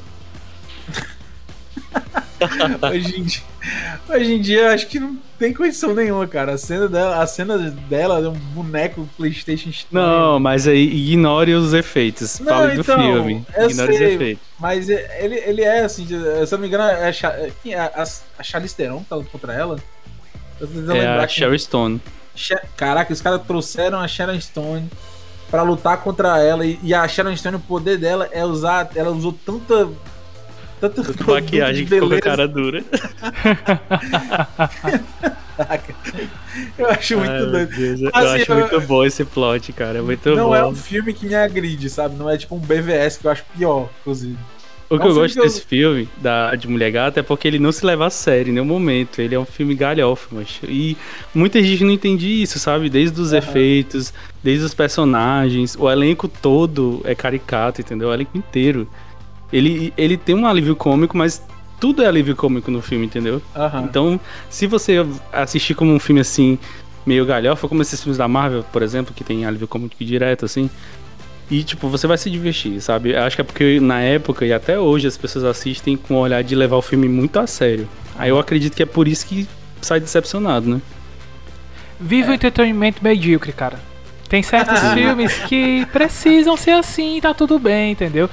hoje, 2.91 3.19
em 3.19 3.23
dia, 3.23 3.41
hoje 4.09 4.33
em 4.33 4.41
dia 4.41 4.73
acho 4.73 4.87
que 4.87 4.99
não 4.99 5.17
tem 5.37 5.53
condição 5.53 5.93
nenhuma, 5.93 6.27
cara. 6.27 6.53
A 6.53 6.57
cena 6.57 6.87
dela, 6.87 7.21
a 7.21 7.27
cena 7.27 7.57
dela 7.57 8.19
é 8.19 8.27
um 8.27 8.33
boneco 8.33 9.07
PlayStation 9.17 9.69
estranho. 9.69 10.05
Não, 10.05 10.39
mas 10.39 10.67
aí 10.67 10.83
ignore 10.83 11.53
os 11.53 11.73
efeitos. 11.73 12.39
Não, 12.39 12.47
Fale 12.47 12.79
então, 12.79 12.95
do 12.97 13.01
filme. 13.01 13.45
Ignore 13.49 13.95
sei, 13.95 14.07
os 14.07 14.13
efeitos. 14.13 14.43
Mas 14.59 14.89
ele, 14.89 15.35
ele 15.35 15.61
é 15.61 15.83
assim, 15.83 16.05
se 16.07 16.13
eu 16.13 16.47
não 16.51 16.59
me 16.59 16.67
engano, 16.67 16.83
é 16.83 17.09
a, 17.09 18.01
a, 18.01 18.07
a 18.39 18.43
Charlize 18.43 18.75
Theron 18.75 18.99
que 18.99 19.09
tá 19.09 19.17
contra 19.31 19.53
ela. 19.53 19.77
é 20.95 21.07
a 21.07 21.27
Sherry 21.27 21.59
Stone. 21.59 22.01
Caraca, 22.75 23.11
os 23.11 23.21
caras 23.21 23.41
trouxeram 23.45 23.99
a 23.99 24.07
Sharon 24.07 24.39
Stone 24.39 24.89
para 25.49 25.63
lutar 25.63 25.97
contra 25.97 26.41
ela. 26.41 26.65
E, 26.65 26.79
e 26.81 26.93
a 26.93 27.07
Sharon 27.07 27.35
Stone, 27.35 27.57
o 27.57 27.59
poder 27.59 27.97
dela 27.97 28.29
é 28.31 28.45
usar. 28.45 28.89
Ela 28.95 29.11
usou 29.11 29.33
tanta. 29.33 29.89
Tanta 30.81 31.03
maquiagem 31.31 31.85
que 31.85 31.91
ficou 31.93 32.09
com 32.09 32.15
a 32.15 32.19
cara 32.19 32.47
dura. 32.47 32.83
eu 36.77 36.89
acho 36.89 37.17
muito 37.17 37.31
Ai, 37.31 37.45
doido. 37.45 37.75
Deus, 37.75 38.01
eu 38.01 38.09
assim, 38.13 38.41
acho 38.41 38.51
eu, 38.51 38.57
muito 38.59 38.81
bom 38.81 39.05
esse 39.05 39.23
plot, 39.23 39.71
cara. 39.73 39.99
É 39.99 40.01
muito 40.01 40.29
não 40.35 40.47
bom. 40.49 40.55
é 40.55 40.65
um 40.65 40.75
filme 40.75 41.13
que 41.13 41.25
me 41.25 41.35
agride, 41.35 41.89
sabe? 41.89 42.15
Não 42.15 42.29
é 42.29 42.37
tipo 42.37 42.55
um 42.55 42.59
BVS 42.59 43.17
que 43.17 43.27
eu 43.27 43.31
acho 43.31 43.43
pior, 43.57 43.89
inclusive. 44.01 44.37
O 44.89 44.97
que 44.99 45.03
É 45.03 45.05
um 45.05 45.09
eu 45.09 45.15
gosto 45.15 45.33
que 45.35 45.39
eu- 45.39 45.43
desse 45.43 45.61
filme, 45.61 46.09
da, 46.17 46.53
de 46.55 46.67
Mulher 46.67 46.91
Gata, 46.91 47.21
é 47.21 47.23
porque 47.23 47.47
ele 47.47 47.59
não 47.59 47.71
se 47.71 47.85
leva 47.85 48.07
a 48.07 48.09
sério 48.09 48.49
em 48.49 48.53
nenhum 48.53 48.65
momento. 48.65 49.21
Ele 49.21 49.33
é 49.35 49.39
um 49.39 49.45
filme 49.45 49.73
galhofa, 49.73 50.27
mas 50.31 50.59
E 50.67 50.97
muita 51.33 51.63
gente 51.63 51.83
não 51.85 51.91
entende 51.91 52.27
isso, 52.41 52.59
sabe? 52.59 52.89
Desde 52.89 53.21
os 53.21 53.31
Aham. 53.31 53.37
efeitos, 53.37 54.13
desde 54.43 54.65
os 54.65 54.73
personagens. 54.73 55.77
O 55.79 55.89
elenco 55.89 56.27
todo 56.27 57.01
é 57.05 57.15
caricato, 57.15 57.79
entendeu? 57.79 58.09
O 58.09 58.13
elenco 58.13 58.37
inteiro. 58.37 58.85
Ele, 59.51 59.93
ele 59.97 60.17
tem 60.17 60.35
um 60.35 60.45
alívio 60.45 60.75
cômico, 60.75 61.17
mas 61.17 61.43
tudo 61.79 62.03
é 62.03 62.07
alívio 62.07 62.35
cômico 62.35 62.69
no 62.69 62.81
filme, 62.81 63.05
entendeu? 63.05 63.41
Aham. 63.55 63.83
Então, 63.83 64.19
se 64.49 64.67
você 64.67 65.05
assistir 65.33 65.73
como 65.73 65.91
um 65.91 65.99
filme 65.99 66.21
assim, 66.21 66.57
meio 67.05 67.25
galhofa, 67.25 67.67
como 67.67 67.81
esses 67.81 68.01
filmes 68.01 68.17
da 68.17 68.27
Marvel, 68.27 68.63
por 68.71 68.83
exemplo, 68.83 69.13
que 69.13 69.23
tem 69.23 69.45
alívio 69.45 69.67
cômico 69.67 69.95
direto, 69.99 70.45
assim. 70.45 70.69
E, 71.49 71.63
tipo, 71.63 71.89
você 71.89 72.07
vai 72.07 72.17
se 72.17 72.29
divertir, 72.29 72.79
sabe? 72.81 73.15
Acho 73.15 73.35
que 73.35 73.41
é 73.41 73.43
porque 73.43 73.79
na 73.79 73.99
época 73.99 74.45
e 74.45 74.53
até 74.53 74.79
hoje 74.79 75.07
as 75.07 75.17
pessoas 75.17 75.43
assistem 75.43 75.97
com 75.97 76.13
o 76.13 76.19
olhar 76.19 76.41
de 76.43 76.55
levar 76.55 76.77
o 76.77 76.81
filme 76.81 77.09
muito 77.09 77.37
a 77.39 77.47
sério. 77.47 77.89
Aí 78.17 78.29
eu 78.29 78.39
acredito 78.39 78.73
que 78.73 78.83
é 78.83 78.85
por 78.85 79.07
isso 79.07 79.25
que 79.25 79.47
sai 79.81 79.99
decepcionado, 79.99 80.69
né? 80.69 80.81
Viva 81.99 82.31
o 82.31 82.33
entretenimento 82.33 83.03
medíocre, 83.03 83.51
cara. 83.51 83.79
Tem 84.31 84.41
certos 84.41 84.79
filmes 84.93 85.39
que 85.39 85.85
precisam 85.87 86.55
ser 86.55 86.71
assim 86.71 87.19
tá 87.19 87.33
tudo 87.33 87.59
bem, 87.59 87.91
entendeu? 87.91 88.29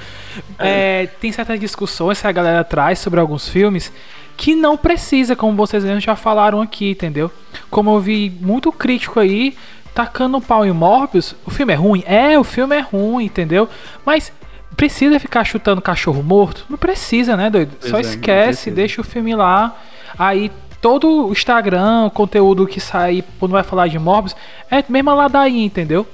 É, 0.57 1.07
tem 1.19 1.29
certas 1.29 1.59
discussões 1.59 2.21
que 2.21 2.25
a 2.25 2.31
galera 2.31 2.63
traz 2.63 2.99
sobre 2.99 3.19
alguns 3.19 3.49
filmes 3.49 3.91
que 4.37 4.55
não 4.55 4.77
precisa, 4.77 5.35
como 5.35 5.57
vocês 5.57 5.83
mesmos 5.83 6.01
já 6.01 6.15
falaram 6.15 6.61
aqui, 6.61 6.91
entendeu? 6.91 7.29
Como 7.69 7.93
eu 7.93 7.99
vi 7.99 8.31
muito 8.39 8.71
crítico 8.71 9.19
aí 9.19 9.57
tacando 9.93 10.39
pau 10.39 10.65
em 10.65 10.71
Morbius, 10.71 11.35
o 11.45 11.51
filme 11.51 11.73
é 11.73 11.75
ruim? 11.75 12.01
É, 12.07 12.39
o 12.39 12.45
filme 12.45 12.77
é 12.77 12.79
ruim, 12.79 13.25
entendeu? 13.25 13.67
Mas 14.05 14.31
precisa 14.77 15.19
ficar 15.19 15.43
chutando 15.43 15.81
cachorro 15.81 16.23
morto? 16.23 16.65
Não 16.69 16.77
precisa, 16.77 17.35
né, 17.35 17.49
doido? 17.49 17.75
Pois 17.77 17.91
Só 17.91 17.97
é, 17.97 18.01
esquece, 18.01 18.71
deixa 18.71 19.01
o 19.01 19.03
filme 19.03 19.35
lá. 19.35 19.75
Aí 20.17 20.49
todo 20.81 21.27
o 21.27 21.31
Instagram, 21.31 22.05
o 22.05 22.11
conteúdo 22.11 22.67
que 22.67 22.79
sai 22.79 23.23
quando 23.39 23.51
vai 23.51 23.63
falar 23.63 23.87
de 23.87 23.99
Morbius, 23.99 24.35
é 24.69 24.83
mesmo 24.87 25.13
lá 25.13 25.27
daí, 25.27 25.63
entendeu? 25.63 26.07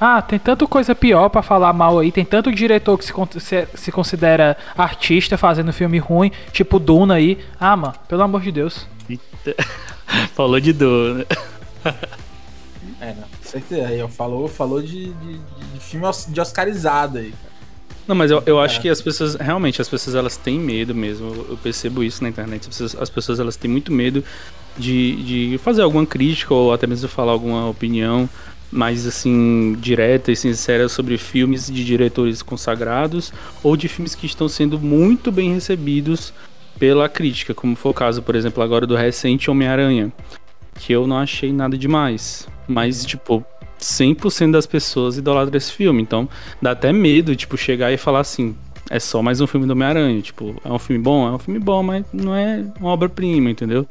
Ah, 0.00 0.22
tem 0.22 0.38
tanta 0.38 0.64
coisa 0.66 0.94
pior 0.94 1.28
pra 1.28 1.42
falar 1.42 1.72
mal 1.72 1.98
aí, 1.98 2.12
tem 2.12 2.24
tanto 2.24 2.52
diretor 2.52 2.96
que 2.96 3.04
se, 3.04 3.12
se, 3.40 3.68
se 3.74 3.92
considera 3.92 4.56
artista 4.76 5.36
fazendo 5.36 5.72
filme 5.72 5.98
ruim, 5.98 6.30
tipo 6.52 6.78
Duna 6.78 7.14
aí. 7.14 7.38
Ah, 7.58 7.76
mano, 7.76 7.94
pelo 8.06 8.22
amor 8.22 8.40
de 8.40 8.52
Deus. 8.52 8.86
Falou 10.34 10.60
de 10.60 10.72
dor, 10.72 11.16
né? 11.16 11.24
É, 13.00 13.14
não, 13.14 13.22
com 13.22 13.44
certeza. 13.44 13.88
Aí, 13.88 14.02
ó, 14.02 14.08
falou, 14.08 14.48
falou 14.48 14.82
de, 14.82 15.12
de, 15.12 15.38
de 15.38 15.80
filme 15.80 16.06
de 16.28 16.40
Oscarizado 16.40 17.18
aí. 17.18 17.34
Não, 18.08 18.16
mas 18.16 18.30
eu, 18.30 18.42
eu 18.46 18.58
acho 18.58 18.78
É. 18.78 18.82
que 18.82 18.88
as 18.88 19.02
pessoas, 19.02 19.34
realmente, 19.34 19.80
as 19.82 19.88
pessoas 19.88 20.16
elas 20.16 20.36
têm 20.36 20.58
medo 20.58 20.94
mesmo. 20.94 21.26
Eu 21.28 21.46
eu 21.50 21.56
percebo 21.58 22.02
isso 22.02 22.22
na 22.22 22.30
internet. 22.30 22.62
As 22.62 22.68
pessoas, 22.68 22.96
as 23.02 23.10
pessoas 23.10 23.38
elas 23.38 23.54
têm 23.56 23.70
muito 23.70 23.92
medo 23.92 24.24
de, 24.78 25.50
de 25.50 25.58
fazer 25.58 25.82
alguma 25.82 26.06
crítica 26.06 26.54
ou 26.54 26.72
até 26.72 26.86
mesmo 26.86 27.08
falar 27.08 27.32
alguma 27.32 27.68
opinião 27.68 28.28
mais 28.70 29.06
assim 29.06 29.76
direta 29.80 30.30
e 30.32 30.36
sincera 30.36 30.88
sobre 30.88 31.16
filmes 31.18 31.70
de 31.70 31.84
diretores 31.84 32.42
consagrados 32.42 33.32
ou 33.62 33.76
de 33.76 33.88
filmes 33.88 34.14
que 34.14 34.26
estão 34.26 34.48
sendo 34.48 34.78
muito 34.78 35.30
bem 35.32 35.52
recebidos 35.54 36.32
pela 36.78 37.08
crítica, 37.08 37.54
como 37.54 37.74
foi 37.74 37.90
o 37.90 37.94
caso, 37.94 38.22
por 38.22 38.36
exemplo, 38.36 38.62
agora 38.62 38.86
do 38.86 38.94
recente 38.94 39.50
Homem-Aranha, 39.50 40.12
que 40.78 40.92
eu 40.92 41.06
não 41.06 41.16
achei 41.18 41.50
nada 41.52 41.76
demais, 41.78 42.46
mas 42.68 43.04
tipo 43.04 43.44
100% 43.78 44.52
das 44.52 44.66
pessoas 44.66 45.16
idolatram 45.16 45.56
esse 45.56 45.72
filme, 45.72 46.02
então 46.02 46.28
dá 46.60 46.72
até 46.72 46.92
medo, 46.92 47.34
tipo, 47.36 47.56
chegar 47.56 47.92
e 47.92 47.96
falar 47.96 48.20
assim, 48.20 48.54
é 48.90 48.98
só 48.98 49.22
mais 49.22 49.40
um 49.40 49.46
filme 49.46 49.66
do 49.66 49.72
Homem-Aranha, 49.72 50.20
tipo, 50.20 50.54
é 50.64 50.70
um 50.70 50.78
filme 50.78 51.02
bom, 51.02 51.28
é 51.28 51.32
um 51.32 51.38
filme 51.38 51.60
bom, 51.60 51.82
mas 51.82 52.04
não 52.12 52.34
é 52.34 52.64
uma 52.80 52.90
obra-prima, 52.90 53.50
entendeu? 53.50 53.86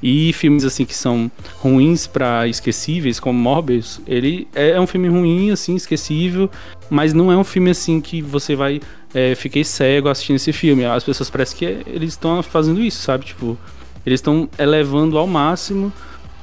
E 0.00 0.32
filmes 0.32 0.64
assim 0.64 0.84
que 0.84 0.94
são 0.94 1.30
ruins 1.56 2.06
pra 2.06 2.46
esquecíveis, 2.46 3.18
como 3.18 3.38
Morbius, 3.38 4.00
ele 4.06 4.46
é 4.54 4.80
um 4.80 4.86
filme 4.86 5.08
ruim, 5.08 5.50
assim, 5.50 5.74
esquecível, 5.74 6.48
mas 6.88 7.12
não 7.12 7.32
é 7.32 7.36
um 7.36 7.42
filme 7.42 7.70
assim 7.70 8.00
que 8.00 8.22
você 8.22 8.54
vai 8.54 8.80
é, 9.14 9.34
fiquei 9.34 9.64
cego 9.64 10.08
assistindo 10.08 10.36
esse 10.36 10.52
filme. 10.52 10.84
As 10.84 11.04
pessoas 11.04 11.30
parecem 11.30 11.58
que 11.58 11.64
eles 11.90 12.10
estão 12.10 12.42
fazendo 12.42 12.80
isso, 12.80 13.02
sabe? 13.02 13.26
Tipo, 13.26 13.58
eles 14.04 14.20
estão 14.20 14.48
elevando 14.58 15.18
ao 15.18 15.26
máximo 15.26 15.92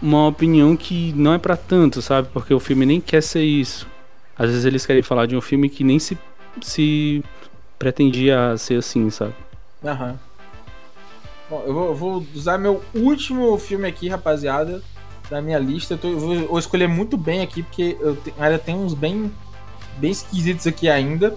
uma 0.01 0.27
opinião 0.27 0.75
que 0.75 1.13
não 1.13 1.33
é 1.33 1.37
pra 1.37 1.55
tanto, 1.57 2.01
sabe? 2.01 2.27
Porque 2.33 2.53
o 2.53 2.59
filme 2.59 2.85
nem 2.85 3.01
quer 3.01 3.21
ser 3.23 3.43
isso. 3.43 3.87
Às 4.37 4.49
vezes 4.49 4.65
eles 4.65 4.85
querem 4.85 5.01
falar 5.01 5.25
de 5.25 5.35
um 5.35 5.41
filme 5.41 5.69
que 5.69 5.83
nem 5.83 5.97
se, 5.99 6.17
se 6.61 7.23
pretendia 7.79 8.55
ser 8.57 8.79
assim, 8.79 9.09
sabe? 9.09 9.33
Aham. 9.83 10.19
Bom, 11.49 11.63
eu 11.65 11.73
vou, 11.73 11.95
vou 11.95 12.25
usar 12.33 12.57
meu 12.57 12.83
último 12.93 13.57
filme 13.57 13.87
aqui, 13.87 14.09
rapaziada, 14.09 14.81
da 15.29 15.41
minha 15.41 15.59
lista. 15.59 15.93
Eu, 15.93 15.97
tô- 15.97 16.17
vou, 16.17 16.33
eu 16.33 16.47
vou 16.47 16.59
escolher 16.59 16.87
muito 16.87 17.17
bem 17.17 17.41
aqui, 17.41 17.63
porque 17.63 17.95
eu 17.99 18.15
te- 18.15 18.33
ainda 18.39 18.57
tem 18.59 18.75
uns 18.75 18.93
bem, 18.93 19.31
bem 19.97 20.11
esquisitos 20.11 20.65
aqui 20.67 20.89
ainda. 20.89 21.35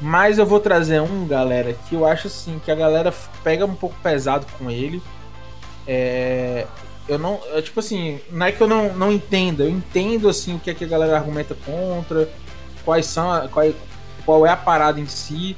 Mas 0.00 0.38
eu 0.38 0.46
vou 0.46 0.60
trazer 0.60 1.00
um, 1.00 1.26
galera, 1.26 1.72
que 1.88 1.94
eu 1.94 2.06
acho 2.06 2.26
assim, 2.28 2.60
que 2.64 2.70
a 2.70 2.74
galera 2.74 3.12
pega 3.42 3.64
um 3.64 3.74
pouco 3.74 3.96
pesado 4.02 4.46
com 4.58 4.70
ele. 4.70 5.02
É. 5.86 6.66
Eu 7.08 7.18
não. 7.18 7.40
É, 7.52 7.62
tipo 7.62 7.78
assim, 7.80 8.20
não 8.30 8.46
é 8.46 8.52
que 8.52 8.60
eu 8.60 8.66
não, 8.66 8.92
não 8.94 9.12
entenda, 9.12 9.64
eu 9.64 9.70
entendo 9.70 10.28
assim 10.28 10.56
o 10.56 10.58
que 10.58 10.70
é 10.70 10.74
que 10.74 10.84
a 10.84 10.88
galera 10.88 11.16
argumenta 11.16 11.54
contra, 11.54 12.28
quais 12.84 13.06
são. 13.06 13.46
Qual 13.48 13.64
é, 13.64 13.72
qual 14.24 14.46
é 14.46 14.50
a 14.50 14.56
parada 14.56 14.98
em 14.98 15.06
si. 15.06 15.56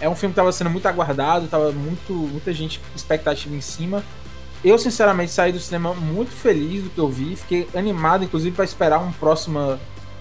É 0.00 0.08
um 0.08 0.14
filme 0.14 0.32
que 0.32 0.36
tava 0.36 0.52
sendo 0.52 0.68
muito 0.70 0.86
aguardado, 0.86 1.46
tava 1.46 1.72
muito, 1.72 2.12
muita 2.12 2.52
gente 2.52 2.80
expectativa 2.94 3.54
em 3.54 3.60
cima. 3.60 4.04
Eu, 4.62 4.78
sinceramente, 4.78 5.30
saí 5.30 5.52
do 5.52 5.60
cinema 5.60 5.94
muito 5.94 6.32
feliz 6.32 6.82
do 6.82 6.90
que 6.90 6.98
eu 6.98 7.08
vi. 7.08 7.36
Fiquei 7.36 7.68
animado, 7.74 8.24
inclusive, 8.24 8.54
para 8.54 8.64
esperar 8.64 8.98
um 8.98 9.12
próximo, 9.12 9.78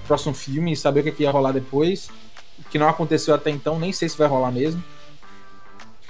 próximo 0.08 0.34
filme 0.34 0.74
e 0.74 0.78
saber 0.78 1.00
o 1.00 1.04
que, 1.04 1.12
que 1.12 1.24
ia 1.24 1.32
rolar 1.32 1.52
depois. 1.52 2.10
Que 2.70 2.78
não 2.78 2.88
aconteceu 2.88 3.34
até 3.34 3.50
então, 3.50 3.80
nem 3.80 3.92
sei 3.92 4.08
se 4.08 4.18
vai 4.18 4.28
rolar 4.28 4.52
mesmo. 4.52 4.82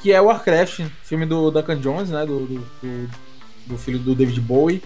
Que 0.02 0.12
é 0.12 0.20
Warcraft, 0.20 0.82
filme 1.04 1.26
do 1.26 1.50
Duncan 1.50 1.78
Jones, 1.80 2.10
né? 2.10 2.26
Do, 2.26 2.40
do, 2.46 2.60
do- 2.82 3.10
do 3.66 3.78
filho 3.78 4.00
do 4.00 4.14
David 4.16 4.40
Bowie. 4.42 4.82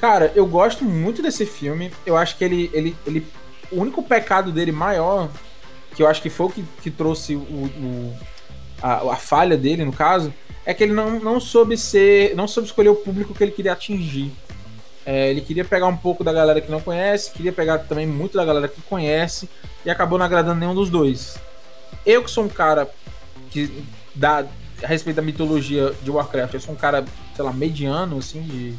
Cara, 0.00 0.32
eu 0.34 0.46
gosto 0.46 0.84
muito 0.84 1.22
desse 1.22 1.46
filme. 1.46 1.90
Eu 2.04 2.16
acho 2.16 2.36
que 2.36 2.44
ele, 2.44 2.70
ele, 2.72 2.96
ele. 3.06 3.26
O 3.70 3.80
único 3.80 4.02
pecado 4.02 4.52
dele 4.52 4.70
maior 4.72 5.28
que 5.94 6.02
eu 6.02 6.06
acho 6.06 6.20
que 6.20 6.28
foi 6.28 6.46
o 6.46 6.50
que, 6.50 6.64
que 6.82 6.90
trouxe 6.90 7.34
o, 7.34 7.38
o- 7.40 8.16
a, 8.82 9.12
a 9.12 9.16
falha 9.16 9.56
dele, 9.56 9.84
no 9.84 9.92
caso, 9.92 10.32
é 10.66 10.74
que 10.74 10.84
ele 10.84 10.92
não, 10.92 11.18
não 11.18 11.40
soube 11.40 11.76
ser. 11.78 12.34
não 12.36 12.46
soube 12.46 12.68
escolher 12.68 12.90
o 12.90 12.94
público 12.96 13.34
que 13.34 13.42
ele 13.42 13.52
queria 13.52 13.72
atingir. 13.72 14.30
É, 15.06 15.30
ele 15.30 15.40
queria 15.40 15.64
pegar 15.64 15.86
um 15.86 15.96
pouco 15.96 16.22
da 16.24 16.32
galera 16.32 16.60
que 16.60 16.70
não 16.70 16.80
conhece, 16.80 17.30
queria 17.30 17.52
pegar 17.52 17.78
também 17.78 18.06
muito 18.06 18.36
da 18.36 18.44
galera 18.44 18.66
que 18.68 18.82
conhece, 18.82 19.48
e 19.84 19.88
acabou 19.90 20.18
não 20.18 20.26
agradando 20.26 20.58
nenhum 20.58 20.74
dos 20.74 20.90
dois. 20.90 21.38
Eu 22.04 22.24
que 22.24 22.30
sou 22.30 22.44
um 22.44 22.48
cara 22.48 22.90
que 23.50 23.84
dá 24.14 24.44
a 24.82 24.86
respeito 24.86 25.16
da 25.16 25.22
mitologia 25.22 25.94
de 26.02 26.10
Warcraft, 26.10 26.54
eu 26.54 26.60
sou 26.60 26.74
um 26.74 26.76
cara, 26.76 27.04
sei 27.36 27.44
lá, 27.44 27.52
mediano, 27.52 28.18
assim, 28.18 28.42
de. 28.42 28.74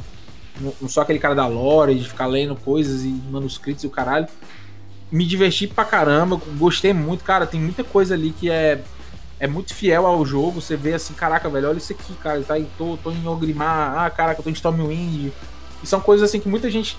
Não 0.81 0.89
sou 0.89 1.03
aquele 1.03 1.19
cara 1.19 1.35
da 1.35 1.45
lore, 1.45 1.93
de 1.93 2.09
ficar 2.09 2.25
lendo 2.25 2.55
coisas 2.55 3.03
e 3.03 3.09
manuscritos 3.09 3.83
e 3.83 3.87
o 3.87 3.91
caralho 3.91 4.27
me 5.11 5.25
diverti 5.25 5.67
pra 5.67 5.85
caramba, 5.85 6.39
gostei 6.57 6.93
muito, 6.93 7.23
cara, 7.23 7.45
tem 7.45 7.59
muita 7.59 7.83
coisa 7.83 8.13
ali 8.13 8.31
que 8.31 8.49
é 8.49 8.81
é 9.39 9.45
muito 9.45 9.73
fiel 9.73 10.07
ao 10.07 10.25
jogo, 10.25 10.59
você 10.59 10.75
vê 10.75 10.95
assim, 10.95 11.13
caraca, 11.13 11.47
velho, 11.47 11.69
olha 11.69 11.77
isso 11.77 11.93
aqui, 11.93 12.11
cara, 12.15 12.41
tá, 12.41 12.55
aí, 12.55 12.67
tô, 12.75 12.97
tô 12.97 13.11
em 13.11 13.27
Ogrimmar, 13.27 13.99
ah, 13.99 14.09
caraca, 14.09 14.41
tô 14.41 14.49
em 14.49 14.53
Stormwind, 14.53 15.31
e 15.83 15.87
são 15.87 15.99
coisas 15.99 16.27
assim 16.27 16.39
que 16.39 16.49
muita 16.49 16.71
gente, 16.71 16.97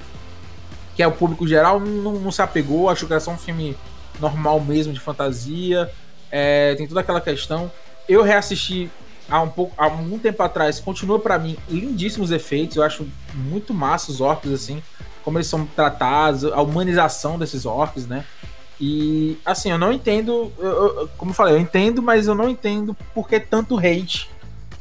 que 0.94 1.02
é 1.02 1.06
o 1.06 1.10
público 1.10 1.48
geral, 1.48 1.80
não, 1.80 2.12
não 2.12 2.30
se 2.30 2.40
apegou, 2.40 2.88
achou 2.88 3.08
que 3.08 3.12
era 3.12 3.20
só 3.20 3.32
um 3.32 3.36
filme 3.36 3.76
normal 4.20 4.60
mesmo, 4.60 4.92
de 4.92 5.00
fantasia, 5.00 5.90
é, 6.30 6.76
tem 6.76 6.86
toda 6.86 7.00
aquela 7.00 7.20
questão, 7.20 7.70
eu 8.08 8.22
reassisti 8.22 8.88
há 9.28 9.40
um 9.40 9.48
pouco, 9.48 9.72
há 9.78 9.84
algum 9.84 10.18
tempo 10.18 10.42
atrás, 10.42 10.80
continua 10.80 11.18
pra 11.18 11.38
mim 11.38 11.56
lindíssimos 11.68 12.30
efeitos, 12.30 12.76
eu 12.76 12.82
acho 12.82 13.06
muito 13.34 13.72
massa 13.74 14.10
os 14.10 14.20
orcs, 14.20 14.50
assim, 14.52 14.82
como 15.24 15.38
eles 15.38 15.46
são 15.46 15.66
tratados, 15.66 16.44
a 16.44 16.60
humanização 16.62 17.38
desses 17.38 17.66
orcs, 17.66 18.06
né? 18.06 18.24
E 18.80 19.36
assim, 19.44 19.70
eu 19.70 19.78
não 19.78 19.92
entendo, 19.92 20.52
eu- 20.58 20.66
eu- 21.00 21.10
como 21.18 21.32
eu 21.32 21.34
falei, 21.34 21.54
eu 21.54 21.58
entendo, 21.58 22.00
mas 22.00 22.26
eu 22.28 22.34
não 22.34 22.48
entendo 22.48 22.96
por 23.12 23.28
que 23.28 23.38
tanto 23.40 23.76
hate 23.76 24.30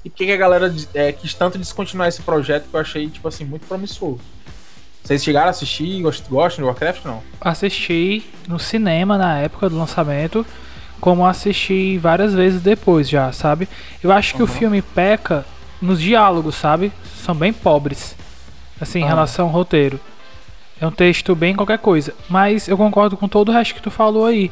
e 0.06 0.10
por 0.10 0.18
que 0.18 0.32
a 0.32 0.38
galera 0.38 0.74
é, 0.94 1.12
quis 1.12 1.34
tanto 1.34 1.58
descontinuar 1.58 2.08
esse 2.08 2.22
projeto 2.22 2.68
que 2.70 2.76
eu 2.76 2.80
achei, 2.80 3.10
tipo 3.10 3.28
assim, 3.28 3.44
muito 3.44 3.66
promissor. 3.68 4.18
Vocês 5.04 5.24
chegaram 5.24 5.48
a 5.48 5.50
assistir, 5.52 6.02
gost- 6.02 6.28
gostam 6.30 6.64
de 6.64 6.68
Warcraft 6.70 7.06
não? 7.06 7.24
Assisti 7.42 8.24
no 8.48 8.60
cinema 8.60 9.18
na 9.18 9.40
época 9.40 9.70
do 9.70 9.78
lançamento, 9.78 10.46
como 11.00 11.26
assisti 11.26 11.98
várias 11.98 12.34
vezes 12.34 12.62
depois 12.62 13.08
já, 13.10 13.32
sabe? 13.32 13.68
Eu 14.04 14.12
acho 14.12 14.34
que 14.36 14.42
o 14.42 14.46
Uhum. 14.46 14.52
filme 14.52 14.82
peca 14.82 15.46
nos 15.82 16.02
diálogos, 16.02 16.56
sabe? 16.56 16.92
São 17.24 17.36
bem 17.36 17.54
pobres, 17.54 18.16
assim, 18.82 19.00
em 19.00 19.04
Ah. 19.04 19.08
relação 19.08 19.46
ao 19.48 19.52
roteiro. 19.52 20.00
É 20.80 20.86
um 20.86 20.92
texto 20.92 21.36
bem 21.36 21.56
qualquer 21.56 21.80
coisa. 21.80 22.14
Mas 22.30 22.68
eu 22.68 22.78
concordo 22.78 23.18
com 23.18 23.28
todo 23.28 23.50
o 23.50 23.52
resto 23.52 23.74
que 23.76 23.82
tu 23.82 23.90
falou 23.92 24.26
aí. 24.26 24.52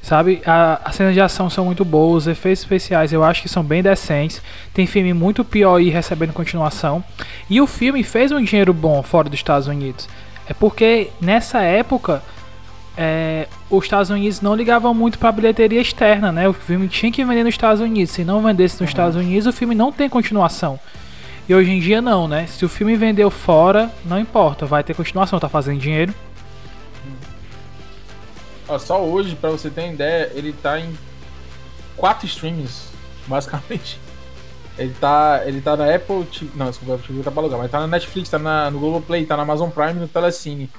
Sabe? 0.00 0.42
A, 0.44 0.80
as 0.84 0.96
cenas 0.96 1.14
de 1.14 1.20
ação 1.20 1.48
são 1.48 1.64
muito 1.66 1.84
boas, 1.84 2.24
os 2.24 2.26
efeitos 2.26 2.62
especiais 2.62 3.12
eu 3.12 3.22
acho 3.22 3.40
que 3.42 3.48
são 3.48 3.62
bem 3.62 3.82
decentes. 3.82 4.42
Tem 4.74 4.84
filme 4.86 5.12
muito 5.14 5.44
pior 5.44 5.76
aí 5.76 5.90
recebendo 5.90 6.32
continuação. 6.32 7.04
E 7.48 7.60
o 7.60 7.66
filme 7.68 8.02
fez 8.02 8.32
um 8.32 8.42
dinheiro 8.42 8.72
bom 8.74 9.00
fora 9.02 9.28
dos 9.28 9.38
Estados 9.38 9.68
Unidos. 9.68 10.08
É 10.48 10.52
porque 10.54 11.10
nessa 11.20 11.60
época 11.62 12.20
é, 12.96 13.46
os 13.76 13.84
Estados 13.84 14.10
Unidos 14.10 14.42
não 14.42 14.54
ligavam 14.54 14.92
muito 14.92 15.18
para 15.18 15.30
a 15.30 15.32
bilheteria 15.32 15.80
externa, 15.80 16.30
né? 16.30 16.46
O 16.46 16.52
filme 16.52 16.88
tinha 16.88 17.10
que 17.10 17.24
vender 17.24 17.42
nos 17.42 17.54
Estados 17.54 17.80
Unidos. 17.80 18.12
Se 18.12 18.22
não 18.22 18.42
vendesse 18.42 18.74
nos 18.74 18.80
uhum. 18.82 18.86
Estados 18.86 19.16
Unidos, 19.16 19.46
o 19.46 19.52
filme 19.52 19.74
não 19.74 19.90
tem 19.90 20.10
continuação. 20.10 20.78
E 21.48 21.54
hoje 21.54 21.70
em 21.70 21.80
dia 21.80 22.02
não, 22.02 22.28
né? 22.28 22.46
Se 22.46 22.66
o 22.66 22.68
filme 22.68 22.94
vendeu 22.96 23.30
fora, 23.30 23.90
não 24.04 24.18
importa, 24.18 24.66
vai 24.66 24.84
ter 24.84 24.94
continuação, 24.94 25.40
tá 25.40 25.48
fazendo 25.48 25.80
dinheiro. 25.80 26.14
Ó, 28.68 28.78
só 28.78 29.02
hoje, 29.02 29.34
para 29.34 29.50
você 29.50 29.70
ter 29.70 29.80
uma 29.84 29.92
ideia, 29.94 30.30
ele 30.34 30.52
tá 30.52 30.78
em 30.78 30.92
quatro 31.96 32.26
streams, 32.26 32.88
basicamente. 33.26 33.98
Ele 34.78 34.94
tá, 35.00 35.42
ele 35.46 35.62
tá 35.62 35.76
na 35.76 35.94
Apple 35.94 36.24
TV. 36.26 36.50
Não, 36.54 36.66
desculpa, 36.66 36.94
Apple 36.94 37.06
TV 37.06 37.22
tá 37.22 37.30
pra 37.30 37.40
alugar, 37.40 37.58
mas 37.58 37.70
tá 37.70 37.80
na 37.80 37.86
Netflix, 37.86 38.28
tá 38.28 38.38
na, 38.38 38.70
no 38.70 38.78
Globoplay, 38.78 39.24
tá 39.24 39.36
na 39.36 39.42
Amazon 39.44 39.70
Prime 39.70 39.94
no 39.94 40.08
Telecine. 40.08 40.70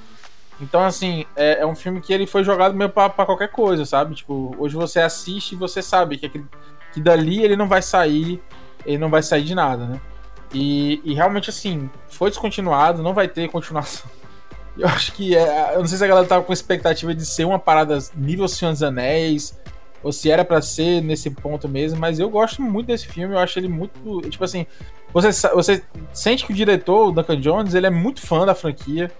Então, 0.61 0.83
assim, 0.83 1.25
é, 1.35 1.61
é 1.61 1.65
um 1.65 1.75
filme 1.75 1.99
que 1.99 2.13
ele 2.13 2.27
foi 2.27 2.43
jogado 2.43 2.75
meio 2.75 2.89
pra, 2.89 3.09
pra, 3.09 3.25
qualquer 3.25 3.49
coisa, 3.49 3.85
sabe? 3.85 4.15
Tipo, 4.15 4.55
hoje 4.57 4.75
você 4.75 4.99
assiste 4.99 5.53
e 5.53 5.55
você 5.55 5.81
sabe 5.81 6.17
que, 6.17 6.25
aquele, 6.25 6.45
que 6.93 7.01
dali 7.01 7.43
ele 7.43 7.55
não 7.55 7.67
vai 7.67 7.81
sair, 7.81 8.41
ele 8.85 8.97
não 8.97 9.09
vai 9.09 9.23
sair 9.23 9.43
de 9.43 9.55
nada, 9.55 9.85
né? 9.85 10.01
E, 10.53 11.01
e 11.03 11.13
realmente, 11.13 11.49
assim, 11.49 11.89
foi 12.07 12.29
descontinuado, 12.29 13.01
não 13.01 13.13
vai 13.13 13.27
ter 13.27 13.49
continuação. 13.49 14.09
Eu 14.77 14.87
acho 14.87 15.11
que 15.11 15.35
é. 15.35 15.75
Eu 15.75 15.79
não 15.79 15.87
sei 15.87 15.97
se 15.97 16.03
a 16.03 16.07
galera 16.07 16.25
tava 16.25 16.43
com 16.43 16.53
expectativa 16.53 17.13
de 17.13 17.25
ser 17.25 17.45
uma 17.45 17.59
parada 17.59 17.97
nível 18.15 18.47
Senhor 18.47 18.71
dos 18.71 18.81
Anéis, 18.81 19.55
ou 20.01 20.11
se 20.11 20.29
era 20.29 20.43
para 20.43 20.61
ser 20.61 21.01
nesse 21.01 21.29
ponto 21.29 21.69
mesmo, 21.69 21.99
mas 21.99 22.19
eu 22.19 22.29
gosto 22.29 22.61
muito 22.61 22.87
desse 22.87 23.07
filme, 23.07 23.35
eu 23.35 23.39
acho 23.39 23.57
ele 23.57 23.67
muito. 23.67 24.21
Tipo 24.29 24.43
assim, 24.43 24.65
você, 25.13 25.31
você 25.49 25.83
sente 26.11 26.45
que 26.45 26.51
o 26.51 26.55
diretor, 26.55 27.07
o 27.07 27.11
Duncan 27.11 27.39
Jones, 27.39 27.75
ele 27.75 27.85
é 27.85 27.91
muito 27.91 28.21
fã 28.21 28.45
da 28.45 28.55
franquia. 28.55 29.11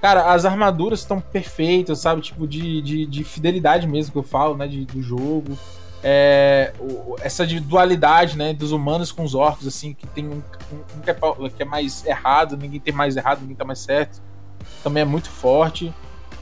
Cara, 0.00 0.32
as 0.32 0.44
armaduras 0.44 1.00
estão 1.00 1.20
perfeitas, 1.20 1.98
sabe? 1.98 2.22
Tipo, 2.22 2.46
de, 2.46 2.80
de, 2.80 3.06
de, 3.06 3.24
fidelidade 3.24 3.86
mesmo 3.86 4.12
que 4.12 4.18
eu 4.18 4.22
falo, 4.22 4.56
né? 4.56 4.66
De, 4.66 4.84
do 4.86 5.02
jogo. 5.02 5.58
É, 6.02 6.72
o, 6.80 7.16
essa 7.20 7.46
de 7.46 7.60
dualidade, 7.60 8.36
né? 8.36 8.54
Dos 8.54 8.72
humanos 8.72 9.12
com 9.12 9.22
os 9.22 9.34
orcos, 9.34 9.66
assim, 9.66 9.92
que 9.92 10.06
tem 10.06 10.26
um, 10.26 10.42
um, 10.72 11.00
que, 11.02 11.10
é, 11.10 11.14
que, 11.56 11.62
é, 11.62 11.66
mais 11.66 12.04
errado, 12.06 12.56
ninguém 12.56 12.80
tem 12.80 12.94
mais 12.94 13.16
errado, 13.16 13.42
ninguém 13.42 13.56
tá 13.56 13.64
mais 13.64 13.80
certo 13.80 14.22
também 14.82 15.02
é 15.02 15.06
muito 15.06 15.28
forte. 15.28 15.92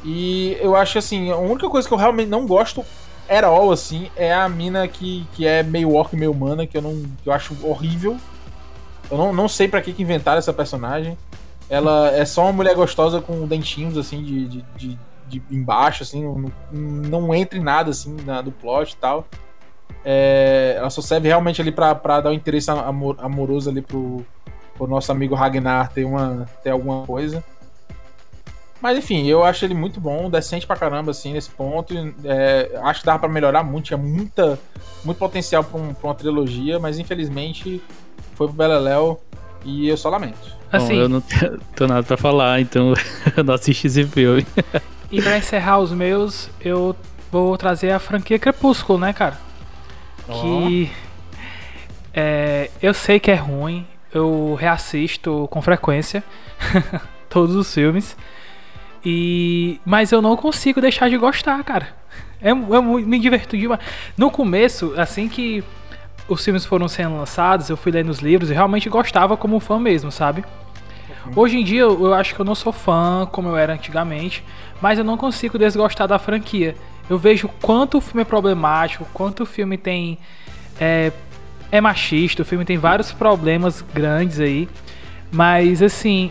E 0.04 0.56
eu 0.60 0.76
acho 0.76 0.98
assim, 0.98 1.30
a 1.30 1.36
única 1.36 1.68
coisa 1.68 1.86
que 1.86 1.92
eu 1.92 1.98
realmente 1.98 2.28
não 2.28 2.46
gosto 2.46 2.84
at 3.28 3.44
all, 3.44 3.70
assim, 3.70 4.10
é 4.16 4.32
a 4.32 4.48
mina 4.48 4.86
que, 4.88 5.26
que 5.32 5.46
é 5.46 5.62
meio 5.62 5.94
orc, 5.94 6.14
meio 6.16 6.30
humana, 6.30 6.66
que 6.66 6.76
eu 6.76 6.82
não 6.82 7.02
que 7.22 7.28
eu 7.28 7.32
acho 7.32 7.54
horrível. 7.62 8.16
Eu 9.10 9.18
não, 9.18 9.32
não 9.32 9.48
sei 9.48 9.68
para 9.68 9.80
que, 9.80 9.92
que 9.92 10.02
inventaram 10.02 10.38
essa 10.38 10.52
personagem. 10.52 11.16
Ela 11.70 12.10
é 12.12 12.24
só 12.24 12.42
uma 12.44 12.52
mulher 12.52 12.74
gostosa 12.74 13.20
com 13.20 13.46
dentinhos, 13.46 13.98
assim, 13.98 14.22
de, 14.22 14.48
de, 14.48 14.64
de, 14.76 14.98
de 15.28 15.42
embaixo, 15.50 16.02
assim, 16.02 16.22
não, 16.22 16.52
não 16.72 17.34
entra 17.34 17.58
em 17.58 17.62
nada, 17.62 17.90
assim, 17.90 18.16
na, 18.24 18.40
do 18.40 18.50
plot 18.50 18.92
e 18.92 18.96
tal. 18.96 19.26
É, 20.04 20.74
ela 20.78 20.88
só 20.90 21.02
serve 21.02 21.28
realmente 21.28 21.60
ali 21.60 21.70
para 21.72 22.20
dar 22.20 22.30
um 22.30 22.32
interesse 22.32 22.70
amor, 22.70 23.16
amoroso 23.18 23.68
ali 23.68 23.82
pro, 23.82 24.24
pro 24.74 24.86
nosso 24.86 25.12
amigo 25.12 25.34
Ragnar 25.34 25.92
ter, 25.92 26.04
uma, 26.04 26.46
ter 26.62 26.70
alguma 26.70 27.04
coisa. 27.04 27.44
Mas 28.80 28.96
enfim, 28.96 29.26
eu 29.26 29.42
acho 29.42 29.64
ele 29.64 29.74
muito 29.74 30.00
bom, 30.00 30.30
decente 30.30 30.66
pra 30.66 30.76
caramba, 30.76 31.10
assim, 31.10 31.32
nesse 31.32 31.50
ponto. 31.50 31.92
É, 32.24 32.78
acho 32.84 33.00
que 33.00 33.06
dava 33.06 33.18
pra 33.18 33.28
melhorar 33.28 33.64
muito, 33.64 33.86
tinha 33.86 33.96
muita, 33.96 34.58
muito 35.04 35.18
potencial 35.18 35.64
pra, 35.64 35.80
um, 35.80 35.92
pra 35.92 36.08
uma 36.08 36.14
trilogia, 36.14 36.78
mas 36.78 36.98
infelizmente 36.98 37.82
foi 38.34 38.46
pro 38.46 38.56
Beleléu 38.56 39.20
e 39.64 39.88
eu 39.88 39.96
só 39.96 40.08
lamento. 40.08 40.56
Assim, 40.70 40.94
bom, 40.94 41.00
eu 41.00 41.08
não 41.08 41.20
tenho 41.20 41.88
nada 41.88 42.02
pra 42.02 42.16
falar, 42.16 42.60
então 42.60 42.92
eu 43.36 43.44
não 43.44 43.54
assisti 43.54 43.86
esse 43.86 44.04
filme. 44.04 44.46
e 45.10 45.22
pra 45.22 45.38
encerrar 45.38 45.78
os 45.78 45.92
meus, 45.92 46.50
eu 46.60 46.94
vou 47.30 47.56
trazer 47.56 47.90
a 47.90 47.98
franquia 47.98 48.38
Crepúsculo, 48.38 48.98
né, 48.98 49.12
cara? 49.12 49.38
Oh. 50.28 50.40
Que 50.40 50.90
é, 52.12 52.70
eu 52.82 52.92
sei 52.92 53.20
que 53.20 53.30
é 53.30 53.34
ruim, 53.34 53.86
eu 54.12 54.54
reassisto 54.54 55.46
com 55.50 55.62
frequência 55.62 56.22
todos 57.28 57.54
os 57.54 57.72
filmes. 57.72 58.16
E 59.04 59.80
mas 59.84 60.10
eu 60.10 60.20
não 60.20 60.36
consigo 60.36 60.80
deixar 60.80 61.08
de 61.08 61.16
gostar, 61.16 61.62
cara. 61.62 61.88
É, 62.40 62.50
eu 62.50 62.82
me 62.82 63.18
diverto 63.18 63.56
demais. 63.56 63.80
No 64.16 64.30
começo, 64.30 64.94
assim 64.96 65.28
que 65.28 65.62
os 66.28 66.44
filmes 66.44 66.64
foram 66.64 66.86
sendo 66.88 67.16
lançados, 67.16 67.70
eu 67.70 67.76
fui 67.76 67.90
lendo 67.90 68.10
os 68.10 68.18
livros 68.18 68.50
e 68.50 68.54
realmente 68.54 68.88
gostava 68.88 69.36
como 69.36 69.58
fã 69.58 69.78
mesmo, 69.78 70.12
sabe? 70.12 70.44
Uhum. 71.26 71.32
Hoje 71.36 71.58
em 71.58 71.64
dia 71.64 71.80
eu, 71.80 72.06
eu 72.06 72.14
acho 72.14 72.34
que 72.34 72.40
eu 72.40 72.44
não 72.44 72.54
sou 72.54 72.72
fã 72.72 73.26
como 73.30 73.48
eu 73.48 73.56
era 73.56 73.72
antigamente, 73.72 74.44
mas 74.80 74.98
eu 74.98 75.04
não 75.04 75.16
consigo 75.16 75.58
desgostar 75.58 76.06
da 76.06 76.18
franquia. 76.18 76.76
Eu 77.08 77.18
vejo 77.18 77.48
quanto 77.62 77.98
o 77.98 78.00
filme 78.00 78.22
é 78.22 78.24
problemático, 78.24 79.06
quanto 79.14 79.44
o 79.44 79.46
filme 79.46 79.78
tem 79.78 80.18
é, 80.78 81.10
é 81.72 81.80
machista, 81.80 82.42
o 82.42 82.44
filme 82.44 82.64
tem 82.64 82.76
vários 82.76 83.10
problemas 83.10 83.82
grandes 83.94 84.38
aí, 84.38 84.68
mas 85.32 85.82
assim 85.82 86.30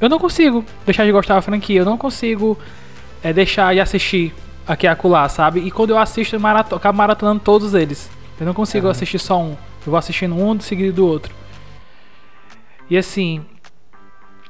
eu 0.00 0.08
não 0.08 0.18
consigo 0.18 0.64
deixar 0.84 1.04
de 1.04 1.12
gostar 1.12 1.34
da 1.34 1.42
franquia, 1.42 1.80
eu 1.80 1.84
não 1.84 1.98
consigo 1.98 2.56
é, 3.22 3.32
deixar 3.32 3.74
de 3.74 3.80
assistir 3.80 4.32
aqui 4.66 4.86
e 4.86 4.88
acolá, 4.88 5.28
sabe? 5.28 5.60
E 5.60 5.70
quando 5.70 5.90
eu 5.90 5.98
assisto, 5.98 6.36
eu 6.36 6.40
marato 6.40 6.74
acabo 6.74 6.96
maratonando 6.98 7.40
todos 7.40 7.74
eles. 7.74 8.10
Eu 8.38 8.46
não 8.46 8.54
consigo 8.54 8.86
uhum. 8.86 8.90
assistir 8.90 9.18
só 9.18 9.40
um. 9.40 9.50
Eu 9.50 9.90
vou 9.90 9.96
assistindo 9.96 10.34
um 10.34 10.58
seguido 10.60 10.94
do 10.94 11.06
outro. 11.06 11.34
E 12.88 12.96
assim, 12.96 13.44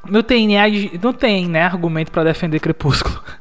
não 0.09 0.23
tem, 0.23 0.49
não 1.03 1.13
tem 1.13 1.47
né, 1.49 1.63
argumento 1.63 2.11
para 2.11 2.25
defender 2.25 2.61
Crepúsculo. 2.61 3.23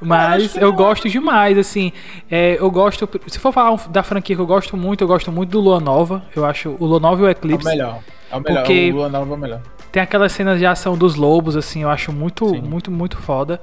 Mas 0.00 0.56
eu 0.56 0.72
gosto 0.72 1.08
demais, 1.08 1.56
assim. 1.56 1.92
É, 2.30 2.56
eu 2.58 2.70
gosto. 2.70 3.08
Se 3.26 3.38
for 3.38 3.52
falar 3.52 3.76
da 3.88 4.02
franquia 4.02 4.36
que 4.36 4.42
eu 4.42 4.46
gosto 4.46 4.76
muito, 4.76 5.02
eu 5.02 5.08
gosto 5.08 5.32
muito 5.32 5.50
do 5.50 5.60
Lua 5.60 5.80
Nova. 5.80 6.22
Eu 6.34 6.44
acho 6.44 6.76
o 6.78 6.84
Lua 6.84 7.00
Nova 7.00 7.22
e 7.22 7.24
o 7.24 7.28
Eclipse. 7.28 7.66
É 7.66 7.70
o 7.70 7.72
melhor. 7.72 8.00
É 8.30 8.36
o 8.36 8.40
melhor. 8.40 8.62
Porque 8.62 8.90
o 8.90 8.96
Lua 8.96 9.08
Nova 9.08 9.30
é 9.30 9.34
o 9.34 9.38
melhor. 9.38 9.60
Tem 9.90 10.02
aquelas 10.02 10.32
cenas 10.32 10.58
de 10.58 10.66
ação 10.66 10.98
dos 10.98 11.14
lobos, 11.14 11.56
assim, 11.56 11.82
eu 11.82 11.88
acho 11.88 12.12
muito, 12.12 12.48
Sim. 12.48 12.60
muito, 12.60 12.90
muito 12.90 13.16
foda. 13.16 13.60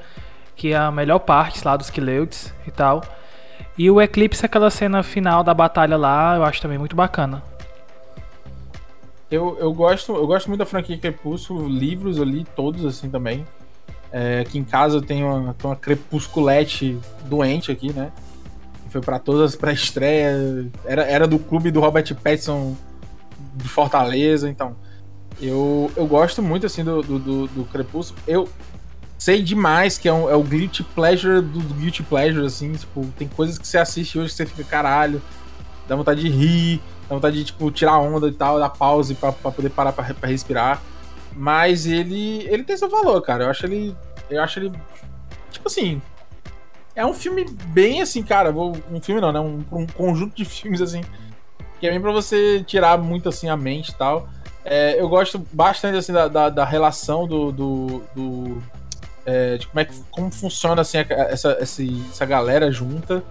Que 0.55 0.71
é 0.71 0.77
a 0.77 0.89
melhor 0.91 1.19
parte 1.19 1.63
lá 1.65 1.75
dos 1.75 1.89
Kileuts 1.89 2.53
e 2.65 2.71
tal. 2.71 3.03
E 3.77 3.89
o 3.89 4.01
Eclipse, 4.01 4.45
aquela 4.45 4.69
cena 4.69 5.01
final 5.01 5.43
da 5.43 5.53
batalha 5.53 5.97
lá, 5.97 6.35
eu 6.35 6.43
acho 6.43 6.61
também 6.61 6.77
muito 6.77 6.95
bacana. 6.95 7.41
Eu, 9.29 9.57
eu, 9.59 9.73
gosto, 9.73 10.13
eu 10.13 10.27
gosto 10.27 10.47
muito 10.47 10.59
da 10.59 10.65
franquia 10.65 10.97
Crepúsculo, 10.97 11.67
livros 11.67 12.17
eu 12.17 12.25
li 12.25 12.45
todos 12.55 12.85
assim 12.85 13.09
também. 13.09 13.45
É, 14.11 14.41
aqui 14.41 14.59
em 14.59 14.63
casa 14.63 14.97
eu 14.97 15.01
tenho 15.01 15.25
uma, 15.25 15.55
uma 15.63 15.75
crepusculete 15.75 16.99
doente 17.25 17.71
aqui, 17.71 17.93
né? 17.93 18.11
Foi 18.89 18.99
para 18.99 19.17
todas 19.19 19.55
para 19.55 19.71
estreia. 19.71 20.69
Era, 20.83 21.03
era 21.03 21.27
do 21.27 21.39
clube 21.39 21.71
do 21.71 21.79
Robert 21.79 22.13
Pattinson 22.15 22.75
de 23.55 23.69
Fortaleza, 23.69 24.49
então 24.49 24.75
eu, 25.41 25.89
eu 25.95 26.05
gosto 26.05 26.41
muito, 26.43 26.65
assim, 26.65 26.83
do, 26.83 27.01
do, 27.01 27.17
do, 27.17 27.47
do 27.47 27.63
Crepúsculo. 27.65 28.21
Eu 28.27 28.47
sei 29.21 29.43
demais 29.43 29.99
que 29.99 30.07
é, 30.09 30.13
um, 30.13 30.27
é 30.27 30.35
o 30.35 30.41
guilty 30.41 30.81
pleasure 30.83 31.43
do, 31.43 31.59
do 31.59 31.75
guilty 31.75 32.01
pleasure, 32.01 32.43
assim, 32.43 32.73
tipo, 32.73 33.05
tem 33.19 33.27
coisas 33.27 33.59
que 33.59 33.67
você 33.67 33.77
assiste 33.77 34.17
hoje 34.17 34.31
que 34.31 34.37
você 34.37 34.47
fica, 34.47 34.63
caralho, 34.63 35.21
dá 35.87 35.95
vontade 35.95 36.21
de 36.21 36.27
rir, 36.27 36.81
dá 37.07 37.13
vontade 37.13 37.37
de, 37.37 37.43
tipo, 37.43 37.69
tirar 37.69 37.99
onda 37.99 38.27
e 38.27 38.31
tal, 38.31 38.57
dar 38.57 38.69
pause 38.69 39.13
pra, 39.13 39.31
pra 39.31 39.51
poder 39.51 39.69
parar 39.69 39.93
pra, 39.93 40.11
pra 40.11 40.27
respirar. 40.27 40.81
Mas 41.35 41.85
ele, 41.85 42.47
ele 42.49 42.63
tem 42.63 42.75
seu 42.75 42.89
valor, 42.89 43.21
cara. 43.21 43.43
Eu 43.43 43.51
acho 43.51 43.63
ele, 43.67 43.95
eu 44.27 44.41
acho 44.41 44.57
ele, 44.57 44.71
tipo 45.51 45.67
assim, 45.67 46.01
é 46.95 47.05
um 47.05 47.13
filme 47.13 47.45
bem 47.67 48.01
assim, 48.01 48.23
cara. 48.23 48.51
Vou, 48.51 48.75
um 48.91 48.99
filme 48.99 49.21
não, 49.21 49.31
né? 49.31 49.39
Um, 49.39 49.63
um 49.71 49.85
conjunto 49.85 50.35
de 50.35 50.43
filmes 50.49 50.81
assim 50.81 51.03
que 51.79 51.87
é 51.87 51.91
bem 51.91 52.01
pra 52.01 52.11
você 52.11 52.63
tirar 52.63 52.97
muito 52.97 53.29
assim 53.29 53.49
a 53.49 53.57
mente 53.57 53.89
e 53.89 53.95
tal. 53.95 54.27
É, 54.63 54.99
eu 54.99 55.07
gosto 55.09 55.39
bastante 55.51 55.97
assim, 55.97 56.13
da, 56.13 56.27
da, 56.27 56.49
da 56.49 56.65
relação 56.65 57.27
do. 57.27 57.51
do, 57.51 58.03
do 58.15 58.80
é, 59.25 59.57
de 59.57 59.67
como, 59.67 59.79
é 59.79 59.85
que, 59.85 59.93
como 60.09 60.31
funciona 60.31 60.81
assim, 60.81 60.97
essa, 60.97 61.51
essa, 61.59 61.83
essa 62.09 62.25
galera 62.25 62.71
junta. 62.71 63.23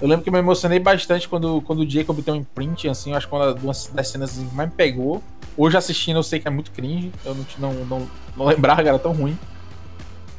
Eu 0.00 0.08
lembro 0.08 0.24
que 0.24 0.30
me 0.30 0.38
emocionei 0.38 0.80
bastante 0.80 1.28
quando, 1.28 1.62
quando 1.62 1.80
o 1.80 1.88
Jacob 1.88 2.20
tem 2.22 2.34
um 2.34 2.38
imprint, 2.38 2.88
assim, 2.88 3.10
eu 3.10 3.16
acho 3.16 3.28
que 3.28 3.34
uma 3.34 3.54
das 3.54 4.08
cenas 4.08 4.30
assim, 4.30 4.48
que 4.48 4.54
mais 4.54 4.68
me 4.68 4.74
pegou. 4.74 5.22
Hoje 5.56 5.76
assistindo 5.76 6.16
eu 6.16 6.22
sei 6.22 6.40
que 6.40 6.48
é 6.48 6.50
muito 6.50 6.72
cringe, 6.72 7.12
eu 7.24 7.34
não, 7.34 7.46
não, 7.58 7.84
não, 7.84 8.10
não 8.36 8.46
lembrava 8.46 8.82
era 8.82 8.98
tão 8.98 9.12
ruim. 9.12 9.38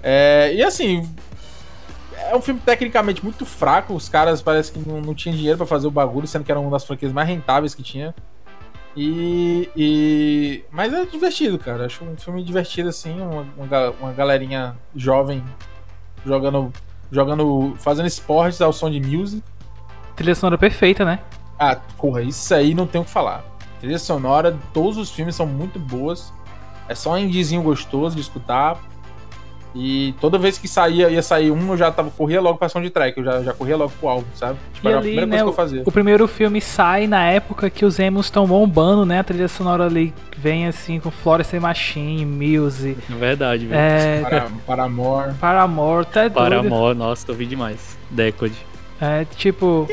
É, 0.01 0.53
e 0.53 0.61
assim, 0.61 1.09
é 2.17 2.35
um 2.35 2.41
filme 2.41 2.59
tecnicamente 2.59 3.23
muito 3.23 3.45
fraco, 3.45 3.93
os 3.93 4.09
caras 4.09 4.41
parece 4.41 4.71
que 4.71 4.79
não, 4.79 4.99
não 4.99 5.13
tinham 5.13 5.35
dinheiro 5.35 5.57
para 5.57 5.67
fazer 5.67 5.87
o 5.87 5.91
bagulho, 5.91 6.27
sendo 6.27 6.43
que 6.43 6.51
era 6.51 6.59
uma 6.59 6.71
das 6.71 6.83
franquias 6.83 7.13
mais 7.13 7.27
rentáveis 7.27 7.73
que 7.73 7.81
tinha. 7.81 8.13
E, 8.95 9.69
e, 9.75 10.63
Mas 10.71 10.93
é 10.93 11.05
divertido, 11.05 11.57
cara. 11.57 11.85
Acho 11.85 12.03
um 12.03 12.15
filme 12.15 12.43
divertido, 12.43 12.89
assim. 12.89 13.19
Uma, 13.19 13.91
uma, 13.99 14.13
galerinha 14.13 14.75
jovem 14.95 15.43
jogando. 16.25 16.71
jogando. 17.11 17.75
fazendo 17.79 18.05
esportes 18.07 18.61
ao 18.61 18.71
som 18.71 18.89
de 18.89 18.99
music. 18.99 19.43
Trilha 20.15 20.35
sonora 20.35 20.57
perfeita, 20.57 21.03
né? 21.03 21.19
Ah, 21.57 21.75
porra, 21.97 22.21
isso 22.21 22.53
aí 22.53 22.73
não 22.73 22.85
tem 22.85 23.01
o 23.01 23.05
que 23.05 23.09
falar. 23.09 23.43
Trilha 23.79 23.99
sonora, 23.99 24.57
todos 24.73 24.97
os 24.97 25.09
filmes 25.11 25.35
são 25.35 25.45
muito 25.45 25.79
boas. 25.79 26.31
É 26.87 26.93
só 26.93 27.13
um 27.13 27.17
indizinho 27.17 27.63
gostoso 27.63 28.15
de 28.15 28.21
escutar. 28.21 28.79
E 29.75 30.13
toda 30.21 30.37
vez 30.37 30.57
que 30.57 30.67
saía, 30.67 31.09
ia 31.09 31.21
sair 31.23 31.49
um, 31.49 31.71
eu 31.71 31.77
já 31.77 31.91
tava, 31.91 32.11
corria 32.11 32.39
logo 32.39 32.59
pra 32.59 32.69
soundtrack, 32.69 33.17
eu 33.17 33.23
já, 33.23 33.41
já 33.41 33.53
corria 33.53 33.75
logo 33.75 33.91
pro 33.99 34.07
álbum, 34.07 34.27
sabe? 34.35 34.59
Tipo, 34.73 34.87
E 34.87 34.91
era 34.91 34.97
a 34.97 34.99
ali, 35.01 35.07
primeira 35.15 35.25
né, 35.25 35.37
coisa 35.37 35.43
que 35.43 35.49
eu 35.49 35.53
fazia. 35.53 35.83
O 35.85 35.91
primeiro 35.91 36.27
filme 36.27 36.61
sai 36.61 37.07
na 37.07 37.23
época 37.25 37.69
que 37.71 37.83
os 37.83 37.97
emos 37.97 38.27
estão 38.27 38.45
bombando, 38.45 39.03
né? 39.05 39.19
A 39.19 39.23
trilha 39.23 39.47
sonora 39.47 39.85
ali 39.85 40.13
vem 40.37 40.67
assim 40.67 40.99
com 40.99 41.09
Florence 41.09 41.57
Machine, 41.59 42.23
Muse, 42.25 42.95
verdade, 43.09 43.65
velho. 43.65 43.79
é, 43.81 44.21
Para, 44.21 44.47
Paramore. 44.67 45.33
Paramore, 45.35 46.05
tá 46.05 46.21
doido. 46.21 46.33
Paramore, 46.33 46.95
nossa, 46.97 47.31
ouvi 47.31 47.45
demais. 47.47 47.97
Decode. 48.11 48.53
É, 49.01 49.25
tipo... 49.35 49.87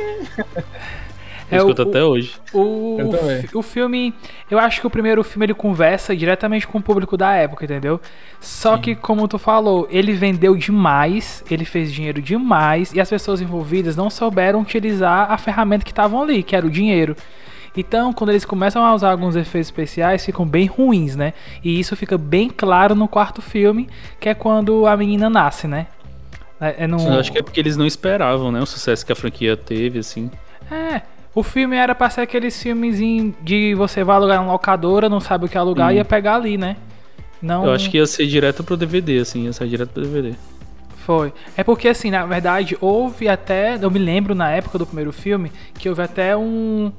Eu 1.51 1.57
É, 1.57 1.59
escuto 1.59 1.83
o- 1.83 1.89
até 1.89 2.03
hoje. 2.05 2.33
O, 2.53 2.97
Eu 2.99 3.09
o, 3.09 3.11
também. 3.11 3.45
o 3.55 3.63
filme, 3.63 4.15
eu 4.51 4.59
acho 4.59 4.81
que 4.81 4.87
o 4.87 4.91
primeiro 4.91 5.23
filme 5.25 5.47
ele 5.47 5.55
conversa 5.55 6.15
diretamente 6.15 6.67
com 6.67 6.79
o 6.79 6.83
público 6.83 7.17
da 7.17 7.33
época, 7.35 7.65
entendeu? 7.65 8.01
Só 8.41 8.77
que, 8.79 8.95
como 8.95 9.27
tu 9.27 9.39
falou, 9.39 9.89
ele 9.91 10.13
vendeu 10.13 10.57
demais, 10.57 11.43
ele 11.51 11.65
fez 11.65 11.93
dinheiro 11.93 12.23
demais 12.23 12.93
e 12.93 13.01
as 13.01 13.09
pessoas 13.11 13.41
envolvidas 13.41 13.97
não 13.97 14.09
souberam 14.11 14.61
utilizar 14.61 15.31
a 15.33 15.37
ferramenta 15.39 15.85
que 15.85 15.91
estavam 15.93 16.23
ali, 16.23 16.43
que 16.43 16.55
era 16.55 16.67
o 16.67 16.71
dinheiro. 16.71 17.17
Então, 17.77 18.13
quando 18.13 18.31
eles 18.31 18.45
começam 18.45 18.85
a 18.85 18.93
usar 18.95 19.11
alguns 19.13 19.37
efeitos 19.37 19.69
especiais, 19.69 20.25
ficam 20.25 20.45
bem 20.47 20.67
ruins, 20.67 21.15
né? 21.15 21.33
E 21.63 21.79
isso 21.79 21.95
fica 21.95 22.19
bem 22.19 22.49
claro 22.51 22.95
no 22.97 23.07
quarto 23.07 23.41
filme, 23.41 23.89
que 24.19 24.29
é 24.29 24.35
quando 24.35 24.87
a 24.87 24.97
menina 24.97 25.31
nasce, 25.31 25.69
né? 25.69 25.87
É, 26.61 26.85
é 26.85 26.87
no... 26.89 26.99
Eu 27.01 27.21
acho 27.21 27.31
que 27.31 27.39
é 27.39 27.43
porque 27.43 27.61
eles 27.61 27.77
não 27.77 27.87
esperavam, 27.87 28.51
né? 28.51 28.61
O 28.61 28.67
sucesso 28.67 29.07
que 29.07 29.13
a 29.13 29.15
franquia 29.15 29.57
teve, 29.57 30.01
assim. 30.01 30.31
É, 30.71 31.03
o 31.41 31.43
filme 31.43 31.77
era 31.77 31.95
pra 31.95 32.09
ser 32.11 32.21
aqueles 32.23 32.61
filmes 32.63 33.01
em- 33.01 33.35
de 33.43 33.75
você 33.75 34.05
vai 34.05 34.17
alugar 34.17 34.43
na 34.45 34.53
locadora, 34.53 35.09
não 35.09 35.21
sabe 35.21 35.47
o 35.47 35.49
que 35.49 35.59
alugar, 35.59 35.89
Hum. 35.91 35.93
ia 35.97 36.05
pegar 36.05 36.37
ali, 36.37 36.57
né? 36.57 36.77
Não 37.43 37.65
Eu 37.67 37.73
acho 37.73 37.91
que 37.91 37.97
ia 37.97 38.07
ser 38.07 38.27
direto 38.27 38.63
pro 38.63 38.77
DVD, 38.77 39.19
assim, 39.19 39.45
ia 39.45 39.53
sair 39.53 39.69
direto 39.69 39.91
pro 39.91 40.03
DVD. 40.03 40.35
foi. 41.07 41.33
É 41.57 41.65
porque, 41.65 41.89
assim, 41.89 42.11
na 42.11 42.25
verdade, 42.27 42.77
houve 42.81 43.27
até. 43.29 43.77
Eu 43.81 43.91
me 43.91 43.99
lembro 43.99 44.35
na 44.35 44.51
época 44.51 44.79
do 44.79 44.87
primeiro 44.87 45.13
filme 45.13 45.51
que 45.79 45.89
houve 45.89 46.03
até 46.03 46.37
um. 46.37 46.93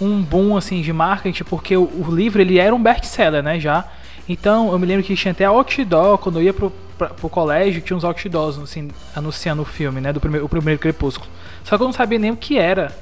Um 0.00 0.22
boom, 0.22 0.56
assim, 0.56 0.80
de 0.80 0.92
marketing, 0.92 1.42
porque 1.44 1.76
o, 1.76 1.82
o 1.82 2.14
livro 2.14 2.40
ele 2.40 2.58
era 2.58 2.74
um 2.74 2.80
best-seller, 2.82 3.42
né? 3.42 3.58
Já. 3.60 3.84
Então, 4.28 4.70
eu 4.72 4.78
me 4.78 4.86
lembro 4.86 5.02
que 5.04 5.14
tinha 5.16 5.32
até 5.32 5.44
outdoor, 5.44 6.18
quando 6.18 6.38
eu 6.38 6.42
ia 6.44 6.52
pro, 6.54 6.72
pra, 6.96 7.08
pro 7.08 7.28
colégio, 7.28 7.80
tinha 7.80 7.96
uns 7.96 8.04
outdoors, 8.04 8.58
assim, 8.58 8.90
anunciando 9.14 9.62
o 9.62 9.64
filme, 9.64 10.00
né? 10.00 10.12
Do 10.12 10.20
primeiro, 10.20 10.46
o 10.46 10.48
primeiro 10.48 10.78
Crepúsculo. 10.80 11.28
Só 11.64 11.76
que 11.76 11.82
eu 11.82 11.86
não 11.86 11.92
sabia 11.92 12.18
nem 12.18 12.30
o 12.30 12.36
que 12.36 12.58
era. 12.58 12.92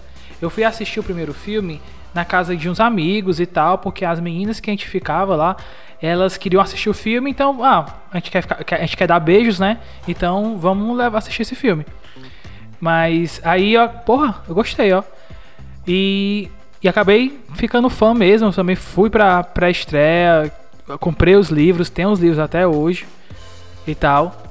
Eu 0.40 0.50
fui 0.50 0.64
assistir 0.64 1.00
o 1.00 1.02
primeiro 1.02 1.32
filme 1.32 1.80
na 2.14 2.24
casa 2.24 2.56
de 2.56 2.68
uns 2.68 2.80
amigos 2.80 3.40
e 3.40 3.46
tal, 3.46 3.78
porque 3.78 4.04
as 4.04 4.20
meninas 4.20 4.60
que 4.60 4.70
a 4.70 4.72
gente 4.72 4.88
ficava 4.88 5.36
lá, 5.36 5.56
elas 6.00 6.36
queriam 6.36 6.62
assistir 6.62 6.88
o 6.88 6.94
filme, 6.94 7.30
então, 7.30 7.62
ah, 7.62 7.86
a 8.10 8.16
gente 8.16 8.30
quer, 8.30 8.42
ficar, 8.42 8.64
a 8.70 8.80
gente 8.80 8.96
quer 8.96 9.06
dar 9.06 9.20
beijos, 9.20 9.58
né? 9.58 9.78
Então, 10.06 10.56
vamos 10.58 10.96
levar 10.96 11.18
assistir 11.18 11.42
esse 11.42 11.54
filme. 11.54 11.84
Mas 12.80 13.40
aí, 13.44 13.76
ó, 13.76 13.88
porra, 13.88 14.42
eu 14.48 14.54
gostei, 14.54 14.92
ó. 14.92 15.02
E, 15.86 16.50
e 16.82 16.88
acabei 16.88 17.40
ficando 17.54 17.88
fã 17.88 18.12
mesmo. 18.14 18.52
Também 18.52 18.76
fui 18.76 19.08
pra, 19.08 19.42
pra 19.42 19.70
estreia, 19.70 20.52
comprei 21.00 21.36
os 21.36 21.48
livros, 21.48 21.90
tenho 21.90 22.10
os 22.10 22.20
livros 22.20 22.38
até 22.38 22.66
hoje 22.66 23.06
e 23.86 23.94
tal. 23.94 24.42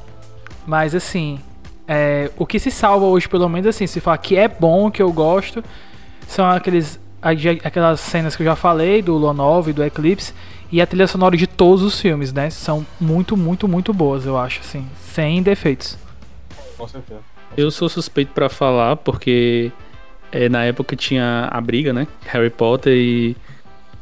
Mas 0.66 0.96
assim, 0.96 1.40
é, 1.88 2.32
o 2.38 2.46
que 2.46 2.60
se 2.60 2.72
salva 2.72 3.06
hoje, 3.06 3.28
pelo 3.28 3.48
menos 3.48 3.68
assim, 3.68 3.88
se 3.88 4.00
falar 4.00 4.18
que 4.18 4.36
é 4.36 4.48
bom, 4.48 4.90
que 4.90 5.02
eu 5.02 5.12
gosto, 5.12 5.64
são 6.28 6.50
aqueles, 6.50 7.00
aquelas 7.22 8.00
cenas 8.00 8.36
que 8.36 8.42
eu 8.42 8.46
já 8.46 8.56
falei, 8.56 9.02
do 9.02 9.16
Lua 9.16 9.34
9, 9.34 9.74
do 9.74 9.84
Eclipse, 9.84 10.34
e 10.72 10.82
a 10.82 10.88
trilha 10.88 11.08
sonora 11.08 11.38
de 11.38 11.48
todos 11.48 11.84
os 11.84 12.00
filmes, 12.00 12.34
né? 12.34 12.50
São 12.50 12.86
muito, 13.00 13.38
muito, 13.38 13.68
muito 13.68 13.94
boas, 13.94 14.26
eu 14.26 14.38
acho, 14.38 14.62
assim, 14.62 14.88
sem 15.00 15.42
defeitos. 15.44 15.98
Com 16.78 16.88
certeza. 16.88 17.22
Eu 17.56 17.72
sou 17.72 17.88
suspeito 17.88 18.34
pra 18.34 18.50
falar, 18.50 18.98
porque 18.98 19.72
é, 20.32 20.50
na 20.50 20.64
época 20.64 20.96
tinha 20.96 21.48
a 21.52 21.62
briga, 21.62 21.94
né? 21.94 22.08
Harry 22.26 22.50
Potter 22.50 22.94
e, 22.94 23.38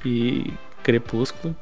e 0.04 0.54
Crepúsculo. 0.82 1.56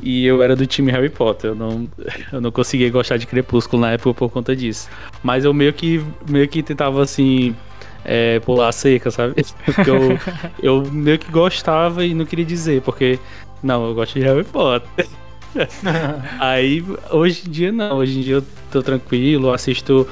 E 0.00 0.26
eu 0.26 0.42
era 0.42 0.56
do 0.56 0.66
time 0.66 0.90
Harry 0.90 1.08
Potter. 1.08 1.50
Eu 1.50 1.54
não, 1.54 1.88
eu 2.32 2.40
não 2.40 2.50
conseguia 2.50 2.90
gostar 2.90 3.16
de 3.16 3.26
Crepúsculo 3.26 3.82
na 3.82 3.92
época 3.92 4.14
por 4.14 4.30
conta 4.30 4.54
disso. 4.54 4.88
Mas 5.22 5.44
eu 5.44 5.54
meio 5.54 5.72
que, 5.72 6.04
meio 6.28 6.48
que 6.48 6.62
tentava 6.62 7.02
assim. 7.02 7.54
É, 8.04 8.40
pular 8.40 8.66
a 8.66 8.72
seca, 8.72 9.12
sabe? 9.12 9.34
Porque 9.64 9.88
eu, 9.88 10.18
eu 10.60 10.90
meio 10.90 11.20
que 11.20 11.30
gostava 11.30 12.04
e 12.04 12.14
não 12.14 12.24
queria 12.24 12.44
dizer, 12.44 12.82
porque. 12.82 13.16
Não, 13.62 13.86
eu 13.86 13.94
gosto 13.94 14.18
de 14.18 14.24
Harry 14.24 14.42
Potter. 14.42 15.06
Aí, 16.40 16.84
hoje 17.12 17.44
em 17.46 17.50
dia 17.50 17.70
não. 17.70 17.98
Hoje 17.98 18.18
em 18.18 18.22
dia 18.22 18.34
eu 18.36 18.44
tô 18.72 18.82
tranquilo, 18.82 19.52
assisto 19.52 20.08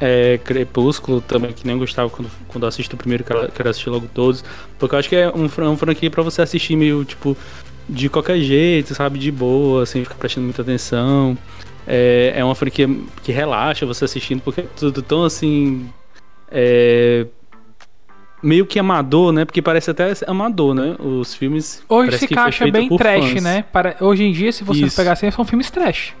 é, 0.00 0.38
Crepúsculo 0.42 1.20
também, 1.20 1.52
que 1.52 1.66
nem 1.66 1.76
gostava 1.78 2.08
quando, 2.08 2.30
quando 2.48 2.66
assisto 2.66 2.96
o 2.96 2.98
primeiro, 2.98 3.22
quero, 3.22 3.52
quero 3.52 3.68
assistir 3.68 3.90
logo 3.90 4.08
todos. 4.12 4.42
Porque 4.78 4.94
eu 4.94 4.98
acho 4.98 5.08
que 5.08 5.16
é 5.16 5.28
um, 5.28 5.46
uma 5.46 5.76
franquia 5.76 6.10
pra 6.10 6.22
você 6.22 6.40
assistir 6.42 6.74
meio, 6.74 7.04
tipo, 7.04 7.36
de 7.90 8.08
qualquer 8.08 8.38
jeito, 8.38 8.94
sabe? 8.94 9.18
De 9.18 9.30
boa, 9.30 9.84
sem 9.84 10.02
ficar 10.04 10.16
prestando 10.16 10.44
muita 10.44 10.62
atenção. 10.62 11.36
É, 11.86 12.34
é 12.36 12.44
uma 12.44 12.54
franquia 12.54 12.88
que 13.22 13.32
relaxa 13.32 13.84
você 13.84 14.04
assistindo, 14.04 14.40
porque 14.40 14.62
é 14.62 14.66
tudo 14.76 15.02
tão 15.02 15.24
assim. 15.24 15.88
É, 16.50 17.26
meio 18.42 18.64
que 18.66 18.78
amador, 18.78 19.32
né? 19.32 19.44
Porque 19.44 19.60
parece 19.60 19.90
até 19.90 20.12
amador, 20.26 20.74
né? 20.74 20.96
Os 20.98 21.34
filmes. 21.34 21.82
Hoje 21.88 22.18
se 22.18 22.28
caixa 22.28 22.70
bem 22.70 22.88
trash, 22.96 23.32
fãs. 23.32 23.42
né? 23.42 23.64
Para, 23.72 23.96
hoje 24.00 24.24
em 24.24 24.32
dia, 24.32 24.52
se 24.52 24.64
você 24.64 24.84
Isso. 24.84 24.96
pegar 24.96 25.12
assim, 25.12 25.30
são 25.30 25.44
filmes 25.44 25.70
trash. 25.70 26.14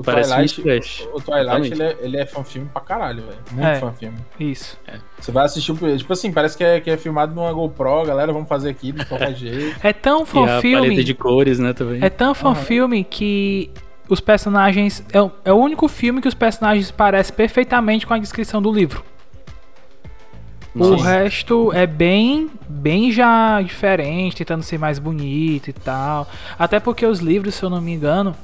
O 0.00 0.02
Parece 0.02 0.30
Twilight, 0.32 0.60
um 0.60 0.64
trash. 0.64 1.08
o 1.12 1.20
Twilight 1.20 1.72
ele 1.72 1.82
é, 1.82 1.96
ele 2.00 2.16
é 2.16 2.24
fã-filme 2.24 2.68
pra 2.72 2.80
caralho, 2.80 3.22
velho. 3.22 3.38
Muito 3.52 3.66
É. 3.66 3.74
fã-filme. 3.76 4.16
Isso. 4.40 4.78
Você 5.20 5.30
vai 5.30 5.44
assistir, 5.44 5.72
o- 5.72 5.96
tipo 5.98 6.12
assim, 6.12 6.32
parece 6.32 6.56
que 6.56 6.64
é, 6.64 6.80
que 6.80 6.88
é 6.90 6.96
filmado 6.96 7.34
numa 7.34 7.52
GoPro, 7.52 8.04
galera, 8.06 8.32
vamos 8.32 8.48
fazer 8.48 8.70
aqui 8.70 8.92
de 8.92 9.04
qualquer 9.04 9.34
jeito. 9.36 9.76
É 9.86 9.92
tão 9.92 10.20
E 10.20 10.22
a 10.22 10.26
fã-filme. 10.26 10.86
paleta 10.88 11.04
de 11.04 11.14
cores, 11.14 11.58
né, 11.58 11.74
também. 11.74 12.02
É 12.02 12.08
tão 12.08 12.34
fã-filme 12.34 13.04
que 13.04 13.70
os 14.08 14.20
personagens. 14.20 15.04
É, 15.12 15.20
o- 15.20 15.30
é 15.44 15.52
o 15.52 15.56
único 15.56 15.86
filme 15.86 16.22
que 16.22 16.28
os 16.28 16.34
personagens 16.34 16.90
parecem 16.90 17.34
perfeitamente 17.36 18.06
com 18.06 18.14
a 18.14 18.18
descrição 18.18 18.62
do 18.62 18.72
livro. 18.72 19.04
O 20.74 20.78
Nossa. 20.78 21.04
resto 21.04 21.72
é 21.74 21.84
bem, 21.86 22.48
bem 22.68 23.10
já 23.10 23.60
diferente, 23.60 24.36
tentando 24.36 24.62
ser 24.62 24.78
mais 24.78 24.98
bonito 25.00 25.68
e 25.68 25.72
tal. 25.72 26.28
Até 26.58 26.78
porque 26.78 27.04
os 27.04 27.18
livros, 27.18 27.56
se 27.56 27.62
eu 27.64 27.68
não 27.68 27.80
me 27.80 27.92
engano, 27.92 28.34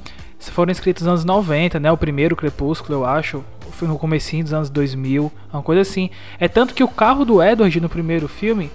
foram 0.51 0.71
escritos 0.71 1.03
nos 1.03 1.11
anos 1.11 1.25
90, 1.25 1.79
né? 1.79 1.91
O 1.91 1.97
primeiro 1.97 2.35
Crepúsculo, 2.35 2.99
eu 2.99 3.05
acho, 3.05 3.43
foi 3.71 3.87
no 3.87 3.97
comecinho 3.97 4.43
dos 4.43 4.53
anos 4.53 4.69
2000, 4.69 5.31
uma 5.51 5.61
coisa 5.61 5.81
assim. 5.81 6.09
É 6.39 6.47
tanto 6.47 6.73
que 6.73 6.83
o 6.83 6.87
carro 6.87 7.25
do 7.25 7.41
Edward 7.41 7.79
no 7.79 7.89
primeiro 7.89 8.27
filme 8.27 8.71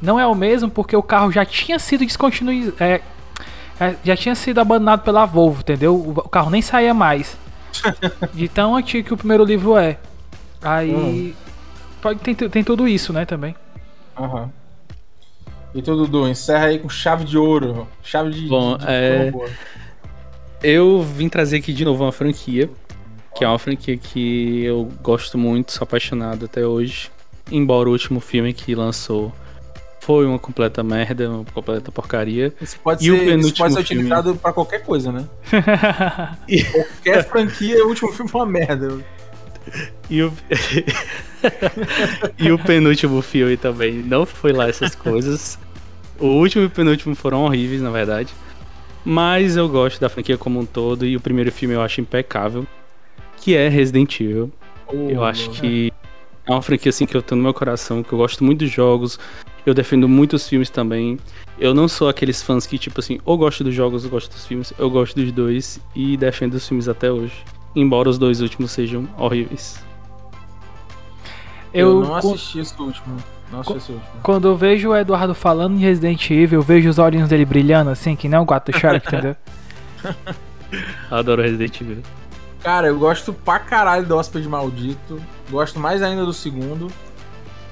não 0.00 0.18
é 0.18 0.26
o 0.26 0.34
mesmo 0.34 0.70
porque 0.70 0.96
o 0.96 1.02
carro 1.02 1.30
já 1.30 1.44
tinha 1.44 1.78
sido 1.78 2.04
descontinuado, 2.04 2.74
é, 2.80 3.00
é, 3.80 3.94
já 4.04 4.16
tinha 4.16 4.34
sido 4.34 4.60
abandonado 4.60 5.02
pela 5.02 5.24
Volvo, 5.26 5.60
entendeu? 5.60 5.94
O, 5.94 6.10
o 6.10 6.28
carro 6.28 6.50
nem 6.50 6.62
saía 6.62 6.94
mais. 6.94 7.36
De 8.34 8.48
tão 8.48 8.74
antigo 8.74 9.06
que 9.06 9.14
o 9.14 9.16
primeiro 9.16 9.44
livro 9.44 9.76
é. 9.76 9.98
Aí 10.62 11.34
pode 12.00 12.18
tem, 12.20 12.34
tem 12.34 12.64
tudo 12.64 12.88
isso, 12.88 13.12
né, 13.12 13.24
também. 13.24 13.54
Aham. 14.18 14.50
E 15.74 15.82
tu, 15.82 15.94
Dudu, 15.94 16.26
encerra 16.26 16.66
aí 16.66 16.78
com 16.78 16.88
chave 16.88 17.24
de 17.24 17.36
ouro. 17.36 17.86
Chave 18.02 18.30
de. 18.30 18.48
Bom, 18.48 18.76
de, 18.76 18.86
de 18.86 18.90
é- 18.90 19.30
boa. 19.30 19.48
Eu 20.62 21.02
vim 21.02 21.28
trazer 21.28 21.58
aqui 21.58 21.72
de 21.72 21.84
novo 21.84 22.04
uma 22.04 22.12
franquia, 22.12 22.68
que 23.36 23.44
é 23.44 23.48
uma 23.48 23.58
franquia 23.58 23.96
que 23.96 24.64
eu 24.64 24.90
gosto 25.02 25.38
muito, 25.38 25.72
sou 25.72 25.84
apaixonado 25.84 26.46
até 26.46 26.66
hoje. 26.66 27.10
Embora 27.50 27.88
o 27.88 27.92
último 27.92 28.20
filme 28.20 28.52
que 28.52 28.74
lançou 28.74 29.32
foi 30.00 30.26
uma 30.26 30.38
completa 30.38 30.82
merda, 30.82 31.30
uma 31.30 31.44
completa 31.44 31.92
porcaria. 31.92 32.52
Isso 32.60 32.78
pode, 32.80 33.06
E 33.06 33.12
o 33.12 33.14
ser, 33.14 33.20
isso 33.22 33.30
penúltimo 33.30 33.58
pode 33.58 33.74
ser 33.74 33.84
filme? 33.84 34.02
utilizado 34.02 34.36
pra 34.36 34.52
qualquer 34.52 34.82
coisa, 34.82 35.12
né? 35.12 35.24
qualquer 36.72 37.28
franquia, 37.28 37.84
o 37.84 37.88
último 37.88 38.12
filme 38.12 38.30
foi 38.30 38.40
uma 38.40 38.46
merda. 38.46 38.98
E 40.10 40.22
o... 40.22 40.32
e 42.38 42.50
o 42.50 42.58
penúltimo 42.58 43.20
filme 43.22 43.56
também 43.56 43.94
não 43.94 44.26
foi 44.26 44.52
lá 44.52 44.68
essas 44.68 44.94
coisas. 44.94 45.58
O 46.18 46.26
último 46.26 46.64
e 46.64 46.66
o 46.66 46.70
penúltimo 46.70 47.14
foram 47.14 47.42
horríveis, 47.44 47.80
na 47.80 47.90
verdade. 47.90 48.32
Mas 49.10 49.56
eu 49.56 49.66
gosto 49.70 49.98
da 49.98 50.10
franquia 50.10 50.36
como 50.36 50.60
um 50.60 50.66
todo 50.66 51.06
e 51.06 51.16
o 51.16 51.20
primeiro 51.20 51.50
filme 51.50 51.74
eu 51.74 51.80
acho 51.80 51.98
impecável, 51.98 52.66
que 53.38 53.56
é 53.56 53.66
Resident 53.66 54.20
Evil. 54.20 54.52
Eu 54.92 55.24
acho 55.24 55.48
que 55.48 55.90
é 56.44 56.52
uma 56.52 56.60
franquia 56.60 56.90
assim 56.90 57.06
que 57.06 57.16
eu 57.16 57.22
tenho 57.22 57.38
no 57.38 57.44
meu 57.44 57.54
coração, 57.54 58.02
que 58.02 58.12
eu 58.12 58.18
gosto 58.18 58.44
muito 58.44 58.58
dos 58.58 58.70
jogos, 58.70 59.18
eu 59.64 59.72
defendo 59.72 60.06
muitos 60.06 60.46
filmes 60.46 60.68
também. 60.68 61.18
Eu 61.58 61.72
não 61.72 61.88
sou 61.88 62.10
aqueles 62.10 62.42
fãs 62.42 62.66
que, 62.66 62.76
tipo 62.76 63.00
assim, 63.00 63.18
ou 63.24 63.38
gosto 63.38 63.64
dos 63.64 63.74
jogos 63.74 64.04
ou 64.04 64.10
gosto 64.10 64.30
dos 64.30 64.46
filmes, 64.46 64.74
eu 64.78 64.90
gosto 64.90 65.14
dos 65.18 65.32
dois 65.32 65.80
e 65.94 66.14
defendo 66.14 66.52
os 66.52 66.68
filmes 66.68 66.86
até 66.86 67.10
hoje. 67.10 67.32
Embora 67.74 68.10
os 68.10 68.18
dois 68.18 68.42
últimos 68.42 68.72
sejam 68.72 69.08
horríveis. 69.16 69.82
Eu, 71.72 71.88
Eu, 71.88 72.00
não 72.02 72.14
assisti 72.14 72.58
esse 72.58 72.78
último. 72.78 73.16
Assisti 73.52 73.78
esse 73.78 73.92
último. 73.92 74.10
Quando 74.22 74.48
eu 74.48 74.56
vejo 74.56 74.90
o 74.90 74.96
Eduardo 74.96 75.34
falando 75.34 75.76
em 75.76 75.80
Resident 75.80 76.30
Evil, 76.30 76.58
eu 76.60 76.62
vejo 76.62 76.88
os 76.88 76.98
olhinhos 76.98 77.28
dele 77.28 77.44
brilhando 77.44 77.90
assim, 77.90 78.14
que 78.14 78.28
nem 78.28 78.38
o 78.38 78.44
gato 78.44 78.70
do 78.70 78.78
Shrek, 78.78 79.06
entendeu? 79.06 79.36
Adoro 81.10 81.42
Resident 81.42 81.80
Evil. 81.80 82.02
Cara, 82.62 82.88
eu 82.88 82.98
gosto 82.98 83.32
pra 83.32 83.58
caralho 83.58 84.04
do 84.06 84.16
Hóspede 84.16 84.48
Maldito. 84.48 85.20
Gosto 85.50 85.78
mais 85.78 86.02
ainda 86.02 86.24
do 86.24 86.32
segundo. 86.32 86.88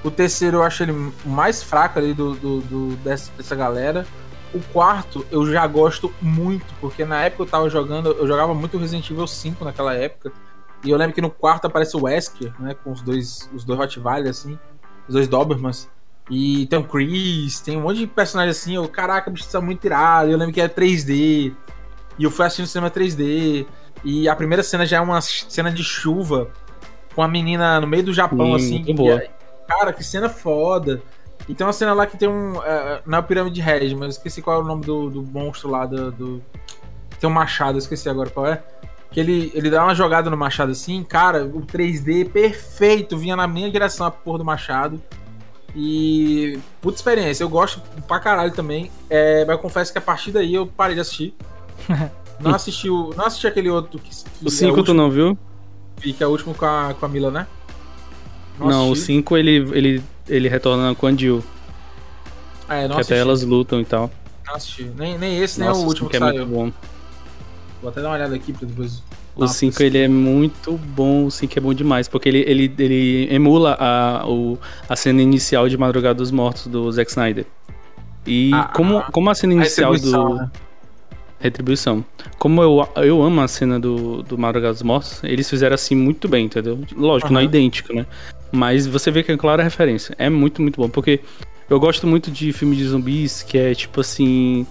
O 0.03 0.09
terceiro 0.09 0.57
eu 0.57 0.63
acho 0.63 0.83
ele 0.83 0.91
o 0.91 1.13
mais 1.29 1.61
fraco 1.61 1.99
ali 1.99 2.13
do, 2.13 2.33
do, 2.35 2.61
do- 2.61 2.95
dessa, 2.97 3.31
dessa 3.37 3.55
galera. 3.55 4.05
O 4.53 4.59
quarto 4.71 5.25
eu 5.29 5.45
já 5.51 5.67
gosto 5.67 6.11
muito, 6.21 6.65
porque 6.79 7.03
na 7.03 7.23
época 7.25 7.43
eu 7.43 7.47
tava 7.47 7.69
jogando, 7.69 8.11
eu 8.13 8.25
jogava 8.27 8.53
muito 8.53 8.77
Resident 8.77 9.09
Evil 9.11 9.27
5 9.27 9.65
naquela 9.65 9.93
época. 9.93 10.31
E 10.83 10.89
eu 10.89 10.97
lembro 10.97 11.13
que 11.13 11.21
no 11.21 11.29
quarto 11.29 11.65
aparece 11.65 11.97
o 11.97 12.03
Wesker, 12.03 12.53
né? 12.59 12.75
Com 12.83 12.91
os 12.91 13.01
dois, 13.01 13.49
os 13.53 13.65
dois 13.65 13.77
Rottweiler, 13.77 14.29
assim, 14.29 14.57
os 15.07 15.13
dois 15.13 15.27
Dobermans. 15.27 15.87
E 16.29 16.65
tem 16.67 16.77
o 16.79 16.83
Chris, 16.83 17.59
tem 17.61 17.77
um 17.77 17.81
monte 17.81 17.99
de 17.99 18.07
personagem 18.07 18.51
assim. 18.51 18.75
Eu, 18.75 18.87
caraca, 18.89 19.29
bicho, 19.31 19.55
é 19.55 19.59
muito 19.61 19.85
irado. 19.85 20.29
Eu 20.29 20.37
lembro 20.37 20.53
que 20.53 20.59
é 20.61 20.67
3D. 20.67 21.53
E 22.19 22.23
eu 22.23 22.29
fui 22.31 22.45
assistindo 22.45 22.65
no 22.65 22.69
cinema 22.69 22.91
3D. 22.91 23.65
E 24.03 24.27
a 24.27 24.35
primeira 24.35 24.61
cena 24.61 24.85
já 24.85 24.97
é 24.97 25.01
uma 25.01 25.21
cena 25.21 25.71
de 25.71 25.83
chuva 25.83 26.49
com 27.15 27.23
a 27.23 27.27
menina 27.27 27.79
no 27.81 27.87
meio 27.87 28.03
do 28.03 28.13
Japão, 28.13 28.47
Sim, 28.47 28.55
assim. 28.55 28.73
muito 28.75 28.89
e 28.91 28.93
boa. 28.93 29.15
é- 29.19 29.29
cara, 29.67 29.91
que 29.93 30.03
cena 30.03 30.29
foda. 30.29 31.01
E 31.47 31.55
tem 31.55 31.65
uma 31.65 31.73
cena 31.73 31.93
lá 31.93 32.05
que 32.05 32.17
tem 32.17 32.27
um. 32.27 32.61
é, 32.63 33.01
não 33.05 33.17
é 33.17 33.21
o 33.21 33.23
Pirâmide 33.23 33.61
Red, 33.61 33.93
mas 33.95 34.01
eu 34.03 34.07
esqueci 34.09 34.41
qual 34.41 34.59
é 34.59 34.63
o 34.63 34.65
nome 34.65 34.83
do, 34.85 35.09
do 35.09 35.23
monstro 35.23 35.69
lá. 35.69 35.85
Do, 35.85 36.11
do- 36.11 36.43
Tem 37.19 37.29
um 37.29 37.33
machado, 37.33 37.75
eu 37.75 37.79
esqueci 37.79 38.09
agora 38.09 38.29
qual 38.29 38.45
é. 38.47 38.61
Que 39.11 39.19
ele, 39.19 39.51
ele 39.55 39.69
dá 39.69 39.83
uma 39.83 39.95
jogada 39.95 40.29
no 40.29 40.37
machado 40.37 40.71
assim, 40.71 41.03
cara, 41.03 41.45
o 41.45 41.61
3D 41.61 42.29
perfeito, 42.29 43.17
vinha 43.17 43.35
na 43.35 43.47
minha 43.47 43.69
direção 43.71 44.05
a 44.05 44.11
porra 44.11 44.39
do 44.39 44.45
machado. 44.45 45.01
E. 45.75 46.59
Puta 46.81 46.97
experiência, 46.97 47.43
eu 47.43 47.49
gosto 47.49 47.81
pra 48.07 48.19
caralho 48.19 48.51
também. 48.51 48.91
É, 49.09 49.45
mas 49.45 49.55
eu 49.55 49.59
confesso 49.59 49.91
que 49.91 49.97
a 49.97 50.01
partir 50.01 50.31
daí 50.31 50.53
eu 50.53 50.65
parei 50.67 50.95
de 50.95 51.01
assistir. 51.01 51.33
Não 52.39 52.53
assisti, 52.53 52.87
o, 52.87 53.09
não 53.17 53.25
assisti 53.25 53.47
aquele 53.47 53.67
outro 53.67 53.97
que, 53.97 54.11
que 54.11 54.45
O 54.45 54.47
é 54.47 54.51
5 54.51 54.83
tu 54.83 54.91
último, 54.91 54.93
não 54.93 55.09
viu? 55.09 55.35
que 55.99 56.23
é 56.23 56.27
o 56.27 56.29
último 56.29 56.53
com 56.53 56.65
a, 56.67 56.93
com 56.93 57.03
a 57.07 57.09
Mila, 57.09 57.31
né? 57.31 57.47
Não, 58.59 58.89
o 58.89 58.91
assisti. 58.93 59.13
5 59.13 59.35
ele, 59.37 59.55
ele, 59.75 60.03
ele 60.27 60.47
retorna 60.47 60.93
com 60.93 61.07
a 61.07 61.11
Jill, 61.11 61.43
É, 62.69 62.87
não 62.87 62.93
que 62.95 63.01
assisti. 63.01 63.13
até 63.13 63.17
elas 63.21 63.41
lutam 63.41 63.81
e 63.81 63.85
tal. 63.85 64.11
Não 64.45 64.53
assisti. 64.53 64.83
Nem, 64.95 65.17
nem 65.17 65.41
esse, 65.41 65.59
nem 65.59 65.67
Nossa, 65.67 65.81
o 65.81 65.85
último 65.85 66.09
cinco 66.09 66.11
que 66.11 66.17
é 66.17 66.19
saiu. 66.19 66.45
muito 66.45 66.47
bom. 66.47 66.71
Vou 67.81 67.89
até 67.89 68.01
dar 68.01 68.09
uma 68.09 68.15
olhada 68.15 68.35
aqui 68.35 68.51
pra 68.53 68.67
depois. 68.67 69.03
O 69.35 69.41
Nossa, 69.41 69.53
5 69.53 69.77
sim. 69.77 69.83
ele 69.85 69.97
é 69.99 70.07
muito 70.07 70.71
bom, 70.95 71.25
o 71.25 71.31
5 71.31 71.53
é 71.57 71.61
bom 71.61 71.73
demais, 71.73 72.07
porque 72.07 72.27
ele, 72.27 72.39
ele, 72.47 72.73
ele 72.79 73.27
emula 73.31 73.77
a, 73.79 74.27
o, 74.27 74.57
a 74.89 74.95
cena 74.95 75.21
inicial 75.21 75.69
de 75.69 75.77
Madrugada 75.77 76.15
dos 76.15 76.31
Mortos 76.31 76.65
do 76.67 76.91
Zack 76.91 77.11
Snyder. 77.11 77.45
E 78.25 78.51
Ah, 78.53 78.65
como, 78.73 78.97
ah, 78.97 79.09
como 79.11 79.29
a 79.29 79.35
cena 79.35 79.53
A 79.53 79.55
inicial 79.57 79.91
retribuição, 79.93 80.29
do. 80.29 80.35
né? 80.35 80.51
Retribuição. 81.39 82.03
Como 82.39 82.63
eu, 82.63 82.89
eu 82.95 83.21
amo 83.21 83.41
a 83.41 83.47
cena 83.47 83.79
do, 83.79 84.23
do 84.23 84.37
Madrugada 84.39 84.73
dos 84.73 84.81
Mortos, 84.81 85.23
eles 85.23 85.47
fizeram 85.47 85.75
assim 85.75 85.93
muito 85.95 86.27
bem, 86.27 86.45
entendeu? 86.45 86.79
Lógico, 86.95 87.31
não 87.31 87.39
é 87.39 87.43
idêntico, 87.43 87.93
né? 87.93 88.07
Mas 88.51 88.87
você 88.87 89.11
vê 89.11 89.21
que 89.21 89.31
é 89.31 89.37
clara 89.37 89.61
referência. 89.61 90.15
É 90.17 90.29
muito, 90.31 90.63
muito 90.63 90.81
bom. 90.81 90.89
Porque 90.89 91.19
eu 91.69 91.79
gosto 91.79 92.07
muito 92.07 92.31
de 92.31 92.51
filme 92.51 92.75
de 92.75 92.85
zumbis 92.87 93.43
que 93.43 93.55
é 93.57 93.75
tipo 93.75 94.01
assim. 94.01 94.65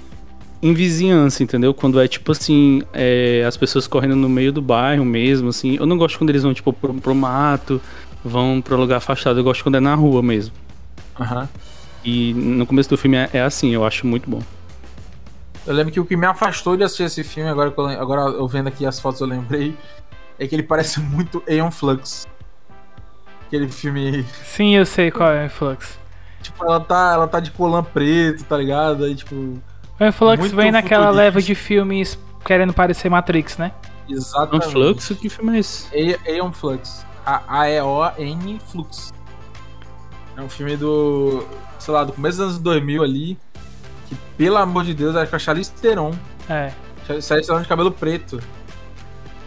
Em 0.63 0.73
vizinhança, 0.73 1.43
entendeu? 1.43 1.75
Quando 1.75 2.01
é 2.01 2.09
tipo 2.09 2.33
assim, 2.33 2.83
é, 2.93 3.45
as 3.47 3.57
pessoas 3.57 3.87
correndo 3.87 4.17
no 4.17 4.29
meio 4.29 4.53
do 4.53 4.63
bairro 4.63 5.05
mesmo, 5.05 5.51
assim. 5.51 5.77
Eu 5.77 5.87
não 5.87 5.99
gosto 5.99 6.19
quando 6.19 6.31
eles 6.31 6.43
vão, 6.43 6.55
tipo, 6.55 6.73
pro, 6.73 6.95
pro 6.95 7.15
mato, 7.15 7.81
vão 8.25 8.61
pro 8.61 8.77
lugar 8.77 8.97
afastado. 8.97 9.39
Eu 9.39 9.45
gosto 9.45 9.63
quando 9.63 9.77
é 9.77 9.81
na 9.81 9.95
rua 9.95 10.23
mesmo. 10.23 10.55
Aham. 11.21 11.49
E 12.05 12.33
no 12.35 12.65
começo 12.67 12.89
do 12.89 12.97
filme 12.97 13.17
é, 13.17 13.31
é 13.33 13.43
assim, 13.43 13.71
eu 13.71 13.85
acho 13.85 14.07
muito 14.07 14.31
bom. 14.31 14.41
Eu 15.67 15.75
lembro 15.75 15.93
que 15.93 15.99
o 15.99 16.07
que 16.07 16.17
me 16.17 16.27
afastou 16.27 16.77
de 16.77 16.85
assistir 16.85 17.03
esse 17.03 17.25
filme, 17.25 17.51
agora, 17.51 17.75
eu, 17.77 17.89
agora 18.01 18.21
eu 18.31 18.47
vendo 18.47 18.69
aqui 18.69 18.87
as 18.87 19.01
fotos 19.01 19.21
eu 19.21 19.27
lembrei, 19.27 19.77
é 20.39 20.47
que 20.47 20.55
ele 20.55 20.63
parece 20.63 21.01
muito 21.03 21.43
Aeon 21.49 21.71
Flux. 21.71 22.27
Aquele 23.47 23.69
filme. 23.69 24.25
Sim, 24.45 24.77
eu 24.77 24.87
sei 24.87 25.11
qual 25.11 25.33
é 25.33 25.43
o 25.43 25.47
Influx. 25.47 25.99
Tipo, 26.43 26.65
ela 26.65 26.81
tá, 26.81 27.13
ela 27.15 27.29
tá 27.29 27.41
de 27.41 27.51
colã 27.51 27.83
preto, 27.83 28.45
tá 28.45 28.57
ligado? 28.57 29.05
Aí, 29.05 29.15
tipo. 29.15 29.59
O 29.99 30.05
Influx 30.05 30.39
Muito 30.39 30.57
vem 30.57 30.71
naquela 30.71 31.11
leva 31.11 31.41
de 31.41 31.55
filmes 31.55 32.19
querendo 32.45 32.73
parecer 32.73 33.09
Matrix, 33.09 33.57
né? 33.57 33.73
Um 34.09 34.13
Exatamente. 34.15 34.69
fluxo, 34.71 35.17
que 35.17 35.29
filme 35.29 35.57
é 35.57 35.61
esse? 35.61 35.89
Aeon 36.27 36.53
Flux. 36.53 37.05
A- 37.25 37.43
A-E-O-N 37.63 38.61
Flux. 38.71 39.13
É 40.37 40.41
um 40.41 40.49
filme 40.49 40.77
do. 40.77 41.45
sei 41.79 41.93
lá, 41.95 42.05
do 42.05 42.13
começo 42.13 42.37
dos 42.39 42.47
anos 42.49 42.59
2000 42.59 43.03
ali. 43.03 43.39
Que, 44.09 44.15
pelo 44.37 44.59
amor 44.59 44.85
de 44.85 44.95
Deus, 44.95 45.17
acho 45.17 45.29
que 45.31 45.35
é 45.35 45.39
Charlize 45.39 45.73
Theron. 45.73 46.13
É. 46.49 46.71
Charlize 47.07 47.47
Theron 47.47 47.63
de 47.63 47.69
cabelo 47.69 47.91
preto. 47.91 48.41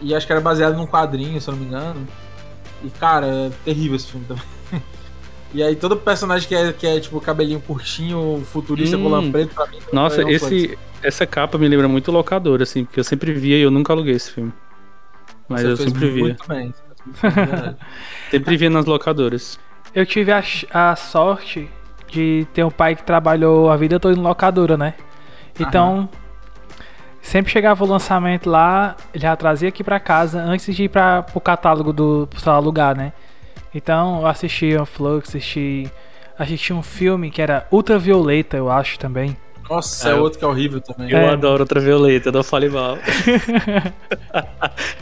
E 0.02 0.14
acho 0.14 0.26
que 0.26 0.32
era 0.32 0.40
baseado 0.42 0.76
num 0.76 0.86
quadrinho, 0.86 1.40
se 1.40 1.48
eu 1.48 1.52
não 1.52 1.60
me 1.60 1.66
engano. 1.66 2.06
E, 2.82 2.90
cara, 2.90 3.26
é 3.26 3.50
terrível 3.64 3.96
esse 3.96 4.08
filme 4.08 4.26
também. 4.26 4.42
E 5.52 5.62
aí 5.62 5.74
todo 5.74 5.96
personagem 5.96 6.46
que 6.48 6.54
é, 6.54 6.72
que 6.72 6.86
é 6.86 7.00
tipo 7.00 7.20
cabelinho 7.20 7.60
curtinho, 7.60 8.42
futurista, 8.52 8.96
Hum. 8.96 9.02
colã 9.02 9.30
preto, 9.30 9.54
pra 9.54 9.66
mim. 9.66 9.78
Nossa, 9.92 10.22
é 10.22 10.30
esse, 10.30 10.78
essa 11.02 11.26
capa 11.26 11.58
me 11.58 11.66
lembra 11.68 11.88
muito 11.88 12.12
locador, 12.12 12.62
assim, 12.62 12.84
porque 12.84 13.00
eu 13.00 13.04
sempre 13.04 13.32
via 13.32 13.56
e 13.56 13.62
eu 13.62 13.70
nunca 13.70 13.92
aluguei 13.92 14.14
esse 14.14 14.30
filme. 14.30 14.52
Mas 15.48 15.62
Você 15.62 15.66
eu 15.72 15.76
fez 15.76 15.88
sempre 15.90 16.10
via. 16.10 16.22
Muito 16.24 16.46
bem. 16.48 16.74
verdade. 17.22 17.76
Sempre 18.30 18.56
via 18.56 18.70
nas 18.70 18.84
locadoras. 18.86 19.58
Eu 19.94 20.06
tive 20.06 20.30
a, 20.30 20.42
a 20.72 20.94
sorte 20.94 21.68
de 22.08 22.46
ter 22.54 22.62
um 22.64 22.70
pai 22.70 22.94
que 22.94 23.02
trabalhou 23.02 23.70
a 23.70 23.76
vida 23.76 23.98
toda 23.98 24.16
em 24.16 24.20
locadora, 24.22 24.76
né? 24.76 24.94
Então, 25.58 26.08
sempre 27.20 27.50
chegava 27.50 27.82
o 27.84 27.86
lançamento 27.88 28.48
lá, 28.48 28.96
ele 29.12 29.22
já 29.22 29.34
trazia 29.36 29.68
aqui 29.68 29.82
pra 29.82 29.98
casa 29.98 30.40
antes 30.40 30.74
de 30.74 30.84
ir 30.84 30.88
para 30.88 31.22
pro 31.22 31.40
catálogo 31.40 31.92
do 31.92 32.28
pra 32.42 32.52
alugar, 32.54 32.96
né? 32.96 33.12
Então, 33.74 34.20
eu 34.20 34.26
assistia 34.26 34.82
o 34.82 34.86
Flux, 34.86 35.28
assisti, 35.30 35.88
assisti 36.38 36.72
um 36.72 36.82
filme 36.82 37.30
que 37.30 37.40
era 37.40 37.66
Ultravioleta, 37.70 38.56
eu 38.56 38.70
acho 38.70 38.98
também. 38.98 39.36
Nossa, 39.68 40.08
é 40.08 40.12
eu- 40.12 40.22
outro 40.22 40.38
que 40.38 40.44
é 40.44 40.48
horrível 40.48 40.80
também. 40.80 41.10
Eu 41.12 41.18
É. 41.18 41.28
adoro 41.30 41.62
Ultravioleta, 41.62 42.32
não 42.32 42.42
fale 42.42 42.68
mal. 42.68 42.98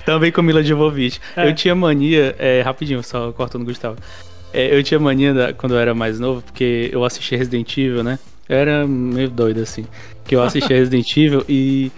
Também 0.04 0.32
com 0.32 0.42
Mila 0.42 0.62
Jovovich. 0.62 1.20
É. 1.36 1.48
Eu 1.48 1.54
tinha 1.54 1.74
mania, 1.74 2.34
é, 2.38 2.62
rapidinho, 2.62 3.02
só 3.02 3.32
cortando 3.32 3.62
o 3.62 3.64
Gustavo. 3.64 3.96
É, 4.52 4.74
eu 4.74 4.82
tinha 4.82 4.98
mania 4.98 5.34
da- 5.34 5.52
quando 5.52 5.74
eu 5.74 5.78
era 5.78 5.94
mais 5.94 6.18
novo, 6.18 6.42
porque 6.42 6.88
eu 6.92 7.04
assistia 7.04 7.36
Resident 7.38 7.76
Evil, 7.76 8.02
né? 8.02 8.18
Eu 8.48 8.56
era 8.56 8.86
meio 8.86 9.28
doido 9.28 9.60
assim. 9.60 9.84
Que 10.24 10.34
eu 10.36 10.42
assistia 10.42 10.74
Resident 10.76 11.16
Evil 11.16 11.44
e. 11.48 11.92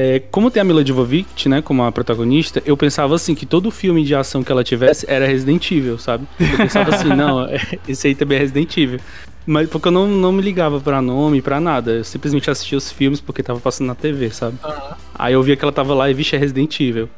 é, 0.00 0.20
como 0.30 0.48
tem 0.48 0.60
a 0.60 0.64
Mila 0.64 0.86
Jovovich, 0.86 1.48
né, 1.48 1.60
como 1.60 1.82
a 1.82 1.90
protagonista, 1.90 2.62
eu 2.64 2.76
pensava 2.76 3.16
assim 3.16 3.34
que 3.34 3.44
todo 3.44 3.68
filme 3.68 4.04
de 4.04 4.14
ação 4.14 4.44
que 4.44 4.52
ela 4.52 4.62
tivesse 4.62 5.04
era 5.10 5.26
Resident 5.26 5.68
Evil, 5.72 5.98
sabe? 5.98 6.24
Eu 6.38 6.56
pensava 6.56 6.94
assim, 6.94 7.08
não, 7.08 7.44
é, 7.44 7.58
esse 7.88 8.06
aí 8.06 8.14
também 8.14 8.38
é 8.38 8.42
Resident 8.42 8.76
Evil. 8.76 9.00
Mas 9.44 9.68
porque 9.68 9.88
eu 9.88 9.92
não, 9.92 10.06
não 10.06 10.30
me 10.30 10.40
ligava 10.40 10.78
pra 10.78 11.02
nome, 11.02 11.42
pra 11.42 11.58
nada. 11.58 11.90
Eu 11.90 12.04
simplesmente 12.04 12.48
assistia 12.48 12.78
os 12.78 12.92
filmes 12.92 13.20
porque 13.20 13.42
tava 13.42 13.58
passando 13.58 13.88
na 13.88 13.94
TV, 13.96 14.30
sabe? 14.30 14.56
Aham. 14.62 14.96
Aí 15.16 15.32
eu 15.32 15.42
via 15.42 15.56
que 15.56 15.64
ela 15.64 15.72
tava 15.72 15.94
lá 15.94 16.08
e, 16.08 16.14
vixe, 16.14 16.36
é 16.36 16.38
Resident 16.38 16.78
Evil. 16.78 17.08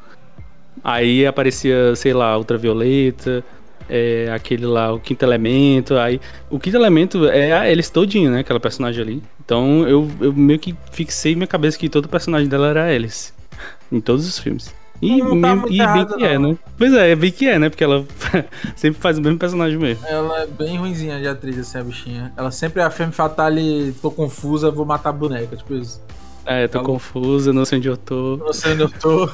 Aí 0.83 1.27
aparecia, 1.27 1.95
sei 1.97 2.15
lá, 2.15 2.39
Ultravioleta, 2.39 3.45
é, 3.91 4.31
aquele 4.33 4.65
lá, 4.65 4.93
o 4.93 5.01
Quinto 5.01 5.25
Elemento. 5.25 5.97
Aí, 5.97 6.21
o 6.49 6.59
Quinto 6.59 6.77
Elemento 6.77 7.27
é 7.27 7.53
a 7.53 7.63
Alice 7.63 7.91
todinho, 7.93 8.31
né? 8.31 8.41
Aquela 8.41 8.61
personagem 8.61 9.03
ali. 9.03 9.23
Então 9.45 9.87
eu, 9.87 10.09
eu 10.21 10.33
meio 10.33 10.59
que 10.59 10.75
fixei 10.93 11.35
minha 11.35 11.47
cabeça 11.47 11.77
que 11.77 11.89
todo 11.89 12.09
personagem 12.09 12.49
dela 12.49 12.69
era 12.69 12.85
a 12.85 12.87
Alice. 12.95 13.33
Em 13.91 14.01
todos 14.01 14.27
os 14.27 14.39
filmes. 14.39 14.73
E, 15.03 15.17
Não 15.17 15.41
tá 15.41 15.55
e 15.69 15.79
bem 15.79 16.07
que 16.07 16.25
é, 16.25 16.39
não. 16.39 16.51
né? 16.51 16.59
Pois 16.77 16.93
é, 16.93 17.11
é 17.11 17.17
bem 17.17 17.33
que 17.33 17.49
é, 17.49 17.59
né? 17.59 17.71
Porque 17.71 17.83
ela 17.83 18.05
sempre 18.77 19.01
faz 19.01 19.17
o 19.19 19.23
mesmo 19.23 19.39
personagem 19.39 19.79
mesmo. 19.79 20.07
Ela 20.07 20.43
é 20.43 20.47
bem 20.47 20.77
ruinzinha 20.77 21.19
de 21.19 21.27
atriz, 21.27 21.59
assim, 21.59 21.79
a 21.79 21.83
bichinha. 21.83 22.33
Ela 22.37 22.51
sempre 22.51 22.83
é 22.83 22.85
a 22.85 22.91
femme 22.91 23.11
fatale, 23.13 23.95
tô 24.03 24.11
confusa, 24.11 24.71
vou 24.71 24.85
matar 24.85 25.09
a 25.09 25.13
boneca, 25.13 25.57
tipo 25.57 25.75
isso. 25.75 26.01
É, 26.47 26.67
tô 26.67 26.79
Falou. 26.79 26.95
confusa, 26.95 27.53
não 27.53 27.65
sei 27.65 27.79
onde 27.79 27.89
eu 27.89 27.97
tô. 27.97 28.37
Não 28.39 28.53
sei 28.53 28.73
onde 28.73 28.83
eu 28.83 28.89
tô. 28.89 29.25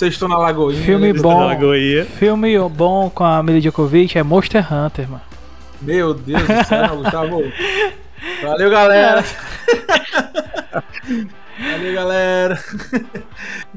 Eu 0.00 0.08
estou 0.08 0.28
na 0.28 0.38
lagoinha. 0.38 0.82
Filme 0.82 1.12
bom. 1.12 1.44
Lagoinha. 1.46 2.04
Filme 2.04 2.58
bom 2.68 3.10
com 3.10 3.24
a 3.24 3.42
Mila 3.42 3.60
Djokovic 3.60 4.16
é 4.18 4.22
Monster 4.22 4.66
Hunter, 4.72 5.08
mano. 5.08 5.22
Meu 5.80 6.12
Deus 6.14 6.42
do 6.42 6.64
céu, 6.66 6.96
Gustavo. 7.02 7.42
Valeu, 8.42 8.70
galera. 8.70 9.24
Valeu, 11.72 11.92
galera. 11.94 12.54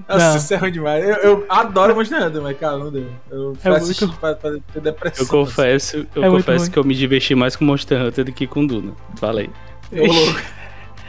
Nossa, 0.07 0.29
Não. 0.29 0.37
isso 0.37 0.53
é 0.53 0.57
ruim 0.57 0.71
demais. 0.71 1.03
Eu, 1.03 1.15
eu 1.17 1.45
adoro 1.49 1.95
Monster 1.95 2.23
Hunter, 2.27 2.41
mas, 2.41 2.57
cara, 2.57 2.77
não 2.77 2.91
deu. 2.91 3.07
Eu 3.29 3.57
É 3.63 3.79
muito- 3.79 4.07
pra, 4.19 4.35
pra 4.35 4.51
ter 4.73 4.79
depressão. 4.81 5.25
Eu 5.25 5.29
confesso, 5.29 6.07
eu 6.15 6.23
É 6.23 6.29
confesso 6.29 6.69
que 6.69 6.77
eu 6.77 6.83
me 6.83 6.93
diverti 6.95 7.33
mais 7.35 7.55
com 7.55 7.65
Monster 7.65 8.01
Hunter 8.01 8.25
do 8.25 8.31
que 8.31 8.45
com 8.47 8.65
Duna. 8.65 8.93
Falei. 9.17 9.49
Eu 9.91 10.05
louco. 10.05 10.39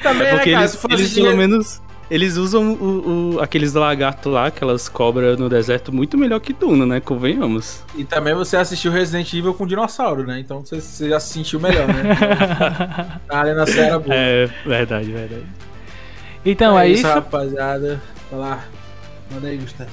Também, 0.02 0.26
É 0.26 0.34
porque 0.34 0.50
né, 0.50 0.56
cara, 0.56 0.70
eles, 0.70 0.84
eles 0.90 1.14
pelo 1.14 1.36
menos. 1.36 1.80
eles 2.10 2.36
usam 2.36 2.72
o, 2.72 3.34
o, 3.36 3.40
aqueles 3.40 3.72
lagartos 3.74 4.32
lá, 4.32 4.46
aquelas 4.46 4.88
cobras 4.88 5.38
no 5.38 5.48
deserto, 5.48 5.92
muito 5.92 6.18
melhor 6.18 6.40
que 6.40 6.52
Duna, 6.52 6.84
né? 6.84 7.00
Convenhamos. 7.00 7.82
E 7.96 8.04
também 8.04 8.34
você 8.34 8.56
assistiu 8.56 8.90
Resident 8.92 9.32
Evil 9.32 9.54
com 9.54 9.66
dinossauro, 9.66 10.26
né? 10.26 10.40
Então 10.40 10.60
você, 10.60 10.80
você 10.80 11.08
já 11.08 11.20
se 11.20 11.32
sentiu 11.32 11.60
melhor, 11.60 11.86
né? 11.88 12.02
Então, 13.24 13.40
ali 13.40 13.54
na 13.54 13.66
Serra 13.66 13.98
boa. 13.98 14.14
É, 14.14 14.46
verdade, 14.66 15.10
verdade. 15.10 15.46
Então 16.44 16.78
é, 16.78 16.88
isso. 16.88 17.06
rapaziada. 17.06 18.02
Vai 18.30 18.40
lá. 18.40 18.64
Manda 19.30 19.48
aí, 19.48 19.56
Gustavo. 19.56 19.90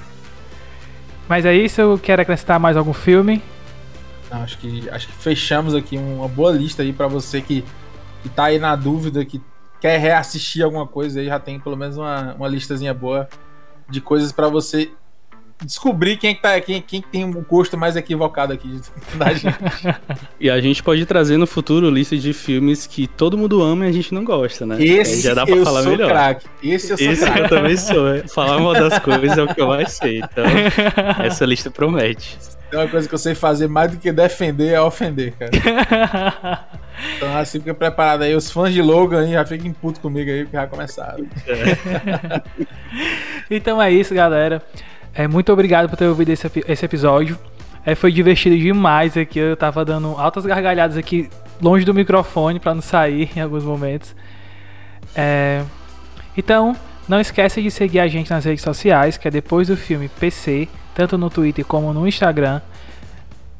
Mas 1.27 1.45
é 1.45 1.53
isso, 1.55 1.79
eu 1.79 1.99
quero 2.01 2.21
acrescentar 2.23 2.59
mais 2.59 2.75
algum 2.75 2.91
filme. 2.93 3.41
Não, 4.31 4.41
acho 4.41 4.57
que, 4.57 4.89
acho 4.89 5.07
que 5.07 5.13
fechamos 5.13 5.75
aqui 5.75 5.95
uma 5.97 6.27
boa 6.27 6.51
lista 6.51 6.81
aí 6.81 6.91
pra 6.91 7.07
você 7.07 7.39
que, 7.41 7.63
que 8.23 8.29
tá 8.29 8.45
aí 8.45 8.57
na 8.59 8.75
dúvida, 8.75 9.23
que 9.23 9.39
quer 9.79 9.97
reassistir 9.97 10.63
alguma 10.63 10.87
coisa 10.87 11.19
aí, 11.19 11.27
já 11.27 11.39
tem 11.39 11.59
pelo 11.59 11.77
menos 11.77 11.97
uma, 11.97 12.33
uma 12.35 12.47
listazinha 12.47 12.93
boa 12.93 13.27
de 13.89 14.01
coisas 14.01 14.31
pra 14.31 14.47
você 14.47 14.91
descobrir 15.63 16.17
quem, 16.17 16.33
que 16.35 16.41
tá, 16.41 16.59
quem, 16.61 16.81
quem 16.81 17.01
tem 17.01 17.25
um 17.25 17.31
gosto 17.43 17.77
mais 17.77 17.95
equivocado 17.95 18.53
aqui 18.53 18.79
da 19.15 19.31
gente. 19.35 19.55
E 20.39 20.49
a 20.49 20.59
gente 20.61 20.81
pode 20.81 21.05
trazer 21.05 21.37
no 21.37 21.45
futuro 21.45 21.89
lista 21.89 22.15
de 22.17 22.31
filmes 22.33 22.87
que 22.87 23.07
todo 23.07 23.37
mundo 23.37 23.61
ama 23.61 23.85
e 23.85 23.89
a 23.89 23.91
gente 23.91 24.13
não 24.13 24.23
gosta, 24.23 24.65
né? 24.65 24.81
Esse 24.83 25.15
Aí 25.15 25.21
já 25.21 25.33
dá 25.33 25.45
pra 25.45 25.55
eu 25.55 25.63
falar 25.65 25.81
sou 25.83 25.91
melhor. 25.91 26.09
craque. 26.09 26.47
Esse 26.63 26.91
eu 26.91 26.97
sou 26.97 27.07
Esse 27.11 27.23
craque. 27.25 27.39
eu 27.41 27.49
também 27.49 27.77
sou. 27.77 28.07
é. 28.15 28.27
Falar 28.27 28.59
mal 28.59 28.73
das 28.73 28.99
coisas 28.99 29.37
é 29.37 29.43
o 29.43 29.53
que 29.53 29.61
eu 29.61 29.67
mais 29.67 29.91
sei. 29.93 30.19
Então, 30.19 30.45
essa 31.23 31.45
lista 31.45 31.69
promete. 31.69 32.37
Tem 32.69 32.79
uma 32.79 32.87
coisa 32.87 33.07
que 33.09 33.15
eu 33.15 33.19
sei 33.19 33.33
fazer 33.33 33.67
mais 33.67 33.91
do 33.91 33.97
que 33.97 34.11
defender 34.11 34.73
é 34.73 34.81
ofender, 34.81 35.33
cara. 35.37 36.65
Então 37.15 37.37
assim, 37.37 37.59
fica 37.59 37.73
preparado 37.73 38.23
aí. 38.23 38.35
Os 38.35 38.51
fãs 38.51 38.73
de 38.73 38.81
Logan 38.81 39.21
aí 39.21 39.31
já 39.31 39.45
fiquem 39.45 39.71
putos 39.71 40.01
comigo 40.01 40.29
aí, 40.29 40.43
porque 40.43 40.57
já 40.57 40.67
começaram. 40.67 41.25
então 43.49 43.81
é 43.81 43.89
isso, 43.89 44.13
galera. 44.13 44.61
É, 45.13 45.27
muito 45.27 45.51
obrigado 45.51 45.89
por 45.89 45.97
ter 45.97 46.05
ouvido 46.05 46.29
esse, 46.29 46.49
esse 46.67 46.85
episódio. 46.85 47.37
É, 47.85 47.95
foi 47.95 48.11
divertido 48.11 48.57
demais 48.57 49.17
aqui. 49.17 49.39
Eu 49.39 49.57
tava 49.57 49.83
dando 49.83 50.09
altas 50.17 50.45
gargalhadas 50.45 50.97
aqui 50.97 51.29
longe 51.61 51.85
do 51.85 51.93
microfone 51.93 52.59
pra 52.59 52.73
não 52.73 52.81
sair 52.81 53.29
em 53.35 53.41
alguns 53.41 53.63
momentos. 53.63 54.15
É, 55.15 55.63
então, 56.37 56.75
não 57.07 57.19
esquece 57.19 57.61
de 57.61 57.71
seguir 57.71 57.99
a 57.99 58.07
gente 58.07 58.29
nas 58.29 58.45
redes 58.45 58.63
sociais, 58.63 59.17
que 59.17 59.27
é 59.27 59.31
depois 59.31 59.67
do 59.67 59.75
filme 59.75 60.07
PC, 60.07 60.67
tanto 60.93 61.17
no 61.17 61.29
Twitter 61.29 61.65
como 61.65 61.93
no 61.93 62.07
Instagram. 62.07 62.61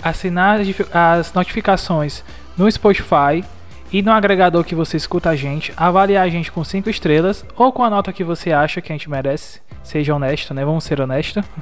Assinar 0.02 0.60
as 0.62 0.68
as 0.94 1.34
notificações 1.34 2.24
no 2.58 2.72
Spotify 2.72 3.44
e 3.92 4.02
no 4.02 4.12
agregador 4.12 4.64
que 4.64 4.76
você 4.76 4.98
escuta 4.98 5.30
a 5.30 5.36
gente, 5.36 5.74
avaliar 5.76 6.26
a 6.26 6.30
gente 6.30 6.52
com 6.52 6.64
5 6.64 6.90
estrelas 6.90 7.44
ou 7.56 7.72
com 7.72 7.84
a 7.84 7.90
nota 7.90 8.14
que 8.14 8.24
você 8.24 8.52
acha 8.52 8.82
que 8.82 8.92
a 8.92 8.96
gente 8.96 9.10
merece. 9.10 9.60
Seja 9.84 10.14
honesto, 10.16 10.54
né? 10.54 10.64
Vamos 10.64 10.84
ser 10.84 11.00
honestos. 11.02 11.44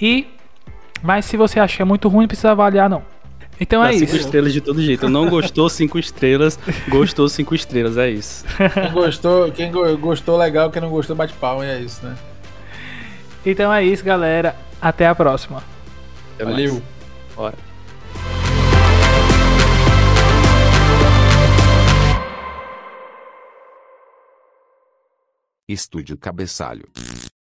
E 0.00 0.26
mas 1.02 1.24
se 1.26 1.36
você 1.36 1.60
acha 1.60 1.76
que 1.76 1.82
é 1.82 1.84
muito 1.84 2.08
ruim, 2.08 2.22
não 2.22 2.28
precisa 2.28 2.50
avaliar 2.52 2.88
não. 2.90 3.02
Então 3.60 3.82
Dá 3.82 3.90
é 3.90 3.92
cinco 3.92 4.04
isso. 4.04 4.16
estrelas 4.16 4.52
de 4.52 4.60
todo 4.60 4.82
jeito. 4.82 5.08
Não 5.08 5.28
gostou, 5.28 5.68
cinco 5.68 5.98
estrelas. 5.98 6.58
Gostou, 6.88 7.28
cinco 7.28 7.54
estrelas. 7.54 7.96
É 7.96 8.10
isso. 8.10 8.44
Quem 8.74 8.90
gostou, 8.92 9.52
quem 9.52 9.70
go- 9.70 9.96
gostou 9.98 10.36
legal, 10.36 10.70
quem 10.70 10.82
não 10.82 10.88
gostou 10.90 11.14
bate 11.14 11.34
palma 11.34 11.64
e 11.64 11.68
é 11.70 11.78
isso, 11.78 12.04
né? 12.04 12.16
Então 13.46 13.72
é 13.72 13.84
isso, 13.84 14.02
galera. 14.04 14.56
Até 14.80 15.06
a 15.06 15.14
próxima. 15.14 15.62
Até 16.34 16.44
Valeu. 16.44 16.72
mais. 16.72 16.82
Bora. 17.36 17.54
Estúdio 25.72 26.16
Cabeçalho. 26.16 26.88